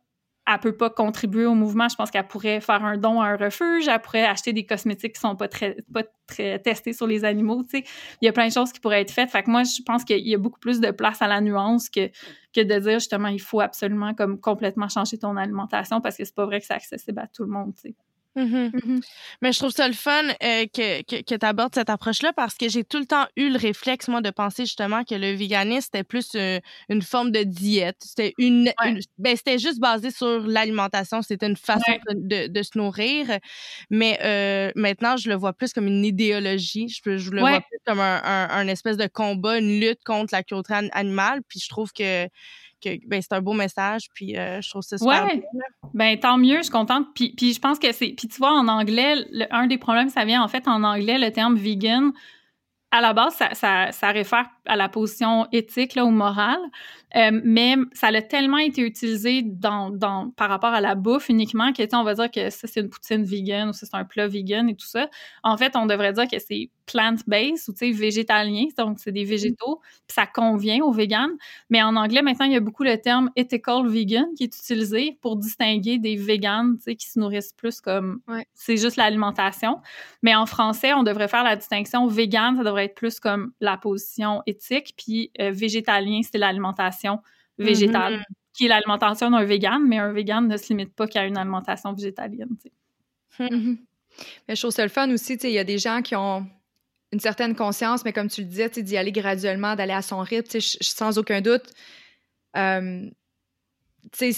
elle 0.51 0.59
peut 0.59 0.75
pas 0.75 0.89
contribuer 0.89 1.45
au 1.45 1.53
mouvement. 1.53 1.87
Je 1.89 1.95
pense 1.95 2.09
qu'elle 2.09 2.27
pourrait 2.27 2.59
faire 2.59 2.83
un 2.83 2.97
don 2.97 3.21
à 3.21 3.27
un 3.27 3.37
refuge, 3.37 3.87
elle 3.87 4.01
pourrait 4.01 4.25
acheter 4.25 4.51
des 4.51 4.65
cosmétiques 4.65 5.13
qui 5.13 5.21
sont 5.21 5.35
pas 5.35 5.47
très, 5.47 5.77
pas 5.93 6.03
très 6.27 6.59
testés 6.59 6.93
sur 6.93 7.07
les 7.07 7.23
animaux, 7.23 7.63
tu 7.63 7.77
sais. 7.77 7.83
Il 8.21 8.25
y 8.25 8.27
a 8.27 8.33
plein 8.33 8.47
de 8.47 8.51
choses 8.51 8.71
qui 8.71 8.79
pourraient 8.79 9.01
être 9.01 9.11
faites. 9.11 9.29
Fait 9.29 9.43
que 9.43 9.49
moi, 9.49 9.63
je 9.63 9.81
pense 9.83 10.03
qu'il 10.03 10.27
y 10.27 10.33
a 10.33 10.37
beaucoup 10.37 10.59
plus 10.59 10.79
de 10.79 10.91
place 10.91 11.21
à 11.21 11.27
la 11.27 11.39
nuance 11.39 11.89
que, 11.89 12.07
que 12.53 12.61
de 12.61 12.79
dire, 12.79 12.99
justement, 12.99 13.27
il 13.27 13.41
faut 13.41 13.61
absolument 13.61 14.13
comme 14.13 14.39
complètement 14.39 14.89
changer 14.89 15.17
ton 15.17 15.37
alimentation 15.37 16.01
parce 16.01 16.17
que 16.17 16.25
c'est 16.25 16.35
pas 16.35 16.45
vrai 16.45 16.59
que 16.59 16.65
c'est 16.65 16.73
accessible 16.73 17.19
à 17.19 17.27
tout 17.27 17.43
le 17.43 17.51
monde, 17.51 17.73
tu 17.75 17.81
sais. 17.81 17.95
Mm-hmm. 18.35 18.71
Mm-hmm. 18.71 19.01
Mais 19.41 19.51
je 19.51 19.59
trouve 19.59 19.71
ça 19.71 19.87
le 19.87 19.93
fun 19.93 20.23
euh, 20.23 20.65
que, 20.73 21.01
que, 21.03 21.21
que 21.23 21.35
tu 21.35 21.45
abordes 21.45 21.73
cette 21.73 21.89
approche-là 21.89 22.31
parce 22.33 22.55
que 22.55 22.69
j'ai 22.69 22.83
tout 22.83 22.99
le 22.99 23.05
temps 23.05 23.25
eu 23.35 23.49
le 23.49 23.57
réflexe, 23.57 24.07
moi, 24.07 24.21
de 24.21 24.29
penser 24.29 24.65
justement 24.65 25.03
que 25.03 25.15
le 25.15 25.33
véganisme, 25.33 25.81
c'était 25.81 26.03
plus 26.03 26.31
euh, 26.35 26.59
une 26.89 27.01
forme 27.01 27.31
de 27.31 27.43
diète. 27.43 27.97
C'était 28.01 28.33
une, 28.37 28.71
ben, 29.17 29.35
c'était 29.35 29.57
juste 29.57 29.79
basé 29.79 30.11
sur 30.11 30.41
l'alimentation. 30.41 31.21
C'était 31.21 31.47
une 31.47 31.57
façon 31.57 31.91
de, 32.11 32.47
de, 32.47 32.63
se 32.63 32.77
nourrir. 32.77 33.39
Mais 33.89 34.19
euh, 34.23 34.71
maintenant, 34.75 35.17
je 35.17 35.29
le 35.29 35.35
vois 35.35 35.53
plus 35.53 35.73
comme 35.73 35.87
une 35.87 36.05
idéologie. 36.05 36.87
Je, 36.87 37.17
je 37.17 37.31
le 37.31 37.39
vois 37.39 37.61
plus 37.61 37.79
comme 37.85 37.99
un, 37.99 38.21
un, 38.23 38.49
un, 38.49 38.67
espèce 38.67 38.97
de 38.97 39.07
combat, 39.07 39.57
une 39.57 39.79
lutte 39.79 40.03
contre 40.05 40.33
la 40.33 40.43
cruauté 40.43 40.73
animale. 40.91 41.41
Puis 41.47 41.59
je 41.59 41.69
trouve 41.69 41.91
que 41.91 42.27
ben, 43.07 43.21
c'est 43.21 43.33
un 43.33 43.41
beau 43.41 43.53
message, 43.53 44.03
puis 44.13 44.37
euh, 44.37 44.61
je 44.61 44.69
trouve 44.69 44.81
ça 44.81 44.97
super 44.97 45.25
ouais. 45.25 45.43
Ben, 45.93 46.19
tant 46.19 46.37
mieux, 46.37 46.57
je 46.57 46.63
suis 46.63 46.71
contente. 46.71 47.07
Puis, 47.15 47.33
puis 47.35 47.53
je 47.53 47.59
pense 47.59 47.79
que 47.79 47.91
c'est... 47.91 48.13
Puis 48.17 48.27
tu 48.27 48.37
vois, 48.37 48.51
en 48.51 48.67
anglais, 48.67 49.15
un 49.51 49.67
des 49.67 49.77
problèmes, 49.77 50.09
ça 50.09 50.25
vient 50.25 50.43
en 50.43 50.47
fait 50.47 50.67
en 50.67 50.83
anglais, 50.83 51.17
le 51.17 51.31
terme 51.31 51.55
«vegan», 51.57 52.11
à 52.91 53.01
la 53.01 53.13
base, 53.13 53.35
ça, 53.35 53.53
ça, 53.53 53.91
ça, 53.91 54.09
réfère 54.09 54.49
à 54.65 54.75
la 54.75 54.89
position 54.89 55.47
éthique 55.51 55.95
là, 55.95 56.05
ou 56.05 56.09
morale, 56.09 56.59
euh, 57.15 57.41
mais 57.43 57.75
ça 57.93 58.07
a 58.07 58.21
tellement 58.21 58.57
été 58.57 58.81
utilisé 58.81 59.41
dans, 59.43 59.89
dans, 59.89 60.29
par 60.31 60.49
rapport 60.49 60.73
à 60.73 60.81
la 60.81 60.95
bouffe 60.95 61.29
uniquement 61.29 61.73
que, 61.73 61.83
on 61.95 62.03
va 62.03 62.13
dire 62.13 62.29
que 62.29 62.49
ça, 62.49 62.67
c'est 62.67 62.81
une 62.81 62.89
poutine 62.89 63.23
vegan 63.23 63.69
ou 63.69 63.73
ça, 63.73 63.87
c'est 63.87 63.97
un 63.97 64.05
plat 64.05 64.27
vegan 64.27 64.69
et 64.69 64.75
tout 64.75 64.85
ça. 64.85 65.09
En 65.43 65.57
fait, 65.57 65.75
on 65.75 65.85
devrait 65.85 66.13
dire 66.13 66.27
que 66.27 66.37
c'est 66.39 66.69
plant-based 66.85 67.69
ou 67.69 67.73
tu 67.73 67.77
sais 67.77 67.91
végétalien, 67.91 68.65
donc 68.77 68.97
c'est 68.99 69.11
des 69.11 69.23
végétaux, 69.23 69.79
puis 70.07 70.15
ça 70.15 70.25
convient 70.25 70.83
aux 70.83 70.91
véganes. 70.91 71.35
Mais 71.69 71.83
en 71.83 71.95
anglais 71.95 72.21
maintenant, 72.21 72.47
il 72.47 72.53
y 72.53 72.55
a 72.55 72.59
beaucoup 72.59 72.83
le 72.83 72.97
terme 72.97 73.29
ethical 73.35 73.87
vegan 73.87 74.25
qui 74.35 74.43
est 74.43 74.57
utilisé 74.57 75.17
pour 75.21 75.35
distinguer 75.37 75.99
des 75.99 76.15
véganes, 76.15 76.77
tu 76.77 76.83
sais 76.83 76.95
qui 76.95 77.07
se 77.07 77.19
nourrissent 77.19 77.53
plus 77.53 77.79
comme 77.81 78.21
c'est 78.53 78.77
juste 78.77 78.95
l'alimentation. 78.95 79.79
Mais 80.23 80.35
en 80.35 80.45
français, 80.47 80.93
on 80.93 81.03
devrait 81.03 81.27
faire 81.27 81.43
la 81.43 81.55
distinction 81.55 82.07
vegan, 82.07 82.57
ça 82.57 82.63
devrait 82.63 82.85
être 82.85 82.95
plus 82.95 83.19
comme 83.19 83.51
la 83.61 83.77
position 83.77 84.41
éthique, 84.47 84.95
puis 84.97 85.31
euh, 85.39 85.51
végétalien, 85.51 86.21
c'est 86.23 86.39
l'alimentation 86.39 86.98
végétale. 87.57 88.15
Mm-hmm. 88.15 88.23
qui 88.53 88.65
est 88.65 88.69
l'alimentation 88.69 89.29
d'un 89.31 89.43
vegan, 89.43 89.81
mais 89.87 89.99
un 89.99 90.11
vegan 90.11 90.47
ne 90.47 90.57
se 90.57 90.69
limite 90.69 90.93
pas 90.95 91.07
qu'à 91.07 91.25
une 91.25 91.37
alimentation 91.37 91.93
végétalienne. 91.93 92.55
Sais. 92.61 92.71
Mm-hmm. 93.39 93.77
Mais 94.47 94.55
je 94.55 94.61
trouve 94.61 94.71
ça 94.71 94.83
le 94.83 94.89
fun 94.89 95.09
aussi, 95.11 95.35
il 95.43 95.51
y 95.51 95.59
a 95.59 95.63
des 95.63 95.77
gens 95.77 96.01
qui 96.01 96.15
ont 96.15 96.45
une 97.11 97.19
certaine 97.19 97.55
conscience, 97.55 98.05
mais 98.05 98.13
comme 98.13 98.27
tu 98.27 98.41
le 98.41 98.47
disais, 98.47 98.69
d'y 98.69 98.97
aller 98.97 99.11
graduellement, 99.11 99.75
d'aller 99.75 99.93
à 99.93 100.01
son 100.01 100.19
rythme, 100.19 100.59
sans 100.59 101.17
aucun 101.17 101.41
doute, 101.41 101.71
euh, 102.55 103.09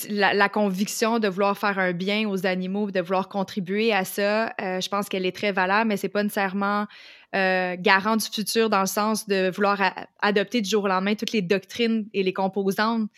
la, 0.10 0.34
la, 0.34 0.50
conviction 0.50 1.20
de 1.20 1.28
vouloir 1.28 1.58
faire 1.58 1.80
un 1.80 1.92
bien 1.94 2.28
aux 2.28 2.46
animaux, 2.46 2.92
de 2.92 3.00
vouloir 3.00 3.30
contribuer 3.30 3.94
à 3.94 4.06
ça, 4.06 4.54
euh, 4.62 4.82
je 4.82 4.90
pense 4.90 5.10
qu'elle 5.10 5.26
est 5.26 5.36
très 5.36 5.52
valable, 5.52 5.90
mais 5.90 5.98
c'est 5.98 6.10
pas 6.10 6.24
nécessairement 6.24 6.88
euh, 7.36 7.76
garant 7.80 8.18
du 8.18 8.26
futur 8.26 8.70
dans 8.70 8.82
le 8.82 8.88
sens 8.88 9.28
de 9.28 9.50
vouloir 9.50 9.80
adopter 10.20 10.62
du 10.62 10.70
jour 10.70 10.84
au 10.84 10.88
lendemain 10.88 11.16
toutes 11.16 11.32
les 11.32 11.42
doctrines 11.42 12.08
et 12.14 12.24
les 12.24 12.34
composantes 12.34 13.10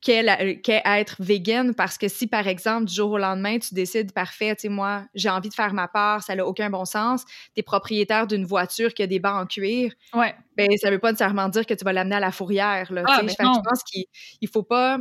qu'est 0.00 0.82
être 0.84 1.16
vegan. 1.20 1.74
Parce 1.74 1.98
que 1.98 2.08
si 2.08 2.26
par 2.26 2.48
exemple 2.48 2.86
du 2.86 2.94
jour 2.94 3.12
au 3.12 3.18
lendemain 3.18 3.58
tu 3.58 3.74
décides 3.74 4.12
parfait 4.12 4.54
tu 4.54 4.62
sais 4.62 4.68
moi 4.68 5.04
j'ai 5.14 5.28
envie 5.28 5.48
de 5.48 5.54
faire 5.54 5.74
ma 5.74 5.88
part 5.88 6.22
ça 6.22 6.34
n'a 6.34 6.46
aucun 6.46 6.70
bon 6.70 6.84
sens 6.84 7.24
tu 7.26 7.60
es 7.60 7.62
propriétaire 7.62 8.26
d'une 8.26 8.44
voiture 8.44 8.94
qui 8.94 9.02
a 9.02 9.06
des 9.06 9.18
bancs 9.18 9.42
en 9.42 9.46
cuir 9.46 9.92
ouais. 10.14 10.34
ben 10.56 10.68
ça 10.78 10.90
veut 10.90 10.98
pas 10.98 11.10
nécessairement 11.10 11.48
dire 11.48 11.66
que 11.66 11.74
tu 11.74 11.84
vas 11.84 11.92
l'amener 11.92 12.16
à 12.16 12.20
la 12.20 12.32
fourrière 12.32 12.92
là 12.92 13.04
ah, 13.06 13.20
ben 13.22 13.28
je 13.28 13.36
pense 13.36 13.82
qu'il 13.84 14.48
faut 14.48 14.62
pas 14.62 14.98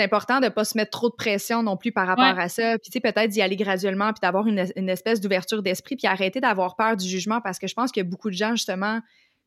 c'est 0.00 0.04
important 0.04 0.40
de 0.40 0.48
pas 0.48 0.64
se 0.64 0.76
mettre 0.78 0.90
trop 0.90 1.10
de 1.10 1.14
pression 1.14 1.62
non 1.62 1.76
plus 1.76 1.92
par 1.92 2.06
rapport 2.06 2.38
à 2.38 2.48
ça 2.48 2.78
puis 2.78 2.90
tu 2.90 2.92
sais 2.92 3.00
peut-être 3.00 3.28
d'y 3.30 3.42
aller 3.42 3.56
graduellement 3.56 4.12
puis 4.12 4.20
d'avoir 4.22 4.46
une, 4.46 4.64
une, 4.76 4.88
espèce 4.88 5.20
d'ouverture 5.20 5.62
d'esprit 5.62 5.96
puis 5.96 6.06
arrêter 6.06 6.40
d'avoir 6.40 6.76
peur 6.76 6.96
du 6.96 7.06
jugement 7.06 7.40
parce 7.40 7.58
que 7.58 7.66
je 7.66 7.74
pense 7.74 7.92
qu'il 7.92 8.02
y 8.02 8.06
a 8.06 8.08
beaucoup 8.08 8.30
de 8.30 8.34
gens 8.34 8.52
justement 8.52 9.00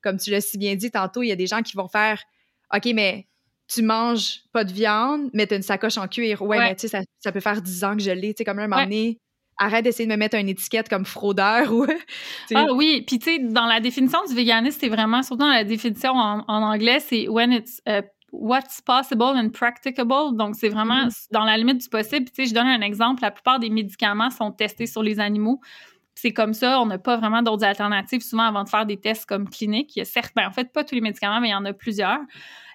comme 0.03 0.17
tu 0.17 0.29
l'as 0.29 0.41
si 0.41 0.57
bien 0.57 0.75
dit 0.75 0.91
tantôt 0.91 1.23
il 1.23 1.29
y 1.29 1.31
a 1.31 1.35
des 1.35 1.47
gens 1.47 1.61
qui 1.61 1.75
vont 1.75 1.87
faire 1.87 2.21
OK 2.73 2.85
mais 2.93 3.27
tu 3.67 3.81
manges 3.81 4.41
pas 4.51 4.63
de 4.63 4.71
viande, 4.71 5.29
mais 5.33 5.47
tu 5.47 5.53
as 5.53 5.57
une 5.57 5.63
sacoche 5.63 5.97
en 5.97 6.07
cuir. 6.07 6.41
Ouais, 6.41 6.59
mais 6.59 6.75
tu 6.75 6.87
sais, 6.87 7.01
ça, 7.19 7.31
peut 7.31 7.39
faire 7.39 7.61
10 7.61 7.83
ans 7.85 7.95
que 7.95 8.03
je 8.03 8.11
l'ai. 8.11 8.33
Tu 8.33 8.39
sais, 8.39 8.43
comme 8.43 8.59
un 8.59 8.67
moment 8.67 8.83
donné, 8.83 9.17
arrête 9.57 9.83
d'essayer 9.83 10.05
de 10.05 10.11
me 10.11 10.17
mettre 10.17 10.35
une 10.35 10.49
étiquette 10.49 10.89
comme 10.89 11.05
fraudeur 11.05 11.71
ou. 11.73 11.85
ah 12.55 12.67
oui, 12.73 13.03
puis 13.07 13.19
tu 13.19 13.31
sais, 13.31 13.39
dans 13.39 13.65
la 13.65 13.79
définition 13.79 14.19
du 14.27 14.35
véganisme, 14.35 14.77
c'est 14.79 14.89
vraiment, 14.89 15.23
surtout 15.23 15.43
dans 15.43 15.49
la 15.49 15.63
définition 15.63 16.11
en, 16.11 16.43
anglais, 16.47 16.99
c'est 16.99 17.27
when 17.27 17.51
it's. 17.51 17.81
Uh, 17.87 18.01
what's 18.33 18.81
possible 18.81 19.37
and 19.37 19.49
practicable. 19.51 20.35
Donc, 20.35 20.55
c'est 20.55 20.69
vraiment 20.69 21.05
mm-hmm. 21.05 21.27
dans 21.31 21.45
la 21.45 21.57
limite 21.57 21.81
du 21.81 21.89
possible. 21.89 22.25
Tu 22.25 22.43
sais, 22.43 22.45
je 22.49 22.53
donne 22.53 22.67
un 22.67 22.81
exemple. 22.81 23.21
La 23.21 23.31
plupart 23.31 23.59
des 23.59 23.69
médicaments 23.69 24.31
sont 24.31 24.51
testés 24.51 24.87
sur 24.87 25.03
les 25.03 25.19
animaux. 25.19 25.61
C'est 26.15 26.31
comme 26.31 26.53
ça, 26.53 26.79
on 26.79 26.85
n'a 26.85 26.97
pas 26.97 27.17
vraiment 27.17 27.41
d'autres 27.41 27.63
alternatives 27.63 28.21
souvent 28.21 28.43
avant 28.43 28.63
de 28.63 28.69
faire 28.69 28.85
des 28.85 28.97
tests 28.97 29.25
comme 29.25 29.49
cliniques. 29.49 29.95
Il 29.95 29.99
y 29.99 30.01
a 30.01 30.05
certes, 30.05 30.33
ben, 30.35 30.47
en 30.47 30.51
fait, 30.51 30.71
pas 30.71 30.83
tous 30.83 30.95
les 30.95 31.01
médicaments, 31.01 31.39
mais 31.39 31.49
il 31.49 31.51
y 31.51 31.55
en 31.55 31.65
a 31.65 31.73
plusieurs. 31.73 32.19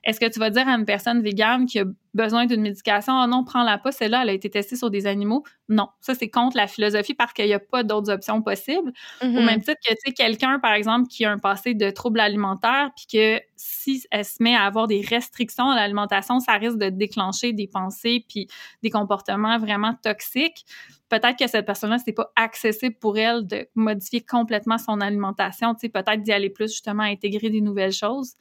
Est-ce 0.04 0.20
que 0.20 0.30
tu 0.30 0.38
vas 0.38 0.50
dire 0.50 0.66
à 0.66 0.72
une 0.72 0.84
personne 0.84 1.22
végane 1.22 1.66
qui 1.66 1.78
a 1.80 1.84
besoin 2.18 2.46
d'une 2.46 2.60
médication, 2.60 3.14
oh 3.22 3.26
non, 3.26 3.44
prends-la 3.44 3.78
pas, 3.78 3.92
celle-là, 3.92 4.22
elle 4.24 4.30
a 4.30 4.32
été 4.34 4.50
testée 4.50 4.76
sur 4.76 4.90
des 4.90 5.06
animaux? 5.06 5.44
Non, 5.70 5.88
ça, 6.02 6.14
c'est 6.14 6.28
contre 6.30 6.56
la 6.58 6.66
philosophie 6.66 7.14
parce 7.14 7.32
qu'il 7.32 7.46
n'y 7.46 7.54
a 7.54 7.60
pas 7.60 7.84
d'autres 7.84 8.10
options 8.12 8.42
possibles. 8.42 8.92
Au 9.34 9.40
Mhm. 9.40 9.42
même 9.42 9.60
titre 9.62 9.78
que, 9.86 9.92
tu 9.92 9.98
sais, 10.06 10.12
quelqu'un, 10.12 10.58
par 10.58 10.72
exemple, 10.72 11.08
qui 11.08 11.24
a 11.24 11.30
un 11.30 11.38
passé 11.38 11.74
de 11.74 11.90
troubles 11.90 12.20
alimentaires, 12.20 12.90
puis 12.96 13.06
que 13.18 13.40
si 13.56 14.02
elle 14.10 14.24
se 14.24 14.42
met 14.42 14.54
à 14.56 14.64
avoir 14.64 14.86
des 14.88 15.00
restrictions 15.00 15.70
à 15.70 15.76
l'alimentation, 15.76 16.40
ça 16.40 16.52
risque 16.54 16.78
de 16.78 16.88
déclencher 16.90 17.52
des 17.52 17.68
pensées 17.68 18.24
puis 18.28 18.48
des 18.82 18.90
comportements 18.90 19.58
vraiment 19.58 19.94
toxiques. 20.02 20.64
Peut-être 21.08 21.38
que 21.38 21.46
cette 21.48 21.64
personne-là, 21.66 21.98
c'est 21.98 22.12
pas 22.12 22.30
accessible 22.36 22.96
pour 23.00 23.16
elle 23.16 23.46
de 23.46 23.66
modifier 23.74 24.20
complètement 24.20 24.76
son 24.76 25.00
alimentation, 25.00 25.74
tu 25.74 25.80
sais, 25.82 25.88
peut-être 25.88 26.22
d'y 26.22 26.32
aller 26.32 26.50
plus 26.50 26.70
justement 26.70 27.02
à 27.04 27.06
intégrer 27.06 27.48
des 27.48 27.62
nouvelles 27.62 27.92
choses. 27.92 28.34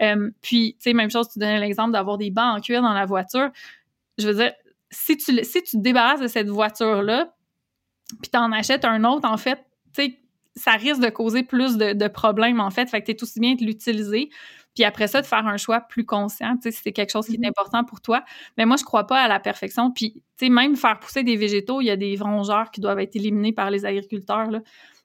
Euh, 0.00 0.30
puis, 0.40 0.74
tu 0.74 0.84
sais, 0.90 0.92
même 0.94 1.10
chose, 1.10 1.28
tu 1.28 1.38
donnais 1.38 1.60
l'exemple 1.60 1.92
d'avoir 1.92 2.16
des 2.18 2.30
bancs 2.30 2.58
en 2.58 2.60
cuir 2.60 2.80
dans 2.82 2.94
la 2.94 3.04
voiture. 3.06 3.23
Je 4.18 4.28
veux 4.28 4.34
dire, 4.34 4.52
si 4.90 5.16
tu, 5.16 5.44
si 5.44 5.62
tu 5.62 5.76
te 5.78 5.82
débarrasses 5.82 6.20
de 6.20 6.28
cette 6.28 6.48
voiture-là, 6.48 7.34
puis 8.22 8.30
t'en 8.30 8.52
achètes 8.52 8.84
un 8.84 9.04
autre, 9.04 9.28
en 9.28 9.36
fait, 9.36 9.64
tu 9.94 10.02
sais, 10.04 10.18
ça 10.56 10.72
risque 10.72 11.00
de 11.00 11.08
causer 11.10 11.42
plus 11.42 11.76
de, 11.76 11.92
de 11.94 12.08
problèmes, 12.08 12.60
en 12.60 12.70
fait. 12.70 12.88
Fait 12.88 13.00
que 13.00 13.06
t'es 13.06 13.22
aussi 13.22 13.40
bien 13.40 13.54
de 13.54 13.64
l'utiliser. 13.64 14.30
Puis 14.74 14.84
après 14.84 15.06
ça, 15.08 15.20
de 15.22 15.26
faire 15.26 15.46
un 15.46 15.56
choix 15.56 15.80
plus 15.80 16.04
conscient, 16.04 16.56
tu 16.56 16.62
sais, 16.64 16.70
si 16.72 16.82
c'est 16.82 16.92
quelque 16.92 17.10
chose 17.12 17.26
qui 17.26 17.36
est 17.36 17.38
Mhm. 17.38 17.46
important 17.48 17.84
pour 17.84 18.00
toi. 18.00 18.24
Mais 18.58 18.66
moi, 18.66 18.76
je 18.76 18.84
crois 18.84 19.06
pas 19.06 19.22
à 19.22 19.28
la 19.28 19.40
perfection. 19.40 19.90
Puis, 19.92 20.12
tu 20.38 20.46
sais, 20.46 20.50
même 20.50 20.76
faire 20.76 20.98
pousser 21.00 21.22
des 21.24 21.36
végétaux, 21.36 21.80
il 21.80 21.86
y 21.86 21.90
a 21.90 21.96
des 21.96 22.16
rongeurs 22.20 22.70
qui 22.70 22.80
doivent 22.80 23.00
être 23.00 23.16
éliminés 23.16 23.52
par 23.52 23.70
les 23.70 23.84
agriculteurs, 23.86 24.50
là. 24.50 24.60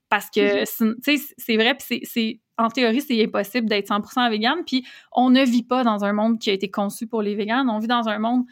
Parce 0.10 0.30
que, 0.30 0.66
c'est- 0.66 0.86
tu 1.04 1.18
sais, 1.18 1.34
c'est 1.38 1.56
vrai, 1.58 1.76
puis 1.76 2.02
c'est-. 2.06 2.40
En 2.58 2.68
théorie, 2.70 3.00
c'est 3.02 3.24
impossible 3.24 3.70
d'être 3.70 3.88
100% 3.88 4.30
vegan. 4.30 4.58
Puis 4.66 4.86
on 5.14 5.30
ne 5.30 5.44
vit 5.46 5.64
pas 5.64 5.84
dans 5.86 6.04
un 6.04 6.12
monde 6.12 6.40
qui 6.40 6.50
a 6.50 6.54
été 6.54 6.70
conçu 6.70 7.08
pour 7.08 7.22
les 7.22 7.34
véganes. 7.36 7.70
On 7.70 7.80
vit 7.80 7.88
dans 7.88 8.10
un 8.10 8.20
monde 8.20 8.44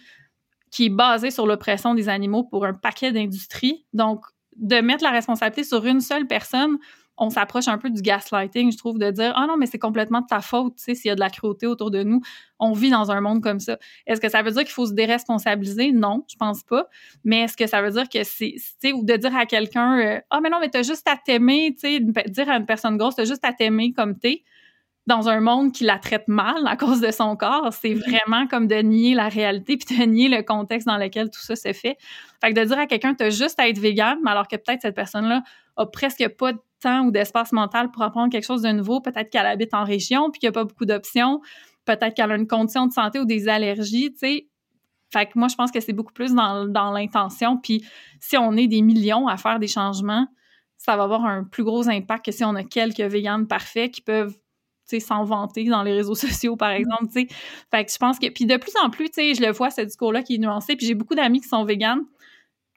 qui 0.71 0.85
est 0.85 0.89
basé 0.89 1.29
sur 1.31 1.45
l'oppression 1.47 1.93
des 1.93 2.07
animaux 2.09 2.43
pour 2.43 2.65
un 2.65 2.73
paquet 2.73 3.11
d'industries. 3.11 3.85
Donc, 3.93 4.23
de 4.55 4.77
mettre 4.77 5.03
la 5.03 5.11
responsabilité 5.11 5.63
sur 5.63 5.85
une 5.85 5.99
seule 6.01 6.25
personne, 6.27 6.77
on 7.17 7.29
s'approche 7.29 7.67
un 7.67 7.77
peu 7.77 7.89
du 7.89 8.01
gaslighting, 8.01 8.71
je 8.71 8.77
trouve, 8.77 8.99
de 8.99 9.09
dire 9.11 9.33
ah 9.35 9.45
non 9.47 9.57
mais 9.57 9.65
c'est 9.65 9.79
complètement 9.79 10.21
de 10.21 10.27
ta 10.27 10.41
faute, 10.41 10.75
tu 10.77 10.83
sais, 10.83 10.95
s'il 10.95 11.09
y 11.09 11.11
a 11.11 11.15
de 11.15 11.19
la 11.19 11.29
cruauté 11.29 11.65
autour 11.65 11.91
de 11.91 12.03
nous, 12.03 12.21
on 12.59 12.73
vit 12.73 12.89
dans 12.89 13.11
un 13.11 13.21
monde 13.21 13.41
comme 13.41 13.59
ça. 13.59 13.77
Est-ce 14.05 14.21
que 14.21 14.29
ça 14.29 14.41
veut 14.41 14.51
dire 14.51 14.63
qu'il 14.63 14.71
faut 14.71 14.85
se 14.85 14.93
déresponsabiliser? 14.93 15.91
Non, 15.91 16.23
je 16.29 16.35
pense 16.35 16.63
pas. 16.63 16.87
Mais 17.23 17.41
est-ce 17.41 17.57
que 17.57 17.67
ça 17.67 17.81
veut 17.81 17.91
dire 17.91 18.09
que 18.09 18.23
c'est, 18.23 18.53
tu 18.55 18.61
sais, 18.79 18.93
ou 18.93 19.03
de 19.03 19.15
dire 19.15 19.35
à 19.35 19.45
quelqu'un 19.45 19.99
euh, 19.99 20.19
ah 20.29 20.39
mais 20.41 20.49
non 20.49 20.59
mais 20.59 20.69
t'as 20.69 20.83
juste 20.83 21.07
à 21.07 21.17
t'aimer, 21.17 21.73
tu 21.73 21.87
sais, 21.87 21.99
dire 21.99 22.49
à 22.49 22.57
une 22.57 22.65
personne 22.65 22.97
grosse 22.97 23.15
t'as 23.15 23.25
juste 23.25 23.43
à 23.45 23.53
t'aimer 23.53 23.93
comme 23.93 24.17
t'es 24.17 24.43
dans 25.07 25.29
un 25.29 25.39
monde 25.39 25.71
qui 25.71 25.85
la 25.85 25.97
traite 25.97 26.27
mal 26.27 26.67
à 26.67 26.75
cause 26.75 26.99
de 26.99 27.11
son 27.11 27.37
corps, 27.37 27.71
c'est 27.71 27.93
vraiment 27.93 28.45
comme 28.45 28.67
de 28.67 28.75
nier 28.75 29.15
la 29.15 29.29
réalité 29.29 29.77
puis 29.77 29.97
de 29.97 30.03
nier 30.03 30.27
le 30.27 30.43
contexte 30.43 30.85
dans 30.85 30.97
lequel 30.97 31.29
tout 31.29 31.39
ça 31.39 31.55
se 31.55 31.71
fait. 31.71 31.97
Fait 32.41 32.53
que 32.53 32.59
de 32.59 32.65
dire 32.65 32.77
à 32.77 32.85
quelqu'un 32.85 33.15
t'as 33.15 33.29
juste 33.29 33.59
à 33.59 33.69
être 33.69 33.79
vegan, 33.79 34.19
mais 34.23 34.31
alors 34.31 34.47
que 34.47 34.57
peut-être 34.57 34.81
cette 34.81 34.95
personne-là 34.95 35.43
a 35.77 35.85
presque 35.85 36.27
pas 36.37 36.51
de 36.51 36.59
temps 36.79 37.05
ou 37.05 37.11
d'espace 37.11 37.51
mental 37.51 37.91
pour 37.91 38.03
apprendre 38.03 38.31
quelque 38.31 38.45
chose 38.45 38.61
de 38.61 38.69
nouveau, 38.69 39.01
peut-être 39.01 39.29
qu'elle 39.29 39.45
habite 39.45 39.73
en 39.73 39.83
région 39.83 40.29
puis 40.31 40.39
qu'il 40.39 40.47
n'y 40.47 40.51
a 40.51 40.53
pas 40.53 40.63
beaucoup 40.63 40.85
d'options, 40.85 41.41
peut-être 41.85 42.13
qu'elle 42.15 42.31
a 42.31 42.35
une 42.35 42.47
condition 42.47 42.87
de 42.87 42.93
santé 42.93 43.19
ou 43.19 43.25
des 43.25 43.47
allergies, 43.47 44.11
tu 44.11 44.19
sais. 44.19 44.47
Fait 45.11 45.25
que 45.25 45.31
moi, 45.35 45.47
je 45.47 45.55
pense 45.55 45.71
que 45.71 45.79
c'est 45.79 45.93
beaucoup 45.93 46.11
plus 46.11 46.33
dans, 46.33 46.67
dans 46.67 46.91
l'intention. 46.91 47.57
Puis 47.57 47.85
si 48.19 48.35
on 48.37 48.53
est 48.57 48.67
des 48.67 48.81
millions 48.81 49.27
à 49.27 49.37
faire 49.37 49.57
des 49.57 49.67
changements, 49.67 50.27
ça 50.77 50.97
va 50.97 51.03
avoir 51.03 51.25
un 51.25 51.43
plus 51.43 51.63
gros 51.63 51.87
impact 51.87 52.25
que 52.25 52.31
si 52.31 52.43
on 52.43 52.55
a 52.55 52.63
quelques 52.63 52.99
véganes 52.99 53.47
parfaits 53.47 53.91
qui 53.91 54.01
peuvent 54.01 54.35
s'en 54.99 55.23
vanter 55.23 55.65
dans 55.65 55.83
les 55.83 55.93
réseaux 55.93 56.15
sociaux, 56.15 56.55
par 56.55 56.71
exemple, 56.71 57.07
tu 57.07 57.21
sais. 57.21 57.27
Fait 57.71 57.85
que 57.85 57.91
je 57.91 57.97
pense 57.97 58.19
que... 58.19 58.29
Puis 58.29 58.45
de 58.45 58.57
plus 58.57 58.73
en 58.83 58.89
plus, 58.89 59.09
je 59.15 59.41
le 59.41 59.51
vois, 59.51 59.69
ce 59.69 59.81
discours-là 59.81 60.23
qui 60.23 60.35
est 60.35 60.39
nuancé, 60.39 60.75
puis 60.75 60.85
j'ai 60.85 60.95
beaucoup 60.95 61.15
d'amis 61.15 61.41
qui 61.41 61.47
sont 61.47 61.63
véganes, 61.65 62.03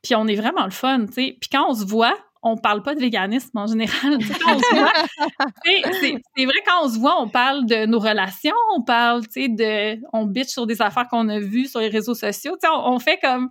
puis 0.02 0.14
on 0.14 0.26
est 0.26 0.36
vraiment 0.36 0.64
le 0.64 0.70
fun, 0.70 1.06
sais. 1.08 1.36
Puis 1.40 1.50
quand 1.50 1.68
on 1.68 1.74
se 1.74 1.84
voit, 1.84 2.16
on 2.42 2.56
parle 2.56 2.82
pas 2.82 2.94
de 2.94 3.00
véganisme 3.00 3.56
en 3.58 3.66
général. 3.66 4.18
C'est 5.64 6.14
c'est 6.36 6.44
vrai, 6.44 6.54
quand 6.66 6.84
on 6.84 6.88
se 6.88 6.98
voit, 6.98 7.20
on 7.20 7.28
parle 7.28 7.66
de 7.66 7.86
nos 7.86 7.98
relations, 7.98 8.54
on 8.74 8.82
parle, 8.82 9.26
tu 9.26 9.42
sais, 9.42 9.48
de... 9.48 10.00
On 10.12 10.24
bitch 10.24 10.48
sur 10.48 10.66
des 10.66 10.80
affaires 10.80 11.06
qu'on 11.08 11.28
a 11.28 11.38
vues 11.38 11.66
sur 11.66 11.80
les 11.80 11.88
réseaux 11.88 12.14
sociaux, 12.14 12.52
tu 12.52 12.66
sais, 12.66 12.72
on, 12.72 12.94
on 12.94 12.98
fait 12.98 13.18
comme... 13.22 13.48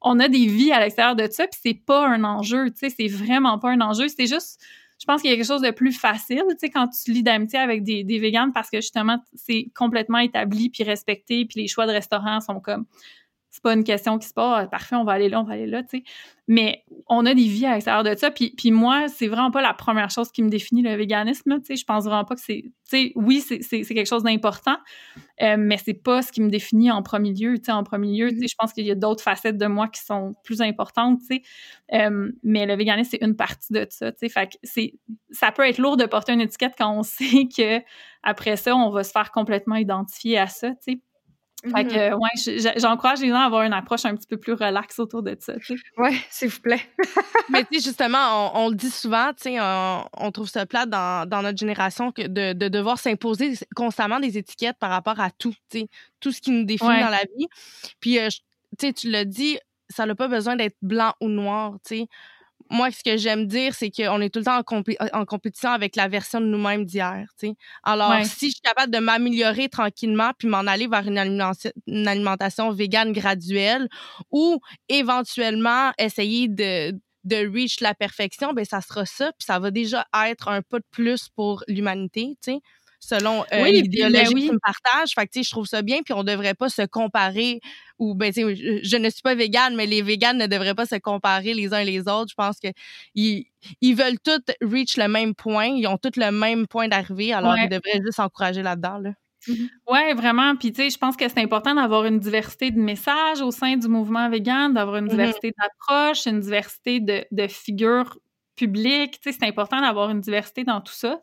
On 0.00 0.18
a 0.18 0.26
des 0.26 0.46
vies 0.46 0.72
à 0.72 0.80
l'extérieur 0.80 1.14
de 1.14 1.28
ça, 1.30 1.46
puis 1.46 1.60
c'est 1.62 1.80
pas 1.86 2.04
un 2.04 2.24
enjeu, 2.24 2.70
tu 2.70 2.78
sais, 2.78 2.90
c'est 2.90 3.06
vraiment 3.06 3.60
pas 3.60 3.70
un 3.70 3.80
enjeu, 3.80 4.08
c'est 4.08 4.26
juste 4.26 4.60
je 5.02 5.06
pense 5.06 5.20
qu'il 5.20 5.30
y 5.30 5.34
a 5.34 5.36
quelque 5.36 5.46
chose 5.46 5.62
de 5.62 5.72
plus 5.72 5.92
facile, 5.92 6.44
tu 6.50 6.58
sais, 6.60 6.70
quand 6.70 6.88
tu 6.88 7.10
lis 7.10 7.24
d'amitié 7.24 7.58
avec 7.58 7.82
des, 7.82 8.04
des 8.04 8.20
véganes 8.20 8.52
parce 8.52 8.70
que 8.70 8.76
justement, 8.80 9.18
c'est 9.34 9.66
complètement 9.74 10.18
établi 10.18 10.70
puis 10.70 10.84
respecté, 10.84 11.44
puis 11.44 11.60
les 11.60 11.66
choix 11.66 11.86
de 11.86 11.90
restaurants 11.90 12.40
sont 12.40 12.60
comme, 12.60 12.84
c'est 13.52 13.62
pas 13.62 13.74
une 13.74 13.84
question 13.84 14.18
qui 14.18 14.26
se 14.26 14.32
passe, 14.32 14.64
ah, 14.64 14.66
parfait, 14.66 14.96
on 14.96 15.04
va 15.04 15.12
aller 15.12 15.28
là, 15.28 15.38
on 15.38 15.44
va 15.44 15.52
aller 15.52 15.66
là, 15.66 15.82
tu 15.82 15.98
sais. 15.98 16.04
Mais 16.48 16.84
on 17.06 17.26
a 17.26 17.34
des 17.34 17.44
vies 17.44 17.66
à 17.66 17.74
l'extérieur 17.74 18.02
de 18.02 18.14
ça, 18.14 18.30
puis, 18.30 18.54
puis 18.56 18.70
moi, 18.70 19.08
c'est 19.08 19.28
vraiment 19.28 19.50
pas 19.50 19.60
la 19.60 19.74
première 19.74 20.08
chose 20.08 20.32
qui 20.32 20.42
me 20.42 20.48
définit 20.48 20.80
le 20.80 20.94
véganisme, 20.94 21.58
tu 21.58 21.66
sais. 21.66 21.76
Je 21.76 21.84
pense 21.84 22.04
vraiment 22.04 22.24
pas 22.24 22.34
que 22.34 22.40
c'est, 22.40 22.62
tu 22.62 22.72
sais, 22.84 23.12
oui, 23.14 23.42
c'est, 23.42 23.60
quelque 23.60 24.06
chose 24.06 24.22
d'important, 24.22 24.78
euh, 25.42 25.56
mais 25.58 25.76
c'est 25.76 25.92
pas 25.92 26.22
ce 26.22 26.32
qui 26.32 26.40
me 26.40 26.48
définit 26.48 26.90
en 26.90 27.02
premier 27.02 27.34
lieu, 27.34 27.58
tu 27.58 27.64
sais. 27.64 27.72
En 27.72 27.84
premier 27.84 28.16
lieu, 28.16 28.30
tu 28.30 28.38
sais, 28.38 28.46
je 28.48 28.54
pense 28.58 28.72
qu'il 28.72 28.86
y 28.86 28.90
a 28.90 28.94
d'autres 28.94 29.22
facettes 29.22 29.58
de 29.58 29.66
moi 29.66 29.86
qui 29.88 30.00
sont 30.00 30.34
plus 30.44 30.62
importantes, 30.62 31.20
tu 31.20 31.36
sais. 31.36 31.42
Euh, 31.92 32.32
mais 32.42 32.64
le 32.64 32.74
véganisme, 32.74 33.10
c'est 33.10 33.22
une 33.22 33.36
partie 33.36 33.70
de 33.74 33.86
ça, 33.90 34.12
tu 34.12 34.18
sais. 34.20 34.28
Fait 34.30 34.46
que 34.46 34.56
c'est, 34.62 34.94
ça 35.30 35.52
peut 35.52 35.68
être 35.68 35.76
lourd 35.76 35.98
de 35.98 36.06
porter 36.06 36.32
une 36.32 36.40
étiquette 36.40 36.72
quand 36.78 36.90
on 36.90 37.02
sait 37.02 37.48
que 37.54 37.82
après 38.22 38.56
ça, 38.56 38.74
on 38.74 38.88
va 38.88 39.04
se 39.04 39.10
faire 39.10 39.30
complètement 39.30 39.76
identifier 39.76 40.38
à 40.38 40.46
ça, 40.46 40.70
tu 40.70 40.94
sais. 40.94 41.00
Fait 41.64 41.84
que, 41.84 42.10
Mhm. 42.10 42.14
ouais, 42.20 42.28
je- 42.36 42.72
j'encourage 42.80 43.20
les 43.20 43.28
gens 43.28 43.36
à 43.40 43.44
avoir 43.44 43.62
une 43.62 43.72
approche 43.72 44.04
un 44.04 44.16
petit 44.16 44.26
peu 44.26 44.36
plus 44.36 44.52
relaxe 44.54 44.98
autour 44.98 45.22
de 45.22 45.36
ça, 45.38 45.54
tu 45.60 45.76
sais. 45.76 45.82
Ouais, 45.96 46.12
s'il 46.28 46.48
vous 46.48 46.60
plaît. 46.60 46.80
Mais 47.50 47.64
tu 47.64 47.78
sais, 47.78 47.84
justement, 47.88 48.52
on, 48.56 48.64
on 48.64 48.68
le 48.70 48.74
dit 48.74 48.90
souvent, 48.90 49.28
tu 49.32 49.42
sais, 49.44 49.60
on, 49.60 50.04
on 50.18 50.32
trouve 50.32 50.48
ça 50.48 50.66
plate 50.66 50.90
dans, 50.90 51.28
dans 51.28 51.42
notre 51.42 51.58
génération 51.58 52.10
que 52.10 52.22
de, 52.26 52.52
de 52.52 52.68
devoir 52.68 52.98
s'imposer 52.98 53.54
constamment 53.76 54.18
des 54.18 54.38
étiquettes 54.38 54.76
par 54.80 54.90
rapport 54.90 55.20
à 55.20 55.30
tout, 55.30 55.54
tu 55.70 55.80
sais, 55.80 55.88
tout 56.18 56.32
ce 56.32 56.40
qui 56.40 56.50
nous 56.50 56.64
définit 56.64 56.90
Ouais. 56.90 57.00
dans 57.00 57.10
la 57.10 57.22
vie. 57.36 57.46
Puis, 58.00 58.18
euh, 58.18 58.28
tu 58.78 58.86
sais, 58.88 58.92
tu 58.92 59.08
l'as 59.10 59.24
dit, 59.24 59.58
ça 59.88 60.04
n'a 60.06 60.14
pas 60.16 60.26
besoin 60.28 60.56
d'être 60.56 60.76
blanc 60.82 61.12
ou 61.20 61.28
noir, 61.28 61.74
tu 61.86 61.96
sais. 61.98 62.06
Moi, 62.72 62.90
ce 62.90 63.04
que 63.04 63.16
j'aime 63.16 63.46
dire, 63.46 63.74
c'est 63.74 63.90
qu'on 63.90 64.20
est 64.20 64.30
tout 64.30 64.38
le 64.40 64.46
temps 64.46 64.56
en, 64.58 64.62
compé- 64.62 64.96
en 65.12 65.24
compétition 65.24 65.70
avec 65.70 65.94
la 65.94 66.08
version 66.08 66.40
de 66.40 66.46
nous-mêmes 66.46 66.84
d'hier. 66.84 67.26
Alors, 67.84 68.10
Ouais. 68.10 68.24
si 68.24 68.46
je 68.46 68.52
suis 68.52 68.60
capable 68.62 68.92
de 68.92 68.98
m'améliorer 68.98 69.68
tranquillement 69.68 70.30
puis 70.38 70.48
m'en 70.48 70.66
aller 70.66 70.86
vers 70.88 71.06
une, 71.06 71.18
alimenta- 71.18 71.72
une 71.86 72.08
alimentation 72.08 72.72
végane 72.72 73.12
graduelle 73.12 73.88
ou 74.30 74.58
éventuellement 74.88 75.92
essayer 75.98 76.48
de 76.48 76.92
de 77.24 77.36
reach 77.36 77.78
la 77.80 77.94
perfection, 77.94 78.52
ben 78.52 78.64
ça 78.64 78.80
sera 78.80 79.06
ça, 79.06 79.26
puis 79.38 79.46
ça 79.46 79.60
va 79.60 79.70
déjà 79.70 80.04
être 80.26 80.48
un 80.48 80.60
pas 80.60 80.80
de 80.80 80.84
plus 80.90 81.28
pour 81.28 81.62
l'humanité, 81.68 82.36
tu 82.42 82.54
sais, 82.54 82.58
selon 83.02 83.44
euh, 83.52 83.64
Oui, 83.64 83.84
puis, 83.90 84.06
l'idéologie 84.06 84.08
ben 84.08 84.28
oui. 84.32 84.52
me 84.52 84.58
partages. 84.60 85.12
Fait 85.14 85.26
que, 85.26 85.32
tu 85.32 85.40
sais, 85.40 85.44
je 85.44 85.50
trouve 85.50 85.66
ça 85.66 85.82
bien, 85.82 86.02
puis 86.04 86.14
on 86.14 86.24
devrait 86.24 86.54
pas 86.54 86.68
se 86.68 86.82
comparer, 86.86 87.60
ou, 87.98 88.14
ben, 88.14 88.32
tu 88.32 88.42
sais, 88.42 88.54
je, 88.56 88.80
je 88.82 88.96
ne 88.96 89.10
suis 89.10 89.22
pas 89.22 89.34
végane, 89.34 89.74
mais 89.76 89.86
les 89.86 90.02
véganes 90.02 90.38
ne 90.38 90.46
devraient 90.46 90.74
pas 90.74 90.86
se 90.86 90.96
comparer 90.96 91.54
les 91.54 91.74
uns 91.74 91.84
les 91.84 92.08
autres. 92.08 92.30
Je 92.30 92.34
pense 92.34 92.58
que 92.60 92.68
ils, 93.14 93.46
ils 93.80 93.94
veulent 93.94 94.18
tous 94.24 94.40
reach 94.62 94.96
le 94.96 95.08
même 95.08 95.34
point, 95.34 95.66
ils 95.66 95.86
ont 95.88 95.98
tous 95.98 96.16
le 96.18 96.30
même 96.32 96.66
point 96.68 96.88
d'arrivée, 96.88 97.32
alors 97.32 97.56
Ouais. 97.56 97.62
ils 97.62 97.68
devraient 97.68 98.00
juste 98.04 98.16
s'encourager 98.16 98.62
là-dedans, 98.62 98.98
là. 98.98 99.10
Ouais, 99.88 100.14
vraiment. 100.14 100.56
Puis, 100.56 100.72
tu 100.72 100.82
sais, 100.82 100.90
je 100.90 100.98
pense 100.98 101.16
que 101.16 101.28
c'est 101.28 101.40
important 101.40 101.74
d'avoir 101.74 102.04
une 102.04 102.18
diversité 102.18 102.70
de 102.70 102.78
messages 102.78 103.40
au 103.40 103.50
sein 103.50 103.76
du 103.76 103.88
mouvement 103.88 104.28
vegan, 104.30 104.72
d'avoir 104.74 104.96
une 104.96 105.08
Mhm. 105.08 105.08
diversité 105.08 105.52
d'approches, 105.58 106.26
une 106.26 106.40
diversité 106.40 107.00
de, 107.00 107.24
de 107.30 107.46
figures 107.48 108.18
publiques. 108.56 109.20
Tu 109.20 109.32
sais, 109.32 109.38
c'est 109.40 109.46
important 109.46 109.80
d'avoir 109.80 110.10
une 110.10 110.20
diversité 110.20 110.64
dans 110.64 110.80
tout 110.80 110.92
ça 110.92 111.20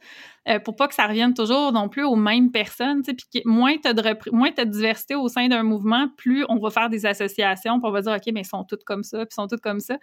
euh, 0.50 0.60
pour 0.60 0.76
pas 0.76 0.88
que 0.88 0.96
ça 0.96 1.06
revienne 1.08 1.34
toujours 1.34 1.72
non 1.72 1.90
plus 1.90 2.04
aux 2.04 2.16
mêmes 2.16 2.52
personnes. 2.52 3.02
Puis 3.04 3.16
moins 3.46 3.76
tu 3.78 3.88
as 3.88 3.94
de, 3.94 4.02
repr- 4.02 4.32
moins 4.34 4.52
t'as 4.52 4.66
de 4.66 4.72
diversité 4.72 5.16
au 5.16 5.28
sein 5.28 5.48
d'un 5.48 5.64
mouvement, 5.64 6.08
plus 6.18 6.46
on 6.50 6.58
va 6.58 6.70
faire 6.70 6.90
des 6.90 7.06
associations, 7.06 7.80
puis 7.80 7.88
on 7.90 7.92
va 7.92 8.02
dire, 8.02 8.14
OK, 8.14 8.32
mais 8.34 8.42
ils 8.42 8.46
sont 8.46 8.64
toutes 8.64 8.84
comme 8.84 9.04
ça, 9.04 9.20
puis 9.20 9.28
ils 9.32 9.36
sont 9.36 9.48
toutes 9.48 9.62
comme 9.62 9.80
ça. 9.80 9.98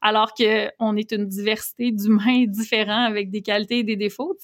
Alors 0.00 0.34
que 0.34 0.70
on 0.78 0.96
est 0.96 1.12
une 1.12 1.26
diversité 1.26 1.90
d'humains 1.92 2.44
différents 2.48 3.04
avec 3.04 3.30
des 3.30 3.42
qualités 3.42 3.78
et 3.80 3.84
des 3.84 3.96
défauts. 3.96 4.36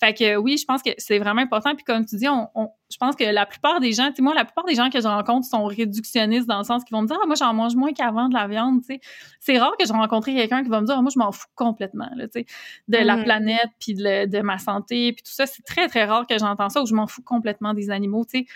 Fait 0.00 0.14
que 0.14 0.36
oui, 0.36 0.56
je 0.58 0.64
pense 0.64 0.82
que 0.82 0.90
c'est 0.98 1.18
vraiment 1.18 1.42
important. 1.42 1.74
Puis 1.74 1.84
comme 1.84 2.04
tu 2.06 2.16
dis, 2.16 2.28
on, 2.28 2.48
on- 2.54 2.68
je 2.90 2.96
pense 2.98 3.16
que 3.16 3.24
la 3.24 3.44
plupart 3.44 3.80
des 3.80 3.90
gens, 3.92 4.08
tu 4.10 4.16
sais, 4.16 4.22
moi, 4.22 4.34
la 4.34 4.44
plupart 4.44 4.64
des 4.66 4.76
gens 4.76 4.88
que 4.88 5.00
je 5.00 5.08
rencontre 5.08 5.46
sont 5.48 5.64
réductionnistes 5.64 6.46
dans 6.46 6.58
le 6.58 6.64
sens 6.64 6.84
qu'ils 6.84 6.94
vont 6.94 7.02
me 7.02 7.08
dire, 7.08 7.18
ah, 7.20 7.26
moi, 7.26 7.34
j'en 7.34 7.52
mange 7.52 7.74
moins 7.74 7.92
qu'avant 7.92 8.28
de 8.28 8.34
la 8.34 8.46
viande, 8.46 8.82
tu 8.82 8.94
sais. 8.94 9.00
C'est 9.40 9.58
rare 9.58 9.72
que 9.76 9.84
je 9.86 9.92
rencontre 9.92 10.26
quelqu'un 10.26 10.62
qui 10.62 10.68
va 10.68 10.80
me 10.80 10.86
dire, 10.86 10.94
ah, 10.98 11.02
moi, 11.02 11.10
je 11.12 11.18
m'en 11.18 11.32
fous 11.32 11.48
complètement, 11.56 12.08
là, 12.14 12.28
tu 12.28 12.40
sais, 12.40 12.46
de 12.86 12.98
la 12.98 13.16
Mhm. 13.16 13.24
planète, 13.24 13.68
puis 13.80 13.94
de 13.94 14.40
ma 14.42 14.58
santé, 14.58 14.93
puis 15.12 15.22
tout 15.22 15.32
ça. 15.32 15.46
C'est 15.46 15.62
très, 15.62 15.88
très 15.88 16.04
rare 16.04 16.26
que 16.26 16.38
j'entends 16.38 16.68
ça 16.68 16.82
ou 16.82 16.86
je 16.86 16.94
m'en 16.94 17.06
fous 17.06 17.22
complètement 17.22 17.74
des 17.74 17.90
animaux, 17.90 18.24
tu 18.24 18.40
sais. 18.40 18.46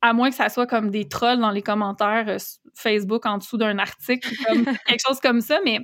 À 0.00 0.12
moins 0.12 0.30
que 0.30 0.36
ça 0.36 0.48
soit 0.48 0.66
comme 0.66 0.90
des 0.90 1.08
trolls 1.08 1.40
dans 1.40 1.50
les 1.50 1.62
commentaires 1.62 2.28
euh, 2.28 2.38
Facebook 2.74 3.26
en 3.26 3.38
dessous 3.38 3.56
d'un 3.56 3.78
article, 3.78 4.30
comme 4.46 4.64
quelque 4.86 5.00
chose 5.06 5.20
comme 5.20 5.40
ça, 5.40 5.58
mais 5.64 5.80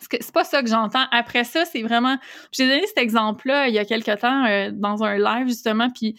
c'est 0.00 0.32
pas 0.32 0.44
ça 0.44 0.62
que 0.62 0.68
j'entends. 0.68 1.04
Après 1.10 1.44
ça, 1.44 1.64
c'est 1.64 1.82
vraiment. 1.82 2.18
J'ai 2.52 2.66
donné 2.66 2.86
cet 2.86 2.98
exemple-là 2.98 3.68
il 3.68 3.74
y 3.74 3.78
a 3.78 3.84
quelque 3.84 4.16
temps 4.18 4.44
euh, 4.46 4.70
dans 4.72 5.02
un 5.04 5.18
live, 5.18 5.48
justement, 5.48 5.90
puis 5.90 6.16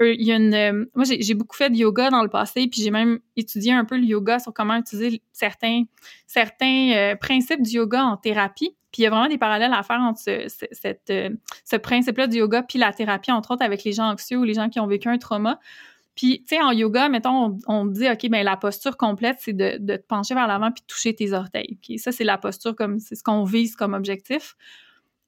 il 0.00 0.22
y 0.22 0.32
a 0.32 0.36
une, 0.36 0.54
euh, 0.54 0.84
moi, 0.94 1.04
j'ai 1.04 1.34
beaucoup 1.34 1.56
fait 1.56 1.70
de 1.70 1.76
yoga 1.76 2.10
dans 2.10 2.22
le 2.22 2.28
passé, 2.28 2.68
puis 2.68 2.82
j'ai 2.82 2.90
même 2.90 3.18
étudié 3.36 3.72
un 3.72 3.84
peu 3.84 3.96
le 3.96 4.04
yoga 4.04 4.38
sur 4.38 4.52
comment 4.52 4.76
utiliser 4.76 5.22
certains, 5.32 5.84
certains 6.26 6.92
euh, 6.94 7.16
principes 7.16 7.62
du 7.62 7.72
yoga 7.72 8.04
en 8.04 8.16
thérapie. 8.16 8.76
Puis 8.92 9.02
il 9.02 9.04
y 9.04 9.06
a 9.06 9.10
vraiment 9.10 9.28
des 9.28 9.38
parallèles 9.38 9.72
à 9.72 9.82
faire 9.82 10.00
entre 10.00 10.20
euh, 10.28 11.28
ce 11.64 11.76
principe-là 11.76 12.26
du 12.26 12.38
yoga 12.38 12.62
puis 12.62 12.78
la 12.78 12.92
thérapie, 12.92 13.30
entre 13.32 13.52
autres 13.52 13.64
avec 13.64 13.84
les 13.84 13.92
gens 13.92 14.10
anxieux 14.10 14.38
ou 14.38 14.44
les 14.44 14.54
gens 14.54 14.68
qui 14.68 14.80
ont 14.80 14.86
vécu 14.86 15.08
un 15.08 15.18
trauma. 15.18 15.58
Puis, 16.18 16.40
tu 16.40 16.56
sais, 16.56 16.60
en 16.60 16.72
yoga, 16.72 17.08
mettons, 17.08 17.56
on, 17.68 17.84
dit, 17.84 18.10
OK, 18.10 18.28
ben 18.28 18.42
la 18.42 18.56
posture 18.56 18.96
complète, 18.96 19.36
c'est 19.38 19.52
de, 19.52 19.78
te 19.78 20.04
pencher 20.04 20.34
vers 20.34 20.48
l'avant 20.48 20.72
puis 20.72 20.82
de 20.82 20.86
toucher 20.86 21.14
tes 21.14 21.32
orteils. 21.32 21.78
Ça, 21.98 22.10
c'est 22.10 22.24
la 22.24 22.36
posture 22.36 22.74
comme, 22.74 22.98
c'est 22.98 23.14
ce 23.14 23.22
qu'on 23.22 23.44
vise 23.44 23.76
comme 23.76 23.94
objectif. 23.94 24.56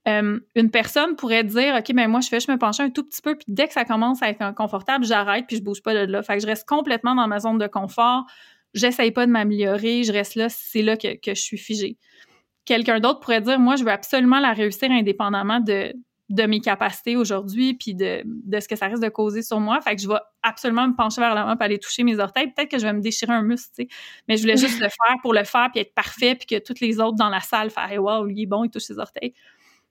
Euh, 0.09 0.41
une 0.57 0.70
personne 0.73 1.15
pourrait 1.15 1.45
dire 1.45 1.77
OK, 1.77 1.93
ben 1.95 2.09
moi, 2.09 2.20
je 2.20 2.28
fais, 2.28 2.41
je 2.41 2.51
me 2.51 2.59
penche 2.59 2.81
un 2.81 2.91
tout 2.91 3.05
petit 3.05 3.23
peu, 3.23 3.37
puis 3.37 3.45
dès 3.47 3.69
que 3.69 3.73
ça 3.73 3.85
commence 3.85 4.20
à 4.20 4.31
être 4.31 4.43
inconfortable, 4.43 5.05
j'arrête, 5.05 5.47
puis 5.47 5.59
je 5.59 5.62
bouge 5.62 5.81
pas 5.81 5.95
de 5.95 6.11
là. 6.11 6.24
Fait 6.24 6.35
que 6.35 6.43
je 6.43 6.47
reste 6.47 6.66
complètement 6.66 7.15
dans 7.15 7.28
ma 7.28 7.39
zone 7.39 7.59
de 7.59 7.69
confort. 7.69 8.24
J'essaye 8.74 9.12
pas 9.12 9.27
de 9.27 9.31
m'améliorer, 9.31 10.03
je 10.03 10.12
reste 10.12 10.35
là, 10.35 10.49
c'est 10.49 10.82
là 10.82 10.97
que, 10.97 11.15
que, 11.15 11.37
je 11.37 11.41
suis 11.41 11.59
figée. 11.59 11.99
Quelqu'un 12.71 13.01
d'autre 13.01 13.19
pourrait 13.19 13.41
dire 13.41 13.59
Moi, 13.59 13.75
je 13.75 13.83
veux 13.83 13.91
absolument 13.91 14.39
la 14.39 14.53
réussir 14.53 14.93
indépendamment 14.93 15.59
de, 15.59 15.93
de 16.29 16.43
mes 16.45 16.61
capacités 16.61 17.17
aujourd'hui, 17.17 17.75
puis 17.75 17.97
de, 17.97 18.23
de, 18.25 18.61
ce 18.61 18.69
que 18.69 18.77
ça 18.77 18.87
risque 18.87 19.03
de 19.03 19.09
causer 19.09 19.43
sur 19.43 19.59
moi. 19.59 19.81
Fait 19.81 19.97
que 19.97 20.01
je 20.01 20.07
vais 20.07 20.21
absolument 20.45 20.87
me 20.87 20.95
pencher 20.95 21.21
vers 21.21 21.35
l'avant 21.35 21.57
pour 21.57 21.63
aller 21.63 21.81
toucher 21.81 22.05
mes 22.05 22.21
orteils. 22.21 22.47
Peut-être 22.53 22.71
que 22.71 22.79
je 22.79 22.87
vais 22.87 22.93
me 22.93 23.01
déchirer 23.01 23.33
un 23.33 23.43
muscle, 23.43 23.71
tu 23.77 23.83
sais. 23.83 23.89
Mais 24.29 24.37
je 24.37 24.43
voulais 24.43 24.57
juste 24.57 24.79
le 24.79 24.87
faire 24.87 25.17
pour 25.21 25.35
le 25.35 25.43
faire, 25.43 25.69
puis 25.73 25.81
être 25.81 25.93
parfait, 25.97 26.37
puis 26.37 26.47
que 26.47 26.65
toutes 26.65 26.79
les 26.79 27.01
autres 27.01 27.17
dans 27.17 27.29
la 27.29 27.41
salle 27.41 27.71
fassent 27.71 27.99
Wow, 27.99 28.25
lui 28.25 28.43
est 28.43 28.47
bon, 28.47 28.63
il 28.63 28.71
touche 28.71 28.85
ses 28.85 29.01
orteils. 29.01 29.35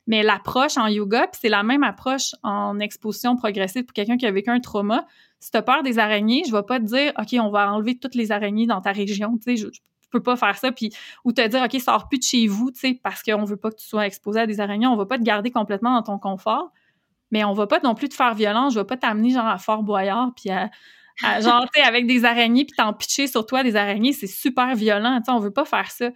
Mais 0.07 0.23
l'approche 0.23 0.77
en 0.77 0.87
yoga, 0.87 1.27
puis 1.27 1.39
c'est 1.41 1.49
la 1.49 1.63
même 1.63 1.83
approche 1.83 2.33
en 2.43 2.79
exposition 2.79 3.35
progressive 3.35 3.83
pour 3.83 3.91
quelqu'un 3.91 4.15
qui 4.15 4.25
a 4.25 4.31
vécu 4.31 4.51
un 4.51 4.61
trauma. 4.61 5.05
Si 5.41 5.51
tu 5.51 5.57
as 5.57 5.63
peur 5.63 5.83
des 5.83 5.99
araignées, 5.99 6.43
je 6.47 6.53
vais 6.53 6.63
pas 6.63 6.79
te 6.79 6.85
dire 6.85 7.11
OK, 7.19 7.35
on 7.41 7.49
va 7.49 7.73
enlever 7.73 7.99
toutes 7.99 8.15
les 8.15 8.31
araignées 8.31 8.67
dans 8.67 8.79
ta 8.79 8.93
région, 8.93 9.37
tu 9.37 9.57
sais, 9.57 9.57
je, 9.57 9.67
peux 10.09 10.21
pas 10.23 10.35
faire 10.35 10.57
ça 10.57 10.69
ou 11.23 11.31
te 11.31 11.47
dire 11.47 11.63
OK, 11.63 11.81
sors 11.81 12.07
plus 12.07 12.19
de 12.19 12.23
chez 12.23 12.47
vous, 12.47 12.71
tu 12.71 12.79
sais, 12.79 12.99
parce 13.01 13.23
qu'on 13.23 13.43
veut 13.43 13.57
pas 13.57 13.69
que 13.69 13.77
tu 13.77 13.87
sois 13.87 14.05
exposé 14.05 14.41
à 14.41 14.47
des 14.47 14.59
araignées, 14.59 14.87
on 14.87 14.95
va 14.95 15.05
pas 15.05 15.17
te 15.17 15.23
garder 15.23 15.51
complètement 15.51 15.93
dans 15.93 16.03
ton 16.03 16.19
confort, 16.19 16.71
mais 17.31 17.43
on 17.43 17.53
va 17.53 17.67
pas 17.67 17.79
non 17.83 17.95
plus 17.95 18.09
te 18.09 18.15
faire 18.15 18.33
violence, 18.35 18.73
je 18.73 18.79
vais 18.79 18.85
pas 18.85 18.97
t'amener 18.97 19.31
genre 19.31 19.47
à 19.47 19.57
Fort 19.57 19.83
Boyard 19.83 20.31
puis 20.35 20.49
à, 20.49 20.69
genre 21.41 21.65
tu 21.73 21.81
avec 21.81 22.07
des 22.07 22.25
araignées 22.25 22.65
puis 22.65 22.75
t'en 22.75 22.93
pitcher 22.93 23.27
sur 23.27 23.45
toi 23.45 23.63
des 23.63 23.75
araignées, 23.75 24.13
c'est 24.13 24.27
super 24.27 24.75
violent, 24.75 25.17
tu 25.19 25.25
sais, 25.25 25.31
on 25.31 25.39
veut 25.39 25.51
pas 25.51 25.65
faire 25.65 25.91
ça. 25.91 26.09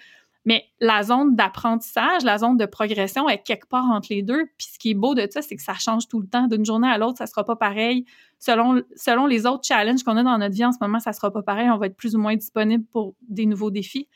Mais 0.45 0.65
la 0.79 1.03
zone 1.03 1.35
d'apprentissage, 1.35 2.23
la 2.23 2.37
zone 2.37 2.57
de 2.57 2.65
progression 2.65 3.29
est 3.29 3.41
quelque 3.43 3.67
part 3.67 3.85
entre 3.85 4.07
les 4.09 4.23
deux. 4.23 4.45
Puis 4.57 4.67
ce 4.73 4.79
qui 4.79 4.91
est 4.91 4.95
beau 4.95 5.15
de 5.15 5.25
ça, 5.29 5.41
c'est 5.41 5.55
que 5.55 5.61
ça 5.61 5.75
change 5.75 6.07
tout 6.09 6.19
le 6.19 6.27
temps. 6.27 6.47
D'une 6.47 6.65
journée 6.65 6.89
à 6.89 6.97
l'autre, 6.97 7.17
ça 7.17 7.27
sera 7.27 7.45
pas 7.45 7.55
pareil. 7.55 8.05
Selon, 8.39 9.25
les 9.25 9.45
autres 9.45 9.65
challenges 9.65 10.03
qu'on 10.03 10.17
a 10.17 10.23
dans 10.23 10.37
notre 10.37 10.53
vie 10.53 10.65
en 10.65 10.73
ce 10.73 10.79
moment, 10.81 10.99
ça 10.99 11.13
sera 11.13 11.31
pas 11.31 11.43
pareil. 11.43 11.69
On 11.69 11.77
va 11.77 11.85
être 11.85 11.95
plus 11.95 12.15
ou 12.15 12.19
moins 12.19 12.35
disponible 12.35 12.83
pour 12.91 13.15
des 13.21 13.45
nouveaux 13.45 13.71
défis. 13.71 14.09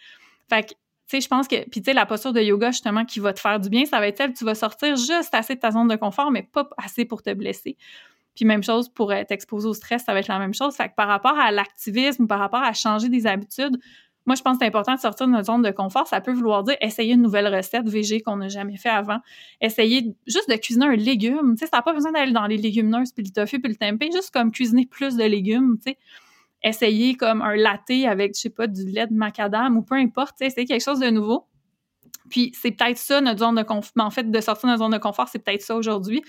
Fait 0.49 0.63
que, 0.63 0.69
tu 0.69 0.75
sais, 1.07 1.21
je 1.21 1.29
pense 1.29 1.47
que, 1.47 1.63
puis 1.69 1.79
tu 1.79 1.85
sais, 1.85 1.93
la 1.93 2.05
posture 2.05 2.33
de 2.33 2.41
yoga, 2.41 2.71
justement, 2.71 3.05
qui 3.05 3.21
va 3.21 3.31
te 3.31 3.39
faire 3.39 3.61
du 3.61 3.69
bien, 3.69 3.85
ça 3.85 3.99
va 3.99 4.07
être 4.07 4.17
celle, 4.17 4.33
tu 4.33 4.43
vas 4.43 4.55
sortir 4.55 4.97
juste 4.97 5.33
assez 5.33 5.55
de 5.55 5.61
ta 5.61 5.71
zone 5.71 5.87
de 5.87 5.95
confort, 5.95 6.31
mais 6.31 6.43
pas 6.43 6.67
assez 6.77 7.05
pour 7.05 7.21
te 7.21 7.33
blesser. 7.33 7.77
Puis 8.35 8.43
même 8.43 8.61
chose 8.61 8.89
pour 8.89 9.13
t'exposer 9.27 9.67
au 9.69 9.73
stress, 9.73 10.03
ça 10.03 10.13
va 10.13 10.19
être 10.19 10.27
la 10.27 10.37
même 10.39 10.53
chose. 10.53 10.75
Fait 10.75 10.89
que 10.89 10.95
par 10.95 11.07
rapport 11.07 11.39
à 11.39 11.51
l'activisme, 11.51 12.27
par 12.27 12.39
rapport 12.39 12.61
à 12.61 12.73
changer 12.73 13.07
des 13.07 13.25
habitudes, 13.25 13.79
moi, 14.27 14.35
je 14.35 14.41
pense 14.41 14.57
que 14.57 14.59
c'est 14.59 14.67
important 14.67 14.93
de 14.93 14.99
sortir 14.99 15.25
de 15.25 15.31
notre 15.31 15.45
zone 15.45 15.61
de 15.61 15.71
confort. 15.71 16.05
Ça 16.05 16.19
peut 16.19 16.33
vouloir 16.33 16.61
dire 16.63 16.75
essayer 16.81 17.13
une 17.13 17.21
nouvelle 17.21 17.47
recette 17.47 17.87
VG 17.87 18.19
qu'on 18.19 18.35
n'a 18.35 18.49
jamais 18.49 18.75
fait 18.75 18.89
avant. 18.89 19.19
Essayer 19.61 20.13
juste 20.27 20.49
de 20.49 20.55
cuisiner 20.55 20.85
un 20.85 20.95
légume. 20.97 21.55
Tu 21.55 21.63
sais, 21.63 21.71
ça 21.71 21.77
n'a 21.77 21.81
pas 21.81 21.93
besoin 21.93 22.11
d'aller 22.11 22.33
dans 22.33 22.45
les 22.45 22.57
légumineuses, 22.57 23.13
puis 23.13 23.23
le 23.23 23.31
tofu, 23.31 23.61
puis 23.61 23.71
le 23.71 23.77
tempeh. 23.77 24.11
Juste 24.11 24.31
comme 24.31 24.51
cuisiner 24.51 24.85
plus 24.85 25.15
de 25.15 25.23
légumes, 25.23 25.77
tu 25.77 25.91
sais. 25.91 25.97
Essayer 26.61 27.15
comme 27.15 27.41
un 27.41 27.55
latte 27.55 27.89
avec, 28.05 28.35
je 28.35 28.41
sais 28.41 28.49
pas, 28.49 28.67
du 28.67 28.83
lait 28.83 29.07
de 29.07 29.13
macadam 29.13 29.77
ou 29.77 29.81
peu 29.81 29.95
importe. 29.95 30.41
Essayer 30.41 30.67
quelque 30.67 30.83
chose 30.83 30.99
de 30.99 31.09
nouveau. 31.09 31.47
Puis 32.29 32.51
c'est 32.53 32.71
peut-être 32.71 32.97
ça 32.97 33.21
notre 33.21 33.39
zone 33.39 33.55
de 33.55 33.63
confort. 33.63 33.91
En 34.05 34.09
fait, 34.09 34.29
de 34.29 34.41
sortir 34.41 34.67
de 34.67 34.73
notre 34.73 34.83
zone 34.83 34.91
de 34.91 34.97
confort, 34.97 35.29
c'est 35.29 35.39
peut-être 35.39 35.61
ça 35.61 35.73
aujourd'hui. 35.73 36.21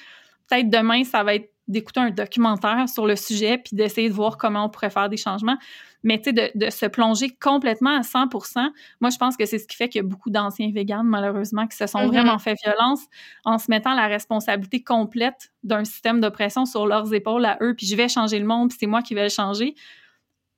Peut-être 0.48 0.70
demain, 0.70 1.02
ça 1.02 1.24
va 1.24 1.34
être 1.34 1.50
d'écouter 1.68 2.00
un 2.00 2.10
documentaire 2.10 2.88
sur 2.88 3.06
le 3.06 3.14
sujet 3.14 3.58
puis 3.58 3.76
d'essayer 3.76 4.08
de 4.08 4.14
voir 4.14 4.36
comment 4.38 4.64
on 4.64 4.68
pourrait 4.68 4.90
faire 4.90 5.08
des 5.08 5.16
changements. 5.16 5.56
Mais 6.02 6.20
tu 6.20 6.30
sais, 6.34 6.52
de, 6.54 6.70
se 6.70 6.86
plonger 6.86 7.30
complètement 7.40 7.96
à 7.96 8.02
100% 8.02 8.70
moi, 9.00 9.10
je 9.10 9.16
pense 9.18 9.36
que 9.36 9.46
c'est 9.46 9.58
ce 9.58 9.66
qui 9.66 9.76
fait 9.76 9.88
qu'il 9.88 10.00
y 10.00 10.04
a 10.04 10.08
beaucoup 10.08 10.30
d'anciens 10.30 10.70
véganes, 10.72 11.06
malheureusement, 11.06 11.66
qui 11.66 11.76
se 11.76 11.86
sont 11.86 11.98
mm-hmm. 11.98 12.06
vraiment 12.06 12.38
fait 12.38 12.56
violence 12.64 13.00
en 13.44 13.58
se 13.58 13.70
mettant 13.70 13.94
la 13.94 14.06
responsabilité 14.06 14.82
complète 14.82 15.52
d'un 15.64 15.84
système 15.84 16.20
d'oppression 16.20 16.64
sur 16.66 16.86
leurs 16.86 17.12
épaules 17.12 17.44
à 17.44 17.58
eux, 17.60 17.74
puis 17.74 17.86
je 17.86 17.96
vais 17.96 18.08
changer 18.08 18.38
le 18.38 18.46
monde, 18.46 18.68
puis 18.70 18.78
c'est 18.80 18.86
moi 18.86 19.02
qui 19.02 19.14
vais 19.14 19.24
le 19.24 19.28
changer. 19.28 19.74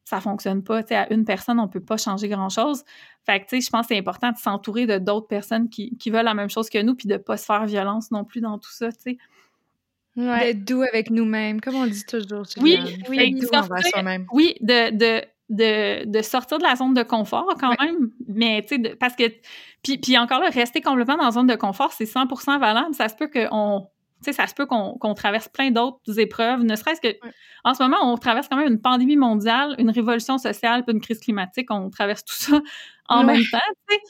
Ça 0.04 0.20
fonctionne 0.20 0.62
pas. 0.64 0.82
Tu 0.82 0.88
sais, 0.88 0.96
à 0.96 1.12
une 1.12 1.24
personne, 1.24 1.60
on 1.60 1.68
peut 1.68 1.80
pas 1.80 1.96
changer 1.96 2.28
grand-chose. 2.28 2.82
Fait 3.24 3.40
que, 3.40 3.46
tu 3.46 3.56
sais, 3.56 3.66
je 3.66 3.70
pense 3.70 3.82
que 3.86 3.94
c'est 3.94 3.98
important 3.98 4.32
de 4.32 4.38
s'entourer 4.38 4.86
de 4.86 4.98
d'autres 4.98 5.28
personnes 5.28 5.68
qui, 5.68 5.96
qui 5.98 6.10
veulent 6.10 6.24
la 6.24 6.34
même 6.34 6.50
chose 6.50 6.68
que 6.68 6.82
nous, 6.82 6.94
puis 6.94 7.06
de 7.06 7.16
pas 7.16 7.36
se 7.36 7.44
faire 7.44 7.64
violence 7.66 8.10
non 8.10 8.24
plus 8.24 8.40
dans 8.40 8.58
tout 8.58 8.72
ça, 8.72 8.90
tu 8.90 8.98
sais. 9.00 9.18
D'être 10.16 10.64
doux 10.64 10.82
avec 10.82 11.10
nous-mêmes, 11.10 11.60
comme 11.60 11.76
on 11.76 11.86
dit 11.86 12.04
toujours. 12.04 12.44
Oui, 12.60 12.78
oui, 13.08 13.34
de 13.34 14.34
oui 14.34 14.54
de, 14.60 14.90
de, 14.90 15.24
de, 15.48 16.04
de, 16.04 16.22
sortir 16.22 16.58
de 16.58 16.64
la 16.64 16.76
zone 16.76 16.94
de 16.94 17.02
confort 17.02 17.46
quand 17.58 17.74
même, 17.80 18.10
mais 18.28 18.62
tu 18.62 18.82
sais, 18.82 18.96
parce 18.96 19.14
que, 19.14 19.24
puis, 19.82 19.98
puis 19.98 20.18
encore 20.18 20.40
là, 20.40 20.50
rester 20.50 20.80
complètement 20.80 21.16
dans 21.16 21.24
la 21.24 21.30
zone 21.30 21.46
de 21.46 21.54
confort, 21.54 21.92
c'est 21.92 22.04
100% 22.04 22.58
valable. 22.58 22.94
Ça 22.94 23.08
se 23.08 23.14
peut 23.14 23.28
qu'on 23.28 23.86
tu 24.22 24.26
sais, 24.26 24.32
ça 24.34 24.46
se 24.46 24.54
peut 24.54 24.66
qu'on 24.66 25.14
traverse 25.14 25.48
plein 25.48 25.70
d'autres 25.70 26.18
épreuves, 26.18 26.62
ne 26.62 26.76
serait-ce 26.76 27.00
que 27.00 27.16
en 27.64 27.72
ce 27.72 27.82
moment, 27.82 27.96
on 28.02 28.18
traverse 28.18 28.48
quand 28.48 28.56
même 28.56 28.70
une 28.70 28.80
pandémie 28.80 29.16
mondiale, 29.16 29.74
une 29.78 29.90
révolution 29.90 30.36
sociale, 30.36 30.84
puis 30.84 30.94
une 30.94 31.00
crise 31.00 31.20
climatique, 31.20 31.70
on 31.70 31.88
traverse 31.88 32.24
tout 32.24 32.34
ça 32.34 32.60
en 33.08 33.24
même 33.24 33.42
temps, 33.50 33.58
tu 33.88 33.94
sais 33.94 34.00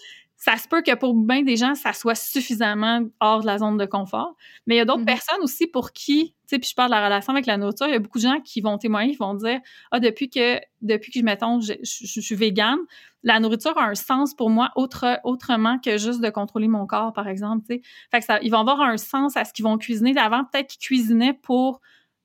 ça 0.41 0.57
se 0.57 0.67
peut 0.67 0.81
que 0.81 0.95
pour 0.95 1.15
bien 1.15 1.43
des 1.43 1.57
gens, 1.57 1.75
ça 1.75 1.93
soit 1.93 2.15
suffisamment 2.15 3.03
hors 3.21 3.43
de 3.43 3.47
la 3.47 3.59
zone 3.59 3.77
de 3.77 3.85
confort. 3.85 4.35
Mais 4.67 4.77
il 4.77 4.79
y 4.79 4.81
a 4.81 4.87
d'autres 4.87 5.03
mm-hmm. 5.03 5.05
personnes 5.05 5.43
aussi 5.43 5.67
pour 5.67 5.93
qui, 5.93 6.31
tu 6.31 6.35
sais, 6.47 6.59
puis 6.59 6.71
je 6.71 6.75
parle 6.75 6.89
de 6.89 6.95
la 6.95 7.05
relation 7.05 7.35
avec 7.35 7.45
la 7.45 7.59
nourriture, 7.59 7.87
il 7.87 7.93
y 7.93 7.97
a 7.97 7.99
beaucoup 7.99 8.17
de 8.17 8.23
gens 8.23 8.41
qui 8.41 8.63
vont 8.63 8.79
témoigner, 8.79 9.13
qui 9.13 9.19
vont 9.19 9.35
dire, 9.35 9.61
ah, 9.91 10.01
depuis 10.01 10.31
que, 10.31 10.59
depuis 10.81 11.13
que, 11.13 11.21
mettons, 11.23 11.61
je, 11.61 11.75
je, 11.83 12.21
suis 12.23 12.35
végane, 12.35 12.79
la 13.23 13.39
nourriture 13.39 13.77
a 13.77 13.85
un 13.85 13.95
sens 13.95 14.33
pour 14.33 14.49
moi 14.49 14.71
autre, 14.77 15.21
autrement 15.25 15.79
que 15.79 15.99
juste 15.99 16.23
de 16.23 16.31
contrôler 16.31 16.69
mon 16.69 16.87
corps, 16.87 17.13
par 17.13 17.29
exemple, 17.29 17.67
tu 17.69 17.75
sais. 17.75 17.83
Fait 18.11 18.21
que 18.21 18.25
ça, 18.25 18.39
ils 18.41 18.51
vont 18.51 18.61
avoir 18.61 18.81
un 18.81 18.97
sens 18.97 19.37
à 19.37 19.45
ce 19.45 19.53
qu'ils 19.53 19.67
vont 19.67 19.77
cuisiner. 19.77 20.17
Avant, 20.17 20.45
peut-être 20.47 20.69
qu'ils 20.69 20.81
cuisinaient 20.81 21.35
pour 21.35 21.83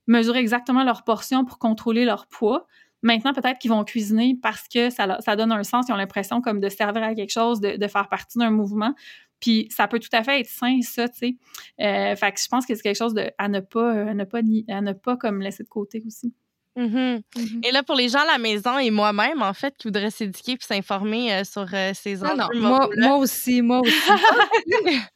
mesurer 0.07 0.39
exactement 0.39 0.85
leur 0.85 1.03
portion 1.03 1.43
pour 1.43 1.59
contrôler 1.59 2.05
leur 2.05 2.27
poids. 2.27 2.65
Maintenant, 3.05 3.33
peut-être 3.33 3.59
qu'ils 3.59 3.69
vont 3.69 3.83
cuisiner 3.83 4.35
parce 4.41 4.67
que 4.67 4.89
ça, 4.89 5.19
ça 5.21 5.35
donne 5.35 5.51
un 5.51 5.63
sens, 5.63 5.85
ils 5.87 5.93
ont 5.93 5.95
l'impression 5.95 6.41
comme 6.41 6.59
de 6.59 6.69
servir 6.69 7.03
à 7.03 7.13
quelque 7.13 7.31
chose, 7.31 7.61
de, 7.61 7.77
de 7.77 7.87
faire 7.87 8.09
partie 8.09 8.39
d'un 8.39 8.49
mouvement. 8.49 8.95
Puis 9.39 9.67
ça 9.69 9.87
peut 9.87 9.99
tout 9.99 10.09
à 10.11 10.23
fait 10.23 10.39
être 10.39 10.49
sain, 10.49 10.79
ça, 10.81 11.07
tu 11.07 11.17
sais. 11.17 11.35
Euh, 11.79 12.15
fait 12.15 12.31
que 12.31 12.41
je 12.41 12.47
pense 12.47 12.65
que 12.65 12.73
c'est 12.73 12.81
quelque 12.81 12.97
chose 12.97 13.13
de, 13.13 13.29
à 13.37 13.47
ne 13.47 13.59
pas, 13.59 14.09
à 14.09 14.13
ne 14.15 14.23
pas, 14.23 14.39
à 14.39 14.81
ne 14.81 14.93
pas 14.93 15.17
comme 15.17 15.39
laisser 15.39 15.61
de 15.61 15.69
côté 15.69 16.01
aussi. 16.07 16.33
Mm-hmm. 16.77 17.21
Mm-hmm. 17.35 17.67
Et 17.67 17.71
là, 17.71 17.83
pour 17.83 17.93
les 17.93 18.09
gens 18.09 18.21
à 18.21 18.25
la 18.25 18.39
maison 18.39 18.79
et 18.79 18.89
moi-même, 18.89 19.43
en 19.43 19.53
fait, 19.53 19.75
qui 19.77 19.87
voudraient 19.87 20.09
s'éduquer 20.09 20.57
puis 20.57 20.65
s'informer 20.65 21.31
euh, 21.31 21.43
sur 21.43 21.67
euh, 21.75 21.91
ces 21.93 22.23
enjeux. 22.23 22.35
Non, 22.35 22.47
moi, 22.55 22.89
moi, 22.97 23.17
aussi, 23.17 23.61
moi 23.61 23.81
aussi. 23.81 23.93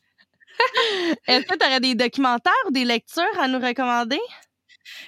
Est-ce 1.27 1.45
que 1.45 1.57
tu 1.57 1.65
aurais 1.65 1.79
des 1.79 1.95
documentaires 1.95 2.53
ou 2.67 2.71
des 2.71 2.85
lectures 2.85 3.39
à 3.39 3.47
nous 3.47 3.59
recommander? 3.59 4.19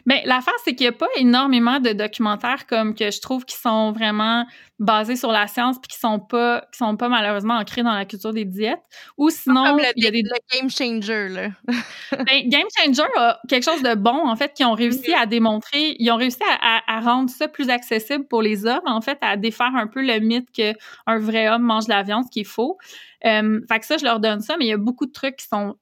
Mais 0.05 0.23
l'affaire, 0.25 0.53
c'est 0.63 0.75
qu'il 0.75 0.85
n'y 0.85 0.89
a 0.89 0.97
pas 0.97 1.07
énormément 1.17 1.79
de 1.79 1.91
documentaires 1.91 2.65
comme 2.67 2.95
que 2.95 3.11
je 3.11 3.21
trouve 3.21 3.45
qui 3.45 3.55
sont 3.55 3.91
vraiment 3.91 4.45
basés 4.79 5.15
sur 5.15 5.31
la 5.31 5.45
science 5.47 5.77
puis 5.79 5.89
qui 5.89 5.99
sont 5.99 6.19
pas 6.19 6.65
qui 6.71 6.79
sont 6.79 6.97
pas 6.97 7.07
malheureusement 7.07 7.53
ancrés 7.53 7.83
dans 7.83 7.93
la 7.93 8.05
culture 8.05 8.33
des 8.33 8.45
diètes. 8.45 8.81
Ou 9.17 9.29
sinon, 9.29 9.77
il 9.95 10.03
y 10.03 10.07
a 10.07 10.11
des 10.11 10.23
game 10.53 10.69
changer 10.69 11.29
là. 11.29 11.49
ben, 12.11 12.49
game 12.49 12.67
changer 12.77 13.03
a 13.15 13.39
quelque 13.47 13.63
chose 13.63 13.83
de 13.83 13.95
bon 13.95 14.27
en 14.27 14.35
fait 14.35 14.53
qui 14.53 14.65
ont 14.65 14.73
réussi 14.73 15.13
à 15.13 15.25
démontrer, 15.25 15.95
ils 15.99 16.11
ont 16.11 16.17
réussi 16.17 16.39
à, 16.61 16.99
rendre 17.01 17.29
ça 17.29 17.47
plus 17.47 17.69
accessible 17.69 18.27
pour 18.27 18.41
les 18.41 18.65
hommes 18.65 18.81
en 18.85 19.01
fait, 19.01 19.17
à 19.21 19.37
défaire 19.37 19.75
un 19.75 19.87
peu 19.87 20.01
le 20.01 20.19
mythe 20.19 20.51
que 20.51 20.73
un 21.05 21.19
vrai 21.19 21.47
homme 21.49 21.63
mange 21.63 21.85
de 21.85 21.91
la 21.91 22.03
viande, 22.03 22.25
ce 22.25 22.31
qui 22.31 22.41
est 22.41 22.43
faux. 22.43 22.77
Euh, 23.25 23.59
fait 23.69 23.79
que 23.79 23.85
ça, 23.85 23.97
je 23.97 24.05
leur 24.05 24.19
donne 24.19 24.41
ça, 24.41 24.57
mais 24.57 24.65
il 24.65 24.69
y 24.69 24.73
a 24.73 24.77
beaucoup 24.77 25.05
de 25.05 25.11
trucs 25.11 25.37
qui 25.37 25.47
sont 25.47 25.75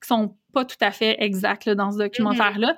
qui 0.00 0.08
sont 0.08 0.36
pas 0.52 0.64
tout 0.64 0.76
à 0.80 0.92
fait 0.92 1.16
exacts 1.18 1.68
dans 1.68 1.90
ce 1.90 1.96
mm-hmm. 1.96 2.02
documentaire-là. 2.02 2.76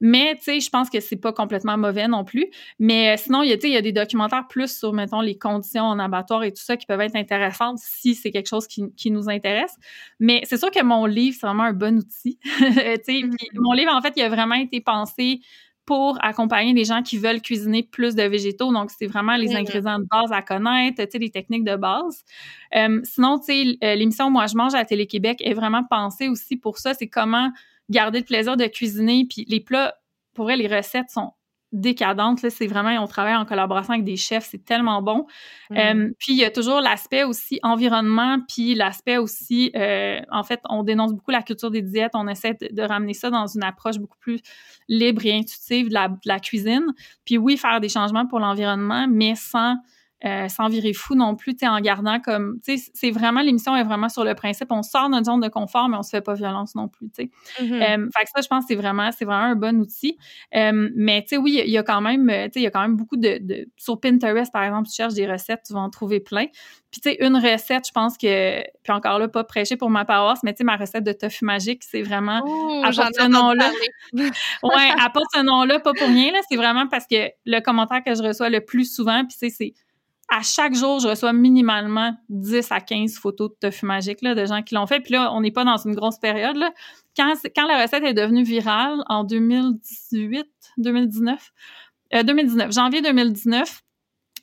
Mais, 0.00 0.36
tu 0.36 0.44
sais, 0.44 0.60
je 0.60 0.70
pense 0.70 0.90
que 0.90 1.00
c'est 1.00 1.16
pas 1.16 1.32
complètement 1.32 1.76
mauvais 1.76 2.08
non 2.08 2.24
plus. 2.24 2.46
Mais 2.78 3.14
euh, 3.14 3.16
sinon, 3.16 3.42
il 3.42 3.50
y, 3.50 3.52
a, 3.52 3.56
il 3.62 3.70
y 3.70 3.76
a 3.76 3.82
des 3.82 3.92
documentaires 3.92 4.46
plus 4.48 4.76
sur, 4.76 4.92
mettons, 4.92 5.20
les 5.20 5.36
conditions 5.36 5.84
en 5.84 5.98
abattoir 5.98 6.44
et 6.44 6.52
tout 6.52 6.62
ça 6.62 6.76
qui 6.76 6.86
peuvent 6.86 7.00
être 7.00 7.16
intéressantes 7.16 7.78
si 7.78 8.14
c'est 8.14 8.30
quelque 8.30 8.48
chose 8.48 8.66
qui, 8.66 8.84
qui, 8.96 9.10
nous 9.10 9.28
intéresse. 9.28 9.76
Mais 10.20 10.42
c'est 10.44 10.56
sûr 10.56 10.70
que 10.70 10.82
mon 10.82 11.06
livre, 11.06 11.36
c'est 11.40 11.46
vraiment 11.46 11.64
un 11.64 11.72
bon 11.72 11.98
outil. 11.98 12.38
tu 12.58 12.64
sais, 12.64 12.98
mm-hmm. 13.06 13.36
mon 13.54 13.72
livre, 13.72 13.92
en 13.92 14.00
fait, 14.00 14.12
il 14.16 14.22
a 14.22 14.28
vraiment 14.28 14.54
été 14.54 14.80
pensé 14.80 15.40
pour 15.88 16.18
accompagner 16.22 16.74
les 16.74 16.84
gens 16.84 17.02
qui 17.02 17.16
veulent 17.16 17.40
cuisiner 17.40 17.82
plus 17.82 18.14
de 18.14 18.22
végétaux. 18.22 18.70
Donc, 18.74 18.90
c'est 18.90 19.06
vraiment 19.06 19.36
les 19.36 19.56
ingrédients 19.56 19.98
de 19.98 20.04
base 20.04 20.30
à 20.32 20.42
connaître, 20.42 21.02
tu 21.02 21.10
sais, 21.10 21.18
les 21.18 21.30
techniques 21.30 21.64
de 21.64 21.76
base. 21.76 22.26
Euh, 22.76 23.00
sinon, 23.04 23.38
tu 23.38 23.46
sais, 23.46 23.78
euh, 23.82 23.94
l'émission 23.94 24.30
Moi, 24.30 24.46
je 24.48 24.54
mange 24.54 24.74
à 24.74 24.84
Télé-Québec 24.84 25.40
est 25.42 25.54
vraiment 25.54 25.82
pensée 25.84 26.28
aussi 26.28 26.58
pour 26.58 26.76
ça. 26.76 26.92
C'est 26.92 27.06
comment 27.06 27.50
garder 27.90 28.20
le 28.20 28.24
plaisir 28.24 28.56
de 28.56 28.66
cuisiner. 28.66 29.26
Puis 29.28 29.44
les 29.48 29.60
plats, 29.60 29.94
pour 30.34 30.44
vrai, 30.44 30.56
les 30.56 30.66
recettes 30.66 31.10
sont 31.10 31.32
décadente. 31.72 32.38
C'est 32.48 32.66
vraiment, 32.66 32.90
on 33.02 33.06
travaille 33.06 33.36
en 33.36 33.44
collaboration 33.44 33.92
avec 33.92 34.04
des 34.04 34.16
chefs, 34.16 34.48
c'est 34.50 34.64
tellement 34.64 35.02
bon. 35.02 35.26
Mm. 35.70 35.76
Euh, 35.76 36.10
puis 36.18 36.32
il 36.32 36.38
y 36.38 36.44
a 36.44 36.50
toujours 36.50 36.80
l'aspect 36.80 37.24
aussi 37.24 37.60
environnement, 37.62 38.38
puis 38.48 38.74
l'aspect 38.74 39.18
aussi, 39.18 39.70
euh, 39.76 40.20
en 40.30 40.42
fait, 40.42 40.60
on 40.68 40.82
dénonce 40.82 41.12
beaucoup 41.12 41.30
la 41.30 41.42
culture 41.42 41.70
des 41.70 41.82
diètes, 41.82 42.12
on 42.14 42.26
essaie 42.28 42.54
de, 42.54 42.68
de, 42.72 42.82
ramener 42.82 43.14
ça 43.14 43.30
dans 43.30 43.46
une 43.46 43.62
approche 43.62 43.98
beaucoup 43.98 44.18
plus 44.18 44.40
libre 44.88 45.24
et 45.26 45.36
intuitive 45.36 45.88
de 45.88 45.94
la, 45.94 46.08
de 46.08 46.16
la 46.24 46.40
cuisine. 46.40 46.86
Puis 47.24 47.36
oui, 47.36 47.56
faire 47.56 47.80
des 47.80 47.88
changements 47.88 48.26
pour 48.26 48.40
l'environnement, 48.40 49.06
mais 49.08 49.34
sans 49.34 49.76
euh, 50.24 50.48
sans 50.48 50.68
virer 50.68 50.92
fou 50.92 51.14
non 51.14 51.36
plus, 51.36 51.54
tu 51.54 51.66
en 51.66 51.80
gardant 51.80 52.18
comme, 52.18 52.58
tu 52.64 52.76
sais, 52.76 52.90
c'est 52.92 53.10
vraiment, 53.12 53.40
l'émission 53.40 53.76
est 53.76 53.84
vraiment 53.84 54.08
sur 54.08 54.24
le 54.24 54.34
principe, 54.34 54.72
on 54.72 54.82
sort 54.82 55.06
de 55.06 55.12
notre 55.12 55.26
zone 55.26 55.40
de 55.40 55.48
confort, 55.48 55.88
mais 55.88 55.96
on 55.96 56.02
se 56.02 56.10
fait 56.10 56.20
pas 56.20 56.34
violence 56.34 56.74
non 56.74 56.88
plus, 56.88 57.08
tu 57.10 57.24
sais. 57.24 57.64
Mhm. 57.64 57.74
Euh, 57.74 58.08
fait 58.16 58.24
que 58.24 58.30
ça, 58.34 58.40
je 58.42 58.48
pense 58.48 58.64
que 58.64 58.68
c'est 58.68 58.80
vraiment, 58.80 59.10
c'est 59.12 59.24
vraiment 59.24 59.52
un 59.52 59.54
bon 59.54 59.80
outil. 59.80 60.18
Euh, 60.56 60.88
mais 60.96 61.22
tu 61.22 61.28
sais, 61.28 61.36
oui, 61.36 61.62
il 61.64 61.70
y 61.70 61.78
a 61.78 61.84
quand 61.84 62.00
même, 62.00 62.26
tu 62.26 62.34
sais, 62.34 62.50
il 62.56 62.62
y 62.62 62.66
a 62.66 62.70
quand 62.70 62.82
même 62.82 62.96
beaucoup 62.96 63.16
de, 63.16 63.38
de, 63.40 63.68
sur 63.76 64.00
Pinterest, 64.00 64.52
par 64.52 64.64
exemple, 64.64 64.88
tu 64.88 64.94
cherches 64.94 65.14
des 65.14 65.30
recettes, 65.30 65.60
tu 65.64 65.72
vas 65.72 65.80
en 65.80 65.90
trouver 65.90 66.18
plein. 66.18 66.46
Puis 66.90 67.00
tu 67.00 67.10
sais, 67.10 67.18
une 67.20 67.36
recette, 67.36 67.86
je 67.86 67.92
pense 67.92 68.16
que, 68.16 68.62
puis 68.82 68.92
encore 68.92 69.18
là, 69.18 69.28
pas 69.28 69.44
prêcher 69.44 69.76
pour 69.76 69.90
ma 69.90 70.04
paroisse, 70.04 70.42
mais 70.42 70.52
tu 70.52 70.58
sais, 70.58 70.64
ma 70.64 70.76
recette 70.76 71.04
de 71.04 71.12
tofu 71.12 71.44
magique, 71.44 71.84
c'est 71.84 72.02
vraiment, 72.02 72.40
Ouh, 72.44 72.84
ai 72.84 72.92
ce 72.92 73.28
nom-là. 73.28 73.70
ouais, 74.14 74.94
part 74.96 75.22
ce 75.34 75.42
nom-là, 75.42 75.80
pas 75.80 75.92
pour 75.92 76.08
rien, 76.08 76.32
là, 76.32 76.40
c'est 76.50 76.56
vraiment 76.56 76.88
parce 76.88 77.06
que 77.06 77.30
le 77.44 77.60
commentaire 77.60 78.02
que 78.02 78.14
je 78.14 78.22
reçois 78.22 78.48
le 78.48 78.60
plus 78.60 78.92
souvent, 78.92 79.24
puis 79.24 79.36
tu 79.38 79.48
sais, 79.48 79.50
c'est 79.50 79.74
à 80.28 80.42
chaque 80.42 80.74
jour, 80.74 81.00
je 81.00 81.08
reçois 81.08 81.32
minimalement 81.32 82.14
10 82.28 82.70
à 82.70 82.80
15 82.80 83.14
photos 83.14 83.50
de 83.50 83.68
tofu 83.68 83.86
magique 83.86 84.20
là, 84.22 84.34
de 84.34 84.44
gens 84.44 84.62
qui 84.62 84.74
l'ont 84.74 84.86
fait. 84.86 85.00
Puis 85.00 85.14
là, 85.14 85.32
on 85.32 85.40
n'est 85.40 85.50
pas 85.50 85.64
dans 85.64 85.78
une 85.78 85.94
grosse 85.94 86.18
période. 86.18 86.56
Là. 86.56 86.70
Quand, 87.16 87.32
quand 87.56 87.66
la 87.66 87.82
recette 87.82 88.04
est 88.04 88.14
devenue 88.14 88.42
virale 88.42 89.02
en 89.08 89.24
2018, 89.24 90.46
2019, 90.76 91.52
euh, 92.14 92.22
2019, 92.22 92.72
janvier 92.72 93.00
2019, 93.00 93.82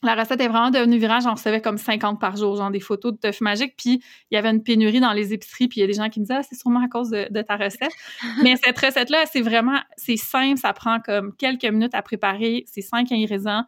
la 0.03 0.15
recette 0.15 0.41
est 0.41 0.47
vraiment 0.47 0.71
devenue 0.71 0.97
virale. 0.97 1.21
J'en 1.21 1.33
recevais 1.33 1.61
comme 1.61 1.77
50 1.77 2.19
par 2.19 2.35
jour, 2.35 2.55
genre 2.55 2.71
des 2.71 2.79
photos 2.79 3.13
de 3.13 3.17
tofu 3.17 3.43
magique. 3.43 3.75
Puis 3.77 4.01
il 4.31 4.35
y 4.35 4.37
avait 4.37 4.49
une 4.49 4.63
pénurie 4.63 4.99
dans 4.99 5.13
les 5.13 5.33
épiceries. 5.33 5.67
Puis 5.67 5.79
il 5.79 5.81
y 5.81 5.83
a 5.83 5.87
des 5.87 5.93
gens 5.93 6.09
qui 6.09 6.19
me 6.19 6.25
disaient, 6.25 6.39
ah, 6.39 6.43
c'est 6.43 6.55
sûrement 6.55 6.83
à 6.83 6.87
cause 6.87 7.09
de, 7.09 7.27
de 7.29 7.41
ta 7.41 7.57
recette. 7.57 7.93
Mais 8.43 8.55
cette 8.63 8.79
recette-là, 8.79 9.25
c'est 9.31 9.41
vraiment, 9.41 9.79
c'est 9.97 10.17
simple. 10.17 10.59
Ça 10.59 10.73
prend 10.73 10.99
comme 10.99 11.35
quelques 11.35 11.65
minutes 11.65 11.93
à 11.93 12.01
préparer. 12.01 12.65
C'est 12.67 12.81
cinq 12.81 13.11
ingrédients 13.11 13.65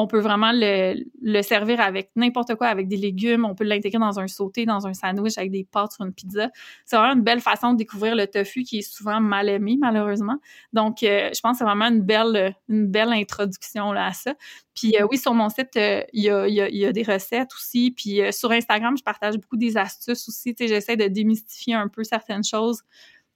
on 0.00 0.06
peut 0.06 0.20
vraiment 0.20 0.52
le, 0.54 1.42
servir 1.42 1.80
avec 1.80 2.12
n'importe 2.14 2.54
quoi, 2.54 2.68
avec 2.68 2.86
des 2.86 2.96
légumes. 2.96 3.44
On 3.44 3.56
peut 3.56 3.64
l'intégrer 3.64 3.98
dans 3.98 4.20
un 4.20 4.28
sauté, 4.28 4.64
dans 4.64 4.86
un 4.86 4.94
sandwich, 4.94 5.36
avec 5.38 5.50
des 5.50 5.64
pâtes 5.64 5.90
sur 5.90 6.04
une 6.04 6.12
pizza. 6.12 6.50
C'est 6.84 6.96
vraiment 6.96 7.14
une 7.14 7.24
belle 7.24 7.40
façon 7.40 7.72
de 7.72 7.78
découvrir 7.78 8.14
le 8.14 8.28
tofu 8.28 8.62
qui 8.62 8.78
est 8.78 8.82
souvent 8.82 9.20
mal 9.20 9.48
aimé, 9.48 9.76
malheureusement. 9.76 10.36
Donc, 10.72 11.02
euh, 11.02 11.30
je 11.34 11.40
pense 11.40 11.54
que 11.54 11.58
c'est 11.58 11.64
vraiment 11.64 11.88
une 11.88 12.02
belle, 12.02 12.54
une 12.68 12.86
belle 12.86 13.12
introduction 13.12 13.90
à 13.90 14.12
ça. 14.12 14.34
Puis 14.72 14.94
euh, 14.96 15.06
oui, 15.10 15.18
sur 15.18 15.34
mon 15.34 15.48
site, 15.48 15.76
euh, 15.76 16.04
il 16.12 16.22
y, 16.22 16.30
a, 16.30 16.46
y, 16.46 16.60
a, 16.60 16.70
y, 16.70 16.84
a, 16.86 16.92
des 16.92 17.02
recettes 17.02 17.52
aussi. 17.52 17.90
Puis 17.90 18.20
sur 18.30 18.52
Instagram, 18.52 18.96
je 18.96 19.02
partage 19.02 19.34
beaucoup 19.34 19.56
des 19.56 19.76
astuces 19.76 20.28
aussi. 20.28 20.54
J'essaie 20.60 20.96
de 20.96 21.08
démystifier 21.08 21.74
un 21.74 21.88
peu 21.88 22.04
certaines 22.04 22.44
choses. 22.44 22.82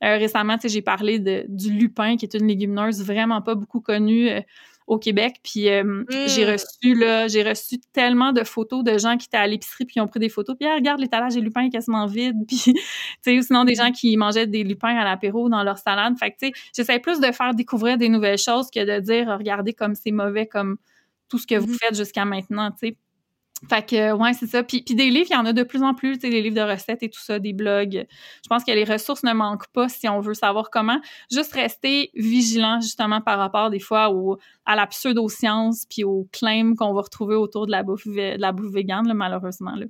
récemment, 0.01 0.59
j'ai 0.62 0.82
parlé 0.82 1.18
de, 1.18 1.44
du 1.48 1.72
lupin, 1.72 2.16
qui 2.16 2.24
est 2.24 2.34
une 2.34 2.47
légumineuse 2.47 3.05
vraiment 3.05 3.43
pas 3.43 3.56
beaucoup 3.56 3.80
connue 3.80 4.30
au 4.87 4.99
Québec. 4.99 5.37
Puis 5.43 5.69
euh, 5.69 6.05
j'ai 6.27 6.45
reçu 6.45 6.95
là, 6.95 7.29
j'ai 7.29 7.43
reçu 7.43 7.79
tellement 7.93 8.33
de 8.33 8.45
photos 8.45 8.85
de 8.85 8.99
gens 8.99 9.17
qui 9.17 9.27
étaient 9.27 9.37
à 9.37 9.47
l'épicerie 9.47 9.85
puis 9.85 9.95
qui 9.95 10.01
ont 10.01 10.09
pris 10.09 10.21
des 10.21 10.29
photos. 10.29 10.57
Puis 10.59 10.69
ah, 10.69 10.75
regarde 10.75 11.01
l'étalage 11.01 11.35
des 11.35 11.41
lupins 11.41 11.63
est 11.63 11.71
quasiment 11.71 12.07
vide. 12.07 12.37
Puis 12.49 12.59
tu 12.59 12.75
sais, 13.23 13.39
ou 13.39 13.43
sinon 13.43 13.65
des 13.65 13.75
gens 13.75 13.93
qui 13.93 14.17
mangeaient 14.17 14.47
des 14.47 14.65
lupins 14.65 14.97
à 14.97 15.05
l'apéro 15.05 15.49
dans 15.49 15.63
leur 15.63 15.79
salade. 15.79 16.15
Fait 16.19 16.31
que 16.31 16.37
tu 16.41 16.47
sais, 16.49 16.53
j'essaie 16.75 16.99
plus 16.99 17.21
de 17.21 17.33
faire 17.33 17.55
découvrir 17.55 17.99
des 17.99 18.09
nouvelles 18.09 18.39
choses 18.39 18.71
que 18.71 18.85
de 18.85 19.01
dire 19.01 19.29
regardez 19.39 19.73
comme 19.73 19.95
c'est 19.95 20.11
mauvais 20.11 20.47
comme 20.47 20.77
tout 21.29 21.39
ce 21.39 21.47
que 21.47 21.55
vous 21.55 21.75
faites 21.75 21.97
jusqu'à 21.97 22.25
maintenant. 22.25 22.71
Tu 22.73 22.89
sais. 22.89 22.97
Fait 23.68 23.86
que, 23.89 24.12
ouais, 24.12 24.32
c'est 24.32 24.47
ça. 24.47 24.62
Puis, 24.62 24.82
puis 24.82 24.94
des 24.94 25.09
livres, 25.10 25.28
il 25.30 25.34
y 25.34 25.36
en 25.36 25.47
a 25.47 25.52
de 25.52 25.62
plus 25.62 25.82
en 25.82 25.94
plus, 25.94 26.14
tu 26.14 26.22
sais, 26.22 26.30
des 26.30 26.43
livres 26.43 26.56
de 26.56 26.68
recettes 26.68 27.02
et 27.02 27.09
tout 27.09 27.20
ça, 27.20 27.39
des 27.39 27.52
blogs. 27.52 28.06
Je 28.44 28.48
pense 28.48 28.64
que 28.64 28.72
les 28.72 28.84
ressources 28.84 29.22
ne 29.22 29.32
manquent 29.32 29.68
pas 29.72 29.89
si 29.89 30.09
on 30.09 30.20
veut 30.20 30.34
savoir 30.34 30.70
comment. 30.70 31.01
Juste 31.30 31.52
rester 31.52 32.10
vigilant, 32.14 32.80
justement, 32.80 33.20
par 33.20 33.39
rapport, 33.39 33.70
des 33.70 33.78
fois, 33.78 34.10
au, 34.10 34.39
à 34.66 34.74
la 34.74 34.86
pseudo-science 34.89 35.86
puis 35.89 36.02
aux 36.02 36.28
claims 36.32 36.74
qu'on 36.74 36.93
va 36.93 37.02
retrouver 37.02 37.36
autour 37.36 37.66
de 37.66 37.70
la 37.70 37.82
bouffe, 37.82 38.06
de 38.06 38.36
la 38.39 38.52
bouffe 38.52 38.72
végane, 38.72 39.06
là, 39.06 39.14
malheureusement, 39.14 39.76
là. 39.76 39.86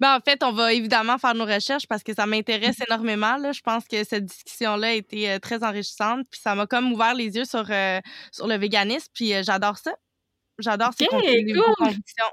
Ben, 0.00 0.16
en 0.16 0.20
fait, 0.20 0.42
on 0.44 0.52
va 0.52 0.72
évidemment 0.72 1.18
faire 1.18 1.34
nos 1.34 1.44
recherches 1.44 1.88
parce 1.88 2.02
que 2.02 2.14
ça 2.14 2.26
m'intéresse 2.26 2.76
énormément. 2.86 3.36
Là. 3.36 3.52
Je 3.52 3.60
pense 3.60 3.86
que 3.88 4.04
cette 4.04 4.24
discussion-là 4.24 4.88
a 4.88 4.92
été 4.92 5.30
euh, 5.30 5.38
très 5.38 5.64
enrichissante. 5.64 6.26
Puis 6.30 6.40
ça 6.40 6.54
m'a 6.54 6.66
comme 6.66 6.92
ouvert 6.92 7.14
les 7.14 7.34
yeux 7.36 7.44
sur, 7.44 7.66
euh, 7.68 7.98
sur 8.30 8.46
le 8.46 8.56
véganisme. 8.56 9.08
Puis 9.12 9.34
euh, 9.34 9.42
j'adore 9.44 9.78
ça. 9.78 9.92
J'adore 10.58 10.92
ces 10.96 11.06
cool. 11.06 11.20
convictions. 11.76 12.24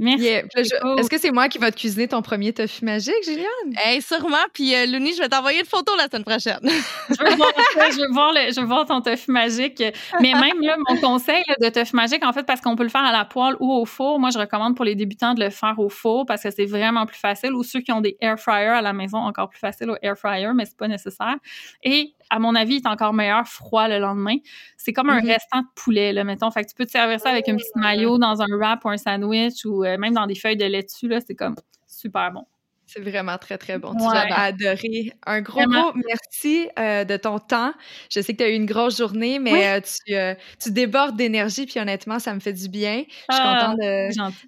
Merci. 0.00 0.24
Yeah. 0.24 0.42
Est-ce 0.56 1.10
que 1.10 1.18
c'est 1.18 1.30
moi 1.30 1.48
qui 1.48 1.58
va 1.58 1.70
te 1.70 1.76
cuisiner 1.76 2.08
ton 2.08 2.22
premier 2.22 2.54
tofu 2.54 2.86
magique, 2.86 3.22
Juliane? 3.22 3.44
Hey, 3.76 4.00
sûrement. 4.00 4.38
Puis 4.54 4.74
euh, 4.74 4.86
Louni, 4.86 5.12
je 5.12 5.20
vais 5.20 5.28
t'envoyer 5.28 5.60
une 5.60 5.66
photo 5.66 5.94
la 5.94 6.08
semaine 6.08 6.24
prochaine. 6.24 6.58
je 7.10 7.22
veux 7.22 7.36
voir 7.36 7.50
ça, 7.74 7.90
je 7.90 8.00
veux 8.00 8.10
voir, 8.10 8.32
le, 8.32 8.50
je 8.50 8.60
veux 8.60 8.66
voir 8.66 8.86
ton 8.86 9.02
tofu 9.02 9.30
magique. 9.30 9.82
Mais 10.20 10.32
même 10.32 10.58
là, 10.62 10.76
mon 10.88 10.96
conseil 10.96 11.42
là, 11.46 11.54
de 11.60 11.68
tofu 11.68 11.94
magique, 11.94 12.24
en 12.24 12.32
fait, 12.32 12.44
parce 12.44 12.62
qu'on 12.62 12.76
peut 12.76 12.82
le 12.82 12.88
faire 12.88 13.04
à 13.04 13.12
la 13.12 13.26
poêle 13.26 13.56
ou 13.60 13.70
au 13.70 13.84
four, 13.84 14.18
moi, 14.18 14.30
je 14.30 14.38
recommande 14.38 14.74
pour 14.74 14.86
les 14.86 14.94
débutants 14.94 15.34
de 15.34 15.44
le 15.44 15.50
faire 15.50 15.78
au 15.78 15.90
four 15.90 16.24
parce 16.24 16.42
que 16.42 16.50
c'est 16.50 16.64
vraiment 16.64 17.04
plus 17.04 17.18
facile. 17.18 17.52
Ou 17.52 17.62
ceux 17.62 17.80
qui 17.80 17.92
ont 17.92 18.00
des 18.00 18.16
air 18.22 18.40
fryers 18.40 18.68
à 18.68 18.82
la 18.82 18.94
maison, 18.94 19.18
encore 19.18 19.50
plus 19.50 19.60
facile 19.60 19.90
au 19.90 19.96
air 20.00 20.16
fryer, 20.16 20.48
mais 20.54 20.64
c'est 20.64 20.78
pas 20.78 20.88
nécessaire. 20.88 21.36
Et 21.82 22.14
à 22.30 22.38
mon 22.38 22.54
avis, 22.54 22.76
il 22.76 22.82
est 22.82 22.86
encore 22.88 23.12
meilleur 23.12 23.46
froid 23.46 23.88
le 23.88 23.98
lendemain. 23.98 24.36
C'est 24.76 24.92
comme 24.92 25.10
un 25.10 25.20
Mhm. 25.20 25.26
restant 25.28 25.60
de 25.60 25.66
poulet, 25.76 26.12
là, 26.12 26.24
mettons. 26.24 26.50
Fait 26.50 26.62
que 26.64 26.68
tu 26.70 26.74
peux 26.74 26.86
te 26.86 26.90
servir 26.92 27.20
ça 27.20 27.30
avec 27.30 27.46
une 27.48 27.56
petite 27.56 27.76
maillot 27.76 28.18
dans 28.18 28.40
un 28.40 28.46
wrap 28.56 28.84
ou 28.84 28.88
un 28.88 28.96
sandwich 28.96 29.64
ou 29.66 29.84
euh, 29.84 29.98
même 29.98 30.14
dans 30.14 30.26
des 30.26 30.34
feuilles 30.36 30.56
de 30.56 30.64
laitue, 30.64 31.08
là. 31.08 31.20
C'est 31.20 31.34
comme 31.34 31.56
super 31.86 32.30
bon. 32.32 32.44
C'est 32.92 33.00
vraiment 33.08 33.38
très, 33.38 33.56
très 33.56 33.78
bon. 33.78 33.94
Tu 33.94 34.02
vas 34.02 34.26
adorer. 34.46 35.12
Un 35.24 35.42
gros, 35.42 35.60
gros 35.64 35.92
merci 36.08 36.68
euh, 36.76 37.04
de 37.04 37.16
ton 37.16 37.38
temps. 37.38 37.72
Je 38.10 38.20
sais 38.20 38.32
que 38.32 38.38
tu 38.38 38.42
as 38.42 38.48
eu 38.48 38.54
une 38.54 38.66
grosse 38.66 38.96
journée, 38.98 39.38
mais 39.38 39.52
Oui. 39.52 39.62
euh, 39.64 39.80
tu, 39.80 40.12
euh, 40.16 40.34
tu 40.60 40.72
débordes 40.72 41.16
d'énergie, 41.16 41.66
puis 41.66 41.78
honnêtement, 41.78 42.18
ça 42.18 42.34
me 42.34 42.40
fait 42.40 42.52
du 42.52 42.68
bien. 42.68 43.04
Je 43.06 43.12
suis 43.12 43.42
Ah, 43.44 43.74
contente 43.76 43.78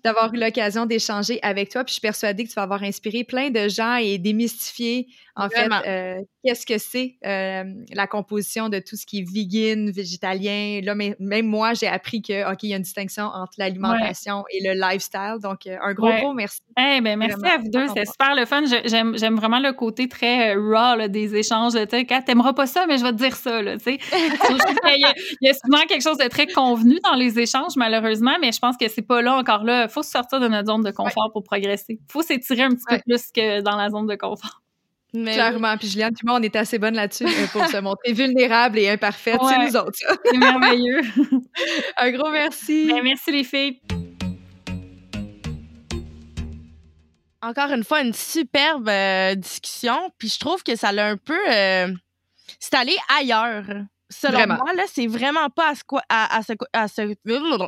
d'avoir 0.02 0.34
eu 0.34 0.38
l'occasion 0.40 0.86
d'échanger 0.86 1.38
avec 1.42 1.68
toi, 1.70 1.84
puis 1.84 1.90
je 1.90 1.94
suis 1.94 2.00
persuadée 2.00 2.42
que 2.42 2.48
tu 2.48 2.54
vas 2.56 2.62
avoir 2.62 2.82
inspiré 2.82 3.22
plein 3.22 3.50
de 3.50 3.68
gens 3.68 3.94
et 3.94 4.18
démystifié, 4.18 5.06
en 5.34 5.48
Vraiment. 5.48 5.80
fait, 5.80 5.88
euh, 6.18 6.22
qu'est-ce 6.44 6.66
que 6.66 6.76
c'est 6.78 7.16
euh, 7.24 7.64
la 7.94 8.06
composition 8.06 8.68
de 8.68 8.78
tout 8.80 8.96
ce 8.96 9.06
qui 9.06 9.20
est 9.20 9.24
vegan, 9.32 9.90
végétalien? 9.90 10.80
Là, 10.82 10.94
mais- 10.94 11.16
même 11.18 11.46
moi, 11.46 11.72
j'ai 11.74 11.86
appris 11.88 12.20
que, 12.20 12.50
OK, 12.52 12.62
il 12.64 12.68
y 12.70 12.74
a 12.74 12.76
une 12.76 12.82
distinction 12.82 13.24
entre 13.24 13.52
l'alimentation 13.58 14.44
et 14.50 14.60
le 14.62 14.74
lifestyle. 14.78 15.36
Donc, 15.42 15.66
euh, 15.66 15.76
un 15.82 15.94
gros, 15.94 16.06
Ouais. 16.08 16.20
gros 16.20 16.34
merci. 16.34 16.60
Eh 16.78 17.00
ben 17.00 17.18
merci 17.18 17.36
Vraiment, 17.38 17.54
à 17.54 17.58
vous 17.58 17.68
deux, 17.70 17.86
bon. 17.86 17.94
super 18.04 18.34
le 18.34 18.44
fun. 18.44 18.62
J'aime 18.84 19.16
j'aime 19.16 19.36
vraiment 19.36 19.58
le 19.60 19.72
côté 19.72 20.08
très 20.08 20.54
raw 20.54 20.96
là, 20.96 21.08
des 21.08 21.34
échanges. 21.34 21.72
Tu 21.72 21.78
sais, 21.88 22.22
t'aimeras 22.26 22.52
pas 22.52 22.66
ça, 22.66 22.86
mais 22.86 22.98
je 22.98 23.02
vais 23.04 23.12
te 23.12 23.16
dire 23.16 23.34
ça. 23.36 23.62
Là, 23.62 23.76
qu'il 23.84 23.94
y, 23.94 25.04
a- 25.04 25.14
il 25.40 25.46
y 25.46 25.48
a 25.48 25.54
souvent 25.54 25.84
quelque 25.88 26.02
chose 26.02 26.18
de 26.18 26.28
très 26.28 26.46
convenu 26.46 26.98
dans 27.04 27.14
les 27.14 27.38
échanges, 27.38 27.76
malheureusement, 27.76 28.36
mais 28.40 28.52
je 28.52 28.58
pense 28.58 28.76
que 28.76 28.88
c'est 28.88 29.02
pas 29.02 29.22
là 29.22 29.36
encore 29.36 29.64
là. 29.64 29.88
faut 29.88 30.02
sortir 30.02 30.40
de 30.40 30.48
notre 30.48 30.66
zone 30.68 30.82
de 30.82 30.90
confort 30.90 31.30
pour 31.32 31.42
progresser. 31.42 32.00
faut 32.10 32.22
s'étirer 32.22 32.62
un 32.62 32.70
petit 32.70 32.84
peu 32.88 32.98
plus 33.06 33.30
que 33.34 33.60
dans 33.62 33.76
la 33.76 33.88
zone 33.90 34.06
de 34.06 34.14
confort. 34.16 34.61
Mais 35.14 35.34
Clairement. 35.34 35.76
Puis 35.76 35.88
Juliane, 35.88 36.14
puis 36.14 36.26
moi, 36.26 36.38
on 36.38 36.42
est 36.42 36.56
assez 36.56 36.78
bonnes 36.78 36.94
là-dessus 36.94 37.26
euh, 37.26 37.46
pour 37.52 37.66
se 37.66 37.76
montrer 37.78 38.12
vulnérables 38.12 38.78
et 38.78 38.88
imparfaites. 38.88 39.38
C'est 39.40 39.58
Ouais. 39.58 39.66
nous 39.68 39.76
autres, 39.76 39.98
ça. 39.98 40.14
C'est 40.24 40.38
merveilleux. 40.38 41.02
Un 41.98 42.10
gros 42.12 42.30
merci. 42.30 42.86
Ben, 42.90 43.02
merci 43.02 43.30
les 43.30 43.44
filles. 43.44 43.80
encore 47.44 47.72
une 47.72 47.82
fois, 47.84 48.02
une 48.02 48.12
superbe 48.14 48.88
euh, 48.88 49.34
discussion. 49.34 50.10
Puis 50.16 50.28
je 50.28 50.38
trouve 50.38 50.62
que 50.62 50.76
ça 50.76 50.92
l'a 50.92 51.08
un 51.08 51.16
peu. 51.16 51.38
euh, 51.50 51.88
c'est 52.60 52.74
allé 52.74 52.96
ailleurs. 53.18 53.64
Selon 54.12 54.38
Vraiment. 54.38 54.56
moi, 54.56 54.72
là, 54.74 54.84
c'est 54.92 55.06
vraiment 55.06 55.48
pas 55.50 55.70
à 55.70 55.74
ce 55.74 55.82
quoi, 55.84 56.02
à, 56.08 56.36
à 56.36 56.42
ce, 56.42 56.52
à 56.72 56.86
ce, 56.88 57.14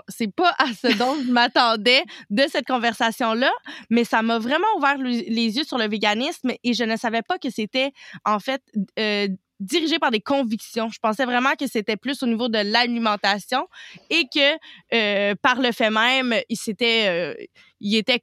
c'est 0.09 0.33
pas 0.35 0.55
à 0.59 0.67
ce 0.67 0.87
dont 0.99 1.17
je 1.25 1.31
m'attendais 1.31 2.05
de 2.31 2.45
cette 2.51 2.67
conversation-là, 2.67 3.51
mais 3.91 4.05
ça 4.05 4.23
m'a 4.23 4.39
vraiment 4.39 4.67
ouvert 4.77 4.99
le- 4.99 5.09
les 5.09 5.57
yeux 5.57 5.65
sur 5.65 5.79
le 5.79 5.89
véganisme 5.89 6.53
et 6.63 6.75
je 6.75 6.85
ne 6.85 6.97
savais 6.97 7.23
pas 7.23 7.39
que 7.39 7.51
c'était, 7.51 7.93
en 8.25 8.39
fait, 8.39 8.63
euh, 8.99 9.27
dirigé 9.61 9.99
par 9.99 10.11
des 10.11 10.21
convictions. 10.21 10.89
Je 10.91 10.99
pensais 11.01 11.25
vraiment 11.25 11.53
que 11.59 11.67
c'était 11.67 11.97
plus 11.97 12.23
au 12.23 12.27
niveau 12.27 12.49
de 12.49 12.59
l'alimentation 12.59 13.67
et 14.11 14.25
que, 14.33 14.57
euh, 14.95 15.35
par 15.43 15.61
le 15.61 15.73
fait 15.73 15.91
même, 15.91 16.35
il 16.49 16.57
s'était, 16.57 17.07
euh, 17.09 17.35
il 17.81 17.97
était 17.97 18.23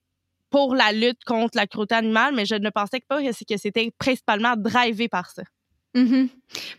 pour 0.50 0.76
la 0.76 0.92
lutte 0.92 1.24
contre 1.26 1.58
la 1.58 1.66
cruauté 1.66 1.96
animale, 1.96 2.36
mais 2.36 2.46
je 2.46 2.56
ne 2.56 2.70
pensais 2.70 3.00
pas 3.08 3.22
que 3.22 3.58
c'était 3.58 3.90
principalement 3.98 4.56
drivé 4.58 5.08
par 5.08 5.30
ça. 5.32 5.44
Mhm. 5.94 6.30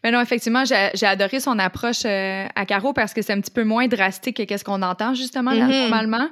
Mais 0.02 0.10
non, 0.10 0.20
effectivement, 0.20 0.64
j'ai 0.64 1.06
adoré 1.06 1.38
son 1.40 1.58
approche 1.58 2.04
euh, 2.06 2.46
à 2.54 2.64
Caro 2.66 2.92
parce 2.92 3.12
que 3.14 3.20
c'est 3.22 3.32
un 3.32 3.40
petit 3.40 3.50
peu 3.50 3.64
moins 3.64 3.86
drastique 3.88 4.36
que 4.38 4.42
qu'est-ce 4.44 4.64
qu'on 4.64 4.82
entend 4.82 5.14
justement 5.14 5.50
là, 5.52 5.66
Mhm. 5.66 5.72
normalement. 5.90 6.28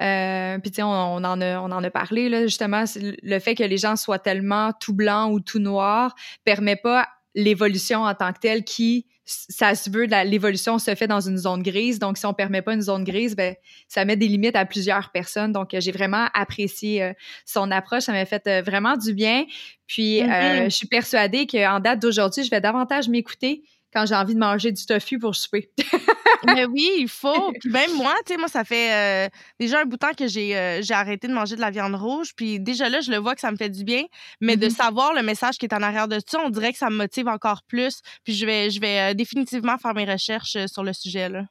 Euh, 0.00 0.58
Puis 0.58 0.70
tu 0.70 0.76
sais, 0.76 0.82
on, 0.82 0.88
on 0.88 1.24
en 1.24 1.40
a 1.40 1.58
on 1.60 1.70
en 1.70 1.82
a 1.84 1.90
parlé 1.90 2.28
là 2.28 2.42
justement 2.42 2.84
le 2.96 3.38
fait 3.38 3.54
que 3.54 3.62
les 3.64 3.78
gens 3.78 3.96
soient 3.96 4.18
tellement 4.18 4.72
tout 4.80 4.94
blanc 4.94 5.30
ou 5.30 5.40
tout 5.40 5.58
noir 5.60 6.14
permet 6.44 6.76
pas 6.76 7.08
l'évolution 7.36 8.02
en 8.04 8.14
tant 8.14 8.32
que 8.32 8.38
telle 8.40 8.64
qui 8.64 9.06
ça 9.26 9.74
se 9.74 9.88
veut, 9.88 10.04
l'évolution 10.04 10.78
se 10.78 10.94
fait 10.94 11.06
dans 11.06 11.20
une 11.20 11.38
zone 11.38 11.62
grise. 11.62 11.98
Donc, 11.98 12.18
si 12.18 12.26
on 12.26 12.34
permet 12.34 12.60
pas 12.60 12.74
une 12.74 12.82
zone 12.82 13.04
grise, 13.04 13.34
ben, 13.34 13.54
ça 13.88 14.04
met 14.04 14.16
des 14.16 14.28
limites 14.28 14.56
à 14.56 14.66
plusieurs 14.66 15.10
personnes. 15.12 15.52
Donc, 15.52 15.70
j'ai 15.72 15.92
vraiment 15.92 16.28
apprécié 16.34 17.02
euh, 17.02 17.12
son 17.46 17.70
approche. 17.70 18.02
Ça 18.02 18.12
m'a 18.12 18.26
fait 18.26 18.46
euh, 18.46 18.62
vraiment 18.62 18.96
du 18.96 19.14
bien. 19.14 19.44
Puis, 19.86 20.20
mm-hmm. 20.20 20.64
je 20.64 20.76
suis 20.76 20.86
persuadée 20.86 21.46
qu'en 21.46 21.80
date 21.80 22.02
d'aujourd'hui, 22.02 22.44
je 22.44 22.50
vais 22.50 22.60
davantage 22.60 23.08
m'écouter 23.08 23.62
quand 23.94 24.06
j'ai 24.06 24.14
envie 24.14 24.34
de 24.34 24.40
manger 24.40 24.72
du 24.72 24.84
tofu 24.84 25.18
pour 25.18 25.34
souper. 25.34 25.70
Mais 26.46 26.66
oui, 26.66 26.90
il 26.98 27.08
faut. 27.08 27.52
Puis 27.60 27.70
même 27.70 27.94
moi, 27.96 28.14
tu 28.26 28.32
sais, 28.32 28.38
moi, 28.38 28.48
ça 28.48 28.64
fait 28.64 28.92
euh, 28.92 29.28
déjà 29.58 29.80
un 29.80 29.84
bout 29.84 29.96
de 29.96 29.98
temps 29.98 30.12
que 30.12 30.26
j'ai 30.26 30.56
euh, 30.56 30.82
arrêté 30.90 31.28
de 31.28 31.32
manger 31.32 31.56
de 31.56 31.60
la 31.60 31.70
viande 31.70 31.94
rouge. 31.94 32.32
Puis 32.36 32.60
déjà 32.60 32.88
là, 32.88 33.00
je 33.00 33.10
le 33.10 33.16
vois 33.16 33.34
que 33.34 33.40
ça 33.40 33.50
me 33.50 33.56
fait 33.56 33.70
du 33.70 33.84
bien. 33.84 34.04
Mais 34.40 34.56
de 34.56 34.66
mm-hmm. 34.66 34.74
savoir 34.74 35.14
le 35.14 35.22
message 35.22 35.56
qui 35.56 35.66
est 35.66 35.74
en 35.74 35.82
arrière 35.82 36.08
de 36.08 36.18
ça, 36.26 36.40
on 36.44 36.50
dirait 36.50 36.72
que 36.72 36.78
ça 36.78 36.90
me 36.90 36.96
motive 36.96 37.28
encore 37.28 37.62
plus. 37.62 38.00
Puis 38.24 38.34
je 38.34 38.44
vais, 38.44 38.70
je 38.70 38.80
vais 38.80 39.12
euh, 39.12 39.14
définitivement 39.14 39.78
faire 39.78 39.94
mes 39.94 40.04
recherches 40.04 40.56
sur 40.66 40.82
le 40.82 40.92
sujet. 40.92 41.28
Là 41.28 41.44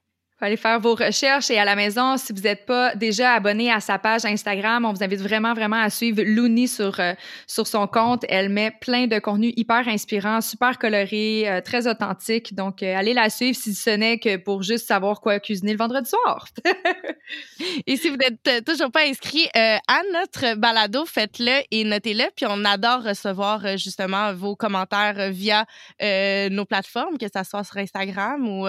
aller 0.43 0.57
faire 0.57 0.79
vos 0.79 0.95
recherches 0.95 1.49
et 1.49 1.57
à 1.57 1.65
la 1.65 1.75
maison, 1.75 2.17
si 2.17 2.33
vous 2.33 2.41
n'êtes 2.41 2.65
pas 2.65 2.95
déjà 2.95 3.33
abonné 3.33 3.71
à 3.71 3.79
sa 3.79 3.97
page 3.97 4.25
Instagram, 4.25 4.85
on 4.85 4.93
vous 4.93 5.03
invite 5.03 5.21
vraiment, 5.21 5.53
vraiment 5.53 5.81
à 5.81 5.89
suivre 5.89 6.21
Looney 6.23 6.67
sur, 6.67 6.99
euh, 6.99 7.13
sur 7.47 7.67
son 7.67 7.87
compte. 7.87 8.25
Elle 8.29 8.49
met 8.49 8.71
plein 8.71 9.07
de 9.07 9.19
contenus 9.19 9.53
hyper 9.55 9.87
inspirants, 9.87 10.41
super 10.41 10.77
colorés, 10.77 11.49
euh, 11.49 11.61
très 11.61 11.87
authentiques. 11.87 12.53
Donc, 12.53 12.83
euh, 12.83 12.95
allez 12.95 13.13
la 13.13 13.29
suivre 13.29 13.57
si 13.57 13.73
ce 13.73 13.89
n'est 13.89 14.19
que 14.19 14.37
pour 14.37 14.63
juste 14.63 14.87
savoir 14.87 15.21
quoi 15.21 15.39
cuisiner 15.39 15.71
le 15.71 15.77
vendredi 15.77 16.09
soir. 16.09 16.47
et 17.87 17.97
si 17.97 18.09
vous 18.09 18.17
n'êtes 18.17 18.65
toujours 18.65 18.91
pas 18.91 19.07
inscrit 19.07 19.47
à 19.55 20.01
notre 20.11 20.55
balado, 20.55 21.05
faites-le 21.05 21.63
et 21.71 21.83
notez-le. 21.83 22.25
Puis 22.35 22.45
on 22.47 22.65
adore 22.65 23.03
recevoir 23.03 23.77
justement 23.77 24.33
vos 24.33 24.55
commentaires 24.55 25.31
via 25.31 25.65
nos 26.01 26.65
plateformes, 26.65 27.17
que 27.17 27.27
ce 27.33 27.43
soit 27.43 27.63
sur 27.63 27.77
Instagram 27.77 28.47
ou 28.47 28.67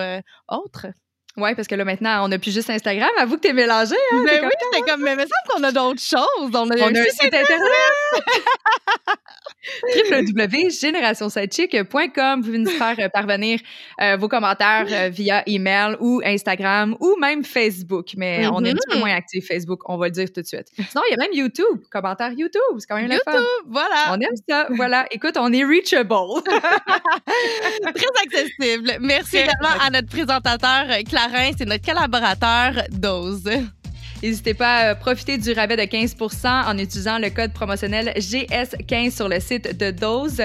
autres. 0.49 0.87
Oui, 1.37 1.53
parce 1.57 1.67
que 1.67 1.75
là, 1.75 1.85
maintenant, 1.85 2.25
on 2.25 2.29
n'a 2.29 2.39
plus 2.39 2.55
juste 2.55 2.71
Instagram. 2.71 3.11
Avoue 3.19 3.35
que 3.37 3.41
t'es 3.41 3.53
mélangé. 3.53 3.97
Hein? 4.13 4.23
Ben 4.25 4.45
oui, 4.45 4.51
j'étais 4.73 4.89
comme, 4.89 5.03
mais 5.03 5.13
il 5.13 5.17
me 5.17 5.23
semble 5.23 5.33
qu'on 5.49 5.65
a 5.65 5.73
d'autres 5.73 6.01
choses. 6.01 6.55
On 6.55 6.71
a, 6.71 6.75
un 6.75 6.95
site 7.11 7.35
internet. 7.35 7.73
www.générationsidechick.com. 10.11 12.41
Vous 12.41 12.47
pouvez 12.47 12.59
nous 12.59 12.71
faire 12.71 12.97
euh, 12.99 13.09
parvenir 13.09 13.61
euh, 14.01 14.17
vos 14.17 14.29
commentaires 14.29 14.87
euh, 14.91 15.09
via 15.09 15.45
email 15.47 15.97
ou 16.01 16.21
Instagram 16.25 16.97
ou 17.01 17.17
même 17.21 17.45
Facebook. 17.45 18.15
Mais 18.17 18.47
on 18.47 18.65
est 18.65 18.71
un 18.71 18.75
petit 18.75 18.89
peu 18.89 18.97
mm-hmm. 18.97 19.01
moins 19.01 19.15
actif 19.15 19.47
Facebook, 19.47 19.81
on 19.89 19.97
va 19.97 20.07
le 20.07 20.13
dire 20.13 20.33
tout 20.33 20.43
de 20.43 20.47
suite. 20.47 20.69
Sinon, 20.77 21.03
il 21.09 21.13
y 21.13 21.15
a 21.15 21.17
même 21.17 21.33
YouTube. 21.33 21.85
Commentaire 21.91 22.33
YouTube, 22.33 22.61
c'est 22.79 22.87
quand 22.87 22.97
même 22.97 23.11
YouTube, 23.11 23.23
le 23.27 23.33
fun. 23.33 23.43
voilà. 23.67 24.11
On 24.11 24.21
aime 24.21 24.37
ça. 24.49 24.67
Voilà. 24.71 25.07
Écoute, 25.11 25.37
on 25.37 25.53
est 25.53 25.65
reachable. 25.65 26.15
Très 27.95 28.07
accessible. 28.25 28.97
Merci 29.01 29.39
également 29.39 29.75
à 29.81 29.91
notre 29.91 30.09
présentateur, 30.09 30.87
c'est 31.57 31.65
notre 31.65 31.85
collaborateur 31.85 32.85
Dose. 32.91 33.49
N'hésitez 34.25 34.55
pas 34.55 34.77
à 34.77 34.95
profiter 34.95 35.37
du 35.37 35.53
rabais 35.53 35.77
de 35.77 35.85
15 35.85 36.17
en 36.67 36.79
utilisant 36.79 37.19
le 37.19 37.29
code 37.29 37.53
promotionnel 37.53 38.15
GS15 38.17 39.15
sur 39.15 39.29
le 39.29 39.39
site 39.39 39.79
de 39.79 39.91
Dose. 39.91 40.41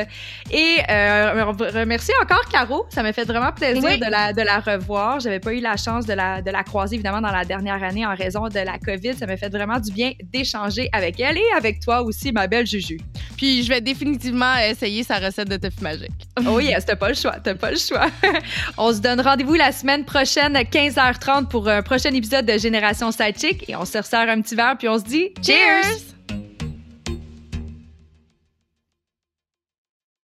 Et 0.51 0.75
euh, 0.89 1.45
remercier 1.45 2.13
encore 2.21 2.43
Caro. 2.51 2.85
Ça 2.89 3.03
m'a 3.03 3.13
fait 3.13 3.23
vraiment 3.23 3.53
plaisir 3.53 3.81
de, 3.97 4.11
la, 4.11 4.33
de 4.33 4.41
la 4.41 4.59
revoir. 4.59 5.21
J'avais 5.21 5.39
pas 5.39 5.53
eu 5.53 5.61
la 5.61 5.77
chance 5.77 6.05
de 6.05 6.11
la, 6.11 6.41
de 6.41 6.51
la 6.51 6.63
croiser, 6.63 6.95
évidemment, 6.95 7.21
dans 7.21 7.31
la 7.31 7.45
dernière 7.45 7.81
année 7.81 8.05
en 8.05 8.13
raison 8.13 8.49
de 8.49 8.59
la 8.59 8.77
COVID. 8.79 9.13
Ça 9.13 9.25
m'a 9.25 9.37
fait 9.37 9.47
vraiment 9.47 9.79
du 9.79 9.93
bien 9.93 10.11
d'échanger 10.23 10.89
avec 10.91 11.17
elle 11.21 11.37
et 11.37 11.51
avec 11.55 11.79
toi 11.79 12.01
aussi, 12.01 12.33
ma 12.33 12.47
belle 12.47 12.67
Juju. 12.67 12.97
Puis 13.37 13.63
je 13.63 13.69
vais 13.69 13.79
définitivement 13.79 14.57
essayer 14.57 15.03
sa 15.03 15.19
recette 15.19 15.47
de 15.47 15.55
tofu 15.55 15.81
magique. 15.81 16.11
oh 16.45 16.59
yes, 16.59 16.85
t'as 16.85 16.97
pas 16.97 17.07
le 17.07 17.15
choix, 17.15 17.37
t'as 17.41 17.55
pas 17.55 17.71
le 17.71 17.77
choix. 17.77 18.07
on 18.77 18.91
se 18.91 18.99
donne 18.99 19.21
rendez-vous 19.21 19.53
la 19.53 19.71
semaine 19.71 20.03
prochaine, 20.03 20.57
15h30, 20.57 21.47
pour 21.47 21.69
un 21.69 21.81
prochain 21.81 22.11
épisode 22.11 22.45
de 22.45 22.57
Génération 22.57 23.13
Sidechick 23.13 23.68
on 23.75 23.85
se 23.85 23.97
resserre 23.97 24.29
un 24.29 24.41
petit 24.41 24.55
verre 24.55 24.77
puis 24.77 24.87
on 24.87 24.97
se 24.97 25.03
dit 25.03 25.33
cheers! 25.41 26.18